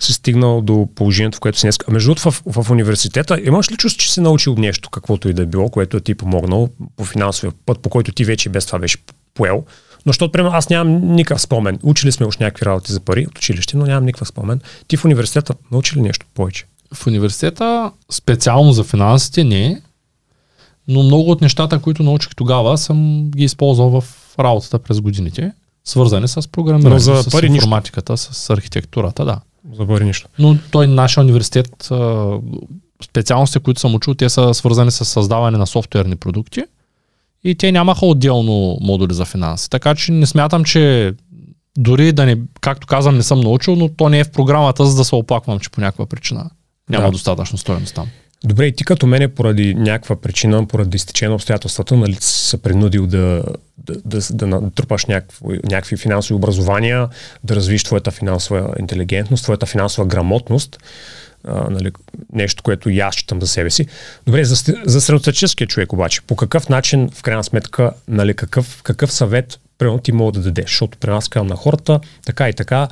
си 0.00 0.12
стигнал 0.12 0.60
до 0.60 0.88
положението, 0.94 1.36
в 1.36 1.40
което 1.40 1.58
си 1.58 1.64
днес. 1.64 1.78
А 1.88 1.92
между 1.92 2.08
другото, 2.08 2.30
в, 2.30 2.42
в, 2.46 2.70
университета 2.70 3.40
имаш 3.44 3.72
ли 3.72 3.76
чувство, 3.76 4.00
че 4.00 4.12
си 4.12 4.20
научил 4.20 4.54
нещо, 4.58 4.90
каквото 4.90 5.28
и 5.28 5.32
да 5.32 5.42
е 5.42 5.46
било, 5.46 5.68
което 5.68 5.96
е 5.96 6.00
ти 6.00 6.14
помогнал 6.14 6.68
по 6.96 7.04
финансовия 7.04 7.52
път, 7.66 7.80
по 7.80 7.90
който 7.90 8.12
ти 8.12 8.24
вече 8.24 8.48
без 8.48 8.66
това 8.66 8.78
беше 8.78 8.98
поел? 9.34 9.64
Но 10.06 10.10
защото, 10.10 10.32
примерно, 10.32 10.56
аз 10.56 10.68
нямам 10.68 11.14
никакъв 11.14 11.40
спомен. 11.42 11.78
Учили 11.82 12.12
сме 12.12 12.26
още 12.26 12.44
някакви 12.44 12.66
работи 12.66 12.92
за 12.92 13.00
пари 13.00 13.26
от 13.26 13.38
училище, 13.38 13.76
но 13.76 13.86
нямам 13.86 14.04
никакъв 14.04 14.28
спомен. 14.28 14.60
Ти 14.88 14.96
в 14.96 15.04
университета 15.04 15.54
научи 15.72 15.96
ли 15.96 16.00
нещо 16.00 16.26
повече? 16.34 16.66
В 16.94 17.06
университета, 17.06 17.92
специално 18.10 18.72
за 18.72 18.84
финансите, 18.84 19.44
не. 19.44 19.82
Но 20.88 21.02
много 21.02 21.30
от 21.30 21.40
нещата, 21.40 21.78
които 21.78 22.02
научих 22.02 22.34
тогава, 22.34 22.78
съм 22.78 23.30
ги 23.30 23.44
използвал 23.44 24.00
в 24.00 24.04
работата 24.38 24.78
през 24.78 25.00
годините, 25.00 25.52
свързани 25.84 26.28
с 26.28 26.48
програмирането, 26.48 27.22
с 27.22 27.30
пари 27.30 27.46
информатиката, 27.46 28.12
нищо. 28.12 28.34
с 28.34 28.50
архитектурата, 28.50 29.24
да 29.24 29.40
за 29.72 29.86
пари 29.86 30.04
нищо. 30.04 30.28
Но 30.38 30.58
той, 30.70 30.86
нашия 30.86 31.24
университет, 31.24 31.88
специалности, 33.04 33.58
които 33.58 33.80
съм 33.80 33.94
учил, 33.94 34.14
те 34.14 34.28
са 34.28 34.54
свързани 34.54 34.90
с 34.90 35.04
създаване 35.04 35.58
на 35.58 35.66
софтуерни 35.66 36.16
продукти 36.16 36.62
и 37.44 37.54
те 37.54 37.72
нямаха 37.72 38.06
отделно 38.06 38.78
модули 38.80 39.14
за 39.14 39.24
финанси. 39.24 39.70
Така 39.70 39.94
че 39.94 40.12
не 40.12 40.26
смятам, 40.26 40.64
че 40.64 41.12
дори 41.78 42.12
да 42.12 42.26
не, 42.26 42.38
както 42.60 42.86
казвам, 42.86 43.16
не 43.16 43.22
съм 43.22 43.40
научил, 43.40 43.76
но 43.76 43.88
то 43.88 44.08
не 44.08 44.18
е 44.18 44.24
в 44.24 44.30
програмата, 44.30 44.86
за 44.86 44.96
да 44.96 45.04
се 45.04 45.14
оплаквам, 45.14 45.58
че 45.58 45.70
по 45.70 45.80
някаква 45.80 46.06
причина 46.06 46.50
няма 46.90 47.06
да. 47.06 47.12
достатъчно 47.12 47.58
стоеност 47.58 47.94
там. 47.94 48.06
Добре, 48.44 48.66
и 48.66 48.72
ти 48.72 48.84
като 48.84 49.06
мене 49.06 49.28
поради 49.28 49.74
някаква 49.74 50.16
причина, 50.16 50.66
поради 50.66 50.96
изтечение 50.96 51.28
на 51.28 51.34
обстоятелствата, 51.34 51.96
нали 51.96 52.14
си 52.14 52.48
се 52.48 52.62
принудил 52.62 53.06
да, 53.06 53.42
да, 53.86 53.94
да, 54.04 54.20
да 54.30 54.46
натрупаш 54.46 55.06
някакви, 55.06 55.60
някакви 55.64 55.96
финансови 55.96 56.34
образования, 56.34 57.08
да 57.44 57.56
развиш 57.56 57.84
твоята 57.84 58.10
финансова 58.10 58.74
интелигентност, 58.78 59.42
твоята 59.44 59.66
финансова 59.66 60.06
грамотност, 60.06 60.78
а, 61.44 61.70
нали, 61.70 61.90
нещо, 62.32 62.62
което 62.62 62.90
и 62.90 63.00
аз 63.00 63.14
считам 63.14 63.40
за 63.40 63.46
себе 63.46 63.70
си. 63.70 63.86
Добре, 64.26 64.44
за, 64.44 64.74
за 64.84 65.00
средотеческия 65.00 65.66
човек 65.66 65.92
обаче, 65.92 66.20
по 66.22 66.36
какъв 66.36 66.68
начин, 66.68 67.10
в 67.14 67.22
крайна 67.22 67.44
сметка, 67.44 67.92
нали, 68.08 68.34
какъв, 68.34 68.82
какъв 68.82 69.12
съвет 69.12 69.60
примерно 69.78 69.98
ти 69.98 70.12
мога 70.12 70.32
да 70.32 70.40
дадеш, 70.40 70.70
защото 70.70 70.98
при 70.98 71.10
нас 71.10 71.28
казвам 71.28 71.46
на 71.46 71.56
хората, 71.56 72.00
така 72.26 72.48
и 72.48 72.52
така, 72.52 72.88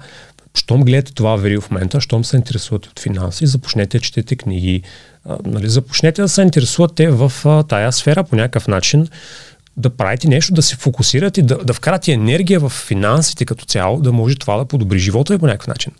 щом 0.55 0.84
гледате 0.84 1.14
това 1.14 1.36
верио 1.36 1.61
в 1.61 1.70
момента, 1.70 2.01
щом 2.01 2.24
се 2.24 2.36
интересувате 2.36 2.89
от 2.89 3.01
финанси, 3.01 3.47
започнете 3.47 4.01
четете 4.01 4.36
книги, 4.36 4.82
а, 5.24 5.39
нали, 5.45 5.68
започнете 5.68 6.22
да 6.22 6.28
се 6.28 6.43
интересувате 6.43 7.11
в 7.11 7.32
а, 7.45 7.62
тая 7.62 7.93
сфера 7.93 8.24
по 8.24 8.36
някакъв 8.36 8.68
начин, 8.68 9.09
да 9.79 9.91
правите 9.91 10.29
нещо, 10.29 10.55
да 10.55 10.62
се 10.62 10.76
фокусирате, 10.76 11.43
да, 11.43 11.59
да 11.59 11.74
вкарате 11.74 12.12
енергия 12.12 12.61
в 12.61 12.68
финансите 12.68 13.45
като 13.45 13.64
цяло, 13.64 14.01
да 14.01 14.12
може 14.12 14.35
това 14.35 14.57
да 14.57 14.64
подобри 14.64 14.99
живота 14.99 15.33
ви 15.33 15.39
по 15.39 15.47
някакъв 15.47 15.66
начин. 15.66 15.93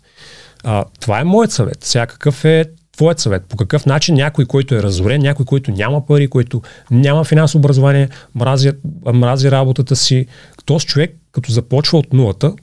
А, 0.63 0.85
това 0.99 1.19
е 1.19 1.23
моят 1.23 1.51
съвет. 1.51 1.77
Сега 1.83 2.07
какъв 2.07 2.45
е 2.45 2.65
твоят 2.97 3.19
съвет? 3.19 3.45
По 3.49 3.57
какъв 3.57 3.85
начин 3.85 4.15
някой, 4.15 4.45
който 4.45 4.75
е 4.75 4.83
разорен, 4.83 5.21
някой, 5.21 5.45
който 5.45 5.71
няма 5.71 6.05
пари, 6.05 6.27
който 6.27 6.61
няма 6.91 7.23
финансово 7.23 7.59
образование, 7.59 8.09
мрази, 8.35 8.71
мрази 9.13 9.51
работата 9.51 9.95
си, 9.95 10.25
този 10.65 10.85
човек, 10.85 11.15
като 11.31 11.51
започва 11.51 11.97
от 11.97 12.13
нулата, 12.13 12.53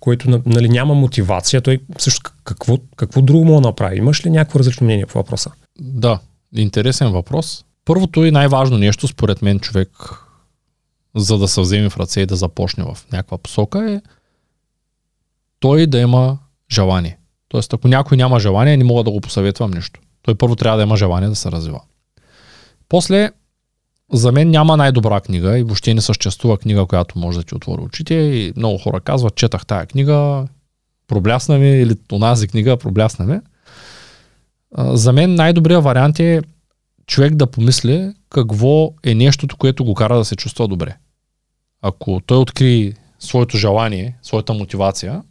който 0.00 0.42
нали, 0.46 0.68
няма 0.68 0.94
мотивация, 0.94 1.60
той 1.60 1.78
също 1.98 2.30
какво, 2.44 2.78
какво 2.96 3.22
друго 3.22 3.54
да 3.54 3.60
направи? 3.60 3.96
Имаш 3.96 4.26
ли 4.26 4.30
някакво 4.30 4.58
различно 4.58 4.84
мнение 4.84 5.06
по 5.06 5.18
въпроса? 5.18 5.50
Да, 5.80 6.18
интересен 6.56 7.12
въпрос. 7.12 7.64
Първото 7.84 8.24
и 8.24 8.30
най-важно 8.30 8.78
нещо, 8.78 9.08
според 9.08 9.42
мен, 9.42 9.60
човек, 9.60 9.90
за 11.16 11.38
да 11.38 11.48
се 11.48 11.60
вземе 11.60 11.90
в 11.90 11.96
ръце 11.96 12.20
и 12.20 12.26
да 12.26 12.36
започне 12.36 12.84
в 12.84 12.98
някаква 13.12 13.38
посока 13.38 13.92
е 13.92 14.00
той 15.60 15.86
да 15.86 15.98
има 15.98 16.38
желание. 16.72 17.18
Тоест, 17.48 17.72
ако 17.72 17.88
някой 17.88 18.16
няма 18.16 18.40
желание, 18.40 18.76
не 18.76 18.84
мога 18.84 19.04
да 19.04 19.10
го 19.10 19.20
посъветвам 19.20 19.70
нищо. 19.70 20.00
Той 20.22 20.34
първо 20.34 20.56
трябва 20.56 20.76
да 20.76 20.82
има 20.82 20.96
желание 20.96 21.28
да 21.28 21.34
се 21.34 21.50
развива. 21.50 21.80
После, 22.88 23.30
за 24.12 24.32
мен 24.32 24.50
няма 24.50 24.76
най-добра 24.76 25.20
книга 25.20 25.58
и 25.58 25.62
въобще 25.62 25.94
не 25.94 26.00
съществува 26.00 26.58
книга, 26.58 26.86
която 26.86 27.18
може 27.18 27.38
да 27.38 27.44
ти 27.44 27.54
отвори 27.54 27.80
очите 27.80 28.14
и 28.14 28.52
много 28.56 28.78
хора 28.78 29.00
казват, 29.00 29.34
четах 29.34 29.66
тая 29.66 29.86
книга, 29.86 30.46
проблясна 31.08 31.58
ми 31.58 31.68
или 31.68 31.96
онази 32.12 32.48
книга 32.48 32.76
проблясна 32.76 33.24
ми. 33.24 33.40
За 34.78 35.12
мен 35.12 35.34
най-добрият 35.34 35.84
вариант 35.84 36.20
е 36.20 36.42
човек 37.06 37.34
да 37.34 37.46
помисли 37.46 38.12
какво 38.30 38.92
е 39.02 39.14
нещото, 39.14 39.56
което 39.56 39.84
го 39.84 39.94
кара 39.94 40.16
да 40.16 40.24
се 40.24 40.36
чувства 40.36 40.68
добре. 40.68 40.96
Ако 41.88 42.20
той 42.26 42.38
откри 42.38 42.94
своето 43.18 43.56
желание, 43.56 44.18
своята 44.22 44.52
мотивация, 44.52 45.22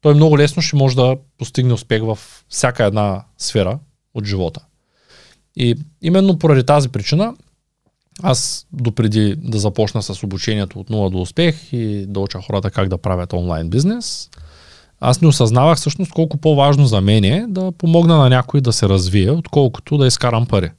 той 0.00 0.14
много 0.14 0.38
лесно 0.38 0.62
ще 0.62 0.76
може 0.76 0.96
да 0.96 1.16
постигне 1.38 1.72
успех 1.72 2.02
в 2.02 2.18
всяка 2.48 2.84
една 2.84 3.24
сфера 3.38 3.78
от 4.14 4.24
живота. 4.24 4.60
И 5.56 5.74
именно 6.02 6.38
поради 6.38 6.66
тази 6.66 6.88
причина 6.88 7.34
аз 8.22 8.66
допреди 8.72 9.34
да 9.38 9.58
започна 9.58 10.02
с 10.02 10.22
обучението 10.22 10.80
от 10.80 10.90
нула 10.90 11.10
до 11.10 11.20
успех 11.20 11.72
и 11.72 12.06
да 12.08 12.20
уча 12.20 12.40
хората 12.42 12.70
как 12.70 12.88
да 12.88 12.98
правят 12.98 13.32
онлайн 13.32 13.70
бизнес, 13.70 14.30
аз 15.00 15.20
не 15.20 15.28
осъзнавах 15.28 15.78
всъщност 15.78 16.12
колко 16.12 16.36
по-важно 16.36 16.86
за 16.86 17.00
мен 17.00 17.24
е 17.24 17.46
да 17.48 17.72
помогна 17.72 18.16
на 18.16 18.28
някой 18.28 18.60
да 18.60 18.72
се 18.72 18.88
развие, 18.88 19.30
отколкото 19.30 19.98
да 19.98 20.06
изкарам 20.06 20.46
пари. 20.46 20.70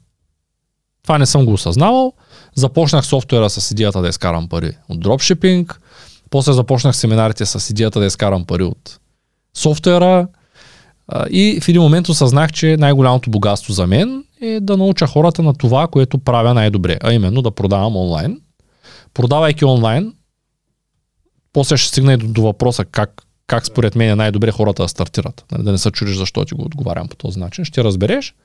Това 1.03 1.17
не 1.17 1.25
съм 1.25 1.45
го 1.45 1.53
осъзнавал. 1.53 2.13
Започнах 2.55 3.05
софтуера 3.05 3.49
с 3.49 3.71
идеята 3.71 4.01
да 4.01 4.07
изкарам 4.07 4.49
пари 4.49 4.77
от 4.89 4.99
дропшипинг, 4.99 5.81
после 6.29 6.53
започнах 6.53 6.95
семинарите 6.95 7.45
с 7.45 7.69
идеята 7.69 7.99
да 7.99 8.05
изкарам 8.05 8.45
пари 8.45 8.63
от 8.63 8.99
софтуера 9.57 10.27
и 11.29 11.59
в 11.61 11.69
един 11.69 11.81
момент 11.81 12.09
осъзнах, 12.09 12.51
че 12.51 12.77
най-голямото 12.77 13.29
богатство 13.29 13.73
за 13.73 13.87
мен 13.87 14.23
е 14.41 14.59
да 14.59 14.77
науча 14.77 15.07
хората 15.07 15.43
на 15.43 15.53
това, 15.53 15.87
което 15.87 16.17
правя 16.17 16.53
най-добре, 16.53 16.97
а 17.03 17.13
именно 17.13 17.41
да 17.41 17.51
продавам 17.51 17.95
онлайн. 17.95 18.41
Продавайки 19.13 19.65
онлайн, 19.65 20.13
после 21.53 21.77
ще 21.77 21.89
стигна 21.89 22.13
и 22.13 22.17
до, 22.17 22.27
до 22.27 22.41
въпроса 22.41 22.85
как, 22.85 23.21
как 23.47 23.65
според 23.65 23.95
мен 23.95 24.09
е 24.09 24.15
най-добре 24.15 24.51
хората 24.51 24.83
да 24.83 24.89
стартират. 24.89 25.45
Нали, 25.51 25.63
да 25.63 25.71
не 25.71 25.77
се 25.77 25.91
чудиш 25.91 26.17
защо 26.17 26.45
ти 26.45 26.55
го 26.55 26.61
отговарям 26.61 27.07
по 27.07 27.15
този 27.15 27.39
начин. 27.39 27.65
Ще 27.65 27.83
разбереш. 27.83 28.35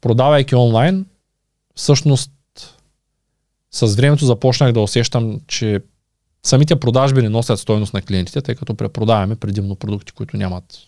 Продавайки 0.00 0.54
онлайн, 0.54 1.06
всъщност 1.74 2.30
с 3.76 3.96
времето 3.96 4.24
започнах 4.24 4.72
да 4.72 4.80
усещам, 4.80 5.40
че 5.46 5.80
самите 6.42 6.76
продажби 6.76 7.22
не 7.22 7.28
носят 7.28 7.60
стойност 7.60 7.94
на 7.94 8.02
клиентите, 8.02 8.42
тъй 8.42 8.54
като 8.54 8.74
препродаваме 8.74 9.36
предимно 9.36 9.76
продукти, 9.76 10.12
които 10.12 10.36
нямат 10.36 10.78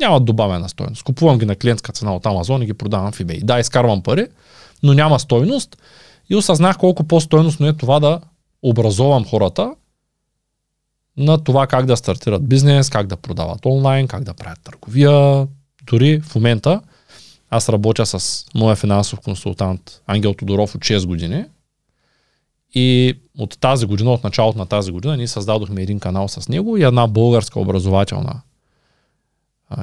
нямат 0.00 0.24
добавена 0.24 0.68
стойност. 0.68 1.02
Купувам 1.02 1.38
ги 1.38 1.46
на 1.46 1.56
клиентска 1.56 1.92
цена 1.92 2.14
от 2.14 2.26
Амазон 2.26 2.62
и 2.62 2.66
ги 2.66 2.74
продавам 2.74 3.12
в 3.12 3.18
eBay. 3.18 3.44
Да, 3.44 3.58
изкарвам 3.58 4.02
пари, 4.02 4.26
но 4.82 4.94
няма 4.94 5.20
стойност 5.20 5.76
и 6.30 6.36
осъзнах 6.36 6.78
колко 6.78 7.04
по-стойностно 7.04 7.66
е 7.66 7.72
това 7.72 8.00
да 8.00 8.20
образовам 8.62 9.24
хората 9.24 9.74
на 11.16 11.44
това 11.44 11.66
как 11.66 11.86
да 11.86 11.96
стартират 11.96 12.48
бизнес, 12.48 12.90
как 12.90 13.06
да 13.06 13.16
продават 13.16 13.66
онлайн, 13.66 14.08
как 14.08 14.24
да 14.24 14.34
правят 14.34 14.60
търговия. 14.64 15.46
Дори 15.86 16.20
в 16.20 16.34
момента 16.34 16.80
аз 17.50 17.68
работя 17.68 18.06
с 18.06 18.46
моя 18.54 18.76
финансов 18.76 19.20
консултант 19.20 20.02
Ангел 20.06 20.34
Тодоров 20.34 20.74
от 20.74 20.80
6 20.80 21.06
години 21.06 21.44
и 22.78 23.14
от 23.38 23.60
тази 23.60 23.86
година, 23.86 24.12
от 24.12 24.24
началото 24.24 24.58
на 24.58 24.66
тази 24.66 24.92
година, 24.92 25.16
ние 25.16 25.26
създадохме 25.26 25.82
един 25.82 26.00
канал 26.00 26.28
с 26.28 26.48
него 26.48 26.76
и 26.76 26.82
една 26.82 27.06
българска 27.06 27.60
образователна 27.60 28.40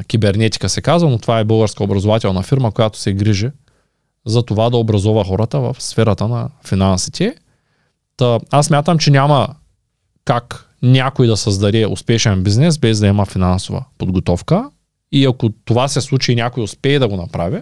кибернетика 0.08 0.70
се 0.70 0.82
казва, 0.82 1.10
но 1.10 1.18
това 1.18 1.40
е 1.40 1.44
българска 1.44 1.84
образователна 1.84 2.44
фирма, 2.44 2.72
която 2.72 3.00
се 3.00 3.14
грижи 3.14 3.50
за 4.26 4.44
това 4.44 4.70
да 4.70 4.78
образова 4.78 5.26
хората 5.26 5.60
в 5.60 5.76
сферата 5.80 6.28
на 6.28 6.50
финансите. 6.68 7.36
Та, 8.18 8.40
аз 8.52 8.70
мятам, 8.70 8.98
че 8.98 9.12
няма 9.12 9.48
как 10.26 10.70
някой 10.82 11.28
да 11.28 11.38
създаде 11.38 11.88
успешен 11.88 12.44
бизнес 12.44 12.78
без 12.78 13.00
да 13.00 13.08
има 13.08 13.26
финансова 13.26 13.86
подготовка. 13.98 14.70
И 15.12 15.26
ако 15.26 15.50
това 15.66 15.88
се 15.88 16.02
случи 16.02 16.32
и 16.32 16.36
някой 16.36 16.64
успее 16.64 17.00
да 17.00 17.08
го 17.08 17.16
направи, 17.16 17.62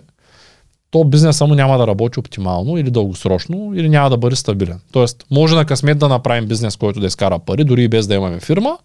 то 0.92 1.04
бизнесът 1.04 1.48
му 1.48 1.56
няма 1.56 1.78
да 1.78 1.88
работи 1.88 2.20
оптимално 2.20 2.78
или 2.78 2.92
дългосрочно, 2.92 3.72
или 3.76 3.90
няма 3.90 4.10
да 4.10 4.18
бъде 4.18 4.36
стабилен. 4.36 4.80
Тоест, 4.92 5.26
може 5.32 5.56
на 5.56 5.66
късмет 5.66 6.00
да 6.00 6.08
направим 6.08 6.46
бизнес, 6.46 6.76
който 6.76 7.00
да 7.00 7.08
изкара 7.08 7.40
пари, 7.40 7.64
дори 7.64 7.84
и 7.84 7.88
без 7.88 8.08
да 8.08 8.16
имаме 8.16 8.40
фирма, 8.40 8.78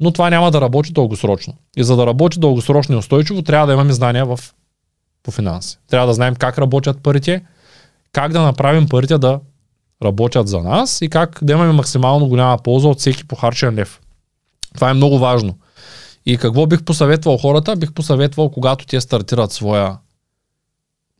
но 0.00 0.10
това 0.10 0.30
няма 0.30 0.50
да 0.50 0.60
работи 0.60 0.92
дългосрочно. 0.92 1.54
И 1.76 1.84
за 1.84 1.96
да 1.96 2.06
работи 2.06 2.40
дългосрочно 2.40 2.94
и 2.94 2.98
устойчиво, 2.98 3.42
трябва 3.42 3.66
да 3.66 3.72
имаме 3.72 3.92
знания 3.92 4.26
в, 4.26 4.40
по 5.22 5.30
финанси. 5.30 5.78
Трябва 5.90 6.06
да 6.06 6.14
знаем 6.14 6.34
как 6.34 6.58
работят 6.58 7.02
парите, 7.02 7.44
как 8.12 8.32
да 8.32 8.42
направим 8.42 8.88
парите 8.88 9.18
да 9.18 9.40
работят 10.02 10.48
за 10.48 10.60
нас 10.60 11.00
и 11.02 11.08
как 11.08 11.38
да 11.42 11.52
имаме 11.52 11.72
максимално 11.72 12.28
голяма 12.28 12.58
полза 12.58 12.88
от 12.88 13.00
всеки 13.00 13.24
похарчен 13.24 13.74
лев. 13.74 14.00
Това 14.74 14.90
е 14.90 14.94
много 14.94 15.18
важно. 15.18 15.58
И 16.26 16.36
какво 16.36 16.66
бих 16.66 16.84
посъветвал 16.84 17.36
хората? 17.36 17.76
Бих 17.76 17.92
посъветвал, 17.92 18.50
когато 18.50 18.86
те 18.86 19.00
стартират 19.00 19.52
своя 19.52 19.96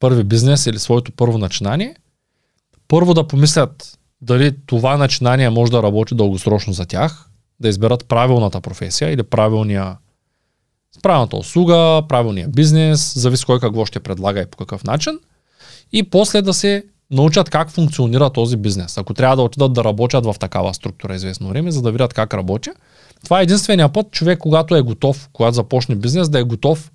първи 0.05 0.25
бизнес 0.25 0.67
или 0.67 0.79
своето 0.79 1.13
първо 1.13 1.39
начинание, 1.39 1.97
първо 2.89 3.15
да 3.15 3.27
помислят 3.27 3.99
дали 4.21 4.57
това 4.67 4.97
начинание 4.97 5.51
може 5.51 5.73
да 5.73 5.83
работи 5.83 6.15
дългосрочно 6.15 6.73
за 6.73 6.87
тях, 6.87 7.29
да 7.61 7.69
изберат 7.69 8.09
правилната 8.09 8.61
професия 8.61 9.11
или 9.11 9.23
правилния 9.23 9.97
правилната 11.03 11.37
услуга, 11.37 12.03
правилния 12.09 12.49
бизнес, 12.49 13.15
зависи 13.17 13.45
кой 13.45 13.61
какво 13.61 13.87
ще 13.87 14.01
предлага 14.01 14.41
и 14.41 14.47
по 14.47 14.57
какъв 14.57 14.85
начин. 14.85 15.19
И 15.93 16.03
после 16.03 16.43
да 16.43 16.55
се 16.55 16.85
научат 17.11 17.51
как 17.51 17.71
функционира 17.71 18.31
този 18.31 18.57
бизнес. 18.57 18.99
Ако 18.99 19.15
трябва 19.15 19.37
да 19.37 19.43
отидат 19.43 19.73
да 19.73 19.85
работят 19.85 20.27
в 20.27 20.35
такава 20.41 20.75
структура 20.75 21.15
известно 21.15 21.49
време, 21.49 21.71
за 21.71 21.83
да 21.83 21.93
видят 21.93 22.15
как 22.15 22.35
работи, 22.35 22.71
това 23.25 23.41
е 23.41 23.43
единствения 23.43 23.93
път 23.93 24.11
човек, 24.11 24.39
когато 24.39 24.77
е 24.77 24.83
готов, 24.83 25.29
когато 25.33 25.55
започне 25.55 25.95
бизнес, 25.95 26.29
да 26.29 26.39
е 26.39 26.43
готов 26.43 26.91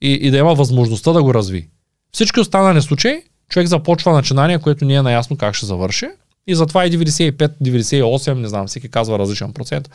и, 0.00 0.12
и 0.12 0.30
да 0.30 0.38
има 0.38 0.54
възможността 0.54 1.12
да 1.12 1.22
го 1.22 1.34
разви. 1.34 1.68
Всички 2.12 2.40
останали 2.40 2.82
случаи, 2.82 3.22
човек 3.48 3.68
започва 3.68 4.12
начинание, 4.12 4.58
което 4.58 4.84
не 4.84 4.94
е 4.94 5.02
наясно 5.02 5.36
как 5.36 5.54
ще 5.54 5.66
завърши 5.66 6.06
и 6.46 6.54
затова 6.54 6.86
и 6.86 6.90
95, 6.90 7.52
98, 7.62 8.32
не 8.32 8.48
знам, 8.48 8.66
всеки 8.66 8.88
казва 8.88 9.18
различен 9.18 9.52
процент, 9.52 9.90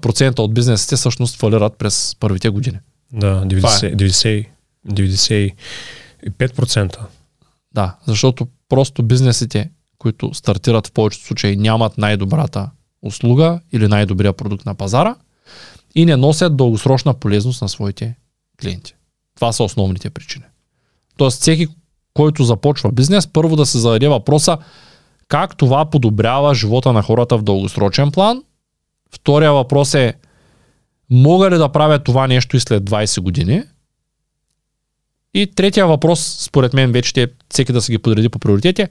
процента 0.00 0.42
от 0.42 0.54
бизнесите 0.54 0.96
всъщност 0.96 1.36
фалират 1.36 1.78
през 1.78 2.16
първите 2.20 2.48
години. 2.48 2.78
Да, 3.12 3.44
90, 3.46 4.46
90, 4.88 5.54
95%. 6.28 6.98
Да, 7.74 7.96
защото 8.06 8.48
просто 8.68 9.02
бизнесите, 9.02 9.70
които 9.98 10.34
стартират 10.34 10.86
в 10.86 10.92
повечето 10.92 11.26
случаи, 11.26 11.56
нямат 11.56 11.98
най-добрата 11.98 12.70
услуга 13.02 13.60
или 13.72 13.88
най-добрия 13.88 14.32
продукт 14.32 14.66
на 14.66 14.74
пазара 14.74 15.14
и 15.94 16.04
не 16.04 16.16
носят 16.16 16.56
дългосрочна 16.56 17.14
полезност 17.14 17.62
на 17.62 17.68
своите 17.68 18.16
клиенти. 18.62 18.94
Това 19.40 19.52
са 19.52 19.64
основните 19.64 20.10
причини. 20.10 20.44
Тоест, 21.16 21.40
всеки, 21.40 21.66
който 22.14 22.44
започва 22.44 22.92
бизнес, 22.92 23.26
първо 23.26 23.56
да 23.56 23.66
се 23.66 23.78
зададе 23.78 24.08
въпроса 24.08 24.58
как 25.28 25.56
това 25.56 25.90
подобрява 25.90 26.54
живота 26.54 26.92
на 26.92 27.02
хората 27.02 27.38
в 27.38 27.42
дългосрочен 27.42 28.10
план. 28.10 28.42
Втория 29.14 29.52
въпрос 29.52 29.94
е, 29.94 30.14
мога 31.10 31.50
ли 31.50 31.58
да 31.58 31.68
правя 31.68 31.98
това 31.98 32.26
нещо 32.26 32.56
и 32.56 32.60
след 32.60 32.90
20 32.90 33.20
години? 33.20 33.62
И 35.34 35.46
третия 35.46 35.86
въпрос, 35.86 36.36
според 36.40 36.74
мен, 36.74 36.92
вече 36.92 37.08
ще 37.08 37.22
е 37.22 37.26
всеки 37.50 37.72
да 37.72 37.82
се 37.82 37.92
ги 37.92 37.98
подреди 37.98 38.28
по 38.28 38.38
приоритети. 38.38 38.86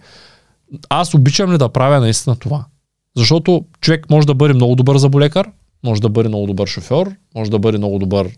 Аз 0.90 1.14
обичам 1.14 1.54
ли 1.54 1.58
да 1.58 1.70
правя 1.70 2.00
наистина 2.00 2.36
това? 2.36 2.66
Защото 3.18 3.66
човек 3.82 4.10
може 4.10 4.28
да 4.28 4.34
бъде 4.34 4.54
много 4.54 4.76
добър 4.76 4.98
заболекар, 4.98 5.52
може 5.84 6.02
да 6.02 6.10
бъде 6.10 6.30
много 6.30 6.48
добър 6.48 6.68
шофьор, 6.68 7.12
може 7.36 7.52
да 7.52 7.60
бъде 7.60 7.78
много 7.78 8.00
добър 8.00 8.30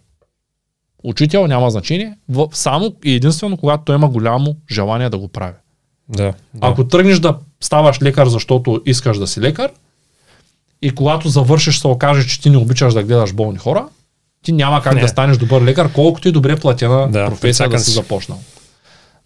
учител, 1.03 1.47
няма 1.47 1.71
значение, 1.71 2.17
само 2.53 2.95
и 3.05 3.13
единствено, 3.13 3.57
когато 3.57 3.83
той 3.83 3.95
има 3.95 4.09
голямо 4.09 4.55
желание 4.71 5.09
да 5.09 5.17
го 5.17 5.27
прави. 5.27 5.53
Да, 6.09 6.23
да. 6.23 6.33
Ако 6.61 6.87
тръгнеш 6.87 7.19
да 7.19 7.37
ставаш 7.61 8.01
лекар, 8.01 8.27
защото 8.27 8.81
искаш 8.85 9.17
да 9.17 9.27
си 9.27 9.41
лекар, 9.41 9.71
и 10.81 10.91
когато 10.91 11.29
завършиш 11.29 11.79
се 11.79 11.87
окаже, 11.87 12.27
че 12.27 12.41
ти 12.41 12.49
не 12.49 12.57
обичаш 12.57 12.93
да 12.93 13.03
гледаш 13.03 13.33
болни 13.33 13.57
хора, 13.57 13.87
Ти 14.43 14.51
няма 14.51 14.81
как 14.81 14.95
Не. 14.95 15.01
да 15.01 15.07
станеш 15.07 15.37
добър 15.37 15.61
лекар, 15.61 15.93
колкото 15.93 16.27
и 16.27 16.31
добре 16.31 16.55
платена 16.55 17.07
Да, 17.09 17.25
професия 17.25 17.69
да 17.69 17.79
си 17.79 17.85
си. 17.85 17.91
започнал. 17.91 18.39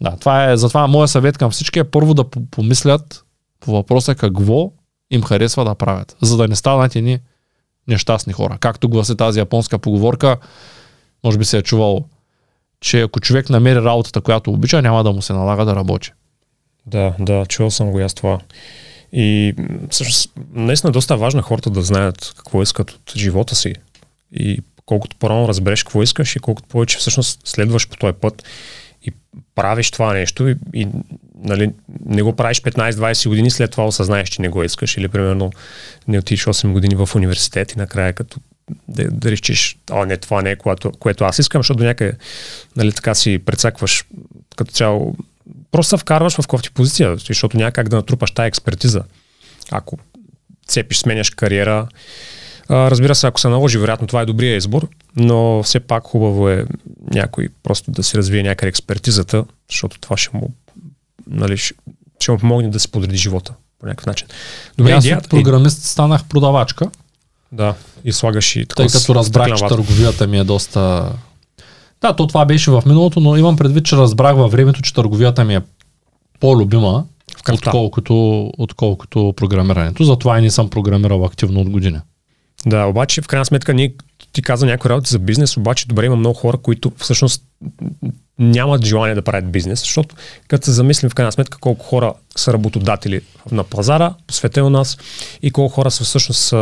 Да, 0.01 0.17
това 0.17 0.51
е, 0.51 0.57
затова 0.57 0.88
моят 0.88 1.09
съвет 1.09 1.38
към 1.38 1.51
всички 1.51 1.80
е 1.80 1.84
първо 1.84 2.13
да 2.13 2.23
по- 2.23 2.45
помислят 2.45 3.26
по 3.59 3.71
въпроса 3.71 4.15
какво 4.15 4.71
им 5.11 5.23
харесва 5.23 5.65
да 5.65 5.76
правят, 5.76 6.15
за 6.21 6.38
да 6.38 6.47
не 6.47 6.55
станат 6.55 6.95
едни 6.95 7.19
нещастни 7.88 8.34
хора. 8.34 8.57
Както 8.59 8.89
гласи 8.89 9.15
тази 9.17 9.39
японска 9.39 9.80
поговорка, 9.80 10.38
може 11.26 11.38
би 11.38 11.45
се 11.45 11.57
е 11.57 11.61
чувал, 11.61 12.05
че 12.80 13.01
ако 13.01 13.19
човек 13.19 13.49
намери 13.49 13.82
работата, 13.82 14.21
която 14.21 14.51
обича, 14.51 14.82
няма 14.82 15.03
да 15.03 15.11
му 15.11 15.21
се 15.21 15.34
налага 15.34 15.65
да 15.65 15.76
работи. 15.76 16.11
Да, 16.86 17.13
да, 17.19 17.45
чувал 17.45 17.71
съм 17.71 17.91
го 17.91 17.99
и 17.99 18.03
аз 18.03 18.13
това. 18.13 18.39
И 19.11 19.55
всъщност, 19.89 20.32
наистина 20.53 20.91
доста 20.91 21.13
е 21.13 21.17
важно 21.17 21.41
хората 21.41 21.69
да 21.69 21.82
знаят 21.82 22.34
какво 22.38 22.61
искат 22.61 22.91
от 22.91 23.13
живота 23.17 23.55
си. 23.55 23.73
И 24.32 24.59
колкото 24.86 25.15
по-рано 25.15 25.47
разбереш 25.47 25.84
какво 25.84 26.03
искаш 26.03 26.36
и 26.36 26.39
колкото 26.39 26.67
повече 26.67 26.97
всъщност 26.97 27.47
следваш 27.47 27.89
по 27.89 27.97
този 27.97 28.13
път 28.13 28.43
и 29.01 29.11
правиш 29.55 29.91
това 29.91 30.13
нещо 30.13 30.47
и, 30.47 30.55
и 30.73 30.88
нали, 31.36 31.71
не 32.05 32.21
го 32.21 32.36
правиш 32.36 32.61
15-20 32.61 33.30
години, 33.30 33.51
след 33.51 33.71
това 33.71 33.86
осъзнаеш, 33.86 34.30
че 34.30 34.41
не 34.41 34.49
го 34.49 34.63
искаш 34.63 34.97
или 34.97 35.07
примерно 35.07 35.51
не 36.07 36.19
отидеш 36.19 36.45
8 36.45 36.71
години 36.71 36.95
в 36.95 37.09
университет 37.15 37.71
и 37.71 37.78
накрая 37.78 38.13
като 38.13 38.39
да, 38.88 39.11
да 39.11 39.32
решиш, 39.32 39.78
а 39.91 40.05
не, 40.05 40.18
това 40.18 40.41
не 40.41 40.51
е 40.51 40.55
което, 40.55 40.91
което 40.91 41.24
аз 41.24 41.39
искам, 41.39 41.59
защото 41.59 41.78
до 41.78 41.84
някъде 41.84 42.13
нали, 42.76 42.91
така 42.91 43.16
си 43.16 43.39
прецакваш 43.45 44.05
като 44.55 44.72
цяло 44.72 45.16
просто 45.72 45.89
се 45.89 46.01
вкарваш 46.01 46.41
в 46.41 46.47
кофти 46.47 46.72
позиция, 46.72 47.18
защото 47.18 47.57
няма 47.57 47.72
как 47.72 47.89
да 47.89 47.95
натрупаш 47.95 48.32
тая 48.32 48.47
експертиза. 48.47 49.03
Ако 49.72 49.97
цепиш, 50.68 50.97
сменяш 50.97 51.30
кариера, 51.30 51.88
а, 52.70 52.91
разбира 52.91 53.16
се, 53.16 53.28
ако 53.28 53.39
се 53.39 53.49
наложи, 53.49 53.78
вероятно 53.78 54.07
това 54.07 54.22
е 54.22 54.26
добрия 54.26 54.55
избор, 54.55 54.88
но 55.16 55.63
все 55.63 55.80
пак 55.80 56.03
хубаво 56.03 56.49
е 56.49 56.66
някой 57.13 57.49
просто 57.63 57.91
да 57.91 58.03
си 58.03 58.18
развие 58.18 58.43
някъде 58.43 58.70
експертизата, 58.70 59.45
защото 59.72 59.99
това 59.99 60.18
ще 60.18 60.38
му, 60.38 60.53
нали, 61.28 61.57
ще, 61.57 61.74
ще 62.20 62.32
му 62.32 62.38
помогне 62.38 62.70
да 62.70 62.80
си 62.80 62.91
подреди 62.91 63.18
живота 63.18 63.53
по 63.80 63.86
някакъв 63.86 64.05
начин. 64.05 64.28
Добре, 64.78 64.91
аз 64.91 65.05
идеята, 65.05 65.30
програмист 65.30 65.84
станах 65.84 66.26
продавачка, 66.26 66.89
да, 67.51 67.75
и 68.03 68.11
слагаш 68.11 68.55
и 68.55 68.65
тъй 68.65 68.65
такова 68.65 68.99
като 68.99 69.15
разбрах, 69.15 69.55
че 69.55 69.67
търговията 69.67 70.27
ми 70.27 70.37
е 70.37 70.43
доста... 70.43 71.11
Да, 72.01 72.13
то 72.13 72.27
това 72.27 72.45
беше 72.45 72.71
в 72.71 72.83
миналото, 72.85 73.19
но 73.19 73.37
имам 73.37 73.57
предвид, 73.57 73.85
че 73.85 73.97
разбрах 73.97 74.35
във 74.35 74.51
времето, 74.51 74.81
че 74.81 74.93
търговията 74.93 75.45
ми 75.45 75.55
е 75.55 75.61
по-любима, 76.39 77.05
отколкото, 77.53 78.51
отколкото 78.57 79.33
програмирането. 79.37 80.03
Затова 80.03 80.39
и 80.39 80.41
не 80.41 80.51
съм 80.51 80.69
програмирал 80.69 81.25
активно 81.25 81.61
от 81.61 81.69
години. 81.69 81.99
Да, 82.65 82.85
обаче 82.85 83.21
в 83.21 83.27
крайна 83.27 83.45
сметка 83.45 83.73
ние 83.73 83.93
ти 84.33 84.41
каза 84.41 84.65
някои 84.65 84.89
работи 84.89 85.09
за 85.09 85.19
бизнес, 85.19 85.57
обаче 85.57 85.87
добре 85.87 86.05
има 86.05 86.15
много 86.15 86.35
хора, 86.35 86.57
които 86.57 86.91
всъщност 86.97 87.43
нямат 88.39 88.85
желание 88.85 89.15
да 89.15 89.21
правят 89.21 89.51
бизнес, 89.51 89.79
защото 89.79 90.15
като 90.47 90.65
се 90.65 90.71
замислим 90.71 91.09
в 91.09 91.15
крайна 91.15 91.31
сметка 91.31 91.57
колко 91.57 91.85
хора 91.85 92.13
са 92.37 92.53
работодатели 92.53 93.21
на 93.51 93.63
пазара 93.63 94.13
по 94.27 94.33
света 94.33 94.63
у 94.63 94.69
нас 94.69 94.97
и 95.41 95.51
колко 95.51 95.75
хора 95.75 95.91
са 95.91 96.03
всъщност 96.03 96.53
а, 96.53 96.57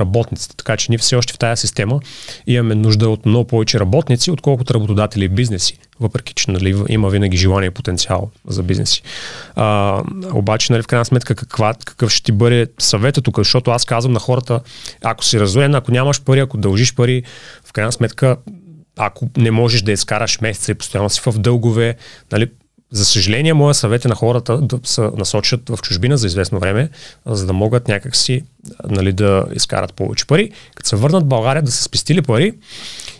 работниците. 0.00 0.56
Така 0.56 0.76
че 0.76 0.86
ние 0.88 0.98
все 0.98 1.16
още 1.16 1.32
в 1.32 1.38
тази 1.38 1.60
система 1.60 2.00
имаме 2.46 2.74
нужда 2.74 3.08
от 3.08 3.26
много 3.26 3.44
повече 3.44 3.80
работници, 3.80 4.30
отколкото 4.30 4.74
работодатели 4.74 5.24
и 5.24 5.28
бизнеси, 5.28 5.78
въпреки 6.00 6.34
че 6.34 6.50
нали, 6.50 6.82
има 6.88 7.10
винаги 7.10 7.36
желание 7.36 7.66
и 7.66 7.70
потенциал 7.70 8.30
за 8.48 8.62
бизнеси. 8.62 9.02
А, 9.56 10.02
обаче, 10.32 10.72
нали, 10.72 10.82
в 10.82 10.86
крайна 10.86 11.04
сметка, 11.04 11.34
каква, 11.34 11.74
какъв 11.84 12.10
ще 12.10 12.22
ти 12.22 12.32
бъде 12.32 12.66
съвета 12.78 13.22
тук, 13.22 13.38
защото 13.38 13.70
аз 13.70 13.84
казвам 13.84 14.12
на 14.12 14.20
хората, 14.20 14.60
ако 15.02 15.24
си 15.24 15.40
разуен, 15.40 15.74
ако 15.74 15.92
нямаш 15.92 16.22
пари, 16.22 16.40
ако 16.40 16.56
дължиш 16.56 16.94
пари, 16.94 17.22
в 17.64 17.72
крайна 17.72 17.92
сметка, 17.92 18.36
ако 18.96 19.28
не 19.36 19.50
можеш 19.50 19.82
да 19.82 19.92
изкараш 19.92 20.40
месеца 20.40 20.72
и 20.72 20.74
постоянно 20.74 21.10
си 21.10 21.20
в 21.26 21.38
дългове, 21.38 21.96
нали, 22.32 22.50
за 22.90 23.04
съжаление, 23.04 23.54
моя 23.54 23.74
съвет 23.74 24.04
е 24.04 24.08
на 24.08 24.14
хората 24.14 24.60
да 24.60 24.80
се 24.84 25.00
насочат 25.00 25.68
в 25.68 25.78
чужбина 25.82 26.16
за 26.16 26.26
известно 26.26 26.58
време, 26.58 26.88
за 27.26 27.46
да 27.46 27.52
могат 27.52 27.88
някакси 27.88 28.44
нали, 28.88 29.12
да 29.12 29.44
изкарат 29.54 29.94
повече 29.94 30.26
пари. 30.26 30.50
Като 30.74 30.88
се 30.88 30.96
върнат 30.96 31.22
в 31.22 31.26
България 31.26 31.62
да 31.62 31.72
са 31.72 31.82
спестили 31.82 32.22
пари 32.22 32.52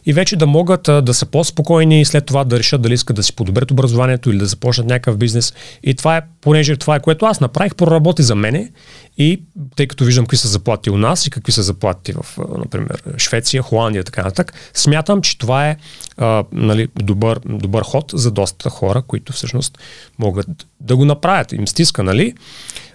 и 0.06 0.12
вече 0.12 0.36
да 0.36 0.46
могат 0.46 0.82
да 0.82 1.14
са 1.14 1.26
по-спокойни 1.26 2.00
и 2.00 2.04
след 2.04 2.26
това 2.26 2.44
да 2.44 2.58
решат 2.58 2.82
дали 2.82 2.94
искат 2.94 3.16
да 3.16 3.22
си 3.22 3.36
подобрят 3.36 3.70
образованието 3.70 4.30
или 4.30 4.38
да 4.38 4.46
започнат 4.46 4.86
някакъв 4.86 5.16
бизнес. 5.16 5.54
И 5.82 5.94
това 5.94 6.16
е, 6.16 6.22
понеже 6.40 6.76
това 6.76 6.96
е 6.96 7.00
което 7.00 7.26
аз 7.26 7.40
направих, 7.40 7.74
проработи 7.74 8.22
за 8.22 8.34
мене 8.34 8.70
и 9.18 9.42
тъй 9.76 9.86
като 9.86 10.04
виждам 10.04 10.24
какви 10.24 10.36
са 10.36 10.48
заплати 10.48 10.90
у 10.90 10.96
нас 10.96 11.26
и 11.26 11.30
какви 11.30 11.52
са 11.52 11.62
заплати 11.62 12.12
в, 12.12 12.38
например, 12.58 13.02
Швеция, 13.18 13.62
Холандия 13.62 14.04
така 14.04 14.22
нататък, 14.22 14.52
смятам, 14.74 15.22
че 15.22 15.38
това 15.38 15.68
е 15.68 15.76
а, 16.16 16.44
нали, 16.52 16.88
добър, 16.94 17.40
добър 17.44 17.82
ход 17.82 18.10
за 18.14 18.30
доста 18.30 18.70
хора, 18.70 19.02
които 19.02 19.32
всъщност 19.32 19.78
могат 20.18 20.46
да 20.80 20.96
го 20.96 21.04
направят. 21.04 21.52
Им 21.52 21.68
стиска, 21.68 22.02
нали? 22.02 22.34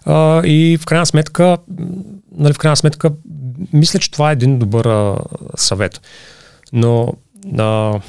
А, 0.06 0.42
и 0.46 0.78
в 0.82 0.86
крайна 0.86 1.06
сметка, 1.06 1.58
нали, 2.38 2.54
в 2.54 2.58
крайна 2.58 2.76
сметка, 2.76 3.12
мисля, 3.74 4.00
че 4.00 4.12
това 4.12 4.30
е 4.30 4.34
един 4.34 4.60
добър 4.60 4.86
а, 4.86 5.18
съвет. 5.56 6.02
Но 6.74 7.14
а, 7.58 8.00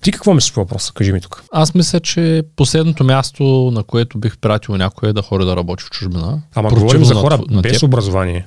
ти 0.00 0.12
какво 0.12 0.34
мислиш 0.34 0.52
по 0.52 0.60
въпроса? 0.60 0.92
Кажи 0.92 1.12
ми 1.12 1.20
тук. 1.20 1.44
Аз 1.52 1.74
мисля, 1.74 2.00
че 2.00 2.42
последното 2.56 3.04
място, 3.04 3.70
на 3.74 3.82
което 3.82 4.18
бих 4.18 4.38
пратил 4.38 4.76
някой 4.76 5.08
е 5.08 5.12
да 5.12 5.22
ходи 5.22 5.44
да 5.44 5.56
работи 5.56 5.84
в 5.84 5.90
чужбина. 5.90 6.42
Ама 6.54 6.68
говорим 6.68 7.04
за 7.04 7.14
на 7.14 7.20
хора 7.20 7.38
тв- 7.38 7.50
на 7.50 7.62
без 7.62 7.82
образование, 7.82 8.46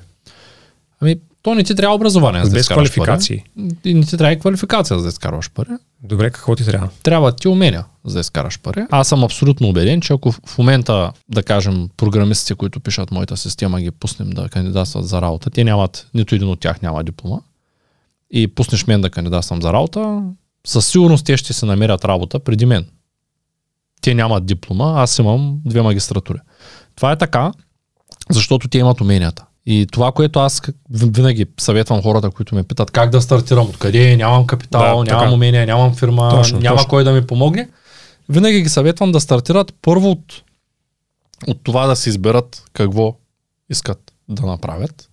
Ами, 1.00 1.16
то 1.48 1.54
не 1.54 1.64
ти 1.64 1.74
трябва 1.74 1.96
образование, 1.96 2.44
за 2.44 2.50
да 2.50 2.56
без 2.56 2.68
квалификации. 2.68 3.44
Пари. 3.56 3.94
Не 3.94 4.04
ти 4.04 4.16
трябва 4.16 4.32
и 4.32 4.38
квалификация, 4.38 4.98
за 4.98 5.02
да 5.02 5.08
изкарваш 5.08 5.50
пари. 5.50 5.68
Добре, 6.02 6.30
какво 6.30 6.56
ти 6.56 6.64
трябва? 6.64 6.88
Трябва 7.02 7.36
ти 7.36 7.48
умения, 7.48 7.84
за 8.04 8.14
да 8.14 8.20
изкараш 8.20 8.60
пари. 8.60 8.86
Аз 8.90 9.08
съм 9.08 9.24
абсолютно 9.24 9.68
убеден, 9.68 10.00
че 10.00 10.12
ако 10.12 10.32
в 10.32 10.58
момента, 10.58 11.12
да 11.28 11.42
кажем, 11.42 11.88
програмистите, 11.96 12.54
които 12.54 12.80
пишат 12.80 13.10
моята 13.10 13.36
система, 13.36 13.80
ги 13.80 13.90
пуснем 13.90 14.30
да 14.30 14.48
кандидатстват 14.48 15.08
за 15.08 15.22
работа, 15.22 15.50
те 15.50 15.64
нямат, 15.64 16.06
нито 16.14 16.34
един 16.34 16.48
от 16.48 16.60
тях 16.60 16.82
няма 16.82 17.04
диплома, 17.04 17.38
и 18.30 18.48
пуснеш 18.48 18.86
мен 18.86 19.00
да 19.00 19.10
кандидатствам 19.10 19.62
за 19.62 19.72
работа, 19.72 20.22
със 20.66 20.86
сигурност 20.86 21.26
те 21.26 21.36
ще 21.36 21.52
се 21.52 21.66
намерят 21.66 22.04
работа 22.04 22.38
преди 22.38 22.66
мен. 22.66 22.86
Те 24.00 24.14
нямат 24.14 24.46
диплома, 24.46 24.94
аз 24.96 25.18
имам 25.18 25.60
две 25.64 25.82
магистратури. 25.82 26.38
Това 26.96 27.12
е 27.12 27.18
така, 27.18 27.52
защото 28.30 28.68
те 28.68 28.78
имат 28.78 29.00
уменията. 29.00 29.44
И 29.70 29.86
това, 29.86 30.12
което 30.12 30.38
аз 30.38 30.62
винаги 30.90 31.46
съветвам 31.60 32.02
хората, 32.02 32.30
които 32.30 32.54
ме 32.54 32.62
питат 32.62 32.90
как 32.90 33.10
да 33.10 33.20
стартирам, 33.22 33.66
откъде, 33.66 34.16
нямам 34.16 34.46
капитал, 34.46 34.80
Да, 34.80 34.86
нямам 34.86 35.06
така. 35.06 35.30
умения, 35.30 35.66
нямам 35.66 35.94
фирма, 35.94 36.30
Точно, 36.30 36.60
няма 36.60 36.76
точно. 36.76 36.88
кой 36.88 37.04
да 37.04 37.12
ми 37.12 37.26
помогне, 37.26 37.68
винаги 38.28 38.62
ги 38.62 38.68
съветвам 38.68 39.12
да 39.12 39.20
стартират 39.20 39.74
първо 39.82 40.10
от, 40.10 40.42
от 41.46 41.60
това 41.62 41.86
да 41.86 41.96
си 41.96 42.08
изберат 42.08 42.64
какво 42.72 43.16
искат 43.70 44.12
да 44.28 44.46
направят. 44.46 45.10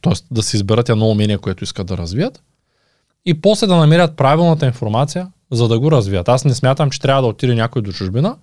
Тоест 0.00 0.26
да 0.30 0.42
си 0.42 0.56
изберат 0.56 0.88
едно 0.88 1.06
умение, 1.08 1.38
което 1.38 1.64
искат 1.64 1.86
да 1.86 1.96
развият. 1.96 2.42
И 3.26 3.40
после 3.40 3.66
да 3.66 3.76
намерят 3.76 4.16
правилната 4.16 4.66
информация, 4.66 5.28
за 5.50 5.68
да 5.68 5.78
го 5.80 5.90
развият. 5.90 6.28
Аз 6.28 6.44
не 6.44 6.54
смятам, 6.54 6.90
че 6.90 7.00
трябва 7.00 7.22
да 7.22 7.28
отиде 7.28 7.54
някой 7.54 7.82
до 7.82 7.92
чужбина, 7.92 8.36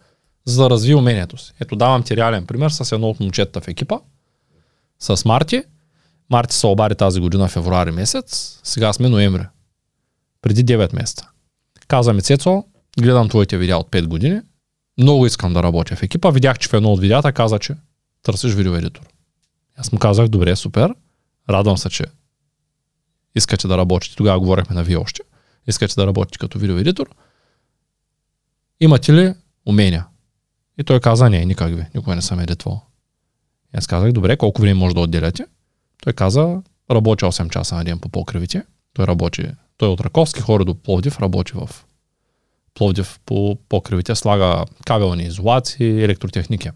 за 0.45 0.63
да 0.63 0.69
развие 0.69 0.95
умението 0.95 1.37
си. 1.37 1.53
Ето 1.59 1.75
давам 1.75 2.03
ти 2.03 2.17
реален 2.17 2.45
пример 2.45 2.69
с 2.69 2.91
едно 2.91 3.09
от 3.09 3.19
момчетата 3.19 3.61
в 3.61 3.67
екипа, 3.67 3.95
с 4.99 5.25
Марти. 5.25 5.63
Марти 6.29 6.55
се 6.55 6.67
обади 6.67 6.95
тази 6.95 7.19
година 7.19 7.47
февруари 7.47 7.91
месец, 7.91 8.59
сега 8.63 8.93
сме 8.93 9.09
ноември. 9.09 9.45
Преди 10.41 10.65
9 10.65 10.95
месеца. 10.95 11.29
Каза 11.87 12.13
ми 12.13 12.21
Цецо, 12.21 12.63
гледам 12.99 13.29
твоите 13.29 13.57
видеа 13.57 13.77
от 13.77 13.91
5 13.91 14.07
години, 14.07 14.41
много 14.97 15.25
искам 15.25 15.53
да 15.53 15.63
работя 15.63 15.95
в 15.95 16.03
екипа. 16.03 16.29
Видях, 16.29 16.59
че 16.59 16.69
в 16.69 16.73
едно 16.73 16.93
от 16.93 16.99
видеята 16.99 17.33
каза, 17.33 17.59
че 17.59 17.75
търсиш 18.23 18.53
видеоедитор. 18.53 19.01
Аз 19.77 19.91
му 19.91 19.99
казах, 19.99 20.27
добре, 20.27 20.55
супер, 20.55 20.95
радвам 21.49 21.77
се, 21.77 21.89
че 21.89 22.05
искате 23.35 23.67
да 23.67 23.77
работите. 23.77 24.15
Тогава 24.15 24.39
говорихме 24.39 24.75
на 24.75 24.83
вие 24.83 24.97
още. 24.97 25.21
Искате 25.67 25.95
да 25.95 26.07
работите 26.07 26.37
като 26.37 26.59
видеоедитор. 26.59 27.09
Имате 28.79 29.13
ли 29.13 29.33
умения? 29.65 30.07
И 30.77 30.83
той 30.83 30.99
каза, 30.99 31.29
не, 31.29 31.45
никак 31.45 31.75
ви, 31.75 31.85
никога 31.95 32.15
не 32.15 32.21
съм 32.21 32.39
едитвал. 32.39 32.88
Аз 33.73 33.87
казах, 33.87 34.11
добре, 34.11 34.37
колко 34.37 34.61
време 34.61 34.73
може 34.73 34.95
да 34.95 35.01
отделяте? 35.01 35.45
Той 36.03 36.13
каза, 36.13 36.61
работя 36.91 37.25
8 37.25 37.49
часа 37.49 37.75
на 37.75 37.83
ден 37.83 37.99
по 37.99 38.09
покривите. 38.09 38.63
Той 38.93 39.07
работи, 39.07 39.45
той 39.77 39.89
е 39.89 39.91
от 39.91 40.01
Раковски, 40.01 40.41
хора 40.41 40.65
до 40.65 40.75
Пловдив, 40.75 41.19
работи 41.19 41.53
в 41.55 41.69
Пловдив 42.73 43.19
по 43.25 43.57
покривите, 43.69 44.15
слага 44.15 44.65
кабелни 44.85 45.23
изолации, 45.23 46.03
електротехники. 46.03 46.69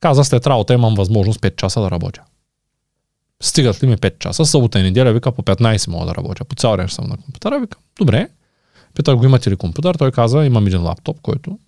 Каза, 0.00 0.24
след 0.24 0.46
работа 0.46 0.74
имам 0.74 0.94
възможност 0.94 1.40
5 1.40 1.56
часа 1.56 1.80
да 1.80 1.90
работя. 1.90 2.22
Стигат 3.42 3.82
ли 3.82 3.86
ми 3.86 3.96
5 3.96 4.18
часа, 4.18 4.44
събота 4.44 4.80
и 4.80 4.82
неделя, 4.82 5.12
вика 5.12 5.32
по 5.32 5.42
15 5.42 5.90
мога 5.90 6.06
да 6.06 6.14
работя. 6.14 6.44
По 6.44 6.54
цял 6.54 6.76
ден 6.76 6.88
съм 6.88 7.06
на 7.06 7.16
компютъра, 7.16 7.60
вика, 7.60 7.78
добре. 7.98 8.28
Питах 8.94 9.16
го, 9.16 9.24
имате 9.24 9.50
ли 9.50 9.56
компютър? 9.56 9.94
Той 9.94 10.12
каза, 10.12 10.44
имам 10.44 10.66
един 10.66 10.82
лаптоп, 10.82 11.20
който 11.20 11.58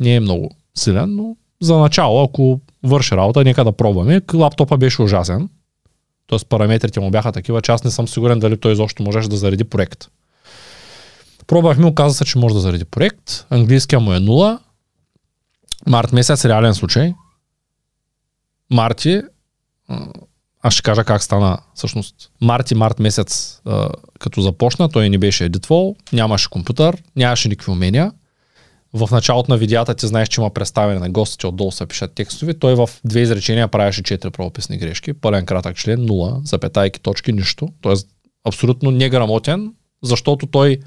не 0.00 0.14
е 0.14 0.20
много 0.20 0.50
силен, 0.74 1.16
но 1.16 1.36
за 1.60 1.76
начало, 1.76 2.22
ако 2.22 2.60
върши 2.82 3.16
работа, 3.16 3.44
нека 3.44 3.64
да 3.64 3.72
пробваме. 3.72 4.20
Лаптопа 4.34 4.76
беше 4.76 5.02
ужасен. 5.02 5.48
Тоест 6.26 6.48
параметрите 6.48 7.00
му 7.00 7.10
бяха 7.10 7.32
такива, 7.32 7.62
че 7.62 7.72
аз 7.72 7.84
не 7.84 7.90
съм 7.90 8.08
сигурен 8.08 8.38
дали 8.38 8.60
той 8.60 8.72
изобщо 8.72 9.02
можеше 9.02 9.28
да 9.28 9.36
зареди 9.36 9.64
проект. 9.64 10.08
Пробвахме, 11.46 11.86
оказа 11.86 12.14
се, 12.14 12.24
че 12.24 12.38
може 12.38 12.54
да 12.54 12.60
зареди 12.60 12.84
проект. 12.84 13.46
Английския 13.50 14.00
му 14.00 14.12
е 14.12 14.18
0. 14.18 14.58
Март 15.86 16.12
месец, 16.12 16.44
реален 16.44 16.74
случай. 16.74 17.14
Марти, 18.70 19.22
аз 20.62 20.74
ще 20.74 20.82
кажа 20.82 21.04
как 21.04 21.22
стана 21.22 21.58
всъщност. 21.74 22.30
Март 22.40 22.70
и 22.70 22.74
март 22.74 22.98
месец, 22.98 23.60
като 24.18 24.40
започна, 24.40 24.88
той 24.88 25.08
не 25.08 25.18
беше 25.18 25.44
едитвал, 25.44 25.96
нямаше 26.12 26.50
компютър, 26.50 27.02
нямаше 27.16 27.48
никакви 27.48 27.72
умения. 27.72 28.12
В 28.94 29.08
началото 29.10 29.52
на 29.52 29.58
видеята 29.58 29.94
ти 29.94 30.06
знаеш, 30.06 30.28
че 30.28 30.40
има 30.40 30.50
представяне 30.50 31.00
на 31.00 31.10
гостите, 31.10 31.46
отдолу 31.46 31.72
се 31.72 31.86
пишат 31.86 32.14
текстови. 32.14 32.58
Той 32.58 32.74
в 32.74 32.90
две 33.04 33.20
изречения 33.20 33.68
правеше 33.68 34.02
четири 34.02 34.30
правописни 34.30 34.78
грешки. 34.78 35.12
Пълен 35.12 35.46
кратък 35.46 35.76
член, 35.76 36.06
нула, 36.06 36.40
запетайки, 36.44 37.00
точки, 37.00 37.32
нищо. 37.32 37.68
Тоест 37.80 38.08
абсолютно 38.48 38.90
неграмотен, 38.90 39.72
защото 40.02 40.46
той 40.46 40.78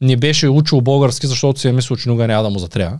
не 0.00 0.16
беше 0.16 0.48
учил 0.48 0.80
български, 0.80 1.26
защото 1.26 1.60
си 1.60 1.68
е 1.68 1.72
мислил, 1.72 1.96
че 1.96 2.08
никога 2.08 2.26
няма 2.26 2.42
да 2.42 2.50
му 2.50 2.58
затрябва. 2.58 2.98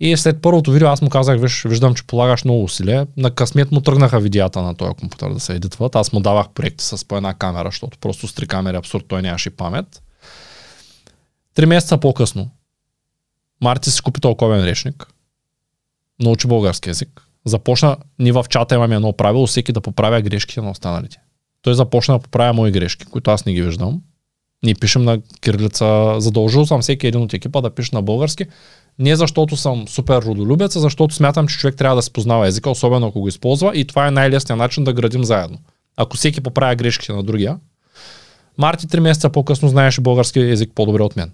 И 0.00 0.16
след 0.16 0.42
първото 0.42 0.70
видео 0.70 0.88
аз 0.88 1.02
му 1.02 1.08
казах, 1.08 1.40
виж, 1.40 1.64
виждам, 1.64 1.94
че 1.94 2.06
полагаш 2.06 2.44
много 2.44 2.64
усилия. 2.64 3.06
На 3.16 3.30
късмет 3.30 3.72
му 3.72 3.80
тръгнаха 3.80 4.20
видеята 4.20 4.62
на 4.62 4.74
този 4.74 4.94
компютър 4.94 5.32
да 5.32 5.40
се 5.40 5.54
едитват. 5.54 5.96
Аз 5.96 6.12
му 6.12 6.20
давах 6.20 6.48
проекти 6.48 6.84
с 6.84 7.08
по 7.08 7.16
една 7.16 7.34
камера, 7.34 7.68
защото 7.68 7.98
просто 7.98 8.28
с 8.28 8.34
три 8.34 8.46
камери 8.46 8.76
абсурд 8.76 9.04
той 9.08 9.22
нямаше 9.22 9.50
памет. 9.50 10.02
Три 11.54 11.66
месеца 11.66 11.98
по-късно 11.98 12.50
Марти 13.60 13.90
си 13.90 14.02
купи 14.02 14.20
толковен 14.20 14.64
речник, 14.64 15.06
научи 16.22 16.46
български 16.46 16.88
язик, 16.88 17.22
започна, 17.44 17.96
ние 18.18 18.32
в 18.32 18.44
чата 18.48 18.74
имаме 18.74 18.94
едно 18.94 19.12
правило, 19.12 19.46
всеки 19.46 19.72
да 19.72 19.80
поправя 19.80 20.22
грешките 20.22 20.60
на 20.60 20.70
останалите. 20.70 21.20
Той 21.62 21.74
започна 21.74 22.14
да 22.14 22.22
поправя 22.22 22.52
мои 22.52 22.70
грешки, 22.70 23.04
които 23.04 23.30
аз 23.30 23.46
не 23.46 23.52
ги 23.52 23.62
виждам. 23.62 24.00
Ние 24.62 24.74
пишем 24.74 25.02
на 25.02 25.20
кирилица, 25.40 26.14
задължил 26.18 26.66
съм 26.66 26.80
всеки 26.80 27.06
един 27.06 27.20
от 27.20 27.34
екипа 27.34 27.60
да 27.60 27.70
пише 27.70 27.90
на 27.94 28.02
български, 28.02 28.44
не 28.98 29.16
защото 29.16 29.56
съм 29.56 29.88
супер 29.88 30.22
родолюбец, 30.22 30.76
а 30.76 30.80
защото 30.80 31.14
смятам, 31.14 31.48
че 31.48 31.58
човек 31.58 31.76
трябва 31.76 31.96
да 31.96 32.02
се 32.02 32.12
познава 32.12 32.46
езика, 32.46 32.70
особено 32.70 33.06
ако 33.06 33.20
го 33.20 33.28
използва 33.28 33.72
и 33.74 33.86
това 33.86 34.06
е 34.06 34.10
най-лесният 34.10 34.58
начин 34.58 34.84
да 34.84 34.92
градим 34.92 35.24
заедно. 35.24 35.58
Ако 35.96 36.16
всеки 36.16 36.40
поправя 36.40 36.74
грешките 36.74 37.12
на 37.12 37.22
другия, 37.22 37.56
Марти 38.58 38.88
три 38.88 39.00
месеца 39.00 39.30
по-късно 39.30 39.68
знаеше 39.68 40.00
български 40.00 40.40
език 40.40 40.72
по-добре 40.74 41.02
от 41.02 41.16
мен 41.16 41.32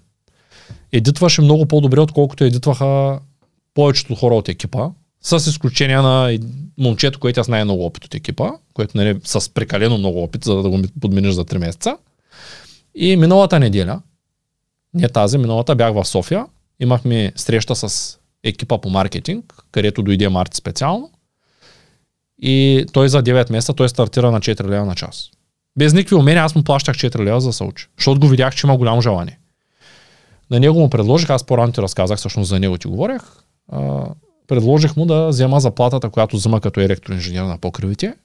едитваше 0.91 1.41
много 1.41 1.65
по-добре, 1.65 1.99
отколкото 1.99 2.43
едитваха 2.43 3.19
повечето 3.73 4.15
хора 4.15 4.35
от 4.35 4.49
екипа, 4.49 4.89
с 5.21 5.49
изключение 5.49 5.97
на 5.97 6.39
момчето, 6.77 7.19
което 7.19 7.39
аз 7.39 7.47
най-много 7.47 7.85
опит 7.85 8.05
от 8.05 8.15
екипа, 8.15 8.51
което 8.73 8.97
нали, 8.97 9.19
с 9.23 9.53
прекалено 9.53 9.97
много 9.97 10.23
опит, 10.23 10.43
за 10.43 10.55
да 10.55 10.69
го 10.69 10.81
подмениш 11.01 11.33
за 11.33 11.45
3 11.45 11.57
месеца. 11.57 11.97
И 12.95 13.17
миналата 13.17 13.59
неделя, 13.59 14.01
не 14.93 15.09
тази, 15.09 15.37
миналата 15.37 15.75
бях 15.75 15.93
в 15.93 16.05
София, 16.05 16.45
имахме 16.79 17.31
среща 17.35 17.75
с 17.75 18.17
екипа 18.43 18.77
по 18.77 18.89
маркетинг, 18.89 19.53
където 19.71 20.03
дойде 20.03 20.29
Марти 20.29 20.57
специално. 20.57 21.11
И 22.41 22.85
той 22.93 23.09
за 23.09 23.23
9 23.23 23.51
месеца, 23.51 23.73
той 23.73 23.89
стартира 23.89 24.31
на 24.31 24.39
4 24.39 24.67
лева 24.67 24.85
на 24.85 24.95
час. 24.95 25.29
Без 25.77 25.93
никакви 25.93 26.15
умения 26.15 26.43
аз 26.43 26.55
му 26.55 26.63
плащах 26.63 26.95
4 26.95 27.19
лева 27.19 27.41
за 27.41 27.47
да 27.47 27.71
защото 27.97 28.19
го 28.19 28.27
видях, 28.27 28.55
че 28.55 28.67
има 28.67 28.77
голямо 28.77 29.01
желание. 29.01 29.39
На 30.51 30.59
него 30.59 30.79
му 30.79 30.89
предложих, 30.89 31.29
аз 31.29 31.43
по-рано 31.43 31.73
ти 31.73 31.81
разказах, 31.81 32.17
всъщност 32.17 32.49
за 32.49 32.59
него 32.59 32.77
ти 32.77 32.87
говорех, 32.87 33.21
а, 33.71 34.05
предложих 34.47 34.95
му 34.95 35.05
да 35.05 35.27
взема 35.27 35.59
заплатата, 35.59 36.09
която 36.09 36.35
взема 36.35 36.61
като 36.61 36.81
електроинженер 36.81 37.43
на 37.43 37.57
покривите, 37.57 38.15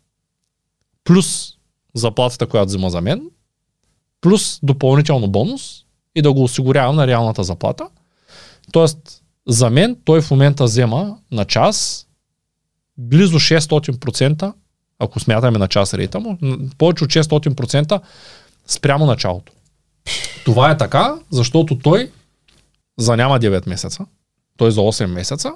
плюс 1.05 1.55
заплатата, 1.95 2.47
която 2.47 2.67
взема 2.67 2.91
за 2.91 3.01
мен, 3.01 3.31
плюс 4.21 4.61
допълнително 4.63 5.29
бонус 5.29 5.85
и 6.15 6.23
да 6.23 6.33
го 6.33 6.43
осигурявам 6.43 6.97
на 6.97 7.07
реалната 7.07 7.45
заплата. 7.45 7.89
Тоест, 8.73 9.23
за 9.49 9.71
мен 9.71 9.97
той 10.05 10.21
в 10.21 10.31
момента 10.31 10.65
взема 10.65 11.19
на 11.31 11.45
час 11.45 12.07
близо 12.99 13.39
600%, 13.39 14.53
ако 14.99 15.21
смятаме 15.21 15.59
на 15.59 15.69
час 15.69 15.95
рейта 15.95 16.21
му, 16.21 16.39
повече 16.79 17.05
от 17.05 17.11
600% 17.11 18.01
спрямо 18.67 19.07
началото. 19.07 19.53
Това 20.45 20.71
е 20.71 20.77
така, 20.77 21.15
защото 21.31 21.79
той 21.79 22.11
за 22.99 23.17
няма 23.17 23.41
9 23.41 23.69
месеца, 23.69 24.07
той 24.57 24.71
за 24.71 24.81
8 24.81 25.07
месеца, 25.07 25.53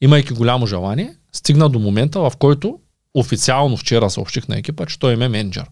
имайки 0.00 0.34
голямо 0.34 0.66
желание, 0.66 1.16
стигна 1.32 1.68
до 1.68 1.78
момента, 1.78 2.20
в 2.20 2.32
който 2.38 2.78
официално 3.14 3.76
вчера 3.76 4.10
съобщих 4.10 4.48
на 4.48 4.58
екипа, 4.58 4.86
че 4.86 4.98
той 4.98 5.12
е 5.12 5.16
менеджер. 5.16 5.70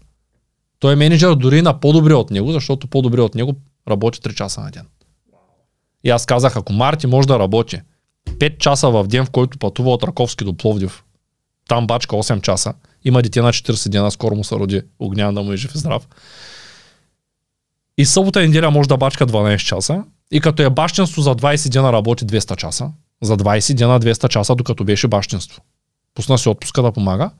Той 0.79 0.93
е 0.93 0.97
менеджер 0.97 1.35
дори 1.35 1.63
на 1.63 1.81
по-добре 1.81 2.15
от 2.15 2.31
него, 2.31 2.53
защото 2.53 2.87
по-добре 2.87 3.21
от 3.21 3.35
него 3.35 3.55
работи 3.89 4.21
3 4.21 4.35
часа 4.35 4.61
на 4.61 4.71
ден. 4.71 4.87
И 6.05 6.11
аз 6.11 6.27
казах, 6.27 6.57
ако 6.57 6.73
Марти 6.73 7.07
може 7.07 7.29
да 7.29 7.39
работи 7.39 7.81
5 8.27 8.59
часа 8.59 8.91
в 8.91 9.07
ден, 9.07 9.27
в 9.27 9.31
който 9.31 9.59
пътува 9.59 9.91
от 9.91 10.03
Раковски 10.03 10.45
до 10.45 10.57
Пловдив, 10.57 11.05
там 11.69 11.87
бачка 11.87 12.17
8 12.17 12.41
часа, 12.41 12.75
има 13.05 13.23
дете 13.23 13.43
на 13.43 13.53
40 13.53 13.89
дена, 13.89 14.11
скоро 14.11 14.37
му 14.37 14.45
се 14.45 14.55
роди, 14.55 14.83
огня 14.99 15.33
да 15.33 15.43
му 15.43 15.53
е 15.53 15.57
жив 15.57 15.75
и 15.75 15.79
здрав. 15.79 16.09
И 17.99 18.05
събота 18.05 18.43
и 18.43 18.47
неделя 18.47 18.71
може 18.71 18.89
да 18.89 18.97
бачка 18.97 19.27
12 19.27 19.57
часа. 19.57 20.05
И 20.33 20.41
като 20.41 20.63
е 20.63 20.71
бащенство 20.71 21.23
за 21.23 21.35
20 21.35 21.69
дена 21.69 21.93
работи 21.93 22.27
200 22.27 22.57
часа. 22.57 22.91
За 23.23 23.37
20 23.37 23.75
дена 23.75 24.01
200 24.01 24.29
часа, 24.29 24.55
докато 24.55 24.85
беше 24.85 25.09
бащенство. 25.09 25.63
Пусна 26.15 26.39
си 26.39 26.49
отпуска 26.49 26.83
да 26.83 26.93
помага. 26.93 27.31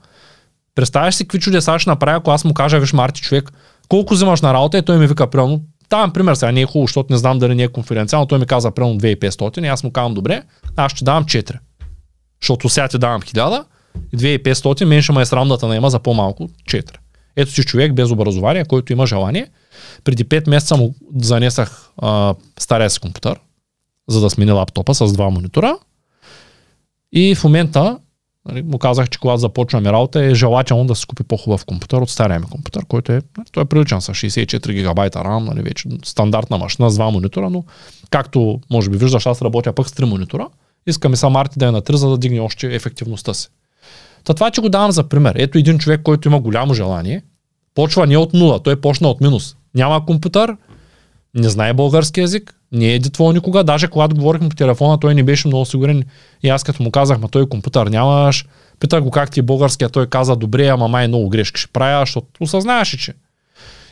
Представяш 0.75 1.15
си 1.15 1.23
какви 1.23 1.39
чудеса 1.39 1.79
ще 1.79 1.89
направя, 1.89 2.17
ако 2.17 2.31
аз 2.31 2.45
му 2.45 2.53
кажа, 2.53 2.79
виж 2.79 2.93
Марти 2.93 3.21
човек, 3.21 3.51
колко 3.87 4.13
взимаш 4.13 4.41
на 4.41 4.53
работа 4.53 4.77
и 4.77 4.81
той 4.81 4.97
ми 4.97 5.07
вика, 5.07 5.29
примерно, 5.29 5.61
давам 5.89 6.13
пример 6.13 6.33
сега, 6.33 6.51
не 6.51 6.61
е 6.61 6.65
хубаво, 6.65 6.87
защото 6.87 7.13
не 7.13 7.17
знам 7.17 7.39
дали 7.39 7.55
не 7.55 7.63
е 7.63 7.67
конференциално, 7.67 8.27
той 8.27 8.39
ми 8.39 8.45
каза 8.45 8.71
примерно 8.71 8.99
2500 8.99 9.65
и 9.65 9.67
аз 9.67 9.83
му 9.83 9.91
казвам, 9.91 10.13
добре, 10.13 10.43
аз 10.75 10.91
ще 10.91 11.03
давам 11.03 11.25
4. 11.25 11.57
Защото 12.41 12.69
сега 12.69 12.87
ти 12.87 12.97
давам 12.97 13.21
1000 13.21 13.63
и 14.13 14.17
2500, 14.17 14.85
мен 14.85 15.01
ще 15.01 15.11
ме 15.11 15.21
е 15.21 15.25
срам 15.25 15.47
да 15.47 15.67
наема 15.67 15.89
за 15.89 15.99
по-малко 15.99 16.49
4. 16.69 16.91
Ето 17.35 17.51
си 17.51 17.63
човек 17.63 17.93
без 17.93 18.11
образование, 18.11 18.65
който 18.65 18.93
има 18.93 19.05
желание 19.05 19.47
преди 20.03 20.25
5 20.25 20.49
месеца 20.49 20.77
му 20.77 20.95
занесах 21.21 21.89
а, 21.97 22.35
стария 22.59 22.89
си 22.89 22.99
компютър, 22.99 23.39
за 24.07 24.21
да 24.21 24.29
смени 24.29 24.51
лаптопа 24.51 24.93
с 24.93 25.13
два 25.13 25.29
монитора. 25.29 25.77
И 27.11 27.35
в 27.35 27.43
момента 27.43 27.99
нали, 28.45 28.61
му 28.61 28.77
казах, 28.77 29.09
че 29.09 29.19
когато 29.19 29.37
започваме 29.37 29.91
работа 29.91 30.23
е 30.23 30.35
желателно 30.35 30.85
да 30.85 30.95
се 30.95 31.05
купи 31.05 31.23
по-хубав 31.23 31.65
компютър 31.65 32.01
от 32.01 32.09
стария 32.09 32.39
ми 32.39 32.45
компютър, 32.45 32.85
който 32.85 33.11
е, 33.11 33.21
нали, 33.37 33.47
той 33.51 33.63
е 33.63 33.65
приличан 33.65 34.01
с 34.01 34.11
64 34.11 34.73
гигабайта 34.73 35.19
RAM, 35.19 35.39
нали, 35.39 35.61
вече 35.61 35.89
стандартна 36.05 36.57
машина 36.57 36.89
с 36.89 36.95
два 36.95 37.09
монитора, 37.09 37.49
но 37.49 37.63
както 38.09 38.59
може 38.69 38.89
би 38.89 38.97
виждаш, 38.97 39.25
аз 39.25 39.41
работя 39.41 39.73
пък 39.73 39.89
с 39.89 39.91
три 39.91 40.05
монитора. 40.05 40.47
Искаме 40.87 41.15
сам 41.15 41.35
Арти 41.35 41.59
да 41.59 41.67
е 41.67 41.71
на 41.71 41.81
3, 41.81 41.93
за 41.93 42.09
да 42.09 42.17
дигне 42.17 42.39
още 42.39 42.75
ефективността 42.75 43.33
си. 43.33 43.49
Та 44.23 44.33
това, 44.33 44.51
че 44.51 44.61
го 44.61 44.69
давам 44.69 44.91
за 44.91 45.03
пример. 45.03 45.33
Ето 45.37 45.57
един 45.57 45.77
човек, 45.77 46.01
който 46.03 46.27
има 46.27 46.39
голямо 46.39 46.73
желание, 46.73 47.23
почва 47.75 48.07
не 48.07 48.17
от 48.17 48.33
нула, 48.33 48.63
той 48.63 48.81
почна 48.81 49.07
от 49.07 49.21
минус 49.21 49.55
няма 49.75 50.05
компютър, 50.05 50.57
не 51.33 51.49
знае 51.49 51.73
български 51.73 52.19
язик, 52.19 52.55
не 52.71 52.85
е 52.85 52.95
едитвал 52.95 53.31
никога. 53.31 53.63
Даже 53.63 53.87
когато 53.87 54.15
говорихме 54.15 54.49
по 54.49 54.55
телефона, 54.55 54.99
той 54.99 55.15
не 55.15 55.23
беше 55.23 55.47
много 55.47 55.65
сигурен. 55.65 56.03
И 56.43 56.49
аз 56.49 56.63
като 56.63 56.83
му 56.83 56.91
казах, 56.91 57.19
ма 57.19 57.29
той 57.29 57.49
компютър 57.49 57.87
нямаш, 57.87 58.45
питах 58.79 59.03
го 59.03 59.11
как 59.11 59.31
ти 59.31 59.39
е 59.39 59.43
български, 59.43 59.83
а 59.83 59.89
той 59.89 60.07
каза, 60.07 60.35
добре, 60.35 60.67
ама 60.67 60.87
май 60.87 61.07
много 61.07 61.29
грешки 61.29 61.61
ще 61.61 61.71
правя, 61.71 62.01
защото 62.01 62.27
осъзнаваше, 62.39 62.97
че. 62.97 63.13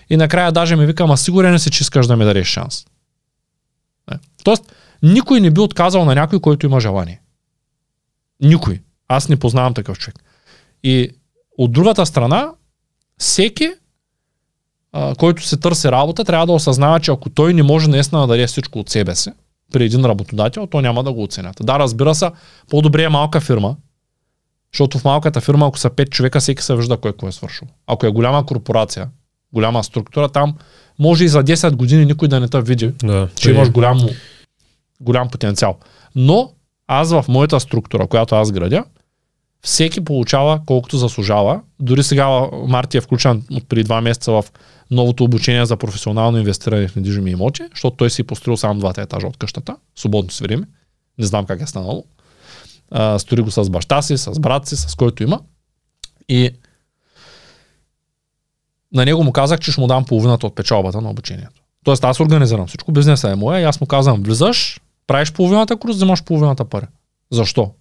И 0.09 0.17
накрая 0.17 0.51
даже 0.51 0.75
ми 0.75 0.85
вика, 0.85 1.03
ама 1.03 1.17
сигурен 1.17 1.59
си, 1.59 1.71
че 1.71 1.81
искаш 1.81 2.07
да 2.07 2.17
ми 2.17 2.25
дадеш 2.25 2.47
шанс. 2.47 2.85
Не. 4.11 4.17
Тоест, 4.43 4.75
никой 5.03 5.41
не 5.41 5.51
би 5.51 5.61
отказал 5.61 6.05
на 6.05 6.15
някой, 6.15 6.39
който 6.39 6.65
има 6.65 6.79
желание. 6.79 7.21
Никой. 8.41 8.81
Аз 9.07 9.29
не 9.29 9.37
познавам 9.37 9.73
такъв 9.73 9.99
човек. 9.99 10.23
И 10.83 11.09
от 11.57 11.71
другата 11.71 12.05
страна, 12.05 12.51
всеки 13.17 13.71
а, 14.93 15.15
който 15.15 15.47
се 15.47 15.57
търси 15.57 15.91
работа, 15.91 16.23
трябва 16.23 16.45
да 16.45 16.53
осъзнава, 16.53 16.99
че 16.99 17.11
ако 17.11 17.29
той 17.29 17.53
не 17.53 17.63
може 17.63 17.89
наистина 17.89 18.21
да 18.21 18.27
даде 18.27 18.47
всичко 18.47 18.79
от 18.79 18.89
себе 18.89 19.15
си 19.15 19.29
при 19.71 19.85
един 19.85 20.05
работодател, 20.05 20.67
то 20.67 20.81
няма 20.81 21.03
да 21.03 21.13
го 21.13 21.23
оценят. 21.23 21.57
Да, 21.61 21.79
разбира 21.79 22.15
се, 22.15 22.29
по-добре 22.69 23.03
е 23.03 23.09
малка 23.09 23.41
фирма, 23.41 23.75
защото 24.73 24.99
в 24.99 25.05
малката 25.05 25.41
фирма, 25.41 25.67
ако 25.67 25.79
са 25.79 25.89
5 25.89 26.09
човека, 26.09 26.39
всеки 26.39 26.63
се 26.63 26.75
вижда 26.75 26.97
кой 26.97 27.13
кой 27.13 27.29
е 27.29 27.31
свършил. 27.31 27.67
Ако 27.87 28.05
е 28.05 28.11
голяма 28.11 28.45
корпорация, 28.45 29.09
голяма 29.53 29.83
структура, 29.83 30.29
там 30.29 30.55
може 30.99 31.23
и 31.25 31.27
за 31.27 31.43
10 31.43 31.75
години 31.75 32.05
никой 32.05 32.27
да 32.27 32.39
не 32.39 32.47
те 32.47 32.61
види, 32.61 32.93
да, 33.03 33.27
че 33.35 33.43
тъй... 33.43 33.53
имаш 33.53 33.71
голям, 33.71 33.99
голям 34.99 35.29
потенциал. 35.29 35.77
Но 36.15 36.51
аз 36.87 37.11
в 37.11 37.25
моята 37.27 37.59
структура, 37.59 38.07
която 38.07 38.35
аз 38.35 38.51
градя, 38.51 38.83
всеки 39.61 40.03
получава 40.03 40.61
колкото 40.65 40.97
заслужава. 40.97 41.61
Дори 41.79 42.03
сега 42.03 42.47
Марти 42.67 42.97
е 42.97 43.01
включен 43.01 43.43
от 43.51 43.69
преди 43.69 43.83
два 43.83 44.01
месеца 44.01 44.31
в 44.31 44.45
новото 44.91 45.23
обучение 45.23 45.65
за 45.65 45.77
професионално 45.77 46.37
инвестиране 46.37 46.87
в 46.87 46.95
недвижими 46.95 47.31
имоти, 47.31 47.63
защото 47.71 47.97
той 47.97 48.09
си 48.09 48.23
построил 48.23 48.57
само 48.57 48.79
двата 48.79 49.01
етажа 49.01 49.27
от 49.27 49.37
къщата, 49.37 49.75
свободно 49.95 50.31
си 50.31 50.43
време. 50.43 50.67
Не 51.17 51.25
знам 51.25 51.45
как 51.45 51.61
е 51.61 51.67
станало. 51.67 52.05
А, 52.91 53.19
стори 53.19 53.41
го 53.41 53.51
с 53.51 53.69
баща 53.69 54.01
си, 54.01 54.17
с 54.17 54.39
брат 54.39 54.67
си, 54.67 54.75
с 54.75 54.95
който 54.95 55.23
има. 55.23 55.39
И 56.29 56.49
на 58.93 59.05
него 59.05 59.23
му 59.23 59.31
казах, 59.31 59.59
че 59.59 59.71
ще 59.71 59.81
му 59.81 59.87
дам 59.87 60.05
половината 60.05 60.47
от 60.47 60.55
печалбата 60.55 61.01
на 61.01 61.09
обучението. 61.09 61.61
Тоест 61.83 62.03
аз 62.03 62.19
организирам 62.19 62.67
всичко, 62.67 62.91
бизнеса 62.91 63.29
е 63.29 63.35
моя 63.35 63.61
и 63.61 63.63
аз 63.63 63.81
му 63.81 63.87
казвам, 63.87 64.23
влизаш, 64.23 64.81
правиш 65.07 65.31
половината 65.31 65.77
курс, 65.77 65.95
вземаш 65.95 66.23
половината 66.23 66.65
пари. 66.65 66.85
Защо? 67.31 67.71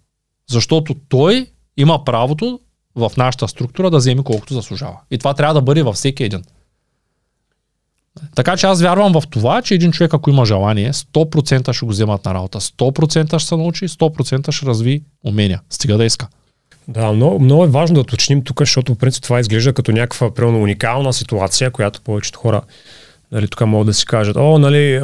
Защото 0.51 0.95
той 1.09 1.47
има 1.77 2.05
правото 2.05 2.61
в 2.95 3.13
нашата 3.17 3.49
структура 3.49 3.91
да 3.91 3.97
вземе 3.97 4.23
колкото 4.23 4.55
заслужава. 4.55 4.99
И 5.11 5.19
това 5.19 5.35
трябва 5.35 5.55
да 5.55 5.63
бъде 5.63 5.83
във 5.83 5.95
всеки 5.95 6.25
един. 6.25 6.43
Така 8.35 8.57
че 8.57 8.67
аз 8.67 8.83
вярвам 8.83 9.13
в 9.13 9.23
това, 9.31 9.63
че 9.63 9.75
един 9.75 9.93
човек, 9.93 10.15
ако 10.15 10.31
има 10.31 10.45
желание, 10.45 10.93
100% 10.93 11.73
ще 11.73 11.87
го 11.87 11.91
вземат 11.91 12.25
на 12.25 12.35
работа, 12.35 12.61
100% 12.61 13.39
ще 13.39 13.49
се 13.49 13.57
научи, 13.57 13.89
100% 13.89 14.51
ще 14.51 14.67
разви 14.67 15.03
умения. 15.25 15.61
Стига 15.71 15.97
да 15.97 16.05
иска. 16.05 16.29
Да, 16.89 17.13
много, 17.13 17.39
много 17.39 17.65
е 17.65 17.69
важно 17.69 17.95
да 17.95 18.01
уточним 18.01 18.45
тук, 18.45 18.61
защото 18.61 18.95
в 18.95 18.99
принцип 18.99 19.23
това 19.23 19.41
изглежда 19.41 19.73
като 19.73 19.93
някаква 19.93 20.35
прямо 20.35 20.63
уникална 20.63 21.13
ситуация, 21.13 21.71
която 21.71 22.01
повечето 22.01 22.39
хора 22.39 22.63
Нали, 23.33 23.49
тук 23.49 23.67
могат 23.67 23.87
да 23.87 23.95
си 23.95 24.07
кажат, 24.07 24.37
о, 24.37 24.59
нали, 24.59 25.03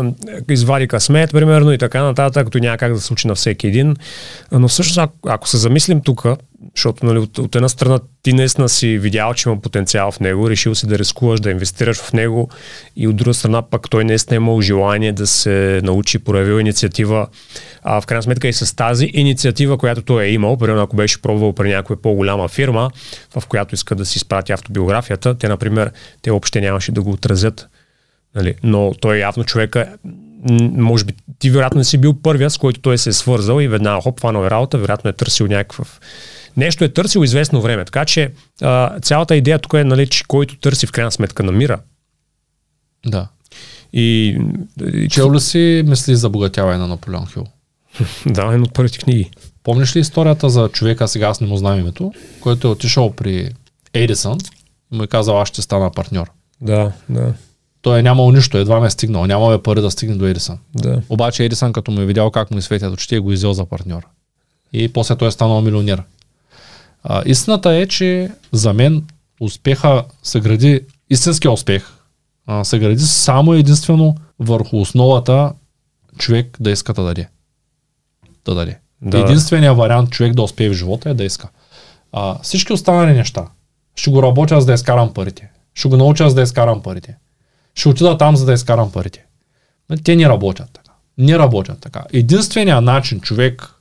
извади 0.50 0.88
късмет, 0.88 1.30
примерно, 1.30 1.72
и 1.72 1.78
така 1.78 2.02
нататък, 2.02 2.44
като 2.44 2.58
няма 2.58 2.78
как 2.78 2.92
да 2.92 3.00
се 3.00 3.06
случи 3.06 3.28
на 3.28 3.34
всеки 3.34 3.66
един. 3.66 3.96
Но 4.52 4.68
всъщност, 4.68 4.98
ако, 4.98 5.14
ако 5.26 5.48
се 5.48 5.56
замислим 5.56 6.00
тук, 6.00 6.26
защото 6.76 7.06
нали, 7.06 7.18
от, 7.18 7.38
от 7.38 7.56
една 7.56 7.68
страна 7.68 8.00
ти 8.22 8.32
наистина 8.32 8.68
си 8.68 8.98
видял, 8.98 9.34
че 9.34 9.48
има 9.48 9.60
потенциал 9.60 10.12
в 10.12 10.20
него, 10.20 10.50
решил 10.50 10.74
си 10.74 10.86
да 10.86 10.98
рискуваш, 10.98 11.40
да 11.40 11.50
инвестираш 11.50 11.96
в 11.98 12.12
него 12.12 12.48
и 12.96 13.08
от 13.08 13.16
друга 13.16 13.34
страна 13.34 13.62
пък 13.62 13.90
той 13.90 14.04
наистина 14.04 14.34
е 14.34 14.36
имал 14.36 14.60
желание 14.60 15.12
да 15.12 15.26
се 15.26 15.80
научи, 15.84 16.18
проявил 16.18 16.60
инициатива. 16.60 17.26
А 17.82 18.00
в 18.00 18.06
крайна 18.06 18.22
сметка 18.22 18.48
и 18.48 18.52
с 18.52 18.76
тази 18.76 19.10
инициатива, 19.12 19.78
която 19.78 20.02
той 20.02 20.24
е 20.24 20.32
имал, 20.32 20.56
примерно 20.56 20.82
ако 20.82 20.96
беше 20.96 21.22
пробвал 21.22 21.52
при 21.52 21.68
някоя 21.68 22.02
по-голяма 22.02 22.48
фирма, 22.48 22.90
в 23.36 23.46
която 23.46 23.74
иска 23.74 23.94
да 23.94 24.06
си 24.06 24.18
изпрати 24.18 24.52
автобиографията, 24.52 25.34
те, 25.34 25.48
например, 25.48 25.90
те 26.22 26.30
въобще 26.30 26.60
нямаше 26.60 26.92
да 26.92 27.02
го 27.02 27.10
отразят 27.10 27.68
Нали? 28.36 28.54
Но 28.62 28.94
той 29.00 29.16
явно 29.16 29.44
човека, 29.44 29.96
може 30.72 31.04
би 31.04 31.14
ти 31.38 31.50
вероятно 31.50 31.78
не 31.78 31.84
си 31.84 31.98
бил 31.98 32.14
първият, 32.22 32.52
с 32.52 32.58
който 32.58 32.80
той 32.80 32.98
се 32.98 33.08
е 33.08 33.12
свързал 33.12 33.60
и 33.60 33.68
веднага 33.68 34.00
хоп, 34.00 34.20
фанал 34.20 34.44
е 34.44 34.50
работа, 34.50 34.78
вероятно 34.78 35.10
е 35.10 35.12
търсил 35.12 35.46
някакъв 35.46 36.00
нещо 36.56 36.84
е 36.84 36.88
търсил 36.88 37.20
известно 37.20 37.60
време. 37.60 37.84
Така 37.84 38.04
че 38.04 38.32
а, 38.62 39.00
цялата 39.00 39.36
идея 39.36 39.58
тук 39.58 39.72
е, 39.74 39.84
нали, 39.84 40.06
че 40.06 40.24
който 40.24 40.58
търси 40.58 40.86
в 40.86 40.92
крайна 40.92 41.12
сметка 41.12 41.42
намира. 41.42 41.80
Да. 43.06 43.28
И, 43.92 44.38
Чел 45.10 45.32
ли 45.32 45.40
си 45.40 45.82
мисли 45.86 46.16
за 46.16 46.30
богатяване 46.30 46.78
на 46.78 46.88
Наполеон 46.88 47.26
Хил? 47.26 47.46
да, 48.26 48.42
една 48.42 48.62
от 48.62 48.74
първите 48.74 48.98
книги. 48.98 49.30
Помниш 49.62 49.96
ли 49.96 50.00
историята 50.00 50.50
за 50.50 50.68
човека, 50.68 51.08
сега 51.08 51.26
аз 51.26 51.40
не 51.40 51.46
му 51.46 51.56
знам 51.56 51.78
името, 51.78 52.12
който 52.40 52.68
е 52.68 52.70
отишъл 52.70 53.12
при 53.12 53.50
Едисън 53.94 54.38
и 54.92 54.96
му 54.96 55.02
е 55.02 55.06
казал, 55.06 55.40
аз 55.40 55.48
ще 55.48 55.62
стана 55.62 55.90
партньор. 55.90 56.30
Да, 56.60 56.92
да. 57.08 57.34
Той 57.86 57.98
е 57.98 58.02
нямал 58.02 58.30
нищо, 58.30 58.58
едва 58.58 58.80
ме 58.80 58.86
е 58.86 58.90
стигнал. 58.90 59.26
Нямал 59.26 59.62
пари 59.62 59.80
да 59.80 59.90
стигне 59.90 60.14
до 60.14 60.26
Едисън. 60.26 60.58
Да. 60.74 61.02
Обаче 61.08 61.44
Едисън, 61.44 61.72
като 61.72 61.90
му 61.90 62.00
е 62.00 62.06
видял 62.06 62.30
как 62.30 62.50
му 62.50 62.58
изсветят 62.58 62.92
очите, 62.92 63.18
го 63.18 63.32
изял 63.32 63.52
за 63.52 63.64
партньор. 63.64 64.06
И 64.72 64.92
после 64.92 65.16
той 65.16 65.28
е 65.28 65.30
станал 65.30 65.62
милионер. 65.62 66.02
А, 67.04 67.22
истината 67.26 67.70
е, 67.74 67.86
че 67.86 68.30
за 68.52 68.72
мен 68.72 69.04
успеха 69.40 70.04
се 70.22 70.40
гради, 70.40 70.80
истинския 71.10 71.50
успех 71.50 71.90
а, 72.46 72.64
се 72.64 72.78
гради 72.78 73.02
само 73.02 73.52
единствено 73.52 74.16
върху 74.38 74.80
основата 74.80 75.52
човек 76.18 76.56
да 76.60 76.70
иска 76.70 76.94
да 76.94 77.02
даде. 77.02 77.28
Да 78.44 78.54
даде. 78.54 78.78
Да. 79.02 79.18
Единственият 79.18 79.76
вариант 79.76 80.10
човек 80.10 80.34
да 80.34 80.42
успее 80.42 80.68
в 80.68 80.74
живота 80.74 81.10
е 81.10 81.14
да 81.14 81.24
иска. 81.24 81.48
А, 82.12 82.38
всички 82.42 82.72
останали 82.72 83.12
неща. 83.12 83.46
Ще 83.96 84.10
го 84.10 84.22
работя 84.22 84.60
за 84.60 84.66
да 84.66 84.72
изкарам 84.72 85.14
парите. 85.14 85.50
Ще 85.74 85.88
го 85.88 85.96
науча 85.96 86.28
за 86.28 86.34
да 86.34 86.42
изкарам 86.42 86.82
парите 86.82 87.16
ще 87.76 87.88
отида 87.88 88.18
там, 88.18 88.36
за 88.36 88.46
да 88.46 88.52
изкарам 88.52 88.92
парите. 88.92 89.24
Те 90.04 90.16
не 90.16 90.28
работят 90.28 90.70
така. 90.72 90.92
Не 91.18 91.38
работят 91.38 91.80
така. 91.80 92.04
Единственият 92.12 92.84
начин 92.84 93.20
човек 93.20 93.74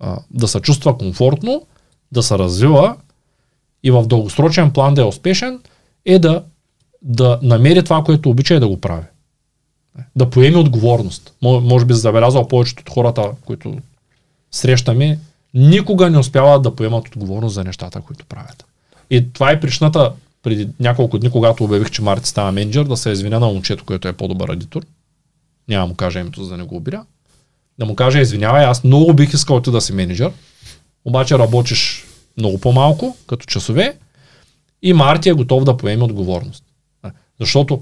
а, 0.00 0.18
да 0.30 0.48
се 0.48 0.60
чувства 0.60 0.98
комфортно, 0.98 1.66
да 2.12 2.22
се 2.22 2.38
развива 2.38 2.96
и 3.82 3.90
в 3.90 4.06
дългосрочен 4.06 4.70
план 4.70 4.94
да 4.94 5.00
е 5.00 5.04
успешен, 5.04 5.60
е 6.04 6.18
да, 6.18 6.44
да 7.02 7.38
намери 7.42 7.84
това, 7.84 8.04
което 8.04 8.30
обича 8.30 8.54
и 8.54 8.60
да 8.60 8.68
го 8.68 8.80
прави. 8.80 9.06
Да 10.16 10.30
поеме 10.30 10.58
отговорност. 10.58 11.32
Може 11.42 11.84
би 11.84 11.94
забелязал 11.94 12.48
повечето 12.48 12.80
от 12.80 12.90
хората, 12.90 13.30
които 13.44 13.74
срещаме, 14.50 15.18
никога 15.54 16.10
не 16.10 16.18
успяват 16.18 16.62
да 16.62 16.76
поемат 16.76 17.08
отговорност 17.08 17.54
за 17.54 17.64
нещата, 17.64 18.00
които 18.00 18.26
правят. 18.26 18.64
И 19.10 19.32
това 19.32 19.50
е 19.50 19.60
причината 19.60 20.12
преди 20.42 20.68
няколко 20.80 21.18
дни, 21.18 21.30
когато 21.30 21.64
обявих, 21.64 21.90
че 21.90 22.02
Марти 22.02 22.28
става 22.28 22.52
менеджер, 22.52 22.84
да 22.84 22.96
се 22.96 23.10
извиня 23.10 23.40
на 23.40 23.46
момчето, 23.46 23.84
което 23.84 24.08
е 24.08 24.12
по-добър 24.12 24.48
адитор. 24.48 24.82
Няма 25.68 25.86
му 25.86 25.94
кажа 25.94 26.20
името, 26.20 26.44
за 26.44 26.50
да 26.50 26.56
не 26.56 26.62
го 26.62 26.76
обиря. 26.76 27.04
Да 27.78 27.86
му 27.86 27.94
кажа, 27.94 28.20
извинявай, 28.20 28.64
аз 28.64 28.84
много 28.84 29.14
бих 29.14 29.34
искал 29.34 29.62
ти 29.62 29.70
да 29.70 29.80
си 29.80 29.92
менеджер, 29.92 30.32
обаче 31.04 31.38
работиш 31.38 32.04
много 32.36 32.60
по-малко, 32.60 33.16
като 33.26 33.46
часове, 33.46 33.96
и 34.82 34.92
Марти 34.92 35.28
е 35.28 35.32
готов 35.32 35.64
да 35.64 35.76
поеме 35.76 36.04
отговорност. 36.04 36.64
Защото 37.40 37.80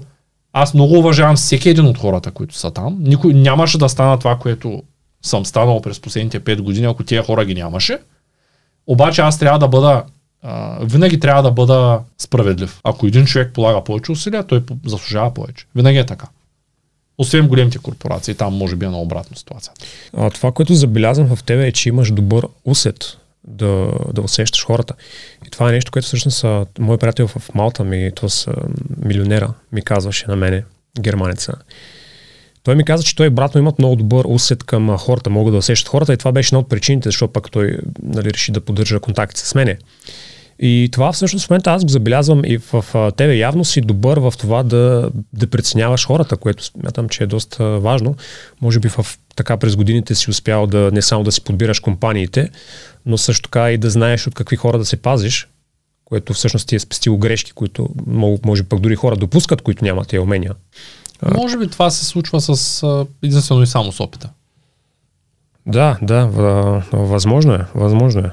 аз 0.53 0.73
много 0.73 0.97
уважавам 0.99 1.35
всеки 1.35 1.69
един 1.69 1.85
от 1.85 1.97
хората, 1.97 2.31
които 2.31 2.55
са 2.55 2.71
там. 2.71 2.97
Никой 2.99 3.33
нямаше 3.33 3.77
да 3.77 3.89
стана 3.89 4.19
това, 4.19 4.37
което 4.39 4.83
съм 5.21 5.45
станал 5.45 5.81
през 5.81 5.99
последните 5.99 6.39
5 6.39 6.61
години, 6.61 6.85
ако 6.85 7.03
тия 7.03 7.23
хора 7.23 7.45
ги 7.45 7.55
нямаше. 7.55 7.99
Обаче 8.87 9.21
аз 9.21 9.39
трябва 9.39 9.59
да 9.59 9.67
бъда 9.67 10.03
а, 10.43 10.85
винаги 10.85 11.19
трябва 11.19 11.43
да 11.43 11.51
бъда 11.51 11.99
справедлив. 12.17 12.79
Ако 12.83 13.07
един 13.07 13.25
човек 13.25 13.53
полага 13.53 13.83
повече 13.83 14.11
усилия, 14.11 14.47
той 14.47 14.63
заслужава 14.85 15.33
повече. 15.33 15.65
Винаги 15.75 15.97
е 15.97 16.05
така. 16.05 16.27
Освен 17.17 17.47
големите 17.47 17.77
корпорации, 17.77 18.35
там 18.35 18.53
може 18.53 18.75
би 18.75 18.85
е 18.85 18.89
на 18.89 18.99
обратна 18.99 19.37
ситуация. 19.37 19.73
А, 20.17 20.29
това, 20.29 20.51
което 20.51 20.73
забелязвам 20.73 21.35
в 21.35 21.43
тебе 21.43 21.67
е, 21.67 21.71
че 21.71 21.89
имаш 21.89 22.11
добър 22.11 22.47
усет 22.65 23.17
да, 23.47 23.91
да 24.13 24.21
усещаш 24.21 24.65
хората. 24.65 24.93
И 25.47 25.49
това 25.49 25.69
е 25.69 25.71
нещо, 25.71 25.91
което 25.91 26.05
всъщност 26.05 26.45
мой 26.79 26.97
приятел 26.97 27.27
в 27.27 27.53
Малта 27.53 27.83
ми, 27.83 28.11
са 28.27 28.53
милионера, 28.97 29.53
ми 29.71 29.81
казваше 29.81 30.25
на 30.27 30.35
мене, 30.35 30.63
германеца. 30.99 31.53
Той 32.67 32.75
ми 32.75 32.85
каза, 32.85 33.03
че 33.03 33.15
той 33.15 33.27
и 33.27 33.29
брат 33.29 33.55
му 33.55 33.59
имат 33.59 33.79
много 33.79 33.95
добър 33.95 34.25
усет 34.27 34.63
към 34.63 34.97
хората, 34.97 35.29
могат 35.29 35.53
да 35.53 35.57
усещат 35.57 35.87
хората 35.87 36.13
и 36.13 36.17
това 36.17 36.31
беше 36.31 36.47
една 36.47 36.59
от 36.59 36.69
причините, 36.69 37.07
защото 37.07 37.33
пък 37.33 37.51
той 37.51 37.77
нали, 38.03 38.33
реши 38.33 38.51
да 38.51 38.61
поддържа 38.61 38.99
контакти 38.99 39.41
с 39.41 39.55
мене. 39.55 39.77
И 40.59 40.89
това 40.91 41.11
всъщност 41.11 41.45
в 41.45 41.49
момента 41.49 41.71
аз 41.71 41.83
го 41.83 41.89
забелязвам 41.89 42.41
и 42.45 42.57
в, 42.57 42.81
в 42.93 43.11
тебе 43.17 43.35
явно 43.35 43.65
си 43.65 43.81
добър 43.81 44.17
в 44.17 44.33
това 44.37 44.63
да, 44.63 45.09
да 45.33 45.47
преценяваш 45.47 46.07
хората, 46.07 46.37
което 46.37 46.63
смятам, 46.63 47.09
че 47.09 47.23
е 47.23 47.27
доста 47.27 47.79
важно. 47.79 48.15
Може 48.61 48.79
би 48.79 48.89
в 48.89 49.05
така 49.35 49.57
през 49.57 49.75
годините 49.75 50.15
си 50.15 50.29
успял 50.29 50.67
да 50.67 50.89
не 50.93 51.01
само 51.01 51.23
да 51.23 51.31
си 51.31 51.41
подбираш 51.41 51.79
компаниите, 51.79 52.49
но 53.05 53.17
също 53.17 53.49
така 53.49 53.71
и 53.71 53.77
да 53.77 53.89
знаеш 53.89 54.27
от 54.27 54.35
какви 54.35 54.55
хора 54.55 54.77
да 54.77 54.85
се 54.85 54.97
пазиш, 54.97 55.47
което 56.05 56.33
всъщност 56.33 56.67
ти 56.67 56.75
е 56.75 56.79
спестило 56.79 57.17
грешки, 57.17 57.51
които 57.51 57.89
може 58.45 58.63
пък 58.63 58.79
дори 58.79 58.95
хора 58.95 59.15
допускат, 59.15 59.61
които 59.61 59.85
нямат 59.85 60.07
тези 60.07 60.19
умения. 60.19 60.53
Може 61.35 61.57
би 61.57 61.67
това 61.67 61.89
се 61.89 62.05
случва 62.05 62.41
с 62.41 62.83
единствено 63.23 63.61
и 63.61 63.67
само 63.67 63.91
с 63.91 63.99
опита. 63.99 64.29
Да, 65.65 65.97
да, 66.01 66.25
възможно 66.93 67.53
е, 67.53 67.65
възможно 67.75 68.21
е. 68.21 68.31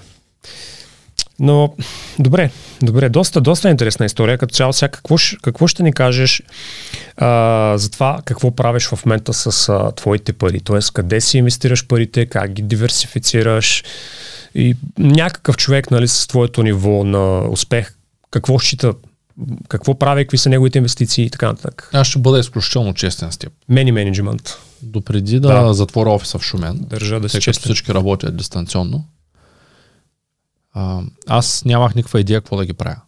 Но, 1.38 1.74
добре, 2.18 2.50
добре, 2.82 3.08
доста, 3.08 3.40
доста 3.40 3.70
интересна 3.70 4.06
история. 4.06 4.38
Като 4.38 4.54
цяло, 4.54 4.72
сега 4.72 4.88
какво, 4.88 5.16
какво 5.42 5.66
ще 5.66 5.82
ни 5.82 5.92
кажеш 5.92 6.42
а, 7.16 7.72
за 7.78 7.90
това 7.90 8.20
какво 8.24 8.50
правиш 8.50 8.86
в 8.86 9.06
момента 9.06 9.32
с 9.32 9.68
а, 9.68 9.92
твоите 9.92 10.32
пари? 10.32 10.60
Тоест, 10.60 10.92
къде 10.92 11.20
си 11.20 11.38
инвестираш 11.38 11.86
парите, 11.86 12.26
как 12.26 12.52
ги 12.52 12.62
диверсифицираш 12.62 13.84
и 14.54 14.76
някакъв 14.98 15.56
човек 15.56 15.90
нали, 15.90 16.08
с 16.08 16.26
твоето 16.26 16.62
ниво 16.62 17.04
на 17.04 17.48
успех, 17.48 17.94
какво 18.30 18.58
счита 18.58 18.94
какво 19.68 19.98
прави, 19.98 20.24
какви 20.24 20.38
са 20.38 20.48
неговите 20.48 20.78
инвестиции 20.78 21.24
и 21.24 21.30
така 21.30 21.46
нататък. 21.46 21.90
Аз 21.92 22.06
ще 22.06 22.18
бъда 22.18 22.38
изключително 22.38 22.94
честен 22.94 23.32
с 23.32 23.38
теб. 23.38 23.52
Мени 23.68 23.92
менеджмент. 23.92 24.58
Допреди 24.82 25.40
да, 25.40 25.62
да 25.62 25.74
затворя 25.74 26.10
офиса 26.10 26.38
в 26.38 26.42
Шумен, 26.42 26.78
Държа 26.90 27.20
да 27.20 27.28
си 27.28 27.40
честен. 27.40 27.62
всички 27.62 27.94
работят 27.94 28.36
дистанционно, 28.36 29.04
а, 30.72 31.02
аз 31.26 31.64
нямах 31.64 31.94
никаква 31.94 32.20
идея 32.20 32.40
какво 32.40 32.56
да 32.56 32.66
ги 32.66 32.72
правя. 32.72 33.00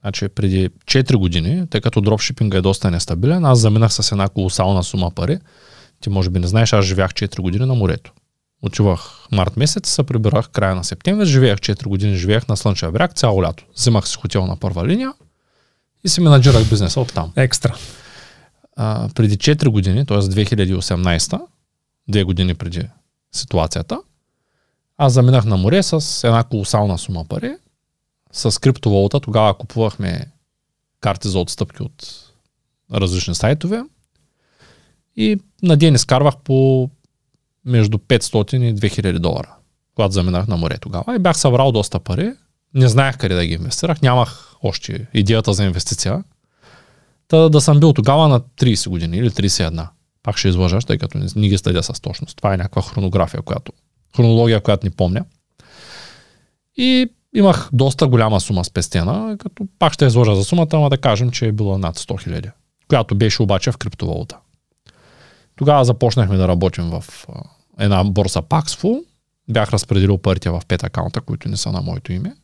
Значи 0.00 0.28
преди 0.28 0.68
4 0.68 1.16
години, 1.16 1.66
тъй 1.70 1.80
като 1.80 2.00
дропшипинга 2.00 2.58
е 2.58 2.60
доста 2.60 2.90
нестабилен, 2.90 3.44
аз 3.44 3.58
заминах 3.58 3.92
с 3.94 4.12
една 4.12 4.28
колосална 4.28 4.84
сума 4.84 5.10
пари. 5.10 5.38
Ти 6.00 6.10
може 6.10 6.30
би 6.30 6.38
не 6.38 6.46
знаеш, 6.46 6.72
аз 6.72 6.84
живях 6.84 7.10
4 7.10 7.40
години 7.40 7.66
на 7.66 7.74
морето. 7.74 8.12
Отивах 8.62 9.28
март 9.32 9.56
месец, 9.56 9.88
се 9.88 10.02
прибирах 10.02 10.48
края 10.48 10.74
на 10.74 10.84
септември, 10.84 11.26
живеех 11.26 11.58
4 11.58 11.84
години, 11.84 12.16
живеех 12.16 12.48
на 12.48 12.56
Слънчев 12.56 12.92
бряг 12.92 13.12
цяло 13.14 13.42
лято. 13.42 13.64
Взимах 13.76 14.08
си 14.08 14.16
хотел 14.16 14.46
на 14.46 14.56
първа 14.56 14.86
линия 14.86 15.12
и 16.04 16.08
си 16.08 16.20
менаджирах 16.20 16.68
бизнеса 16.68 17.00
от 17.00 17.14
там. 17.14 17.32
Екстра. 17.36 17.76
А, 18.76 19.08
преди 19.14 19.38
4 19.38 19.68
години, 19.68 20.06
т.е. 20.06 20.18
2018, 20.18 21.40
две 22.08 22.24
години 22.24 22.54
преди 22.54 22.88
ситуацията, 23.32 24.00
аз 24.98 25.12
заминах 25.12 25.44
на 25.44 25.56
море 25.56 25.82
с 25.82 26.24
една 26.24 26.44
колосална 26.44 26.98
сума 26.98 27.24
пари, 27.28 27.56
с 28.32 28.60
криптовалута. 28.60 29.20
Тогава 29.20 29.58
купувахме 29.58 30.26
карти 31.00 31.28
за 31.28 31.38
отстъпки 31.38 31.82
от 31.82 32.24
различни 32.92 33.34
сайтове. 33.34 33.82
И 35.16 35.40
на 35.62 35.76
ден 35.76 35.94
изкарвах 35.94 36.36
по 36.44 36.90
между 37.68 37.98
500 37.98 38.56
и 38.56 38.74
2000 38.74 39.18
долара, 39.18 39.54
когато 39.94 40.12
заминах 40.12 40.46
на 40.46 40.56
море 40.56 40.78
тогава. 40.78 41.16
И 41.16 41.18
бях 41.18 41.38
събрал 41.38 41.72
доста 41.72 42.00
пари. 42.00 42.32
Не 42.74 42.88
знаех 42.88 43.16
къде 43.16 43.34
да 43.34 43.46
ги 43.46 43.52
инвестирах. 43.52 44.02
Нямах 44.02 44.54
още 44.62 45.06
идеята 45.14 45.52
за 45.52 45.64
инвестиция. 45.64 46.24
Та 47.28 47.48
да 47.48 47.60
съм 47.60 47.80
бил 47.80 47.92
тогава 47.92 48.28
на 48.28 48.40
30 48.40 48.88
години 48.88 49.16
или 49.16 49.30
31. 49.30 49.88
Пак 50.22 50.36
ще 50.36 50.48
излъжаш, 50.48 50.84
тъй 50.84 50.98
като 50.98 51.18
не, 51.18 51.26
не 51.36 51.48
ги 51.48 51.58
следя 51.58 51.82
с 51.82 52.00
точност. 52.00 52.36
Това 52.36 52.54
е 52.54 52.56
някаква 52.56 52.82
хронография, 52.82 53.42
която, 53.42 53.72
хронология, 54.16 54.60
която 54.60 54.86
ни 54.86 54.90
помня. 54.90 55.24
И 56.76 57.06
имах 57.34 57.68
доста 57.72 58.06
голяма 58.06 58.40
сума 58.40 58.64
спестена, 58.64 59.36
като 59.38 59.66
пак 59.78 59.92
ще 59.92 60.06
изложа 60.06 60.36
за 60.36 60.44
сумата, 60.44 60.68
ама 60.72 60.90
да 60.90 60.98
кажем, 60.98 61.30
че 61.30 61.46
е 61.46 61.52
била 61.52 61.78
над 61.78 61.98
100 61.98 62.22
хиляди, 62.22 62.50
която 62.88 63.14
беше 63.14 63.42
обаче 63.42 63.72
в 63.72 63.76
криптовалута. 63.76 64.36
Тогава 65.56 65.84
започнахме 65.84 66.36
да 66.36 66.48
работим 66.48 66.90
в 66.90 67.04
една 67.78 68.04
борса 68.04 68.42
Paxful. 68.42 69.04
Бях 69.48 69.72
разпределил 69.72 70.18
парите 70.18 70.50
в 70.50 70.62
пет 70.68 70.84
акаунта, 70.84 71.20
които 71.20 71.48
не 71.48 71.56
са 71.56 71.72
на 71.72 71.80
моето 71.80 72.12
име, 72.12 72.34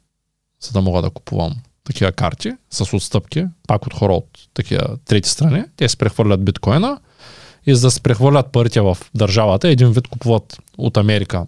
за 0.60 0.72
да 0.72 0.80
мога 0.80 1.02
да 1.02 1.10
купувам 1.10 1.54
такива 1.84 2.12
карти 2.12 2.52
с 2.70 2.96
отстъпки, 2.96 3.46
пак 3.68 3.86
от 3.86 3.94
хора 3.94 4.12
от 4.12 4.28
такива 4.54 4.96
трети 5.04 5.28
страни. 5.28 5.64
Те 5.76 5.88
се 5.88 5.96
прехвърлят 5.96 6.44
биткоина 6.44 6.98
и 7.66 7.74
за 7.74 7.86
да 7.86 7.90
се 7.90 8.00
прехвърлят 8.00 8.52
парите 8.52 8.80
в 8.80 8.98
държавата, 9.14 9.68
един 9.68 9.92
вид 9.92 10.08
купуват 10.08 10.58
от 10.78 10.96
Америка 10.96 11.46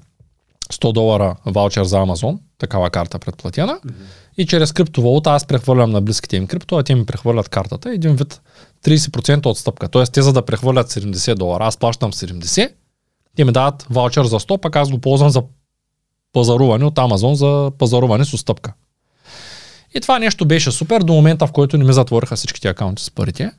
100 0.73 0.93
долара 0.93 1.37
ваучер 1.47 1.85
за 1.85 1.99
Амазон, 1.99 2.41
такава 2.59 2.91
карта 2.91 3.19
предплатена, 3.19 3.73
mm-hmm. 3.73 3.93
и 4.37 4.47
чрез 4.47 4.73
криптовалута 4.73 5.31
аз 5.31 5.45
прехвърлям 5.45 5.91
на 5.91 6.01
близките 6.01 6.37
им 6.37 6.47
крипто, 6.47 6.77
а 6.77 6.83
те 6.83 6.95
ми 6.95 7.07
прехвърлят 7.07 7.49
картата. 7.49 7.91
Един 7.91 8.17
вид 8.17 8.41
30% 8.85 9.47
отстъпка. 9.47 9.89
Тоест 9.89 10.13
те 10.13 10.23
за 10.23 10.33
да 10.33 10.43
прехвърлят 10.43 10.91
70 10.91 11.35
долара, 11.35 11.67
аз 11.67 11.77
плащам 11.77 12.13
70, 12.13 12.73
те 13.37 13.45
ми 13.45 13.53
дават 13.53 13.87
ваучер 13.91 14.25
за 14.25 14.41
100, 14.41 14.61
пък 14.61 14.77
аз 14.77 14.91
го 14.91 14.99
ползвам 14.99 15.31
за 15.31 15.43
пазаруване 16.33 16.85
от 16.85 16.99
Амазон 16.99 17.35
за 17.35 17.73
пазаруване 17.79 18.25
с 18.25 18.35
отстъпка. 18.35 18.73
И 19.95 20.01
това 20.01 20.19
нещо 20.19 20.47
беше 20.47 20.73
супер 20.73 21.01
до 21.01 21.13
момента, 21.13 21.47
в 21.47 21.53
който 21.53 21.79
не 21.79 21.85
ми 21.85 21.93
затвориха 21.93 22.37
всичките 22.37 22.69
акаунти 22.69 23.05
с 23.05 23.11
парите. 23.11 23.51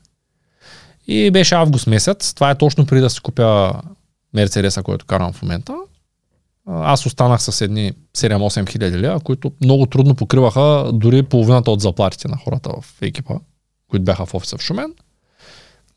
И 1.06 1.30
беше 1.30 1.54
август 1.54 1.86
месец. 1.86 2.34
Това 2.34 2.50
е 2.50 2.58
точно 2.58 2.86
преди 2.86 3.00
да 3.00 3.10
си 3.10 3.20
купя 3.20 3.82
Мерцедеса, 4.34 4.82
който 4.82 5.06
карам 5.06 5.32
в 5.32 5.42
момента. 5.42 5.76
Аз 6.66 7.06
останах 7.06 7.42
с 7.42 7.60
едни 7.60 7.92
7-8 8.16 8.70
хиляди 8.70 8.98
лева, 8.98 9.20
които 9.20 9.52
много 9.64 9.86
трудно 9.86 10.14
покриваха 10.14 10.90
дори 10.92 11.22
половината 11.22 11.70
от 11.70 11.80
заплатите 11.80 12.28
на 12.28 12.36
хората 12.36 12.70
в 12.80 13.02
екипа, 13.02 13.34
които 13.90 14.04
бяха 14.04 14.26
в 14.26 14.34
офиса 14.34 14.58
в 14.58 14.62
Шумен. 14.62 14.94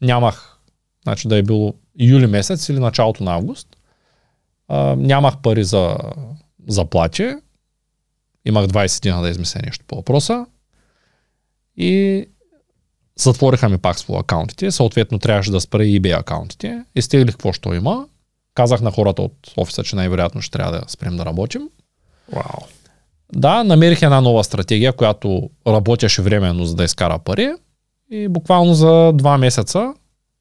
Нямах, 0.01 0.57
значи 1.03 1.27
да 1.27 1.37
е 1.37 1.43
било 1.43 1.73
юли 1.99 2.27
месец 2.27 2.69
или 2.69 2.79
началото 2.79 3.23
на 3.23 3.33
август. 3.33 3.70
А, 4.73 4.95
нямах 4.95 5.37
пари 5.37 5.63
за 5.63 5.97
заплати. 6.67 7.33
Имах 8.45 8.65
20 8.65 9.03
дена 9.03 9.21
да 9.21 9.29
измисля 9.29 9.61
нещо 9.63 9.85
по 9.87 9.95
въпроса. 9.95 10.45
И 11.77 12.25
затвориха 13.19 13.69
ми 13.69 13.77
пак 13.77 13.99
свои 13.99 14.17
акаунтите. 14.19 14.71
Съответно 14.71 15.19
трябваше 15.19 15.51
да 15.51 15.61
спра 15.61 15.85
и 15.85 16.01
eBay 16.01 16.19
акаунтите. 16.19 16.83
Изтеглих 16.95 17.33
какво 17.33 17.53
ще 17.53 17.69
има. 17.69 18.07
Казах 18.53 18.81
на 18.81 18.91
хората 18.91 19.21
от 19.21 19.53
офиса, 19.57 19.83
че 19.83 19.95
най-вероятно 19.95 20.41
ще 20.41 20.51
трябва 20.51 20.71
да 20.71 20.83
спрем 20.87 21.17
да 21.17 21.25
работим. 21.25 21.69
Вау. 22.33 22.67
Да, 23.35 23.63
намерих 23.63 24.01
една 24.01 24.21
нова 24.21 24.43
стратегия, 24.43 24.93
която 24.93 25.49
работеше 25.67 26.21
временно 26.21 26.65
за 26.65 26.75
да 26.75 26.83
изкара 26.83 27.19
пари. 27.19 27.53
И 28.11 28.27
буквално 28.27 28.73
за 28.73 29.11
два 29.13 29.37
месеца 29.37 29.93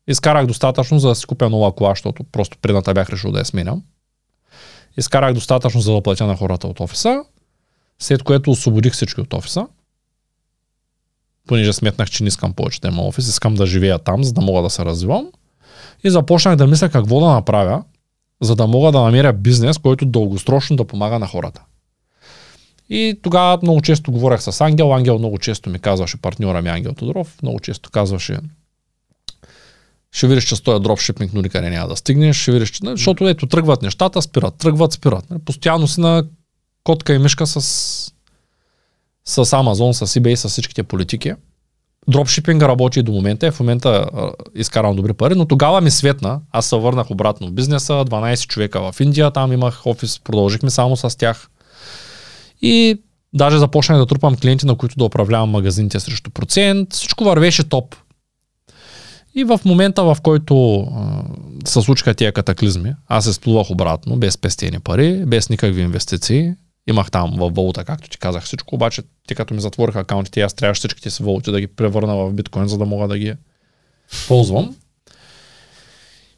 изкарах 0.09 0.47
достатъчно 0.47 0.99
за 0.99 1.09
да 1.09 1.15
си 1.15 1.27
купя 1.27 1.51
нова 1.51 1.75
кола, 1.75 1.91
защото 1.91 2.25
просто 2.25 2.59
предната 2.59 2.95
бях 2.95 3.11
решил 3.11 3.33
да 3.33 3.39
я 3.39 3.45
сменям. 3.45 3.83
Изкарах 4.97 5.35
достатъчно 5.35 5.81
за 5.81 5.93
да 5.93 6.01
платя 6.01 6.27
на 6.27 6.37
хората 6.37 6.67
от 6.67 6.81
офиса, 6.81 7.25
след 7.99 8.23
което 8.23 8.51
освободих 8.51 8.93
всички 8.93 9.21
от 9.21 9.35
офиса. 9.35 9.67
Понеже 11.47 11.73
сметнах, 11.73 12.11
че 12.11 12.23
не 12.23 12.29
искам 12.29 12.53
повече 12.53 12.81
да 12.81 12.89
има 12.89 13.03
офис, 13.03 13.29
искам 13.29 13.55
да 13.55 13.67
живея 13.67 13.99
там, 13.99 14.25
за 14.25 14.33
да 14.33 14.41
мога 14.41 14.63
да 14.63 14.71
се 14.71 14.85
развивам. 14.85 15.29
И 16.05 16.11
започнах 16.11 16.57
да 16.57 16.67
мисля 16.67 16.89
какво 16.89 17.21
да 17.21 17.27
направя, 17.27 17.85
за 18.41 18.57
да 18.57 18.67
мога 18.67 18.93
да 18.93 19.01
намеря 19.01 19.33
бизнес, 19.33 19.79
който 19.79 20.07
дългосрочно 20.07 20.77
да 20.77 20.85
помага 20.85 21.19
на 21.19 21.27
хората. 21.27 21.63
И 22.89 23.19
тогава 23.23 23.59
много 23.63 23.81
често 23.81 24.13
говорех 24.13 24.43
с 24.43 24.61
Ангел. 24.61 24.95
Ангел 24.95 25.19
много 25.19 25.39
често 25.39 25.71
ми 25.71 25.79
казваше, 25.79 26.17
партньора 26.17 26.63
ми 26.63 26.69
Ангел 26.69 26.93
Тодоров, 26.93 27.39
много 27.43 27.61
често 27.61 27.91
казваше, 27.91 28.39
ще 30.13 30.27
видиш, 30.27 30.45
че 30.45 30.57
с 30.57 30.61
този 30.61 30.83
дропшипинг 30.83 31.33
но 31.35 31.43
никъде 31.43 31.71
няма 31.71 31.89
да 31.89 31.97
стигнеш, 31.97 32.37
ще 32.37 32.53
видиш, 32.53 32.71
че... 32.71 32.81
Защото 32.85 33.29
ето 33.29 33.47
тръгват 33.47 33.83
нещата, 33.83 34.23
спират, 34.23 34.55
тръгват, 34.55 34.93
спират. 34.93 35.25
Постоянно 35.45 35.89
си 35.89 36.01
на 36.01 36.25
котка 36.85 37.15
и 37.15 37.19
мишка 37.19 37.47
с, 37.47 37.61
с 39.25 39.45
Amazon, 39.45 39.93
с 39.93 40.21
eBay, 40.21 40.35
с 40.35 40.49
всичките 40.49 40.83
политики 40.83 41.35
дропшипинга 42.09 42.69
работи 42.69 43.03
до 43.03 43.13
момента 43.13 43.47
и 43.47 43.51
в 43.51 43.61
момента 43.61 43.89
а, 43.89 44.31
изкарам 44.55 44.97
добри 44.97 45.13
пари, 45.13 45.35
но 45.35 45.47
тогава 45.47 45.81
ми 45.81 45.91
светна, 45.91 46.41
аз 46.53 46.67
се 46.67 46.77
върнах 46.77 47.11
обратно 47.11 47.49
в 47.49 47.53
бизнеса, 47.53 47.93
12 47.93 48.47
човека 48.47 48.93
в 48.93 49.01
Индия, 49.01 49.31
там 49.31 49.53
имах 49.53 49.87
офис, 49.87 50.21
продължихме 50.25 50.71
само 50.71 50.97
с 50.97 51.19
тях. 51.19 51.49
И 52.63 53.03
даже 53.33 53.59
започнах 53.59 53.99
да 53.99 54.07
трупам 54.07 54.37
клиенти, 54.37 54.67
на 54.67 54.77
които 54.77 54.99
да 54.99 55.05
управлявам 55.05 55.51
магазините 55.51 56.01
срещу 56.01 56.31
процент. 56.31 56.93
Всичко 56.93 57.25
вървеше 57.25 57.69
топ. 57.69 57.95
И 59.35 59.45
в 59.45 59.61
момента, 59.65 60.05
в 60.05 60.17
който 60.23 60.81
а, 60.81 61.23
се 61.65 61.81
случиха 61.81 62.15
тия 62.15 62.33
катаклизми, 62.33 62.95
аз 63.07 63.25
се 63.25 63.33
сплувах 63.33 63.71
обратно, 63.71 64.17
без 64.17 64.39
пестени 64.39 64.81
пари, 64.81 65.25
без 65.27 65.49
никакви 65.49 65.83
инвестиции, 65.83 66.55
Имах 66.91 67.11
там 67.11 67.33
в 67.37 67.51
валута, 67.51 67.85
както 67.85 68.09
ти 68.09 68.19
казах 68.19 68.45
всичко, 68.45 68.75
обаче 68.75 69.03
те 69.29 69.35
като 69.35 69.55
ми 69.55 69.61
затвориха 69.61 70.01
акаунтите, 70.01 70.41
аз 70.41 70.55
трябваше 70.55 70.79
всичките 70.79 71.11
си 71.11 71.23
валути 71.23 71.51
да 71.51 71.61
ги 71.61 71.67
превърна 71.67 72.17
в 72.17 72.33
биткоин, 72.33 72.69
за 72.69 72.79
да 72.79 72.85
мога 72.85 73.09
да 73.09 73.19
ги 73.19 73.35
ползвам. 74.29 74.77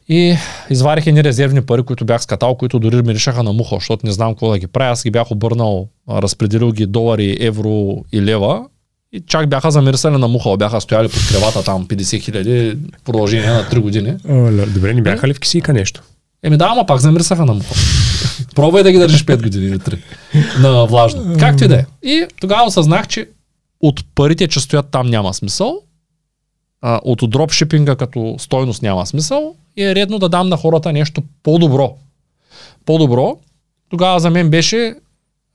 И 0.09 0.35
изварих 0.69 1.07
едни 1.07 1.23
резервни 1.23 1.61
пари, 1.61 1.83
които 1.83 2.05
бях 2.05 2.23
скатал, 2.23 2.55
които 2.55 2.79
дори 2.79 3.01
ми 3.01 3.13
решаха 3.13 3.43
на 3.43 3.53
муха, 3.53 3.75
защото 3.75 4.05
не 4.05 4.11
знам 4.11 4.33
какво 4.33 4.51
да 4.51 4.59
ги 4.59 4.67
правя. 4.67 4.91
Аз 4.91 5.03
ги 5.03 5.11
бях 5.11 5.31
обърнал, 5.31 5.87
разпределил 6.09 6.71
ги 6.71 6.85
долари, 6.85 7.37
евро 7.39 8.05
и 8.11 8.21
лева. 8.21 8.65
И 9.13 9.21
чак 9.27 9.49
бяха 9.49 9.71
замирисали 9.71 10.17
на 10.17 10.27
муха, 10.27 10.57
бяха 10.57 10.81
стояли 10.81 11.09
под 11.09 11.27
кревата 11.29 11.63
там 11.63 11.87
50 11.87 12.21
хиляди 12.21 12.77
продължение 13.05 13.49
на 13.49 13.63
3 13.63 13.79
години. 13.79 14.15
О, 14.29 14.65
добре, 14.67 14.93
не 14.93 15.01
бяха 15.01 15.27
ли 15.27 15.33
в 15.33 15.39
кисика 15.39 15.73
нещо? 15.73 16.03
Еми 16.43 16.57
да, 16.57 16.69
ама 16.71 16.85
пак 16.85 16.99
замирисаха 16.99 17.45
на 17.45 17.53
муха. 17.53 17.73
Пробвай 18.55 18.83
да 18.83 18.91
ги 18.91 18.97
държиш 18.97 19.25
5 19.25 19.43
години 19.43 19.65
или 19.65 19.79
3 19.79 19.97
на 20.59 20.85
влажно. 20.85 21.35
Както 21.39 21.63
и 21.63 21.67
да 21.67 21.75
е. 21.75 21.85
И 22.03 22.25
тогава 22.41 22.67
осъзнах, 22.67 23.07
че 23.07 23.29
от 23.81 24.05
парите, 24.15 24.47
че 24.47 24.59
стоят 24.59 24.85
там 24.91 25.07
няма 25.07 25.33
смисъл, 25.33 25.79
а, 26.81 26.99
от 27.03 27.19
дропшипинга 27.29 27.95
като 27.95 28.35
стойност 28.39 28.81
няма 28.81 29.05
смисъл 29.05 29.55
и 29.77 29.83
е 29.83 29.95
редно 29.95 30.19
да 30.19 30.29
дам 30.29 30.49
на 30.49 30.57
хората 30.57 30.93
нещо 30.93 31.23
по-добро. 31.43 31.95
По-добро. 32.85 33.37
Тогава 33.89 34.19
за 34.19 34.29
мен 34.29 34.49
беше 34.49 34.95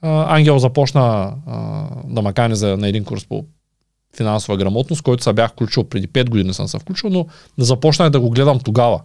Ангел 0.03 0.59
започна 0.59 1.35
а, 1.47 1.87
да 2.05 2.23
ма 2.23 2.33
кани 2.33 2.57
за, 2.57 2.77
на 2.77 2.89
един 2.89 3.05
курс 3.05 3.27
по 3.27 3.45
финансова 4.17 4.57
грамотност, 4.57 5.03
който 5.03 5.23
се 5.23 5.33
бях 5.33 5.51
включил 5.51 5.85
преди 5.85 6.09
5 6.09 6.31
години 6.31 6.55
съм 6.55 6.69
се 6.69 6.79
включил, 6.79 7.11
но 7.11 7.27
започнах 7.59 8.11
да 8.11 8.21
го 8.21 8.31
гледам 8.31 8.61
тогава, 8.61 9.01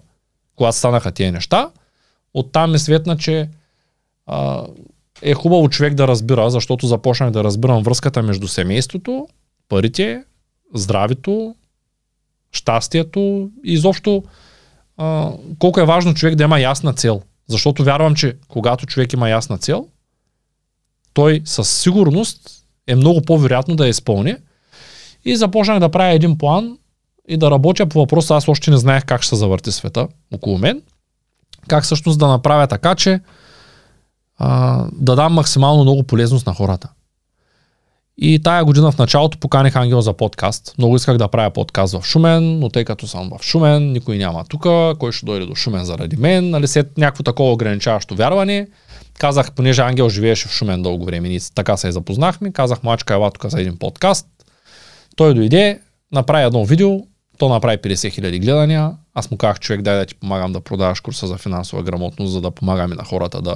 когато 0.56 0.78
станаха 0.78 1.12
тия 1.12 1.32
неща. 1.32 1.70
Оттам 2.34 2.72
ми 2.72 2.80
светна, 2.80 3.18
че 3.18 3.50
а, 4.26 4.66
е 5.22 5.34
хубаво 5.34 5.70
човек 5.70 5.94
да 5.94 6.08
разбира, 6.08 6.50
защото 6.50 6.88
започнах 6.88 7.32
да 7.32 7.44
разбирам 7.44 7.84
връзката 7.84 8.24
между 8.24 8.48
семейството, 8.48 9.28
парите, 9.70 10.24
здравето, 10.74 11.56
щастието 12.52 13.50
и 13.66 13.74
изобщо 13.74 14.24
а, 14.98 15.32
колко 15.60 15.80
е 15.80 15.86
важно 15.86 16.14
човек 16.14 16.36
да 16.36 16.44
има 16.44 16.60
ясна 16.60 16.94
цел. 16.94 17.22
Защото 17.48 17.84
вярвам, 17.84 18.16
че 18.16 18.38
когато 18.48 18.86
човек 18.86 19.14
има 19.14 19.30
ясна 19.30 19.58
цел, 19.58 19.88
той 21.14 21.42
със 21.46 21.70
сигурност 21.70 22.40
е 22.88 22.96
много 22.96 23.22
по-вероятно 23.22 23.76
да 23.76 23.86
я 23.86 23.90
изпълни. 23.90 24.36
И 25.26 25.36
започнах 25.36 25.80
да 25.80 25.90
правя 25.90 26.14
един 26.14 26.38
план 26.38 26.78
и 27.28 27.38
да 27.38 27.52
работя 27.52 27.86
по 27.86 28.00
въпроса. 28.00 28.36
Аз 28.36 28.48
още 28.48 28.72
не 28.72 28.78
знаех 28.78 29.06
как 29.06 29.22
ще 29.22 29.30
се 29.30 29.36
завърти 29.36 29.72
света 29.72 30.08
около 30.34 30.58
мен. 30.58 30.82
Как 31.68 31.84
всъщност 31.84 32.20
да 32.20 32.28
направя 32.28 32.68
така, 32.68 32.96
че 32.96 33.20
а, 34.38 34.86
да 34.94 35.16
дам 35.16 35.34
максимално 35.34 35.84
много 35.84 36.04
полезност 36.04 36.46
на 36.46 36.54
хората. 36.54 36.90
И 38.18 38.40
тая 38.44 38.66
година 38.66 38.92
в 38.92 38.98
началото 38.98 39.38
поканих 39.38 39.76
Ангел 39.76 40.02
за 40.02 40.14
подкаст. 40.14 40.76
Много 40.78 40.96
исках 40.96 41.18
да 41.18 41.28
правя 41.28 41.52
подкаст 41.52 42.00
в 42.00 42.06
Шумен, 42.06 42.60
но 42.60 42.70
тъй 42.70 42.86
като 42.86 43.08
съм 43.08 43.30
в 43.30 43.44
Шумен, 43.44 43.92
никой 43.92 44.18
няма 44.18 44.46
тук, 44.50 44.62
кой 45.00 45.12
ще 45.12 45.26
дойде 45.26 45.46
до 45.46 45.56
Шумен 45.56 45.86
заради 45.86 46.18
мен, 46.18 46.50
нали 46.50 46.68
след 46.68 46.98
някакво 46.98 47.24
такова 47.24 47.52
ограничаващо 47.52 48.16
вярване. 48.16 48.68
Казах, 49.20 49.52
понеже 49.52 49.82
Ангел 49.82 50.10
живееше 50.10 50.48
в 50.48 50.52
Шумен 50.52 50.82
дълго 50.82 51.06
време, 51.06 51.28
и 51.28 51.40
така 51.56 51.78
се 51.78 51.92
запознахме, 51.92 52.52
казах, 52.52 52.84
мачка, 52.84 53.14
ела 53.14 53.32
тук 53.32 53.52
за 53.52 53.62
един 53.62 53.78
подкаст. 53.78 54.28
Той 55.16 55.34
дойде, 55.34 55.80
направи 56.12 56.46
едно 56.46 56.66
видео, 56.66 57.00
то 57.38 57.50
направи 57.50 57.78
50 57.78 58.12
хиляди 58.12 58.40
гледания, 58.40 58.92
аз 59.14 59.32
му 59.32 59.38
казах, 59.38 59.60
човек, 59.60 59.82
дай 59.82 59.98
да 59.98 60.06
ти 60.06 60.16
помагам 60.16 60.54
да 60.54 60.62
продаваш 60.62 61.00
курса 61.00 61.28
за 61.28 61.38
финансова 61.38 61.84
грамотност, 61.84 62.32
за 62.32 62.42
да 62.42 62.52
помагаме 62.52 62.96
на 62.96 63.04
хората 63.04 63.42
да 63.42 63.56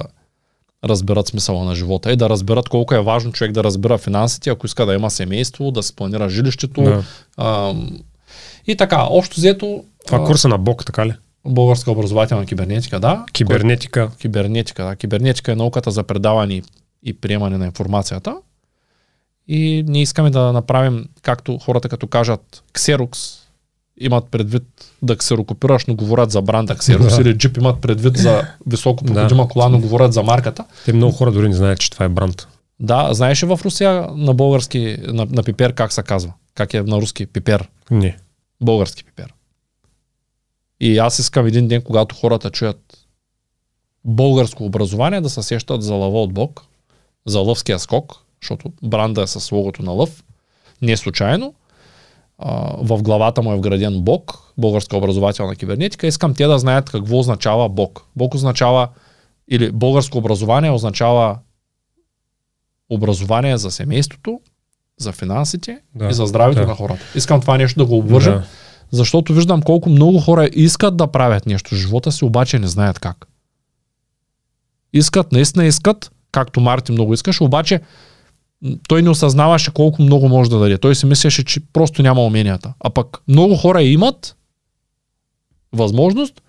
разберат 0.84 1.28
смисъла 1.28 1.64
на 1.64 1.74
живота 1.74 2.12
и 2.12 2.16
да 2.16 2.30
разберат 2.30 2.68
колко 2.68 2.94
е 2.94 3.00
важно 3.00 3.32
човек 3.32 3.52
да 3.52 3.64
разбира 3.64 3.98
финансите, 3.98 4.50
ако 4.50 4.66
иска 4.66 4.86
да 4.86 4.94
има 4.94 5.10
семейство, 5.10 5.70
да 5.70 5.82
се 5.82 5.96
планира 5.96 6.28
жилището. 6.28 6.82
Да. 6.82 7.04
А, 7.36 7.74
и 8.66 8.76
така, 8.76 9.06
общо 9.10 9.36
взето... 9.36 9.84
Това 10.06 10.18
а, 10.18 10.24
курса 10.24 10.48
на 10.48 10.58
Бог, 10.58 10.84
така 10.84 11.06
ли? 11.06 11.14
Българска 11.44 11.90
образователна 11.90 12.46
кибернетика, 12.46 13.00
да. 13.00 13.24
Кибернетика. 13.32 14.10
Кибернетика, 14.18 14.84
да. 14.84 14.96
Кибернетика 14.96 15.52
е 15.52 15.56
науката 15.56 15.90
за 15.90 16.02
предаване 16.02 16.54
и- 16.54 16.62
и 17.02 17.12
приемане 17.14 17.58
на 17.58 17.66
информацията. 17.66 18.36
И 19.48 19.84
ние 19.88 20.02
искаме 20.02 20.30
да 20.30 20.52
направим, 20.52 21.08
както 21.22 21.58
хората 21.58 21.88
като 21.88 22.06
кажат 22.06 22.62
Xerox, 22.74 23.38
имат 23.96 24.26
предвид 24.26 24.62
да 25.02 25.16
ксерокопираш, 25.16 25.86
но 25.86 25.94
говорят 25.94 26.30
за 26.30 26.42
бранда 26.42 26.74
Xerox, 26.76 27.16
Да. 27.16 27.22
или 27.22 27.36
Jeep 27.36 27.58
имат 27.58 27.80
предвид 27.80 28.16
за 28.16 28.42
високо 28.66 29.04
Да. 29.04 29.14
проходима 29.14 29.48
кола, 29.48 29.68
но 29.68 29.80
говорят 29.80 30.12
за 30.12 30.22
марката. 30.22 30.64
Те 30.84 30.92
много 30.92 31.12
хора 31.12 31.32
дори 31.32 31.48
не 31.48 31.54
знаят, 31.54 31.78
че 31.80 31.90
това 31.90 32.04
е 32.04 32.08
бранд. 32.08 32.48
Да, 32.80 33.14
знаеш 33.14 33.42
ли 33.42 33.46
в 33.46 33.60
Русия 33.64 34.06
на 34.10 34.34
български, 34.34 34.96
на, 35.02 35.26
на 35.26 35.42
пипер 35.42 35.72
как 35.72 35.92
се 35.92 36.02
казва? 36.02 36.32
Как 36.54 36.74
е 36.74 36.82
на 36.82 36.96
руски 36.96 37.26
пипер? 37.26 37.68
Не. 37.90 38.16
Български 38.60 39.04
пипер. 39.04 39.34
И 40.80 40.98
аз 40.98 41.18
искам 41.18 41.46
един 41.46 41.68
ден, 41.68 41.82
когато 41.82 42.16
хората 42.16 42.50
чуят 42.50 42.98
българско 44.04 44.64
образование, 44.64 45.20
да 45.20 45.30
се 45.30 45.42
сещат 45.42 45.82
за 45.82 45.94
лъва 45.94 46.22
от 46.22 46.32
Бог, 46.32 46.64
за 47.26 47.40
лъвския 47.40 47.78
скок, 47.78 48.12
защото 48.42 48.72
бранда 48.82 49.22
е 49.22 49.26
с 49.26 49.52
логото 49.52 49.82
на 49.82 49.92
лъв, 49.92 50.24
не 50.82 50.96
случайно. 50.96 51.54
А, 52.38 52.76
в 52.78 53.02
главата 53.02 53.42
му 53.42 53.52
е 53.52 53.56
вграден 53.56 54.00
Бог, 54.00 54.38
българска 54.58 54.96
образователна 54.96 55.56
кибернетика. 55.56 56.06
Искам 56.06 56.34
те 56.34 56.46
да 56.46 56.58
знаят 56.58 56.90
какво 56.90 57.18
означава 57.18 57.68
Бог. 57.68 58.04
Бог 58.16 58.34
означава, 58.34 58.88
или 59.50 59.72
българско 59.72 60.18
образование 60.18 60.70
означава 60.70 61.38
образование 62.90 63.58
за 63.58 63.70
семейството, 63.70 64.40
за 64.98 65.12
финансите 65.12 65.80
Да, 65.94 66.08
и 66.08 66.12
за 66.12 66.26
здравето 66.26 66.60
да. 66.60 66.66
на 66.66 66.74
хората. 66.74 67.02
Искам 67.14 67.40
това 67.40 67.58
нещо 67.58 67.78
да 67.78 67.86
го 67.86 67.98
обвържа, 67.98 68.32
Да. 68.32 68.44
Защото 68.90 69.34
виждам 69.34 69.62
колко 69.62 69.90
много 69.90 70.18
хора 70.18 70.48
искат 70.52 70.96
да 70.96 71.06
правят 71.06 71.46
нещо 71.46 71.76
живота 71.76 72.12
си, 72.12 72.24
обаче 72.24 72.58
не 72.58 72.66
знаят 72.66 72.98
как. 72.98 73.26
Искат, 74.92 75.32
наистина 75.32 75.64
искат, 75.64 76.10
както 76.32 76.60
Марти 76.60 76.92
много 76.92 77.14
искаш, 77.14 77.40
обаче 77.40 77.80
той 78.88 79.02
не 79.02 79.10
осъзнаваше 79.10 79.70
колко 79.70 80.02
много 80.02 80.28
може 80.28 80.50
да 80.50 80.58
даде. 80.58 80.78
Той 80.78 80.94
си 80.94 81.06
мислеше, 81.06 81.44
че 81.44 81.60
просто 81.72 82.02
няма 82.02 82.24
уменията. 82.24 82.72
А 82.80 82.90
пък 82.90 83.18
много 83.28 83.56
хора 83.56 83.82
имат 83.82 84.36
възможност, 85.72 86.42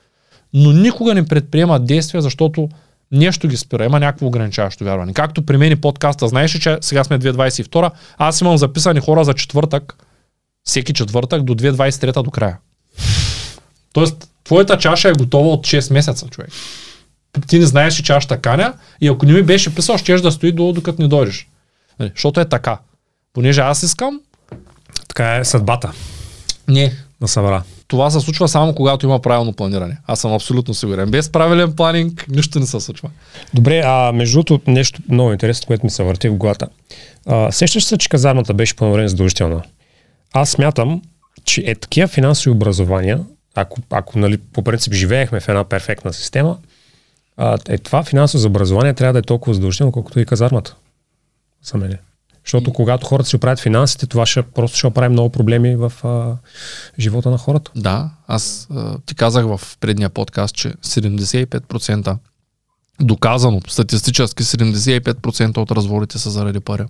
но 0.53 0.71
никога 0.71 1.13
не 1.13 1.25
предприемат 1.25 1.85
действия, 1.85 2.21
защото 2.21 2.69
нещо 3.11 3.47
ги 3.47 3.57
спира. 3.57 3.85
Има 3.85 3.99
някакво 3.99 4.27
ограничаващо 4.27 4.83
вярване. 4.83 5.13
Както 5.13 5.45
при 5.45 5.57
мен 5.57 5.81
подкаста, 5.81 6.27
знаеш 6.27 6.51
че 6.51 6.77
сега 6.81 7.03
сме 7.03 7.19
2022, 7.19 7.91
аз 8.17 8.41
имам 8.41 8.57
записани 8.57 8.99
хора 8.99 9.23
за 9.23 9.33
четвъртък, 9.33 10.05
всеки 10.63 10.93
четвъртък 10.93 11.43
до 11.43 11.55
2023 11.55 12.23
до 12.23 12.31
края. 12.31 12.57
Тоест, 13.93 14.29
твоята 14.43 14.77
чаша 14.77 15.09
е 15.09 15.13
готова 15.13 15.49
от 15.49 15.67
6 15.67 15.93
месеца, 15.93 16.27
човек. 16.27 16.49
Ти 17.47 17.59
не 17.59 17.65
знаеш, 17.65 17.95
че 17.95 18.03
чашата 18.03 18.41
каня 18.41 18.73
и 19.01 19.07
ако 19.07 19.25
не 19.25 19.33
ми 19.33 19.43
беше 19.43 19.75
писал, 19.75 19.97
ще 19.97 20.15
да 20.15 20.31
стои 20.31 20.51
до, 20.51 20.73
докато 20.73 21.01
не 21.01 21.07
дойдеш. 21.07 21.47
Нали, 21.99 22.11
Защото 22.15 22.39
е 22.39 22.49
така. 22.49 22.79
Понеже 23.33 23.61
аз 23.61 23.83
искам, 23.83 24.19
Така 25.07 25.35
е 25.35 25.45
съдбата 25.45 25.91
не. 26.67 26.93
на 27.21 27.27
Събра. 27.27 27.63
Това 27.87 28.11
се 28.11 28.19
случва 28.19 28.47
само 28.47 28.75
когато 28.75 29.05
има 29.05 29.19
правилно 29.21 29.53
планиране. 29.53 29.97
Аз 30.07 30.19
съм 30.19 30.33
абсолютно 30.33 30.73
сигурен. 30.73 31.11
Без 31.11 31.29
правилен 31.29 31.75
планинг 31.75 32.25
нищо 32.29 32.59
не 32.59 32.65
се 32.65 32.79
случва. 32.79 33.09
Добре, 33.53 33.81
а 33.85 34.11
между 34.11 34.43
другото 34.43 34.71
нещо 34.71 35.01
много 35.09 35.31
интересно, 35.31 35.67
което 35.67 35.85
ми 35.85 35.89
се 35.89 36.03
върти 36.03 36.29
в 36.29 36.35
главата. 36.35 36.67
А, 37.25 37.51
сещаш 37.51 37.83
се, 37.85 37.97
че 37.97 38.09
казармата 38.09 38.53
беше 38.53 38.75
по 38.75 38.91
време 38.91 39.07
задължителна. 39.07 39.61
Аз 40.33 40.49
смятам, 40.49 41.01
че 41.43 41.61
е 41.61 41.75
такива 41.75 42.07
финансови 42.07 42.49
образования, 42.49 43.23
ако, 43.55 43.77
ако 43.89 44.19
нали, 44.19 44.37
по 44.37 44.63
принцип 44.63 44.93
живеехме 44.93 45.39
в 45.39 45.49
една 45.49 45.63
перфектна 45.63 46.13
система, 46.13 46.57
а, 47.37 47.57
е 47.67 47.77
това 47.77 48.03
финансово 48.03 48.47
образование 48.47 48.93
трябва 48.93 49.13
да 49.13 49.19
е 49.19 49.21
толкова 49.21 49.53
задължително, 49.53 49.91
колкото 49.91 50.19
и 50.19 50.25
казармата. 50.25 50.75
За 51.63 51.77
мен. 51.77 51.97
Защото 52.45 52.73
когато 52.73 53.07
хората 53.07 53.29
си 53.29 53.35
оправят 53.35 53.59
финансите, 53.59 54.07
това 54.07 54.25
ще, 54.25 54.41
просто 54.41 54.77
ще 54.77 54.87
оправи 54.87 55.09
много 55.09 55.29
проблеми 55.29 55.75
в 55.75 55.93
а, 56.03 56.35
живота 56.99 57.29
на 57.31 57.37
хората. 57.37 57.71
Да, 57.75 58.09
аз 58.27 58.67
а, 58.71 58.97
ти 59.05 59.15
казах 59.15 59.45
в 59.45 59.77
предния 59.79 60.09
подкаст, 60.09 60.55
че 60.55 60.69
75% 60.69 62.17
доказано, 63.01 63.61
статистически 63.67 64.43
75% 64.43 65.57
от 65.57 65.71
разводите 65.71 66.17
са 66.19 66.29
заради 66.29 66.59
пари. 66.59 66.83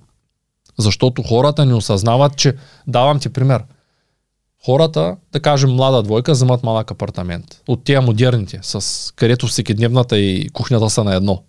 Защото 0.80 1.24
хората 1.24 1.66
не 1.66 1.74
осъзнават, 1.74 2.38
че 2.38 2.56
давам 2.88 3.20
ти 3.20 3.30
пример. 3.30 3.64
Хората, 4.66 5.16
да 5.32 5.40
кажем 5.40 5.70
млада 5.72 6.04
двойка, 6.04 6.32
вземат 6.32 6.64
малък 6.64 6.92
апартамент. 6.92 7.62
От 7.68 7.84
тия 7.84 8.02
модерните, 8.02 8.60
с 8.62 9.14
където 9.16 9.48
всекидневната 9.48 10.18
и 10.20 10.50
кухнята 10.50 10.90
са 10.90 11.04
на 11.04 11.16
едно. 11.16 11.44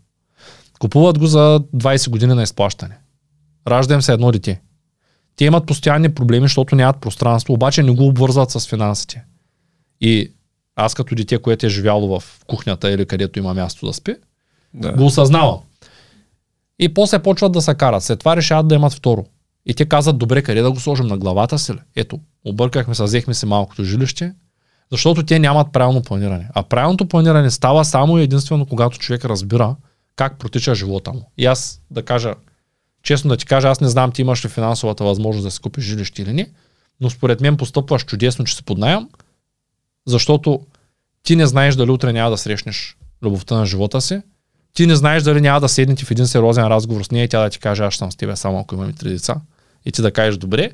Купуват 0.78 1.18
го 1.18 1.26
за 1.26 1.60
20 1.76 2.10
години 2.10 2.34
на 2.34 2.42
изплащане. 2.42 2.96
Ражда 3.68 3.94
им 3.94 4.02
се 4.02 4.12
едно 4.12 4.32
дете. 4.32 4.60
Те 5.36 5.44
имат 5.44 5.66
постоянни 5.66 6.14
проблеми, 6.14 6.44
защото 6.44 6.76
нямат 6.76 7.00
пространство, 7.00 7.54
обаче 7.54 7.82
не 7.82 7.90
го 7.90 8.06
обвързват 8.06 8.50
с 8.50 8.68
финансите. 8.68 9.24
И 10.00 10.32
аз 10.76 10.94
като 10.94 11.14
дете, 11.14 11.38
което 11.38 11.66
е 11.66 11.68
живяло 11.68 12.20
в 12.20 12.44
кухнята 12.46 12.90
или 12.90 13.06
където 13.06 13.38
има 13.38 13.54
място 13.54 13.86
да 13.86 13.92
спи, 13.92 14.14
Да. 14.74 14.92
го 14.92 15.06
осъзнавам. 15.06 15.58
И 16.80 16.94
после 16.94 17.18
почват 17.18 17.52
да 17.52 17.62
се 17.62 17.74
карат. 17.74 18.02
След 18.02 18.18
това 18.18 18.36
решават 18.36 18.68
да 18.68 18.74
имат 18.74 18.92
второ. 18.92 19.26
И 19.66 19.74
те 19.74 19.84
казват, 19.84 20.18
добре, 20.18 20.42
къде 20.42 20.62
да 20.62 20.72
го 20.72 20.80
сложим 20.80 21.06
на 21.06 21.18
главата 21.18 21.58
си 21.58 21.72
ли? 21.72 21.78
Ето, 21.96 22.20
объркахме 22.44 22.94
се, 22.94 23.02
взехме 23.02 23.34
си 23.34 23.46
малкото 23.46 23.84
жилище, 23.84 24.34
защото 24.90 25.22
те 25.22 25.38
нямат 25.38 25.72
правилно 25.72 26.02
планиране. 26.02 26.48
А 26.54 26.62
правилното 26.62 27.06
планиране 27.06 27.50
става 27.50 27.84
само 27.84 28.18
и 28.18 28.22
единствено, 28.22 28.66
когато 28.66 28.98
човек 28.98 29.24
разбира 29.24 29.76
как 30.16 30.38
протича 30.38 30.74
живота 30.74 31.12
му. 31.12 31.30
И 31.38 31.46
аз 31.46 31.80
да 31.90 32.02
кажа, 32.02 32.34
честно 33.02 33.28
да 33.28 33.36
ти 33.36 33.46
кажа, 33.46 33.68
аз 33.68 33.80
не 33.80 33.88
знам 33.88 34.12
ти 34.12 34.20
имаш 34.20 34.44
ли 34.44 34.48
финансовата 34.48 35.04
възможност 35.04 35.44
да 35.44 35.50
си 35.50 35.60
купиш 35.60 35.84
жилище 35.84 36.22
или 36.22 36.32
не, 36.32 36.50
но 37.00 37.10
според 37.10 37.40
мен 37.40 37.56
постъпваш 37.56 38.04
чудесно, 38.04 38.44
че 38.44 38.56
си 38.56 38.62
под 38.62 38.78
наем, 38.78 39.08
защото 40.06 40.60
ти 41.22 41.36
не 41.36 41.46
знаеш 41.46 41.76
дали 41.76 41.90
утре 41.90 42.12
няма 42.12 42.30
да 42.30 42.38
срещнеш 42.38 42.96
любовта 43.22 43.56
на 43.56 43.66
живота 43.66 44.00
си, 44.00 44.22
ти 44.74 44.86
не 44.86 44.96
знаеш 44.96 45.22
дали 45.22 45.40
няма 45.40 45.60
да 45.60 45.68
седнете 45.68 46.04
в 46.04 46.10
един 46.10 46.26
сериозен 46.26 46.66
разговор 46.66 47.02
с 47.02 47.10
нея 47.10 47.24
и 47.24 47.28
тя 47.28 47.42
да 47.42 47.50
ти 47.50 47.58
каже, 47.58 47.82
аз 47.82 47.94
съм 47.94 48.12
с 48.12 48.16
тебе 48.16 48.36
само 48.36 48.58
ако 48.58 48.74
имаме 48.74 48.92
три 48.92 49.08
деца. 49.08 49.34
И 49.84 49.92
ти 49.92 50.02
да 50.02 50.12
кажеш 50.12 50.36
добре. 50.36 50.70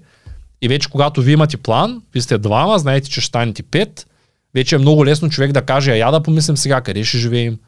И 0.62 0.68
вече 0.68 0.90
когато 0.90 1.22
вие 1.22 1.32
имате 1.32 1.56
план, 1.56 2.02
вие 2.12 2.22
сте 2.22 2.38
двама, 2.38 2.78
знаете, 2.78 3.10
че 3.10 3.20
ще 3.20 3.28
станете 3.28 3.62
пет, 3.62 4.06
вече 4.54 4.74
е 4.74 4.78
много 4.78 5.06
лесно 5.06 5.30
човек 5.30 5.52
да 5.52 5.62
каже, 5.62 5.92
а 5.92 5.96
я 5.96 6.10
да 6.10 6.22
помислим 6.22 6.56
сега 6.56 6.80
къде 6.80 7.04
ще 7.04 7.18
живеем, 7.18 7.58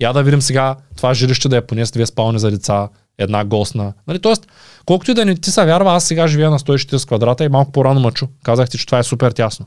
я 0.00 0.12
да 0.12 0.22
видим 0.22 0.42
сега 0.42 0.76
това 0.96 1.14
жилище 1.14 1.48
да 1.48 1.56
е 1.56 1.66
поне 1.66 1.86
с 1.86 1.90
две 1.90 2.06
спални 2.06 2.38
за 2.38 2.50
деца, 2.50 2.88
една 3.18 3.44
гостна. 3.44 3.92
Нали? 4.06 4.18
Тоест, 4.18 4.46
колкото 4.86 5.10
и 5.10 5.14
да 5.14 5.24
не 5.24 5.36
ти 5.36 5.50
се 5.50 5.64
вярва, 5.64 5.94
аз 5.94 6.04
сега 6.04 6.26
живея 6.26 6.50
на 6.50 6.58
140 6.58 7.06
квадрата 7.06 7.44
и 7.44 7.48
малко 7.48 7.72
по-рано 7.72 8.00
мъчу. 8.00 8.26
Казах 8.44 8.70
ти, 8.70 8.78
че 8.78 8.86
това 8.86 8.98
е 8.98 9.02
супер 9.02 9.32
тясно. 9.32 9.66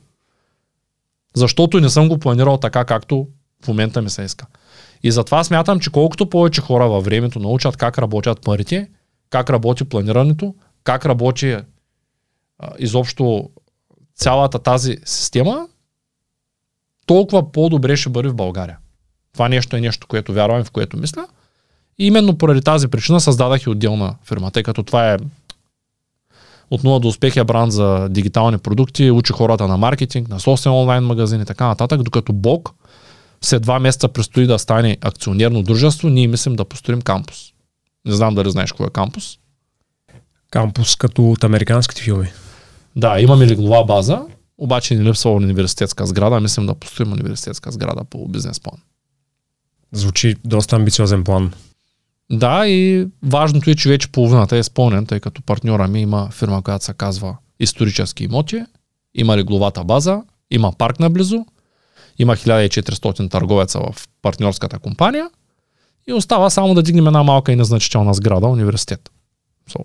Защото 1.35 1.79
не 1.79 1.89
съм 1.89 2.09
го 2.09 2.17
планирал 2.17 2.57
така, 2.57 2.85
както 2.85 3.27
в 3.63 3.67
момента 3.67 4.01
ми 4.01 4.09
се 4.09 4.21
иска. 4.23 4.45
И 5.03 5.11
затова 5.11 5.43
смятам, 5.43 5.79
че 5.79 5.91
колкото 5.91 6.29
повече 6.29 6.61
хора 6.61 6.89
във 6.89 7.05
времето 7.05 7.39
научат 7.39 7.77
как 7.77 7.97
работят 7.97 8.41
парите, 8.41 8.89
как 9.29 9.49
работи 9.49 9.83
планирането, 9.83 10.55
как 10.83 11.05
работи 11.05 11.51
а, 11.51 11.63
изобщо 12.79 13.49
цялата 14.15 14.59
тази 14.59 14.97
система, 15.05 15.67
толкова 17.05 17.51
по-добре 17.51 17.97
ще 17.97 18.09
бъде 18.09 18.29
в 18.29 18.35
България. 18.35 18.77
Това 19.33 19.49
нещо 19.49 19.75
е 19.75 19.81
нещо, 19.81 20.07
което 20.07 20.33
вярвам 20.33 20.63
в 20.63 20.71
което 20.71 20.97
мисля. 20.97 21.27
И 21.99 22.07
именно 22.07 22.37
поради 22.37 22.61
тази 22.61 22.87
причина 22.87 23.21
създадах 23.21 23.63
и 23.63 23.69
отделна 23.69 24.15
фирма, 24.23 24.51
тъй 24.51 24.63
като 24.63 24.83
това 24.83 25.13
е 25.13 25.17
от 26.71 26.83
нула 26.83 26.99
до 26.99 27.07
успех 27.07 27.35
е 27.35 27.43
бранд 27.43 27.71
за 27.71 28.07
дигитални 28.09 28.57
продукти, 28.57 29.11
учи 29.11 29.33
хората 29.33 29.67
на 29.67 29.77
маркетинг, 29.77 30.29
на 30.29 30.39
собствен 30.39 30.73
онлайн 30.73 31.03
магазин 31.03 31.41
и 31.41 31.45
така 31.45 31.67
нататък, 31.67 32.03
докато 32.03 32.33
Бог 32.33 32.75
след 33.41 33.61
два 33.61 33.79
месеца 33.79 34.07
предстои 34.07 34.47
да 34.47 34.59
стане 34.59 34.97
акционерно 35.01 35.63
дружество, 35.63 36.09
ние 36.09 36.27
мислим 36.27 36.55
да 36.55 36.65
построим 36.65 37.01
кампус. 37.01 37.37
Не 38.05 38.13
знам 38.13 38.35
дали 38.35 38.51
знаеш 38.51 38.71
кой 38.71 38.87
е 38.87 38.89
кампус. 38.89 39.37
Кампус 40.51 40.95
като 40.95 41.31
от 41.31 41.43
американските 41.43 42.01
филми. 42.01 42.27
Да, 42.95 43.19
имаме 43.19 43.47
леглова 43.47 43.85
база, 43.85 44.21
обаче 44.57 44.95
ни 44.95 45.03
липсва 45.03 45.31
университетска 45.31 46.05
сграда. 46.05 46.39
Мислим 46.39 46.65
да 46.65 46.75
построим 46.75 47.13
университетска 47.13 47.71
сграда 47.71 48.03
по 48.03 48.27
бизнес 48.27 48.59
план. 48.59 48.77
Звучи 49.91 50.35
доста 50.45 50.75
амбициозен 50.75 51.23
план. 51.23 51.53
Да, 52.31 52.67
и 52.67 53.07
важното 53.23 53.69
е, 53.69 53.75
че 53.75 53.89
вече 53.89 54.11
половината 54.11 54.55
е 54.55 54.59
изпълнен, 54.59 55.05
тъй 55.05 55.19
като 55.19 55.41
партньора 55.41 55.87
ми 55.87 56.01
има 56.01 56.29
фирма, 56.31 56.61
която 56.61 56.85
се 56.85 56.93
казва 56.93 57.37
Исторически 57.59 58.23
имоти 58.23 58.63
има 59.13 59.37
легловата 59.37 59.83
база, 59.83 60.21
има 60.51 60.71
парк 60.77 60.99
наблизо, 60.99 61.45
има 62.19 62.35
1400 62.35 63.31
търговеца 63.31 63.79
в 63.79 64.07
партньорската 64.21 64.79
компания 64.79 65.29
и 66.07 66.13
остава 66.13 66.49
само 66.49 66.73
да 66.73 66.83
дигнем 66.83 67.07
една 67.07 67.23
малка 67.23 67.51
и 67.51 67.55
незначителна 67.55 68.13
сграда, 68.13 68.47
университет. 68.47 69.09
So, 69.69 69.83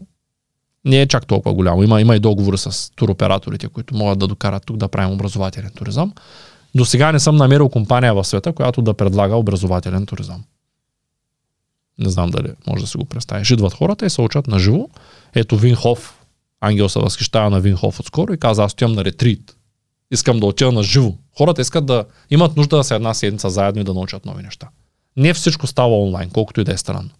не 0.85 1.01
е 1.01 1.07
чак 1.07 1.27
толкова 1.27 1.55
голямо. 1.55 1.83
Има, 1.83 2.01
има 2.01 2.17
и 2.17 2.21
договори 2.21 2.59
с 2.59 2.91
туроператорите, 2.97 3.69
които 3.69 3.97
могат 3.97 4.19
да 4.19 4.27
докарат 4.27 4.63
тук 4.67 4.77
да 4.77 4.89
правим 4.89 5.15
образователен 5.15 5.71
туризъм. 5.75 6.13
До 6.75 6.85
сега 6.85 7.13
не 7.13 7.21
съм 7.21 7.37
намерил 7.37 7.69
компания 7.69 8.15
в 8.15 8.25
света, 8.25 8.53
която 8.53 8.83
да 8.83 8.95
предлага 8.95 9.37
образователен 9.37 10.07
туризъм. 10.07 10.45
Не 11.99 12.11
знам 12.11 12.31
дали 12.31 12.53
може 12.67 12.85
да 12.85 12.91
си 12.91 12.97
го 12.97 13.05
представиш. 13.05 13.51
Идват 13.51 13.75
хората 13.75 14.07
и 14.07 14.11
се 14.11 14.21
учат 14.21 14.47
на 14.47 14.59
живо. 14.59 14.89
Ето 15.35 15.57
Винхоф, 15.57 16.21
Ангел 16.61 16.89
се 16.89 16.99
възхищава 16.99 17.51
на 17.51 17.61
Винхоф 17.61 18.01
отскоро 18.01 18.33
и 18.33 18.39
каза, 18.39 18.65
аз 18.65 18.73
стоям 18.73 18.93
на 18.93 19.05
ретрит. 19.05 19.57
Искам 20.15 20.41
да 20.41 20.47
отида 20.47 20.73
на 20.73 20.83
живо. 20.83 21.13
Хората 21.39 21.61
искат 21.61 21.87
да 21.87 22.05
имат 22.31 22.57
нужда 22.57 22.77
да 22.77 22.85
са 22.85 22.95
една 22.95 23.15
седмица 23.15 23.51
заедно 23.51 23.81
и 23.81 23.85
да 23.85 23.95
научат 23.95 24.27
нови 24.27 24.43
неща. 24.43 24.69
Не 25.17 25.35
всичко 25.35 25.67
става 25.67 26.03
онлайн, 26.03 26.31
колкото 26.31 26.61
и 26.61 26.65
да 26.65 26.73
е 26.73 26.77
странно. 26.77 27.11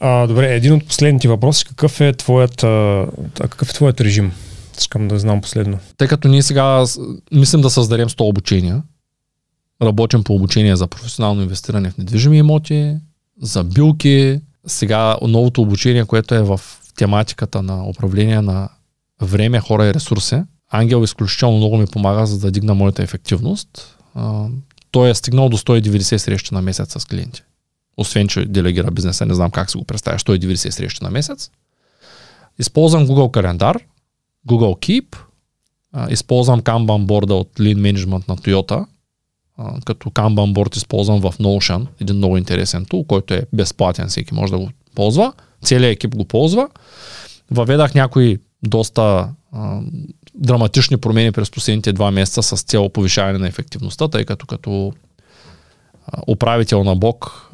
А, 0.00 0.26
добре, 0.26 0.54
един 0.54 0.72
от 0.72 0.86
последните 0.86 1.28
въпроси. 1.28 1.64
Какъв 1.64 2.00
е 2.00 2.12
твоят, 2.12 2.62
а, 2.62 3.06
какъв 3.40 3.70
е 3.70 3.72
твоят 3.72 4.00
режим? 4.00 4.32
Искам 4.78 5.08
да 5.08 5.18
знам 5.18 5.40
последно. 5.40 5.78
Тъй 5.96 6.08
като 6.08 6.28
ние 6.28 6.42
сега 6.42 6.84
мислим 7.32 7.60
да 7.60 7.70
създадем 7.70 8.08
100 8.08 8.20
обучения, 8.20 8.82
работим 9.82 10.24
по 10.24 10.34
обучение 10.34 10.76
за 10.76 10.86
професионално 10.86 11.42
инвестиране 11.42 11.90
в 11.90 11.98
недвижими 11.98 12.38
имоти, 12.38 12.96
за 13.42 13.64
билки, 13.64 14.40
сега 14.66 15.16
новото 15.22 15.62
обучение, 15.62 16.04
което 16.04 16.34
е 16.34 16.42
в 16.42 16.60
тематиката 16.96 17.62
на 17.62 17.88
управление 17.88 18.40
на 18.40 18.68
време, 19.22 19.60
хора 19.60 19.86
и 19.86 19.94
ресурси. 19.94 20.42
Ангел 20.76 21.04
изключително 21.04 21.56
много 21.56 21.76
ми 21.76 21.86
помага, 21.86 22.26
за 22.26 22.38
да 22.38 22.50
дигна 22.50 22.74
моята 22.74 23.02
ефективност. 23.02 23.98
той 24.90 25.10
е 25.10 25.14
стигнал 25.14 25.48
до 25.48 25.58
190 25.58 26.16
срещи 26.16 26.54
на 26.54 26.62
месец 26.62 26.98
с 26.98 27.04
клиенти. 27.04 27.42
Освен, 27.96 28.28
че 28.28 28.44
делегира 28.44 28.90
бизнеса, 28.90 29.26
не 29.26 29.34
знам 29.34 29.50
как 29.50 29.70
си 29.70 29.76
го 29.76 29.84
представя, 29.84 30.18
190 30.18 30.70
срещи 30.70 31.04
на 31.04 31.10
месец. 31.10 31.50
Използвам 32.58 33.06
Google 33.06 33.30
календар, 33.30 33.78
Google 34.48 34.74
Keep, 34.78 35.16
използвам 36.10 36.62
Kanban 36.62 37.04
борда 37.04 37.34
от 37.34 37.48
Lean 37.58 37.92
Management 37.92 38.28
на 38.28 38.36
Toyota, 38.36 38.86
като 39.84 40.10
Kanban 40.10 40.52
борд 40.52 40.76
използвам 40.76 41.20
в 41.20 41.34
Notion, 41.38 41.86
един 42.00 42.16
много 42.16 42.36
интересен 42.36 42.84
тул, 42.84 43.04
който 43.04 43.34
е 43.34 43.46
безплатен, 43.52 44.08
всеки 44.08 44.34
може 44.34 44.52
да 44.52 44.58
го 44.58 44.68
ползва. 44.94 45.32
Целият 45.62 45.92
екип 45.92 46.16
го 46.16 46.24
ползва. 46.24 46.68
Въведах 47.50 47.94
някои 47.94 48.38
доста 48.62 49.28
а, 49.52 49.80
драматични 50.34 50.96
промени 50.96 51.32
през 51.32 51.50
последните 51.50 51.92
два 51.92 52.10
месеца 52.10 52.42
с 52.42 52.62
цел 52.62 52.88
повишаване 52.88 53.38
на 53.38 53.48
ефективността, 53.48 54.08
тъй 54.08 54.24
като 54.24 54.46
като 54.46 54.92
управител 56.28 56.84
на 56.84 56.96
Бог 56.96 57.50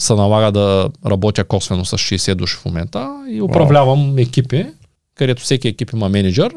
се 0.00 0.14
налага 0.14 0.52
да 0.52 0.88
работя 1.06 1.44
косвено 1.44 1.84
с 1.84 1.96
60 1.98 2.34
души 2.34 2.56
в 2.56 2.64
момента 2.64 3.24
и 3.28 3.42
управлявам 3.42 3.98
wow. 3.98 4.22
екипи, 4.22 4.66
където 5.14 5.42
всеки 5.42 5.68
екип 5.68 5.92
има 5.92 6.08
менеджер 6.08 6.54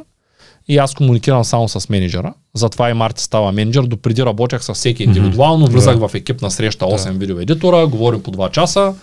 и 0.68 0.78
аз 0.78 0.94
комуникирам 0.94 1.44
само 1.44 1.70
с 1.70 1.90
менеджера. 1.90 2.34
Затова 2.54 2.90
и 2.90 2.94
Марти 2.94 3.24
става 3.24 3.52
менеджер. 3.52 3.84
Допреди 3.84 4.26
работях 4.26 4.64
с 4.64 4.74
всеки 4.74 5.04
индивидуално, 5.04 5.68
влизах 5.68 6.00
да. 6.00 6.08
в 6.08 6.16
екип 6.16 6.42
на 6.42 6.52
среща 6.52 6.86
8 6.86 7.12
да. 7.12 7.20
видеоедитора, 7.20 7.88
говорим 7.88 8.24
по 8.24 8.32
2 8.32 8.52
часа. 8.52 8.96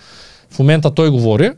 В 0.50 0.58
момента 0.58 0.94
той 0.94 1.10
говори 1.10 1.50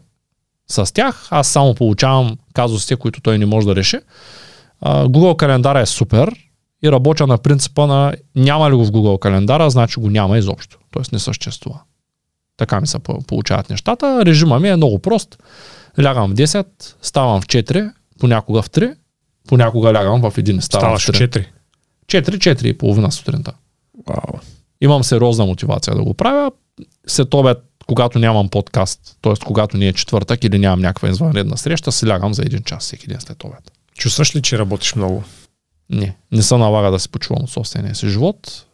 с 0.68 0.94
тях, 0.94 1.28
аз 1.30 1.48
само 1.48 1.74
получавам 1.74 2.36
казусите, 2.54 2.96
които 2.96 3.20
той 3.20 3.38
не 3.38 3.46
може 3.46 3.66
да 3.66 3.76
реши. 3.76 3.98
Google 4.84 5.36
календара 5.36 5.80
е 5.80 5.86
супер 5.86 6.36
и 6.82 6.92
работя 6.92 7.26
на 7.26 7.38
принципа 7.38 7.86
на 7.86 8.14
няма 8.36 8.70
ли 8.70 8.74
го 8.74 8.84
в 8.84 8.90
Google 8.90 9.18
календара, 9.18 9.70
значи 9.70 10.00
го 10.00 10.10
няма 10.10 10.38
изобщо. 10.38 10.78
Тоест 10.90 11.12
не 11.12 11.18
съществува. 11.18 11.80
Така 12.56 12.80
ми 12.80 12.86
се 12.86 12.98
получават 12.98 13.70
нещата. 13.70 14.26
Режима 14.26 14.60
ми 14.60 14.68
е 14.68 14.76
много 14.76 14.98
прост. 14.98 15.38
Лягам 16.02 16.30
в 16.30 16.34
10, 16.34 16.66
ставам 17.02 17.40
в 17.40 17.46
4, 17.46 17.92
понякога 18.20 18.62
в 18.62 18.70
3, 18.70 18.94
понякога 19.48 19.92
лягам 19.92 20.30
в 20.30 20.38
един, 20.38 20.62
ставам 20.62 20.98
Ставаш 20.98 21.18
в 21.18 21.28
4. 21.30 21.46
4, 22.06 22.36
4 22.36 22.64
и 22.64 22.78
половина 22.78 23.12
сутринта. 23.12 23.52
Вау. 24.08 24.40
Имам 24.80 25.04
сериозна 25.04 25.46
мотивация 25.46 25.94
да 25.94 26.02
го 26.02 26.14
правя. 26.14 26.50
След 27.06 27.34
обед, 27.34 27.58
когато 27.86 28.18
нямам 28.18 28.48
подкаст, 28.48 29.18
т.е. 29.22 29.32
когато 29.44 29.76
ни 29.76 29.88
е 29.88 29.92
четвъртък 29.92 30.44
или 30.44 30.58
нямам 30.58 30.80
някаква 30.80 31.08
извънредна 31.08 31.56
среща, 31.56 31.92
си 31.92 32.08
лягам 32.08 32.34
за 32.34 32.42
един 32.42 32.62
час 32.62 32.82
всеки 32.82 33.06
ден 33.06 33.20
след 33.20 33.44
обед. 33.44 33.72
Чувстваш 33.96 34.36
ли, 34.36 34.42
че 34.42 34.58
работиш 34.58 34.94
много? 34.94 35.24
Не, 35.90 36.16
не 36.32 36.42
се 36.42 36.56
налага 36.56 36.90
да 36.90 36.98
се 36.98 37.08
почувам 37.08 37.44
от 37.44 37.50
собствения 37.50 37.94
си 37.94 38.08
живот. 38.08 38.64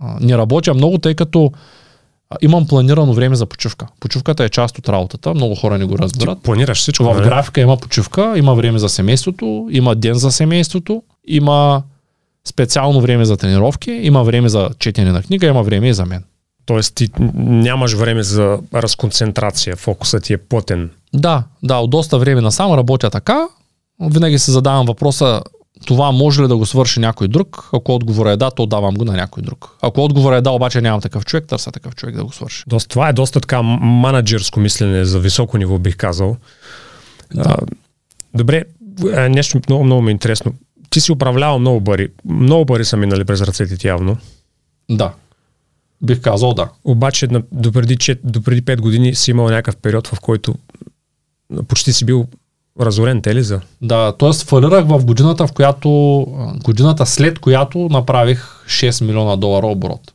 А, 0.00 0.16
не 0.20 0.38
работя 0.38 0.74
много, 0.74 0.98
тъй 0.98 1.14
като 1.14 1.52
имам 2.40 2.66
планирано 2.66 3.12
време 3.12 3.36
за 3.36 3.46
почивка. 3.46 3.86
Почивката 4.00 4.44
е 4.44 4.48
част 4.48 4.78
от 4.78 4.88
работата, 4.88 5.34
много 5.34 5.54
хора 5.54 5.78
не 5.78 5.84
го 5.84 5.98
разбират. 5.98 6.38
Ти 6.38 6.42
планираш 6.42 6.78
всичко. 6.78 7.04
В 7.04 7.14
нали? 7.14 7.24
графика 7.24 7.60
има 7.60 7.76
почивка, 7.76 8.34
има 8.36 8.54
време 8.54 8.78
за 8.78 8.88
семейството, 8.88 9.68
има 9.70 9.94
ден 9.94 10.14
за 10.14 10.32
семейството, 10.32 11.02
има 11.26 11.82
специално 12.48 13.00
време 13.00 13.24
за 13.24 13.36
тренировки, 13.36 13.90
има 13.90 14.22
време 14.22 14.48
за 14.48 14.70
четене 14.78 15.12
на 15.12 15.22
книга, 15.22 15.46
има 15.46 15.62
време 15.62 15.88
и 15.88 15.94
за 15.94 16.06
мен. 16.06 16.24
Тоест 16.66 16.94
ти 16.94 17.08
нямаш 17.34 17.92
време 17.92 18.22
за 18.22 18.58
разконцентрация, 18.74 19.76
фокусът 19.76 20.22
ти 20.22 20.32
е 20.32 20.38
плътен. 20.38 20.90
Да, 21.14 21.44
да, 21.62 21.76
от 21.76 21.90
доста 21.90 22.18
време 22.18 22.40
насам 22.40 22.74
работя 22.74 23.10
така. 23.10 23.48
Винаги 24.00 24.38
се 24.38 24.50
задавам 24.50 24.86
въпроса, 24.86 25.42
това 25.86 26.12
може 26.12 26.42
ли 26.42 26.48
да 26.48 26.56
го 26.56 26.66
свърши 26.66 27.00
някой 27.00 27.28
друг? 27.28 27.68
Ако 27.72 27.94
отговорът 27.94 28.32
е 28.32 28.36
да, 28.36 28.50
то 28.50 28.66
давам 28.66 28.94
го 28.94 29.04
на 29.04 29.12
някой 29.12 29.42
друг. 29.42 29.70
Ако 29.82 30.04
отговорът 30.04 30.38
е 30.38 30.40
да, 30.40 30.50
обаче 30.50 30.80
нямам 30.80 31.00
такъв 31.00 31.24
човек, 31.24 31.44
търся 31.46 31.72
такъв 31.72 31.94
човек 31.94 32.16
да 32.16 32.24
го 32.24 32.32
свърши. 32.32 32.64
Доста, 32.66 32.88
това 32.88 33.08
е 33.08 33.12
доста 33.12 33.40
така 33.40 33.62
менеджерско 33.62 34.60
мислене 34.60 35.04
за 35.04 35.20
високо 35.20 35.58
ниво, 35.58 35.78
бих 35.78 35.96
казал. 35.96 36.36
Да. 37.34 37.42
А, 37.46 37.56
добре, 38.34 38.64
е, 39.16 39.28
нещо 39.28 39.60
много, 39.68 39.84
много 39.84 40.02
ми 40.02 40.10
е 40.10 40.12
интересно. 40.12 40.54
Ти 40.90 41.00
си 41.00 41.12
управлявал 41.12 41.58
много 41.58 41.84
пари. 41.84 42.08
Много 42.24 42.66
пари 42.66 42.84
са 42.84 42.96
минали 42.96 43.24
през 43.24 43.40
ръцете 43.40 43.76
ти 43.76 43.86
явно. 43.86 44.16
Да. 44.90 45.12
Бих 46.02 46.20
казал 46.20 46.54
да. 46.54 46.70
Обаче 46.84 47.28
допреди, 47.52 48.16
допреди 48.24 48.62
5 48.62 48.80
години 48.80 49.14
си 49.14 49.30
имал 49.30 49.48
някакъв 49.48 49.76
период, 49.76 50.06
в 50.06 50.20
който 50.20 50.54
почти 51.68 51.92
си 51.92 52.04
бил 52.04 52.26
Разорен 52.80 53.22
Телиза. 53.22 53.60
Да, 53.82 54.12
т.е. 54.12 54.32
фалирах 54.32 54.86
в 54.86 55.04
годината, 55.04 55.46
в 55.46 55.52
която, 55.52 55.90
годината 56.64 57.06
след 57.06 57.38
която 57.38 57.78
направих 57.78 58.64
6 58.66 59.04
милиона 59.04 59.36
долара 59.36 59.66
оборот. 59.66 60.12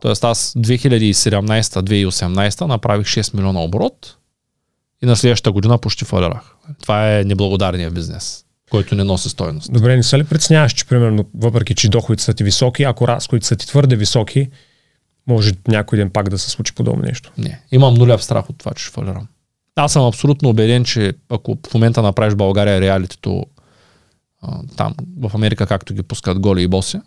Тоест 0.00 0.24
аз 0.24 0.54
2017-2018 0.54 2.66
направих 2.66 3.06
6 3.06 3.34
милиона 3.34 3.60
оборот 3.60 4.16
и 5.02 5.06
на 5.06 5.16
следващата 5.16 5.52
година 5.52 5.78
почти 5.78 6.04
фалирах. 6.04 6.54
Това 6.82 7.18
е 7.18 7.24
неблагодарният 7.24 7.94
бизнес, 7.94 8.44
който 8.70 8.94
не 8.94 9.04
носи 9.04 9.28
стойност. 9.28 9.72
Добре, 9.72 9.96
не 9.96 10.02
се 10.02 10.18
ли 10.18 10.24
преценяваш, 10.24 10.72
че 10.72 10.86
примерно, 10.86 11.24
въпреки 11.34 11.74
че 11.74 11.88
доходите 11.88 12.24
са 12.24 12.34
ти 12.34 12.44
високи, 12.44 12.82
ако 12.82 13.08
разходите 13.08 13.46
са 13.46 13.56
ти 13.56 13.66
твърде 13.66 13.96
високи, 13.96 14.50
може 15.26 15.52
някой 15.68 15.98
ден 15.98 16.10
пак 16.10 16.28
да 16.28 16.38
се 16.38 16.50
случи 16.50 16.74
подобно 16.74 17.02
нещо? 17.02 17.32
Не, 17.38 17.60
имам 17.72 17.94
нулев 17.94 18.24
страх 18.24 18.50
от 18.50 18.58
това, 18.58 18.74
че 18.74 18.84
ще 18.84 18.92
фалирам. 18.92 19.28
Аз 19.80 19.92
съм 19.92 20.06
абсолютно 20.06 20.48
убеден, 20.48 20.84
че 20.84 21.12
ако 21.28 21.58
в 21.70 21.74
момента 21.74 22.02
направиш 22.02 22.34
България 22.34 22.80
реалитето 22.80 23.44
там 24.76 24.94
в 25.20 25.30
Америка, 25.34 25.66
както 25.66 25.94
ги 25.94 26.02
пускат 26.02 26.38
голи 26.38 26.62
и 26.62 26.68
боси, 26.68 27.00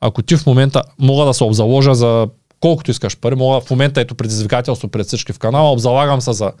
ако 0.00 0.22
ти 0.22 0.36
в 0.36 0.46
момента 0.46 0.82
мога 0.98 1.24
да 1.24 1.34
се 1.34 1.44
обзаложа 1.44 1.94
за 1.94 2.28
колкото 2.60 2.90
искаш 2.90 3.16
пари, 3.16 3.34
мога 3.34 3.60
в 3.60 3.70
момента 3.70 4.00
ето 4.00 4.14
предизвикателство 4.14 4.88
пред 4.88 5.06
всички 5.06 5.32
в 5.32 5.38
канала, 5.38 5.72
обзалагам 5.72 6.20
се 6.20 6.32
за 6.32 6.52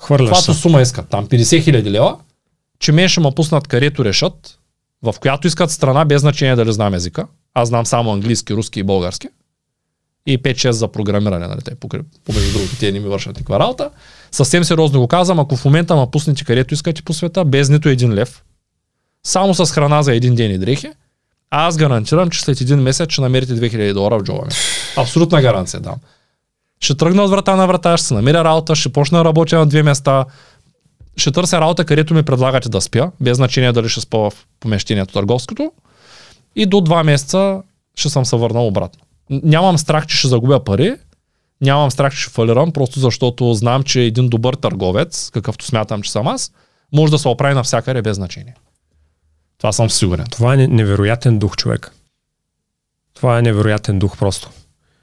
Хвърляш 0.00 0.28
каквато 0.28 0.54
сума 0.54 0.80
искат, 0.80 1.08
там 1.08 1.26
50 1.26 1.62
хиляди 1.62 1.90
лева, 1.90 2.16
че 2.78 2.92
мен 2.92 3.08
ще 3.08 3.20
ме 3.20 3.30
пуснат 3.36 3.68
където 3.68 4.04
решат, 4.04 4.58
в 5.02 5.14
която 5.20 5.46
искат 5.46 5.70
страна, 5.70 6.04
без 6.04 6.20
значение 6.20 6.56
дали 6.56 6.72
знам 6.72 6.94
езика. 6.94 7.26
Аз 7.54 7.68
знам 7.68 7.86
само 7.86 8.12
английски, 8.12 8.54
руски 8.54 8.80
и 8.80 8.82
български 8.82 9.28
и 10.26 10.42
5-6 10.42 10.70
за 10.70 10.88
програмиране, 10.88 11.46
нали, 11.46 11.60
те, 11.64 11.74
помежду 11.74 12.52
другото, 12.52 12.76
те 12.80 12.92
не 12.92 13.00
ми 13.00 13.08
вършат 13.08 13.36
никаква 13.36 13.58
работа. 13.58 13.90
Съвсем 14.32 14.64
сериозно 14.64 15.00
го 15.00 15.08
казвам, 15.08 15.40
ако 15.40 15.56
в 15.56 15.64
момента 15.64 15.96
ма 15.96 16.10
пуснете 16.10 16.44
където 16.44 16.74
искате 16.74 17.02
по 17.02 17.12
света, 17.12 17.44
без 17.44 17.68
нито 17.68 17.88
един 17.88 18.14
лев, 18.14 18.42
само 19.26 19.54
с 19.54 19.72
храна 19.72 20.02
за 20.02 20.14
един 20.14 20.34
ден 20.34 20.50
и 20.50 20.58
дрехи, 20.58 20.88
аз 21.50 21.76
гарантирам, 21.76 22.30
че 22.30 22.40
след 22.40 22.60
един 22.60 22.78
месец 22.78 23.10
ще 23.12 23.20
намерите 23.20 23.52
2000 23.52 23.92
долара 23.92 24.18
в 24.18 24.22
джоба 24.22 24.42
ми. 24.44 24.52
Абсолютна 24.96 25.42
гаранция 25.42 25.80
дам. 25.80 25.94
Ще 26.80 26.94
тръгна 26.94 27.22
от 27.22 27.30
врата 27.30 27.56
на 27.56 27.66
врата, 27.66 27.96
ще 27.96 28.06
се 28.06 28.14
намеря 28.14 28.44
работа, 28.44 28.76
ще 28.76 28.88
почна 28.88 29.18
да 29.18 29.24
работя 29.24 29.58
на 29.58 29.66
две 29.66 29.82
места, 29.82 30.24
ще 31.16 31.30
търся 31.30 31.60
работа, 31.60 31.84
където 31.84 32.14
ми 32.14 32.22
предлагате 32.22 32.68
да 32.68 32.80
спя, 32.80 33.10
без 33.20 33.36
значение 33.36 33.72
дали 33.72 33.88
ще 33.88 34.00
спа 34.00 34.18
в 34.18 34.32
помещението 34.60 35.12
търговското. 35.12 35.72
И 36.56 36.66
до 36.66 36.80
два 36.80 37.04
месеца 37.04 37.62
ще 37.94 38.08
съм 38.08 38.24
се 38.24 38.36
върнал 38.36 38.66
обратно 38.66 39.00
нямам 39.30 39.78
страх, 39.78 40.06
че 40.06 40.16
ще 40.16 40.28
загубя 40.28 40.64
пари, 40.64 40.94
нямам 41.60 41.90
страх, 41.90 42.12
че 42.12 42.20
ще 42.20 42.30
фалирам, 42.30 42.72
просто 42.72 43.00
защото 43.00 43.54
знам, 43.54 43.82
че 43.82 44.00
един 44.00 44.28
добър 44.28 44.54
търговец, 44.54 45.30
какъвто 45.30 45.64
смятам, 45.64 46.02
че 46.02 46.12
съм 46.12 46.28
аз, 46.28 46.52
може 46.92 47.10
да 47.10 47.18
се 47.18 47.28
оправи 47.28 47.54
навсякъде 47.54 48.02
без 48.02 48.16
значение. 48.16 48.54
Това 49.58 49.72
съм 49.72 49.90
сигурен. 49.90 50.26
Това 50.30 50.54
е 50.54 50.56
не- 50.56 50.66
невероятен 50.66 51.38
дух, 51.38 51.56
човек. 51.56 51.92
Това 53.14 53.38
е 53.38 53.42
невероятен 53.42 53.98
дух 53.98 54.18
просто. 54.18 54.50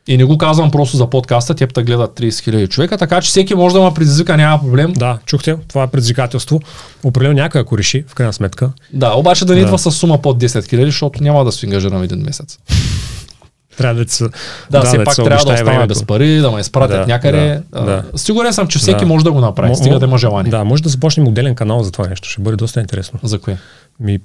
И 0.08 0.18
не 0.18 0.24
го 0.24 0.38
казвам 0.38 0.72
просто 0.72 0.98
за 0.98 1.10
подкаста, 1.10 1.56
те 1.56 1.84
гледат 1.84 2.20
30 2.20 2.30
000 2.30 2.70
човека, 2.70 2.98
така 2.98 3.22
че 3.22 3.30
всеки 3.30 3.56
може 3.56 3.76
да 3.76 3.82
ме 3.82 3.94
предизвика, 3.94 4.38
няма 4.38 4.60
проблем. 4.60 4.94
Да, 4.94 5.20
чухте, 5.26 5.58
това 5.68 5.84
е 5.84 5.88
предизвикателство. 5.88 6.60
Определено 7.04 7.34
някой 7.36 7.62
ако 7.62 7.78
реши, 7.78 8.04
в 8.08 8.16
крайна 8.16 8.34
сметка. 8.34 8.72
Да, 8.94 9.14
обаче 9.14 9.46
да 9.46 9.54
не 9.54 9.60
Да. 9.60 9.66
идва 9.66 9.80
с 9.80 9.92
сума 9.92 10.22
под 10.22 10.38
10 10.38 10.48
000, 10.48 10.86
защото 10.86 11.24
няма 11.24 11.46
да 11.46 11.52
се 11.52 11.66
ангажирам 11.66 12.04
един 12.04 12.20
месец. 12.20 12.60
Трябва 13.78 14.04
да 14.04 14.12
се. 14.12 14.30
Да, 14.72 14.82
все 14.82 14.98
ти 14.98 15.04
пак 15.04 15.16
трябва 15.16 15.30
да 15.30 15.36
обещае 15.36 15.54
остана 15.54 15.72
времето. 15.72 15.88
без 15.88 16.04
пари, 16.04 16.38
да 16.38 16.52
ме 16.52 16.60
изпратят 16.60 16.98
Да, 16.98 17.08
някъде. 17.08 17.62
да, 17.72 17.82
да. 17.82 18.04
Сигурен 18.16 18.54
съм, 18.54 18.68
че 18.68 18.80
всеки 18.80 19.00
Да. 19.00 19.06
може 19.06 19.26
да 19.26 19.32
го 19.32 19.40
направи, 19.40 19.76
стига 19.76 20.00
да 20.00 20.06
има 20.06 20.18
желание. 20.18 20.50
Да, 20.52 20.64
може 20.64 20.84
да 20.84 20.90
започнем 20.90 21.28
отделен 21.28 21.56
канал 21.56 21.84
за 21.84 21.92
това 21.92 22.08
нещо. 22.08 22.30
Ще 22.30 22.42
бъде 22.42 22.58
доста 22.58 22.80
интересно. 22.80 23.20
За 23.24 23.40
кое? 23.40 23.58
Ми... 24.00 24.20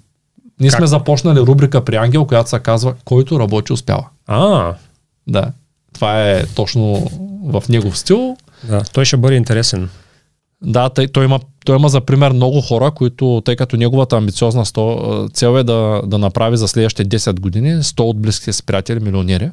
Ние 0.60 0.70
Как? 0.70 0.78
сме 0.78 0.86
започнали 0.86 1.38
рубрика 1.38 1.84
при 1.84 1.96
Ангел, 1.96 2.24
която 2.24 2.50
се 2.50 2.58
казва 2.58 2.94
Който 3.04 3.40
работи 3.40 3.72
успява. 3.72 4.04
А, 4.26 4.72
Да. 5.26 5.44
Това 5.92 6.22
е 6.22 6.46
точно 6.46 7.10
в 7.44 7.62
негов 7.68 7.98
стил. 7.98 8.36
да, 8.64 8.82
той 8.82 9.04
ще 9.04 9.16
бъде 9.16 9.34
интересен. 9.34 9.88
Да, 10.62 10.88
тъй, 10.88 11.08
той, 11.08 11.24
има, 11.24 11.40
той 11.64 11.76
има 11.76 11.88
за 11.88 12.00
пример 12.00 12.32
много 12.32 12.60
хора, 12.60 12.90
които, 12.90 13.42
тъй 13.44 13.56
като 13.56 13.76
неговата 13.76 14.16
амбициозна 14.16 14.64
цел 15.32 15.58
е 15.58 15.62
да, 15.62 16.02
да 16.06 16.18
направи 16.18 16.56
за 16.56 16.68
следващите 16.68 17.18
10 17.18 17.40
години 17.40 17.70
100 17.70 18.00
от 18.00 18.20
близките 18.20 18.52
си 18.52 18.66
приятели 18.66 19.00
милионери. 19.00 19.50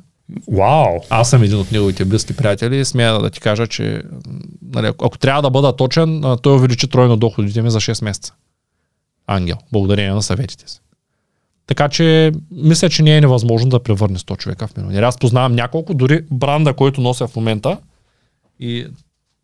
Вау! 0.51 0.99
Аз 1.09 1.29
съм 1.29 1.43
един 1.43 1.59
от 1.59 1.71
неговите 1.71 2.05
близки 2.05 2.35
приятели 2.35 2.79
и 2.79 2.85
смея 2.85 3.19
да 3.19 3.29
ти 3.29 3.39
кажа, 3.39 3.67
че 3.67 4.01
нали, 4.73 4.87
ако 4.87 5.17
трябва 5.17 5.41
да 5.41 5.49
бъда 5.49 5.75
точен, 5.75 6.23
той 6.41 6.55
увеличи 6.55 6.87
тройно 6.87 7.17
доходите 7.17 7.61
ми 7.61 7.71
за 7.71 7.79
6 7.79 8.03
месеца. 8.03 8.33
Ангел, 9.27 9.55
благодарение 9.71 10.11
на 10.11 10.21
съветите 10.21 10.69
си. 10.71 10.79
Така 11.67 11.89
че 11.89 12.31
мисля, 12.51 12.89
че 12.89 13.03
не 13.03 13.17
е 13.17 13.21
невъзможно 13.21 13.69
да 13.69 13.83
превърне 13.83 14.17
100 14.17 14.37
човека 14.37 14.67
в 14.67 14.77
милионери. 14.77 15.05
Аз 15.05 15.17
познавам 15.17 15.55
няколко, 15.55 15.93
дори 15.93 16.21
бранда, 16.31 16.73
който 16.73 17.01
нося 17.01 17.27
в 17.27 17.35
момента 17.35 17.77
и, 18.59 18.87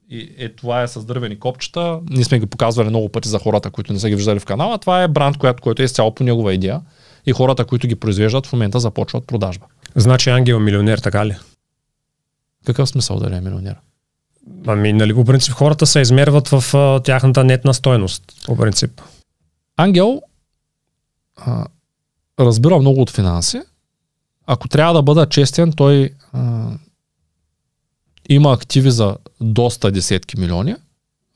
и 0.09 0.35
е, 0.38 0.49
това 0.49 0.81
е 0.81 0.88
с 0.88 1.05
дървени 1.05 1.39
копчета. 1.39 1.99
Ние 2.09 2.23
сме 2.23 2.39
ги 2.39 2.45
показвали 2.45 2.89
много 2.89 3.09
пъти 3.09 3.30
за 3.30 3.39
хората, 3.39 3.71
които 3.71 3.93
не 3.93 3.99
са 3.99 4.09
ги 4.09 4.15
виждали 4.15 4.39
в 4.39 4.45
канала. 4.45 4.77
Това 4.77 5.03
е 5.03 5.07
бранд, 5.07 5.38
който, 5.38 5.63
който 5.63 5.81
е 5.81 5.85
изцяло 5.85 6.15
по 6.15 6.23
негова 6.23 6.53
идея 6.53 6.81
и 7.25 7.31
хората, 7.31 7.65
които 7.65 7.88
ги 7.88 7.95
произвеждат 7.95 8.47
в 8.47 8.53
момента 8.53 8.80
започват 8.80 9.27
продажба. 9.27 9.65
Значи 9.95 10.30
Ангел 10.30 10.55
е 10.55 10.59
милионер, 10.59 10.97
така 10.97 11.25
ли? 11.25 11.35
Какъв 12.65 12.89
смисъл 12.89 13.19
да 13.19 13.38
е 13.38 13.41
милионер? 13.41 13.75
Ами, 14.67 14.93
нали, 14.93 15.13
по 15.13 15.25
принцип 15.25 15.53
хората 15.53 15.85
се 15.85 15.99
измерват 15.99 16.47
в 16.47 16.73
а, 16.73 16.99
тяхната 16.99 17.43
нетна 17.43 17.73
стойност. 17.73 18.23
По 18.45 18.57
принцип. 18.57 19.01
Ангел 19.77 20.21
а, 21.38 21.65
разбира 22.39 22.80
много 22.80 23.01
от 23.01 23.09
финанси. 23.09 23.61
Ако 24.47 24.67
трябва 24.67 24.93
да 24.93 25.01
бъда 25.01 25.30
честен, 25.30 25.73
той 25.73 26.09
а, 26.34 26.69
има 28.29 28.53
активи 28.53 28.91
за 28.91 29.17
доста 29.41 29.91
десетки 29.91 30.39
милиони 30.39 30.75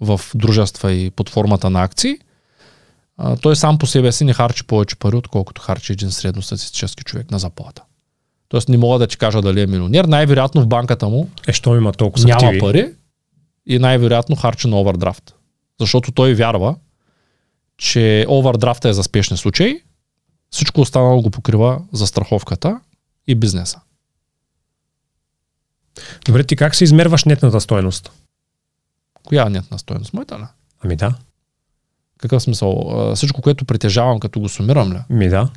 в 0.01 0.21
дружества 0.35 0.91
и 0.91 1.09
под 1.09 1.29
формата 1.29 1.69
на 1.69 1.83
акции. 1.83 2.17
А, 3.17 3.37
той 3.37 3.55
сам 3.55 3.77
по 3.77 3.87
себе 3.87 4.11
си 4.11 4.23
не 4.23 4.33
харчи 4.33 4.63
повече 4.63 4.95
пари, 4.95 5.15
отколкото 5.15 5.61
харчи 5.61 5.93
един 5.93 6.11
средностатистически 6.11 7.03
човек 7.03 7.31
на 7.31 7.39
заплата. 7.39 7.83
Тоест 8.49 8.69
не 8.69 8.77
мога 8.77 8.99
да 8.99 9.07
ти 9.07 9.17
кажа 9.17 9.41
дали 9.41 9.61
е 9.61 9.67
милионер. 9.67 10.05
Най-вероятно 10.05 10.61
в 10.61 10.67
банката 10.67 11.07
му 11.09 11.29
Е, 11.47 11.53
що 11.53 11.75
има 11.75 11.93
толкова 11.93 12.25
няма 12.27 12.47
активи? 12.47 12.59
пари 12.59 12.93
и 13.65 13.79
най-вероятно 13.79 14.35
харчи 14.35 14.67
на 14.67 14.79
овердрафт. 14.79 15.35
Защото 15.79 16.11
той 16.11 16.33
вярва, 16.33 16.75
че 17.77 18.25
овердрафта 18.29 18.89
е 18.89 18.93
за 18.93 19.03
спешни 19.03 19.37
случаи, 19.37 19.81
всичко 20.49 20.81
останало 20.81 21.21
го 21.21 21.29
покрива 21.29 21.81
за 21.93 22.07
страховката 22.07 22.79
и 23.27 23.35
бизнеса. 23.35 23.79
Добре, 26.25 26.43
ти 26.43 26.55
как 26.55 26.75
се 26.75 26.83
измерваш 26.83 27.23
нетната 27.23 27.61
стойност? 27.61 28.11
Коя 29.23 29.47
е 29.47 29.49
нетна 29.49 29.79
стоеност? 29.79 30.13
Моята 30.13 30.39
ли? 30.39 30.43
Ами 30.83 30.95
да. 30.95 31.15
Какъв 32.19 32.43
смисъл? 32.43 33.11
Всичко, 33.15 33.41
което 33.41 33.65
притежавам, 33.65 34.19
като 34.19 34.39
го 34.39 34.49
сумирам 34.49 34.93
ли? 34.93 34.99
Ми 35.09 35.29
да. 35.29 35.49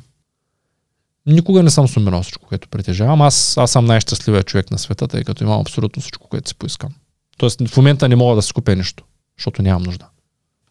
Никога 1.25 1.63
не 1.63 1.69
съм 1.69 1.87
сумирал 1.87 2.23
всичко, 2.23 2.47
което 2.47 2.67
притежавам. 2.67 3.21
Аз, 3.21 3.57
аз 3.57 3.71
съм 3.71 3.85
най-щастливият 3.85 4.47
човек 4.47 4.71
на 4.71 4.77
света, 4.77 5.07
тъй 5.07 5.23
като 5.23 5.43
имам 5.43 5.61
абсолютно 5.61 6.01
всичко, 6.01 6.27
което 6.27 6.49
си 6.49 6.55
поискам. 6.55 6.89
Тоест 7.37 7.67
в 7.67 7.77
момента 7.77 8.09
не 8.09 8.15
мога 8.15 8.35
да 8.35 8.41
си 8.41 8.53
купя 8.53 8.75
нищо, 8.75 9.03
защото 9.37 9.61
нямам 9.61 9.83
нужда. 9.83 10.07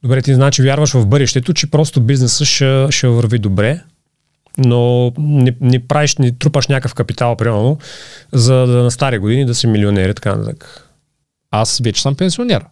Добре, 0.03 0.23
ти 0.23 0.35
значи 0.35 0.63
вярваш 0.63 0.93
в 0.93 1.07
бъдещето, 1.07 1.55
че 1.55 1.71
просто 1.71 2.01
бизнесът 2.01 2.47
ще, 2.47 2.87
ще 2.91 3.09
върви 3.09 3.39
добре, 3.39 3.83
но 4.65 5.13
не, 5.19 5.55
не 5.61 5.87
правиш, 5.87 6.17
не 6.17 6.33
трупаш 6.33 6.69
някакъв 6.69 6.95
капитал, 6.95 7.37
примерно, 7.37 7.79
за 8.33 8.55
да 8.55 8.83
на 8.83 8.91
стари 8.91 9.19
години 9.19 9.45
да 9.45 9.55
си 9.55 9.67
милионер 9.67 10.09
и 10.09 10.15
така 10.15 10.35
нататък. 10.35 10.89
Аз 11.51 11.81
вече 11.85 12.03
съм 12.03 12.15
пенсионер. 12.15 12.65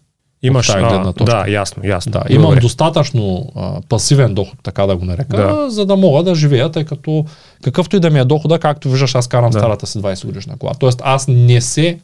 Имаш, 0.43 0.69
а, 0.69 0.79
гледна 0.79 1.13
точка. 1.13 1.37
да, 1.37 1.51
ясно, 1.51 1.83
ясно. 1.87 2.13
Да, 2.13 2.23
имам 2.29 2.51
Добре. 2.51 2.61
достатъчно 2.61 3.53
а, 3.57 3.81
пасивен 3.89 4.35
доход, 4.35 4.59
така 4.63 4.87
да 4.87 4.97
го 4.97 5.05
нарека, 5.05 5.37
Да. 5.37 5.71
за 5.71 5.87
да 5.87 5.97
мога 5.97 6.23
да 6.23 6.35
живея, 6.35 6.71
тъй 6.71 6.85
като 6.85 7.25
какъвто 7.63 7.97
и 7.97 8.01
да 8.01 8.11
ми 8.11 8.19
е 8.19 8.25
дохода, 8.25 8.59
както 8.59 8.91
виждаш, 8.91 9.15
аз 9.15 9.29
карам 9.29 9.51
да. 9.51 9.59
старата 9.59 9.87
си 9.87 9.99
20 9.99 10.27
годишна 10.27 10.57
кола. 10.57 10.73
Тоест 10.75 11.01
аз 11.05 11.29
не 11.29 11.61
се 11.61 11.99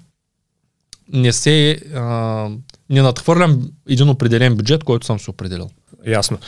не 1.13 1.33
се 1.33 1.79
а, 1.95 2.49
не 2.95 3.03
надхвърлям 3.03 3.71
един 3.89 4.09
определен 4.09 4.57
бюджет, 4.57 4.85
който 4.85 5.07
съм 5.07 5.19
си 5.19 5.31
определил. 5.31 5.71
Ясно. 6.07 6.39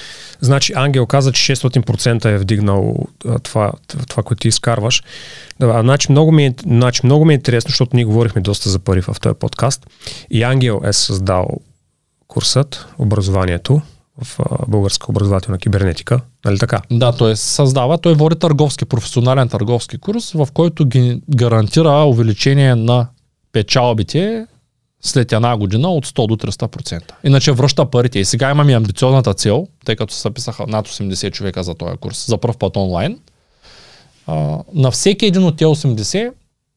Значи 0.41 0.73
Ангел 0.77 1.07
каза, 1.07 1.33
че 1.33 1.57
600% 1.57 2.25
е 2.25 2.39
вдигнал 2.39 2.97
а, 3.29 3.39
това, 3.39 3.73
това, 4.09 4.23
което 4.23 4.41
ти 4.41 4.49
изкарваш. 4.49 5.03
Да, 5.61 5.81
значи, 5.81 6.13
много 6.13 6.33
ми 6.33 6.47
е, 6.47 6.55
значи 6.67 7.01
много 7.05 7.25
ми 7.25 7.35
е 7.35 7.37
интересно, 7.37 7.69
защото 7.69 7.97
ние 7.97 8.05
говорихме 8.05 8.43
доста 8.43 8.71
за 8.71 8.79
пари 8.79 9.01
в 9.01 9.17
този 9.21 9.35
подкаст. 9.35 9.87
И 10.31 10.43
Ангел 10.43 10.81
е 10.85 10.93
създал 10.93 11.49
курсът, 12.29 12.87
образованието 12.99 13.83
в 14.23 14.41
а, 14.41 14.67
българска 14.69 15.07
образователна 15.09 15.59
кибернетика. 15.59 16.21
Нали 16.45 16.59
така? 16.59 16.81
Да, 16.91 17.13
той 17.13 17.37
създава, 17.37 17.99
той 17.99 18.15
води 18.15 18.37
търговски, 18.37 18.85
професионален 18.85 19.49
търговски 19.49 19.99
курс, 19.99 20.33
в 20.33 20.49
който 20.55 20.87
ги 20.87 21.21
гарантира 21.37 22.05
увеличение 22.05 22.75
на 22.75 23.07
печалбите 23.53 24.47
след 25.07 25.33
една 25.33 25.57
година 25.57 25.89
от 25.89 26.07
100 26.07 26.29
до 26.29 26.37
300%. 26.37 27.01
Иначе 27.25 27.53
връща 27.53 27.91
парите. 27.91 28.19
И 28.19 28.25
сега 28.25 28.51
имаме 28.51 28.75
амбициозната 28.75 29.35
цел, 29.35 29.67
тъй 29.85 29.97
като 29.97 30.15
се 30.15 30.21
записаха 30.21 30.67
над 30.67 30.89
80 30.89 31.33
човека 31.33 31.63
за 31.63 31.75
този 31.75 31.97
курс, 31.97 32.27
за 32.27 32.39
първ 32.39 32.55
път 32.59 32.77
онлайн. 32.77 33.19
А, 34.27 34.59
на 34.75 34.91
всеки 34.91 35.27
един 35.27 35.45
от 35.45 35.57
тези 35.57 35.69
80 35.69 36.33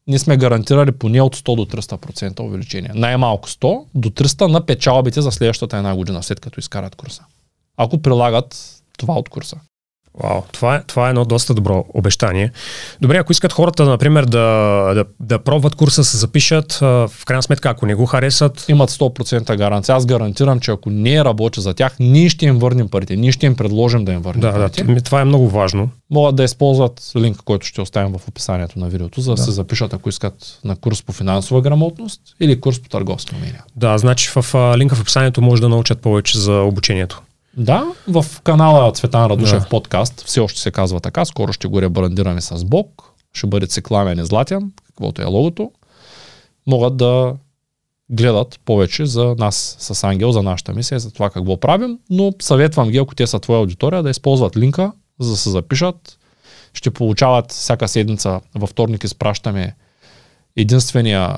ние 0.06 0.18
сме 0.18 0.36
гарантирали 0.36 0.92
поне 0.92 1.22
от 1.22 1.36
100 1.36 1.56
до 1.56 1.64
300% 1.64 2.40
увеличение. 2.40 2.90
Най-малко 2.94 3.48
100 3.48 3.84
до 3.94 4.10
300 4.10 4.46
на 4.46 4.66
печалбите 4.66 5.20
за 5.20 5.32
следващата 5.32 5.76
една 5.76 5.96
година, 5.96 6.22
след 6.22 6.40
като 6.40 6.60
изкарат 6.60 6.96
курса. 6.96 7.22
Ако 7.76 8.02
прилагат 8.02 8.82
това 8.98 9.14
от 9.14 9.28
курса. 9.28 9.56
Вау, 10.14 10.42
това 10.52 10.76
е, 10.76 10.82
това 10.82 11.06
е 11.06 11.10
едно 11.10 11.24
доста 11.24 11.54
добро 11.54 11.84
обещание. 11.94 12.52
Добре, 13.00 13.16
ако 13.16 13.32
искат 13.32 13.52
хората, 13.52 13.84
например, 13.84 14.24
да, 14.24 14.38
да, 14.94 15.04
да 15.20 15.38
пробват 15.38 15.74
курса, 15.74 16.04
се 16.04 16.16
запишат, 16.16 16.72
в 16.72 17.10
крайна 17.26 17.42
сметка, 17.42 17.68
ако 17.68 17.86
не 17.86 17.94
го 17.94 18.06
харесат, 18.06 18.64
имат 18.68 18.90
100% 18.90 19.56
гаранция. 19.56 19.94
Аз 19.94 20.06
гарантирам, 20.06 20.60
че 20.60 20.70
ако 20.70 20.90
не 20.90 21.24
работи 21.24 21.60
за 21.60 21.74
тях, 21.74 21.96
ние 22.00 22.28
ще 22.28 22.46
им 22.46 22.58
върнем 22.58 22.88
парите. 22.88 23.16
Ние 23.16 23.32
ще 23.32 23.46
им 23.46 23.56
предложим 23.56 24.04
да 24.04 24.12
им 24.12 24.20
върнем 24.20 24.40
да, 24.40 24.52
да, 24.52 24.58
парите. 24.58 24.84
т- 24.86 25.00
това 25.00 25.20
е 25.20 25.24
много 25.24 25.48
важно. 25.48 25.90
Могат 26.10 26.36
да 26.36 26.44
използват 26.44 27.12
линка, 27.16 27.40
който 27.44 27.66
ще 27.66 27.80
оставим 27.80 28.12
в 28.12 28.28
описанието 28.28 28.78
на 28.78 28.88
видеото, 28.88 29.20
за 29.20 29.30
да, 29.30 29.36
Да. 29.36 29.42
се 29.42 29.50
запишат, 29.50 29.92
ако 29.94 30.08
искат 30.08 30.58
на 30.64 30.76
курс 30.76 31.02
по 31.02 31.12
финансова 31.12 31.60
грамотност 31.60 32.20
или 32.40 32.60
курс 32.60 32.80
по 32.80 32.88
търговски 32.88 33.34
умения. 33.34 33.64
Да, 33.76 33.98
значи 33.98 34.30
в 34.34 34.44
линка 34.76 34.94
в 34.94 35.00
описанието 35.00 35.42
може 35.42 35.62
да 35.62 35.68
научат 35.68 35.98
повече 36.00 36.38
за 36.38 36.52
обучението. 36.52 37.22
Да, 37.56 37.92
в 38.08 38.26
канала 38.44 38.92
Цветан 38.92 39.26
Радушев 39.26 39.62
Да. 39.62 39.68
подкаст, 39.68 40.20
все 40.26 40.40
още 40.40 40.60
се 40.60 40.70
казва 40.70 41.00
така, 41.00 41.24
скоро 41.24 41.52
ще 41.52 41.68
го 41.68 41.82
ребрандираме 41.82 42.40
с 42.40 42.64
Бог, 42.64 43.12
ще 43.32 43.46
бъде 43.46 43.66
цикламен 43.66 44.18
и 44.18 44.24
златен, 44.24 44.72
каквото 44.86 45.22
е 45.22 45.24
логото, 45.24 45.70
могат 46.66 46.96
да 46.96 47.34
гледат 48.10 48.60
повече 48.64 49.06
за 49.06 49.34
нас 49.38 49.76
с 49.78 50.04
Ангел, 50.04 50.32
за 50.32 50.42
нашата 50.42 50.72
мисия, 50.72 51.00
за 51.00 51.10
това 51.10 51.30
какво 51.30 51.60
правим, 51.60 51.98
но 52.10 52.32
съветвам 52.42 52.90
ги, 52.90 52.98
ако 52.98 53.14
те 53.14 53.26
са 53.26 53.40
твоя 53.40 53.58
аудитория, 53.60 54.02
да 54.02 54.10
използват 54.10 54.56
линка, 54.56 54.92
за 55.20 55.30
да 55.30 55.36
се 55.36 55.50
запишат. 55.50 56.18
Ще 56.74 56.90
получават 56.90 57.52
всяка 57.52 57.88
седмица, 57.88 58.40
във 58.54 58.70
вторник 58.70 59.04
изпращаме 59.04 59.74
единствения, 60.56 61.36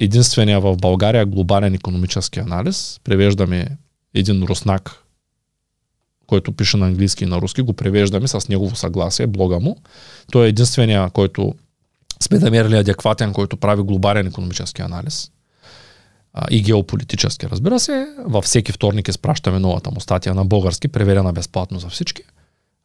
единствения 0.00 0.60
в 0.60 0.76
България 0.76 1.26
глобален 1.26 1.74
економически 1.74 2.40
анализ. 2.40 3.00
Превеждаме 3.04 3.68
един 4.14 4.42
руснак, 4.42 5.01
който 6.32 6.52
пише 6.52 6.76
на 6.76 6.86
английски 6.86 7.24
и 7.24 7.26
на 7.26 7.40
руски, 7.40 7.62
го 7.62 7.72
превеждаме 7.72 8.28
с 8.28 8.48
негово 8.48 8.76
съгласие, 8.76 9.26
блога 9.26 9.60
му. 9.60 9.76
Той 10.32 10.46
е 10.46 10.48
единствения, 10.48 11.10
който 11.10 11.54
сме 12.22 12.38
намерили 12.38 12.76
адекватен, 12.76 13.32
който 13.32 13.56
прави 13.56 13.82
глобален 13.82 14.26
економически 14.26 14.82
анализ 14.82 15.30
а, 16.34 16.46
и 16.50 16.62
геополитически, 16.62 17.46
разбира 17.48 17.80
се. 17.80 18.06
Във 18.24 18.44
всеки 18.44 18.72
вторник 18.72 19.08
изпращаме 19.08 19.58
новата 19.58 19.90
му 19.90 20.00
статия 20.00 20.34
на 20.34 20.44
български, 20.44 20.88
преведена 20.88 21.32
безплатно 21.32 21.78
за 21.78 21.88
всички. 21.88 22.22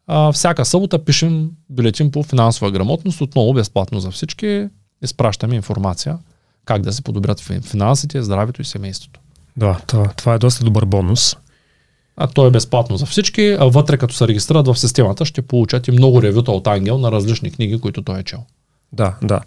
А, 0.06 0.32
всяка 0.32 0.64
събота 0.64 1.04
пишем 1.04 1.50
бюлетин 1.70 2.10
по 2.10 2.22
финансова 2.22 2.70
грамотност, 2.70 3.20
отново 3.20 3.52
безплатно 3.52 4.00
за 4.00 4.10
всички. 4.10 4.68
Изпращаме 5.02 5.56
информация 5.56 6.18
как 6.64 6.82
да 6.82 6.92
се 6.92 7.02
подобрят 7.02 7.40
финансите, 7.40 8.22
здравето 8.22 8.62
и 8.62 8.64
семейството. 8.64 9.20
Да, 9.56 9.80
това, 9.86 10.08
това 10.08 10.34
е 10.34 10.38
доста 10.38 10.64
добър 10.64 10.84
бонус. 10.84 11.36
А 12.20 12.26
то 12.26 12.46
е 12.46 12.50
безплатно 12.50 12.96
за 12.96 13.06
всички, 13.06 13.56
а 13.60 13.64
вътре 13.64 13.96
като 13.96 14.14
се 14.14 14.28
регистрират 14.28 14.66
в 14.66 14.78
системата 14.78 15.24
ще 15.24 15.42
получат 15.42 15.88
и 15.88 15.90
много 15.90 16.22
ревюта 16.22 16.52
от 16.52 16.66
Ангел 16.66 16.98
на 16.98 17.12
различни 17.12 17.50
книги, 17.50 17.80
които 17.80 18.02
той 18.02 18.20
е 18.20 18.22
чел. 18.22 18.44
Да, 18.92 19.14
да. 19.22 19.40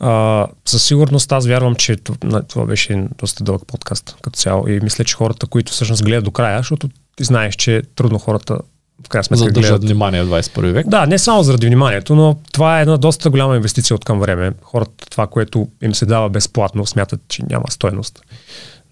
А, 0.00 0.46
със 0.64 0.84
сигурност 0.84 1.32
аз 1.32 1.46
вярвам, 1.46 1.74
че 1.74 1.96
това, 1.96 2.42
това 2.42 2.66
беше 2.66 3.04
доста 3.18 3.44
дълъг 3.44 3.62
подкаст 3.66 4.16
като 4.22 4.36
цяло 4.36 4.68
и 4.68 4.80
мисля, 4.82 5.04
че 5.04 5.14
хората, 5.14 5.46
които 5.46 5.72
всъщност 5.72 6.04
гледат 6.04 6.24
до 6.24 6.30
края, 6.30 6.58
защото 6.58 6.88
ти 7.16 7.24
знаеш, 7.24 7.56
че 7.56 7.82
трудно 7.94 8.18
хората 8.18 8.58
в 9.06 9.08
крайна 9.08 9.24
сметка 9.24 9.44
Задържат 9.44 9.70
гледат... 9.70 9.84
внимание 9.84 10.22
в 10.22 10.42
21 10.42 10.72
век. 10.72 10.88
Да, 10.88 11.06
не 11.06 11.18
само 11.18 11.42
заради 11.42 11.66
вниманието, 11.66 12.14
но 12.14 12.36
това 12.52 12.78
е 12.78 12.82
една 12.82 12.96
доста 12.96 13.30
голяма 13.30 13.56
инвестиция 13.56 13.94
от 13.94 14.04
към 14.04 14.20
време. 14.20 14.52
Хората 14.62 15.06
това, 15.10 15.26
което 15.26 15.68
им 15.82 15.94
се 15.94 16.06
дава 16.06 16.28
безплатно, 16.28 16.86
смятат, 16.86 17.20
че 17.28 17.42
няма 17.50 17.64
стойност. 17.70 18.20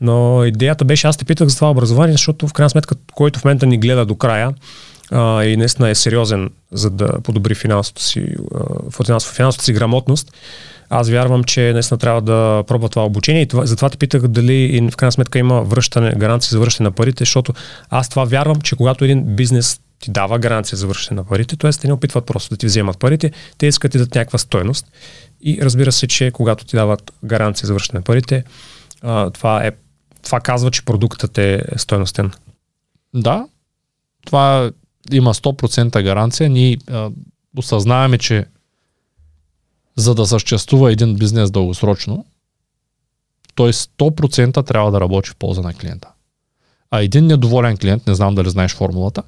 Но 0.00 0.44
идеята 0.44 0.84
беше, 0.84 1.06
аз 1.06 1.16
те 1.16 1.24
питах 1.24 1.48
за 1.48 1.56
това 1.56 1.70
образование, 1.70 2.12
защото 2.12 2.48
в 2.48 2.52
крайна 2.52 2.70
сметка, 2.70 2.94
който 3.14 3.38
в 3.38 3.44
момента 3.44 3.66
ни 3.66 3.78
гледа 3.78 4.06
до 4.06 4.14
края 4.14 4.54
а, 5.10 5.44
и 5.44 5.56
наистина 5.56 5.90
е 5.90 5.94
сериозен, 5.94 6.50
за 6.72 6.90
да 6.90 7.20
подобри 7.22 7.54
финансовата 7.54 8.02
си, 8.02 8.26
финансовата 9.00 9.64
си 9.64 9.72
грамотност, 9.72 10.32
аз 10.90 11.10
вярвам, 11.10 11.44
че 11.44 11.72
наистина 11.72 11.98
трябва 11.98 12.22
да 12.22 12.64
пробва 12.66 12.88
това 12.88 13.04
обучение 13.04 13.42
и 13.42 13.46
това, 13.46 13.66
затова 13.66 13.90
те 13.90 13.96
питах 13.96 14.28
дали 14.28 14.54
и 14.54 14.90
в 14.90 14.96
крайна 14.96 15.12
сметка 15.12 15.38
има 15.38 15.62
връщане, 15.62 16.12
гаранция 16.16 16.50
за 16.50 16.60
връщане 16.60 16.84
на 16.84 16.92
парите, 16.92 17.24
защото 17.24 17.54
аз 17.90 18.08
това 18.08 18.24
вярвам, 18.24 18.60
че 18.60 18.76
когато 18.76 19.04
един 19.04 19.36
бизнес 19.36 19.80
ти 20.00 20.10
дава 20.10 20.38
гаранция 20.38 20.78
за 20.78 20.86
връщане 20.86 21.20
на 21.20 21.24
парите, 21.24 21.56
т.е. 21.56 21.70
те 21.70 21.86
не 21.86 21.92
опитват 21.92 22.26
просто 22.26 22.50
да 22.50 22.56
ти 22.56 22.66
вземат 22.66 22.98
парите, 22.98 23.32
те 23.58 23.66
искат 23.66 23.92
да 23.92 23.98
дадат 23.98 24.14
някаква 24.14 24.38
стойност. 24.38 24.86
И 25.42 25.58
разбира 25.62 25.92
се, 25.92 26.06
че 26.06 26.30
когато 26.30 26.64
ти 26.64 26.76
дават 26.76 27.12
гаранция 27.24 27.66
за 27.66 27.74
връщане 27.74 27.98
на 27.98 28.02
парите, 28.02 28.44
това, 29.32 29.64
е, 29.64 29.70
това 30.24 30.40
казва, 30.40 30.70
че 30.70 30.84
продуктът 30.84 31.38
е 31.38 31.62
стойностен. 31.76 32.30
Да, 33.14 33.48
това 34.26 34.70
има 35.12 35.34
100% 35.34 36.02
гаранция. 36.02 36.50
Ние 36.50 36.78
а, 36.90 37.10
осъзнаваме, 37.56 38.18
че 38.18 38.46
за 39.96 40.14
да 40.14 40.26
съществува 40.26 40.92
един 40.92 41.16
бизнес 41.16 41.50
дългосрочно, 41.50 42.24
той 43.54 43.72
100% 43.72 44.66
трябва 44.66 44.90
да 44.90 45.00
работи 45.00 45.30
в 45.30 45.36
полза 45.36 45.62
на 45.62 45.74
клиента. 45.74 46.08
А 46.90 47.02
един 47.02 47.26
недоволен 47.26 47.76
клиент, 47.76 48.06
не 48.06 48.14
знам 48.14 48.34
дали 48.34 48.50
знаеш 48.50 48.74
формулата, 48.74 49.22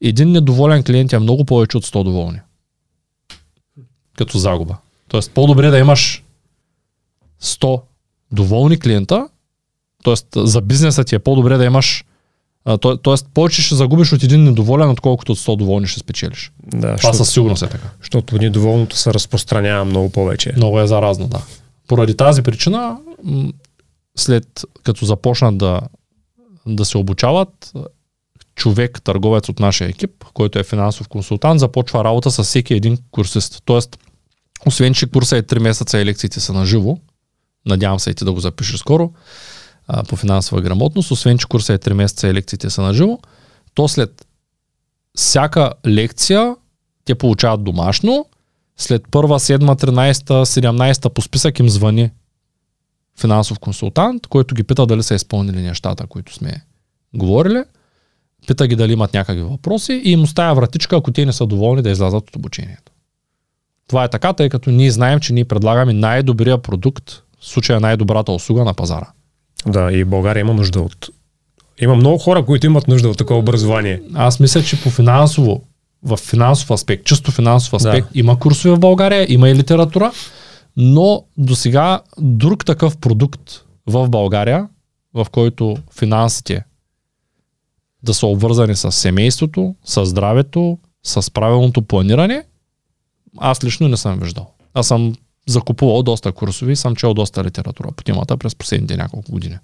един 0.00 0.32
недоволен 0.32 0.84
клиент 0.84 1.12
е 1.12 1.18
много 1.18 1.44
повече 1.44 1.76
от 1.76 1.86
100 1.86 2.04
доволни. 2.04 2.40
Като 4.16 4.38
загуба. 4.38 4.76
Тоест 5.08 5.30
по-добре 5.30 5.70
да 5.70 5.78
имаш 5.78 6.24
100 7.42 7.82
доволни 8.32 8.78
клиента, 8.78 9.28
т.е. 10.04 10.14
за 10.36 10.60
бизнеса 10.60 11.04
ти 11.04 11.14
е 11.14 11.18
по-добре 11.18 11.56
да 11.56 11.64
имаш 11.64 12.04
то, 12.80 12.96
тоест, 12.96 13.26
повече 13.34 13.62
ще 13.62 13.74
загубиш 13.74 14.12
от 14.12 14.22
един 14.22 14.44
недоволен, 14.44 14.90
отколкото 14.90 15.32
от 15.32 15.38
100 15.38 15.56
доволни 15.56 15.86
ще 15.86 16.00
спечелиш. 16.00 16.52
Да, 16.66 16.96
Това 16.96 17.12
със 17.12 17.32
сигурност 17.32 17.62
е 17.62 17.68
така. 17.68 17.88
Защото 18.00 18.38
недоволното 18.38 18.96
се 18.96 19.14
разпространява 19.14 19.84
много 19.84 20.10
повече. 20.10 20.52
Много 20.56 20.80
е 20.80 20.86
заразно, 20.86 21.28
да. 21.28 21.42
Поради 21.88 22.16
тази 22.16 22.42
причина, 22.42 22.96
след 24.16 24.64
като 24.82 25.04
започнат 25.04 25.58
да, 25.58 25.80
да 26.66 26.84
се 26.84 26.98
обучават, 26.98 27.72
човек, 28.54 29.02
търговец 29.04 29.48
от 29.48 29.60
нашия 29.60 29.88
екип, 29.88 30.24
който 30.34 30.58
е 30.58 30.64
финансов 30.64 31.08
консултант, 31.08 31.60
започва 31.60 32.04
работа 32.04 32.30
с 32.30 32.44
всеки 32.44 32.74
един 32.74 32.98
курсист. 33.10 33.62
Тоест, 33.64 33.98
освен, 34.66 34.94
че 34.94 35.06
курса 35.06 35.36
е 35.36 35.42
3 35.42 35.58
месеца 35.58 36.00
и 36.00 36.04
лекциите 36.04 36.40
са 36.40 36.52
на 36.52 36.66
живо, 36.66 36.98
надявам 37.66 38.00
се 38.00 38.10
и 38.10 38.14
ти 38.14 38.24
да 38.24 38.32
го 38.32 38.40
запишеш 38.40 38.80
скоро, 38.80 39.12
а, 39.92 40.02
по 40.02 40.16
финансова 40.16 40.60
грамотност, 40.60 41.10
освен, 41.10 41.38
че 41.38 41.46
курса 41.46 41.72
е 41.72 41.78
3 41.78 41.92
месеца 41.92 42.28
и 42.28 42.34
лекциите 42.34 42.70
са 42.70 42.82
на 42.82 42.94
живо, 42.94 43.18
то 43.74 43.88
след 43.88 44.26
всяка 45.14 45.72
лекция 45.86 46.56
те 47.04 47.14
получават 47.14 47.64
домашно, 47.64 48.26
след 48.76 49.02
първа, 49.10 49.40
седма, 49.40 49.76
13, 49.76 50.12
17 50.44 51.08
по 51.08 51.22
списък 51.22 51.58
им 51.58 51.68
звъни 51.68 52.10
финансов 53.20 53.58
консултант, 53.58 54.26
който 54.26 54.54
ги 54.54 54.64
пита 54.64 54.86
дали 54.86 55.02
са 55.02 55.14
изпълнили 55.14 55.62
нещата, 55.62 56.06
които 56.06 56.34
сме 56.34 56.64
говорили– 57.14 57.64
пита 58.46 58.66
ги 58.66 58.76
дали 58.76 58.92
имат 58.92 59.14
някакви 59.14 59.42
въпроси 59.42 60.02
и 60.04 60.10
им 60.10 60.22
оставя 60.22 60.54
вратичка, 60.54 60.96
ако 60.96 61.12
те 61.12 61.26
не 61.26 61.32
са 61.32 61.46
доволни 61.46 61.82
да 61.82 61.90
излязат 61.90 62.28
от 62.28 62.36
обучението. 62.36 62.92
Това 63.88 64.04
е 64.04 64.08
така, 64.08 64.32
тъй 64.32 64.48
като 64.48 64.70
ние 64.70 64.90
знаем, 64.90 65.20
че 65.20 65.32
ние 65.32 65.44
предлагаме 65.44 65.92
най-добрия 65.92 66.58
продукт, 66.58 67.10
в 67.40 67.46
случая 67.46 67.80
най-добрата 67.80 68.32
услуга 68.32 68.64
на 68.64 68.74
пазара. 68.74 69.06
Да, 69.66 69.92
и 69.92 70.04
България 70.04 70.40
има 70.40 70.54
нужда 70.54 70.80
от... 70.80 71.08
Има 71.80 71.94
много 71.94 72.18
хора, 72.18 72.44
които 72.44 72.66
имат 72.66 72.88
нужда 72.88 73.08
от 73.08 73.18
такова 73.18 73.40
образование. 73.40 74.02
Аз 74.14 74.40
мисля, 74.40 74.62
че 74.62 74.82
по 74.82 74.90
финансово, 74.90 75.62
в 76.02 76.16
финансов 76.16 76.70
аспект, 76.70 77.04
чисто 77.04 77.30
финансов 77.30 77.74
аспект, 77.74 78.12
да. 78.12 78.18
има 78.18 78.38
курсове 78.38 78.74
в 78.74 78.78
България, 78.78 79.26
има 79.32 79.48
и 79.48 79.54
литература, 79.54 80.12
но 80.76 81.24
до 81.38 81.56
сега 81.56 82.00
друг 82.18 82.64
такъв 82.64 82.96
продукт 82.96 83.64
в 83.86 84.08
България, 84.08 84.68
в 85.14 85.26
който 85.32 85.76
финансите 85.98 86.64
да 88.02 88.14
са 88.14 88.26
обвързани 88.26 88.76
с 88.76 88.92
семейството, 88.92 89.74
с 89.84 90.06
здравето, 90.06 90.78
с 91.02 91.30
правилното 91.30 91.82
планиране, 91.82 92.44
аз 93.38 93.64
лично 93.64 93.88
не 93.88 93.96
съм 93.96 94.18
виждал. 94.18 94.50
Аз 94.74 94.88
съм 94.88 95.14
закупувал 95.48 96.02
доста 96.02 96.32
курсови 96.32 96.72
и 96.72 96.76
съм 96.76 96.96
чел 96.96 97.14
доста 97.14 97.44
литература 97.44 97.88
по 97.96 98.04
темата 98.04 98.36
през 98.36 98.54
последните 98.54 98.96
няколко 98.96 99.32
години. 99.32 99.58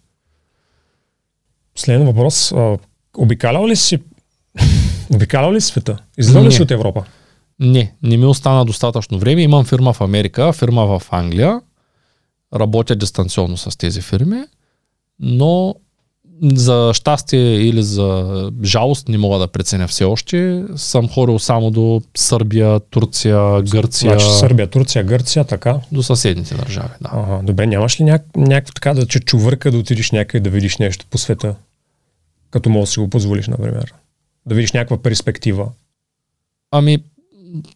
Следен 1.77 2.07
въпрос. 2.07 2.53
Обикалял 3.19 3.67
ли 3.67 3.77
си 3.77 3.99
Обикалял 5.15 5.53
ли 5.53 5.61
света? 5.61 5.99
Излизал 6.19 6.45
ли 6.45 6.53
си 6.53 6.63
от 6.63 6.71
Европа? 6.71 7.05
Не, 7.61 7.95
не 8.03 8.17
ми 8.17 8.25
остана 8.25 8.65
достатъчно 8.65 9.19
време. 9.19 9.43
Имам 9.43 9.65
фирма 9.65 9.93
в 9.93 10.01
Америка, 10.01 10.53
фирма 10.53 10.87
в 10.87 11.03
Англия. 11.11 11.61
Работя 12.55 12.97
дистанционно 12.97 13.57
с 13.57 13.77
тези 13.77 14.01
фирми, 14.01 14.43
но 15.21 15.75
за 16.43 16.91
щастие 16.95 17.55
или 17.55 17.83
за 17.83 18.51
жалост, 18.65 19.09
не 19.09 19.19
мога 19.19 19.39
да 19.39 19.49
преценя 19.49 19.89
все 19.89 20.05
още, 20.05 20.65
съм 20.77 21.09
хорил 21.09 21.39
само 21.39 21.71
до 21.71 22.03
Сърбия, 22.17 22.81
Турция, 22.81 23.63
Гърция. 23.63 24.11
Значи 24.11 24.39
Сърбия, 24.39 24.67
Турция, 24.71 25.05
Гърция, 25.05 25.45
така? 25.45 25.81
До 25.93 26.03
съседните 26.03 26.55
държави, 26.55 26.89
да. 27.01 27.11
Ага, 27.13 27.41
добре, 27.43 27.67
нямаш 27.67 28.01
ли 28.01 28.05
няк- 28.05 28.37
някакво 28.37 28.73
така 28.73 28.95
да 28.95 29.07
че 29.07 29.21
чувърка 29.21 29.71
да 29.71 29.79
отидеш 29.79 30.11
някъде 30.11 30.43
да 30.43 30.51
видиш 30.51 30.77
нещо 30.77 31.07
по 31.11 31.19
света? 31.19 31.55
Като 32.51 32.71
можеш 32.71 32.89
да 32.89 32.93
си 32.93 33.01
го 33.01 33.11
позволиш, 33.11 33.49
например. 33.49 33.95
Да 34.47 34.55
видиш 34.55 34.73
някаква 34.73 35.03
перспектива. 35.03 35.69
Ами, 36.71 36.99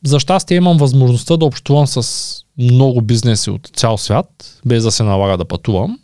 за 0.05 0.21
щастие 0.21 0.57
имам 0.57 0.77
възможността 0.77 1.37
да 1.37 1.45
общувам 1.45 1.87
с 1.87 2.37
много 2.59 3.01
бизнеси 3.03 3.51
от 3.51 3.71
цял 3.75 3.99
свят, 3.99 4.61
без 4.67 4.83
да 4.85 4.91
се 4.91 5.03
налага 5.03 5.37
да 5.37 5.45
пътувам. 5.45 5.99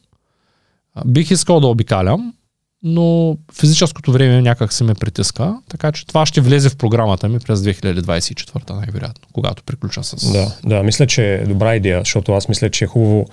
Бих 1.07 1.31
искал 1.31 1.61
да 1.61 1.67
обикалям, 1.67 2.33
но 2.83 3.37
физическото 3.59 4.13
време 4.13 4.43
някак 4.43 4.73
се 4.73 4.85
ме 4.85 4.95
притиска, 4.95 5.57
така 5.69 5.93
че 5.93 6.07
това 6.07 6.27
ще 6.27 6.41
влезе 6.41 6.69
в 6.69 6.77
програмата 6.77 7.29
ми 7.29 7.39
през 7.39 7.61
2024 7.61 8.71
най-вероятно, 8.71 9.29
когато 9.33 9.63
приключа 9.63 10.05
с... 10.05 10.33
Да, 10.33 10.57
да, 10.65 10.83
мисля, 10.83 11.07
че 11.07 11.35
е 11.35 11.47
добра 11.47 11.77
идея, 11.77 11.99
защото 11.99 12.33
аз 12.33 12.49
мисля, 12.49 12.71
че 12.71 12.85
е 12.85 12.89
хубаво 12.89 13.27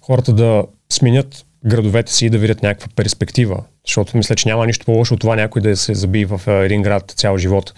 хората 0.00 0.32
да 0.32 0.64
сменят 0.92 1.44
градовете 1.66 2.12
си 2.12 2.26
и 2.26 2.30
да 2.30 2.38
видят 2.38 2.62
някаква 2.62 2.88
перспектива, 2.96 3.62
защото 3.86 4.16
мисля, 4.16 4.34
че 4.34 4.48
няма 4.48 4.66
нищо 4.66 4.86
по-лошо 4.86 5.14
от 5.14 5.20
това 5.20 5.36
някой 5.36 5.62
да 5.62 5.76
се 5.76 5.94
заби 5.94 6.24
в 6.24 6.40
един 6.64 6.82
град 6.82 7.14
цял 7.16 7.38
живот. 7.38 7.74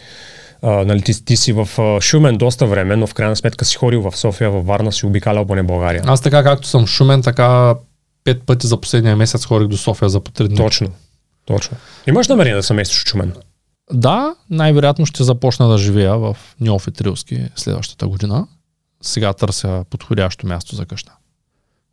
Uh, 0.63 0.85
нали, 0.85 1.03
ти, 1.03 1.25
ти 1.25 1.37
си 1.37 1.53
в 1.53 1.69
Шумен 2.01 2.37
доста 2.37 2.67
време, 2.67 2.97
но 2.97 3.07
в 3.07 3.15
крайна 3.15 3.37
сметка 3.37 3.65
си 3.65 3.77
ходил 3.77 4.11
в 4.11 4.17
София, 4.17 4.51
в 4.51 4.63
Варна, 4.63 4.93
си 4.93 5.07
обикалял 5.07 5.47
поне 5.47 5.63
България. 5.63 6.03
Аз 6.07 6.21
така 6.21 6.43
както 6.43 6.69
съм 6.69 6.87
Шумен, 6.87 7.23
така 7.23 7.75
пет 8.25 8.43
пъти 8.47 8.67
за 8.67 8.81
последния 8.81 9.17
месец 9.17 9.47
ходих 9.47 9.69
до 9.69 9.77
София 9.77 10.09
за 10.09 10.21
по. 10.21 10.33
Точно. 10.57 10.89
Точно. 11.47 11.77
Имаш 12.07 12.29
намерение 12.29 12.57
да 12.57 12.63
се 12.63 12.75
местиш 12.75 13.01
в 13.03 13.05
Чумен? 13.05 13.35
Да, 13.93 14.35
най-вероятно 14.51 15.07
ще 15.07 15.25
започна 15.25 15.69
да 15.69 15.79
живея 15.79 16.19
в 16.19 16.37
Ньофи 16.61 16.91
Трилски 16.91 17.49
следващата 17.57 18.09
година. 18.09 18.47
Сега 19.03 19.33
търся 19.33 19.85
подходящо 19.91 20.47
място 20.47 20.77
за 20.77 20.87
къща. 20.87 21.13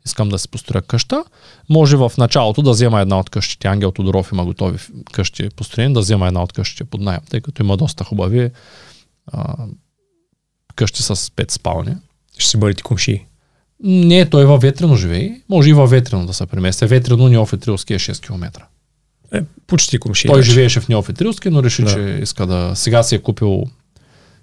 Искам 0.06 0.28
да 0.28 0.38
си 0.38 0.48
построя 0.48 0.82
къща. 0.82 1.24
Може 1.68 1.96
в 1.96 2.12
началото 2.18 2.62
да 2.62 2.70
взема 2.70 3.00
една 3.00 3.18
от 3.18 3.30
къщите. 3.30 3.68
Ангел 3.68 3.90
Тодоров 3.90 4.32
има 4.32 4.44
готови 4.44 4.78
къщи 5.12 5.48
построени, 5.56 5.94
да 5.94 6.00
взема 6.00 6.26
една 6.26 6.42
от 6.42 6.52
къщите 6.52 6.84
под 6.84 7.00
найем, 7.00 7.20
тъй 7.30 7.40
като 7.40 7.62
има 7.62 7.76
доста 7.76 8.04
хубави 8.04 8.50
а, 9.26 9.54
къщи 10.76 11.02
с 11.02 11.32
пет 11.36 11.50
спални. 11.50 11.96
Ще 12.38 12.50
си 12.50 12.56
бъдете 12.56 12.82
комши. 12.82 13.26
Не, 13.82 14.30
той 14.30 14.44
във 14.44 14.62
Ветрено 14.62 14.96
живее. 14.96 15.40
Може 15.48 15.70
и 15.70 15.72
във 15.72 15.90
Ветрено 15.90 16.26
да 16.26 16.34
се 16.34 16.46
премести. 16.46 16.86
Ветрено 16.86 17.28
Ньофи 17.28 17.58
Трилски 17.58 17.94
е 17.94 17.98
6 17.98 18.26
км. 18.26 18.66
Е, 19.32 19.42
почти 19.66 19.98
комши. 19.98 20.28
Той 20.28 20.42
живееше 20.42 20.80
в 20.80 20.88
Неофитрилски, 20.88 21.50
но 21.50 21.62
реши, 21.62 21.82
да. 21.82 21.94
че 21.94 22.00
иска 22.22 22.46
да... 22.46 22.72
Сега 22.74 23.02
си 23.02 23.14
е 23.14 23.18
купил 23.18 23.64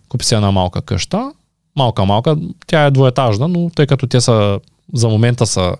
Купи 0.09 0.25
си 0.25 0.35
една 0.35 0.51
малка 0.51 0.81
къща, 0.81 1.31
малка-малка, 1.75 2.37
тя 2.67 2.85
е 2.85 2.91
двоетажна, 2.91 3.47
но 3.47 3.69
тъй 3.75 3.87
като 3.87 4.07
те 4.07 4.21
са 4.21 4.59
за 4.93 5.09
момента 5.09 5.47
са 5.47 5.75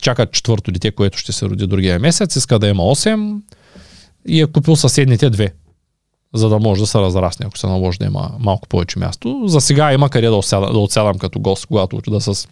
чакат 0.00 0.32
четвърто 0.32 0.72
дете, 0.72 0.90
което 0.90 1.18
ще 1.18 1.32
се 1.32 1.46
роди 1.46 1.66
другия 1.66 1.98
месец, 1.98 2.36
иска 2.36 2.58
да 2.58 2.68
има 2.68 2.82
8 2.82 3.40
и 4.28 4.42
е 4.42 4.46
купил 4.46 4.76
съседните 4.76 5.30
две, 5.30 5.52
за 6.34 6.48
да 6.48 6.58
може 6.58 6.80
да 6.80 6.86
се 6.86 6.98
разрасне, 6.98 7.46
ако 7.46 7.58
се 7.58 7.66
наложи 7.66 7.98
да 7.98 8.04
има 8.04 8.30
малко 8.38 8.68
повече 8.68 8.98
място. 8.98 9.42
За 9.46 9.60
сега 9.60 9.92
има 9.92 10.10
къде 10.10 10.26
да, 10.26 10.36
отсядам, 10.36 10.72
да 10.72 10.78
отсядам 10.78 11.18
като 11.18 11.40
гост, 11.40 11.66
когато 11.66 11.96
отида 11.96 12.20
с 12.20 12.48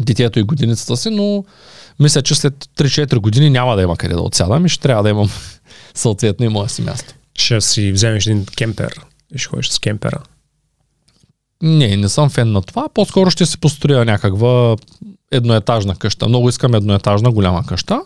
детето 0.00 0.38
и 0.38 0.42
годиницата 0.42 0.96
си, 0.96 1.10
но 1.10 1.44
мисля, 2.00 2.22
че 2.22 2.34
след 2.34 2.54
3-4 2.64 3.16
години 3.16 3.50
няма 3.50 3.76
да 3.76 3.82
има 3.82 3.96
къде 3.96 4.14
да 4.14 4.20
отсядам 4.20 4.66
и 4.66 4.68
ще 4.68 4.82
трябва 4.82 5.02
да 5.02 5.10
имам 5.10 5.30
съответно 5.94 6.46
и 6.46 6.48
мое 6.48 6.68
си 6.68 6.82
място. 6.82 7.14
Ще 7.34 7.60
си 7.60 7.92
вземеш 7.92 8.26
един 8.26 8.46
кемпер 8.46 9.00
и 9.34 9.38
ще 9.38 9.48
ходиш 9.48 9.68
с 9.68 9.78
кемпера. 9.78 10.18
Не, 11.62 11.96
не 11.96 12.08
съм 12.08 12.30
фен 12.30 12.52
на 12.52 12.62
това. 12.62 12.88
По-скоро 12.88 13.30
ще 13.30 13.46
си 13.46 13.58
построя 13.58 14.04
някаква 14.04 14.76
едноетажна 15.30 15.96
къща. 15.96 16.28
Много 16.28 16.48
искам 16.48 16.74
едноетажна 16.74 17.30
голяма 17.30 17.66
къща. 17.66 18.00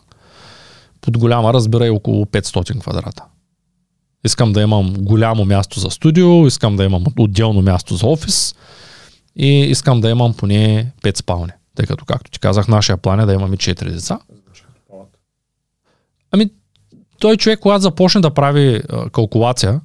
Под 1.01 1.19
голяма 1.19 1.53
разбира 1.53 1.87
и 1.87 1.91
около 1.91 2.25
500 2.25 2.81
квадрата. 2.81 3.25
Искам 4.25 4.53
да 4.53 4.63
имам 4.63 4.95
голямо 4.99 5.45
място 5.45 5.81
за 5.81 5.91
студио, 5.91 6.47
искам 6.47 6.77
да 6.77 6.85
имам 6.85 7.05
отделно 7.19 7.63
място 7.63 7.97
за 7.97 8.07
офис 8.07 8.55
и 9.37 9.49
искам 9.49 10.01
да 10.01 10.11
имам 10.11 10.35
поне 10.35 10.93
5 11.03 11.19
спални. 11.19 11.53
Тъй 11.75 11.87
като, 11.87 12.05
както 12.05 12.31
ти 12.31 12.39
казах, 12.39 12.69
нашия 12.69 12.97
план 12.97 13.21
е 13.21 13.27
да 13.27 13.33
имаме 13.33 13.57
4 13.57 13.91
деца. 13.91 14.19
Ами, 16.31 16.51
той 17.19 17.37
човек, 17.37 17.61
когато 17.61 17.83
започне 17.83 18.21
да 18.21 18.31
прави 18.31 18.83
а, 18.89 19.11
калкулация, 19.11 19.81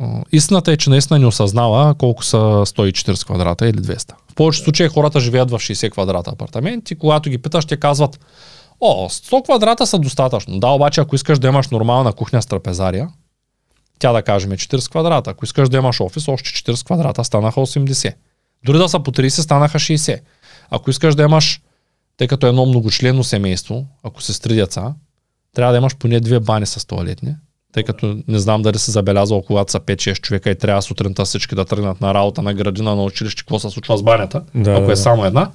а, 0.00 0.22
истината 0.32 0.72
е, 0.72 0.76
че 0.76 0.90
наистина 0.90 1.18
не 1.18 1.26
осъзнава 1.26 1.94
колко 1.94 2.24
са 2.24 2.36
140 2.36 3.24
квадрата 3.24 3.68
или 3.68 3.76
200. 3.76 4.12
В 4.30 4.34
повечето 4.34 4.64
случаи 4.64 4.88
хората 4.88 5.20
живеят 5.20 5.50
в 5.50 5.54
60 5.54 5.90
квадрата 5.90 6.30
апартаменти, 6.30 6.94
когато 6.94 7.30
ги 7.30 7.38
питаш, 7.38 7.64
те 7.64 7.76
казват, 7.76 8.20
о, 8.80 9.08
100 9.08 9.44
квадрата 9.44 9.86
са 9.86 9.98
достатъчно. 9.98 10.60
Да, 10.60 10.68
обаче 10.68 11.00
ако 11.00 11.14
искаш 11.14 11.38
да 11.38 11.48
имаш 11.48 11.68
нормална 11.68 12.12
кухня 12.12 12.42
с 12.42 12.46
трапезария, 12.46 13.08
тя 13.98 14.12
да 14.12 14.22
кажем 14.22 14.50
40 14.50 14.90
квадрата. 14.90 15.30
Ако 15.30 15.44
искаш 15.44 15.68
да 15.68 15.76
имаш 15.76 16.00
офис, 16.00 16.28
още 16.28 16.50
40 16.50 16.86
квадрата 16.86 17.24
станаха 17.24 17.60
80. 17.60 18.14
Дори 18.64 18.78
да 18.78 18.88
са 18.88 19.00
по 19.00 19.12
30, 19.12 19.28
станаха 19.28 19.78
60. 19.78 20.20
Ако 20.70 20.90
искаш 20.90 21.14
да 21.14 21.22
имаш, 21.22 21.60
тъй 22.16 22.28
като 22.28 22.46
е 22.46 22.48
едно 22.48 22.66
многочленно 22.66 23.24
семейство, 23.24 23.86
ако 24.02 24.22
се 24.22 24.32
стри 24.32 24.54
деца, 24.54 24.94
трябва 25.54 25.72
да 25.72 25.78
имаш 25.78 25.96
поне 25.96 26.20
две 26.20 26.40
бани 26.40 26.66
с 26.66 26.86
туалетни, 26.86 27.36
тъй 27.72 27.82
като 27.82 28.18
не 28.28 28.38
знам 28.38 28.62
дали 28.62 28.78
се 28.78 28.90
забелязал, 28.90 29.42
когато 29.42 29.72
са 29.72 29.80
5-6 29.80 30.20
човека 30.20 30.50
и 30.50 30.58
трябва 30.58 30.82
сутринта 30.82 31.24
всички 31.24 31.54
да 31.54 31.64
тръгнат 31.64 32.00
на 32.00 32.14
работа, 32.14 32.42
на 32.42 32.54
градина, 32.54 32.94
на 32.94 33.04
училище, 33.04 33.42
какво 33.42 33.58
се 33.58 33.70
случва 33.70 33.98
с 33.98 34.02
банята, 34.02 34.42
Да, 34.54 34.70
ако 34.70 34.80
да, 34.80 34.86
е 34.86 34.94
да. 34.94 34.96
само 34.96 35.24
една. 35.24 35.50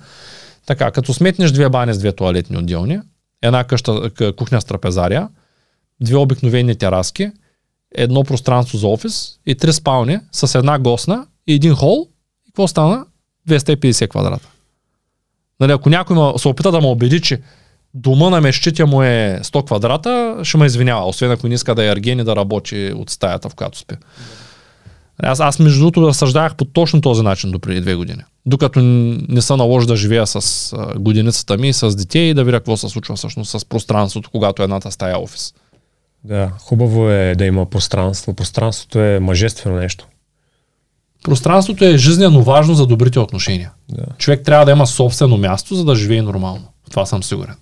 Така, 0.66 0.92
като 0.92 1.14
сметнеш 1.14 1.52
две 1.52 1.70
бани 1.70 1.94
с 1.94 2.00
две 2.00 2.12
туалетни 2.12 2.58
отделни, 2.58 3.00
една 3.42 3.64
къща, 3.64 4.12
кухня 4.38 4.62
с 4.62 4.66
трапезария, 4.66 5.28
две 6.02 6.18
обикновени 6.18 6.76
тераски, 6.76 7.32
едно 7.96 8.24
пространство 8.24 8.78
за 8.78 8.88
офис 8.88 9.40
и 9.46 9.56
три 9.56 9.74
спални 9.74 10.20
с 10.32 10.56
една 10.56 10.80
госна 10.80 11.28
и 11.48 11.54
един 11.54 11.76
хол. 11.76 12.08
И 12.48 12.52
какво 12.52 12.68
стана? 12.68 13.06
250 13.50 14.10
квадрата. 14.10 14.48
Нали, 15.60 15.72
ако 15.72 15.90
някой 15.90 16.16
ма, 16.16 16.34
се 16.38 16.48
опита 16.48 16.72
да 16.72 16.82
ме 16.82 16.88
убеди, 16.88 17.22
че 17.22 17.42
дома 17.94 18.30
на 18.30 18.42
мещите 18.42 18.86
му 18.86 19.04
е 19.04 19.40
100 19.44 19.66
квадрата, 19.66 20.40
ще 20.44 20.58
ме 20.58 20.66
извинява, 20.66 21.08
освен 21.08 21.32
ако 21.32 21.48
не 21.48 21.56
иска 21.56 21.76
да 21.76 21.84
е 21.84 21.90
арген 21.90 22.20
и 22.20 22.24
да 22.24 22.36
работи 22.36 22.94
от 22.96 23.10
стаята, 23.10 23.50
в 23.50 23.56
която 23.56 23.78
спи. 23.78 23.96
Аз, 25.24 25.40
аз 25.40 25.60
между 25.60 25.80
другото 25.80 26.08
разсъждавах 26.08 26.56
по 26.56 26.66
точно 26.66 27.02
този 27.02 27.24
начин 27.24 27.52
до 27.52 27.60
преди 27.60 27.82
две 27.82 27.96
години. 27.96 28.24
Докато 28.46 28.80
не 29.30 29.42
се 29.42 29.56
наложи 29.56 29.88
да 29.88 29.96
живея 29.96 30.28
с 30.28 30.74
годиницата 30.96 31.58
ми, 31.58 31.74
с 31.74 31.96
дете 31.96 32.20
и 32.20 32.34
да 32.34 32.44
видя 32.44 32.60
какво 32.60 32.78
се 32.78 32.90
случва 32.90 33.16
всъщност 33.16 33.60
с 33.60 33.66
пространството, 33.66 34.30
когато 34.32 34.64
едната 34.64 34.92
стая 34.92 35.14
е 35.14 35.18
офис. 35.18 35.54
Да, 36.24 36.52
хубаво 36.60 37.10
е 37.10 37.36
да 37.38 37.46
има 37.46 37.66
пространство. 37.66 38.34
Пространството 38.34 39.00
е 39.00 39.20
мъжествено 39.20 39.76
нещо. 39.76 40.08
Пространството 41.24 41.86
е 41.86 41.98
жизненно 41.98 42.44
важно 42.44 42.74
за 42.74 42.88
добрите 42.88 43.20
отношения. 43.20 43.72
Да. 43.90 44.06
Човек 44.18 44.42
трябва 44.46 44.66
да 44.66 44.72
има 44.72 44.88
собствено 44.88 45.38
място, 45.38 45.76
за 45.76 45.86
да 45.86 45.96
живее 45.96 46.22
нормално. 46.22 46.68
Това 46.92 47.06
съм 47.06 47.24
сигурен. 47.24 47.56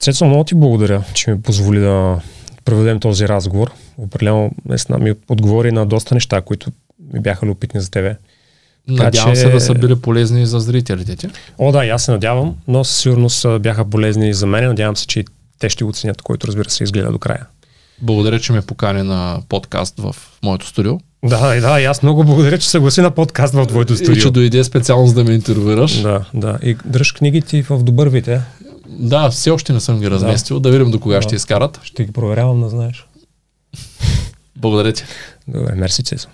Цецо, 0.00 0.24
много 0.24 0.44
ти 0.44 0.54
благодаря, 0.54 1.04
че 1.14 1.30
ми 1.30 1.42
позволи 1.42 1.80
да 1.80 2.20
проведем 2.64 3.00
този 3.00 3.28
разговор. 3.28 3.70
Определено 3.98 4.50
наистина 4.68 4.98
ми 4.98 5.12
отговори 5.28 5.72
на 5.72 5.86
доста 5.86 6.14
неща, 6.14 6.40
които 6.40 6.70
ми 7.12 7.20
бяха 7.20 7.46
любопитни 7.46 7.80
за 7.80 7.90
тебе. 7.90 8.16
Надявам 8.88 9.34
че- 9.34 9.40
се 9.40 9.48
да 9.48 9.60
са 9.60 9.74
били 9.74 10.00
полезни 10.00 10.46
за 10.46 10.60
зрителите 10.60 11.16
ти. 11.16 11.28
О, 11.58 11.72
да, 11.72 11.78
аз 11.78 12.04
се 12.04 12.10
надявам, 12.10 12.56
но 12.68 12.84
със 12.84 12.96
сигурност 12.98 13.46
бяха 13.60 13.90
полезни 13.90 14.28
и 14.28 14.34
за 14.34 14.46
мен. 14.46 14.66
Надявам 14.66 14.96
се, 14.96 15.06
че 15.06 15.24
те 15.58 15.68
ще 15.68 15.84
го 15.84 15.90
оценят, 15.90 16.22
който 16.22 16.46
разбира 16.46 16.70
се 16.70 16.84
изгледа 16.84 17.12
до 17.12 17.18
края. 17.18 17.46
Благодаря, 18.02 18.40
че 18.40 18.52
ме 18.52 18.62
покани 18.62 19.02
на 19.02 19.40
подкаст 19.48 19.94
в 19.98 20.16
моето 20.42 20.66
студио. 20.66 20.98
Да, 21.24 21.56
и 21.56 21.60
да, 21.60 21.80
и 21.80 21.84
аз 21.84 22.02
много 22.02 22.24
благодаря, 22.24 22.58
че 22.58 22.68
съгласи 22.68 23.00
на 23.00 23.10
подкаст 23.10 23.54
в 23.54 23.66
твоето 23.66 23.92
И 23.92 23.96
че 23.96 24.04
студио. 24.04 24.30
дойде 24.30 24.64
специално 24.64 25.06
за 25.06 25.14
да 25.14 25.24
ме 25.24 25.32
интервюираш. 25.32 26.02
Да, 26.02 26.24
да. 26.34 26.58
И 26.62 26.76
дръж 26.84 27.12
книгите 27.12 27.62
в 27.62 27.82
добър 27.82 28.08
вид, 28.08 28.28
е. 28.28 28.40
Да, 28.88 29.30
все 29.30 29.50
още 29.50 29.72
не 29.72 29.80
съм 29.80 30.00
ги 30.00 30.10
разместил. 30.10 30.60
Да, 30.60 30.70
видим 30.70 30.90
до 30.90 31.00
кога 31.00 31.14
Да. 31.16 31.22
ще 31.22 31.34
изкарат. 31.34 31.80
Ще 31.82 32.04
ги 32.04 32.12
проверявам, 32.12 32.60
да 32.60 32.68
знаеш. 32.68 33.06
Благодаря 34.56 34.92
ти. 34.92 35.04
Добре, 35.48 35.74
мерси, 35.74 36.02
Цецо. 36.02 36.28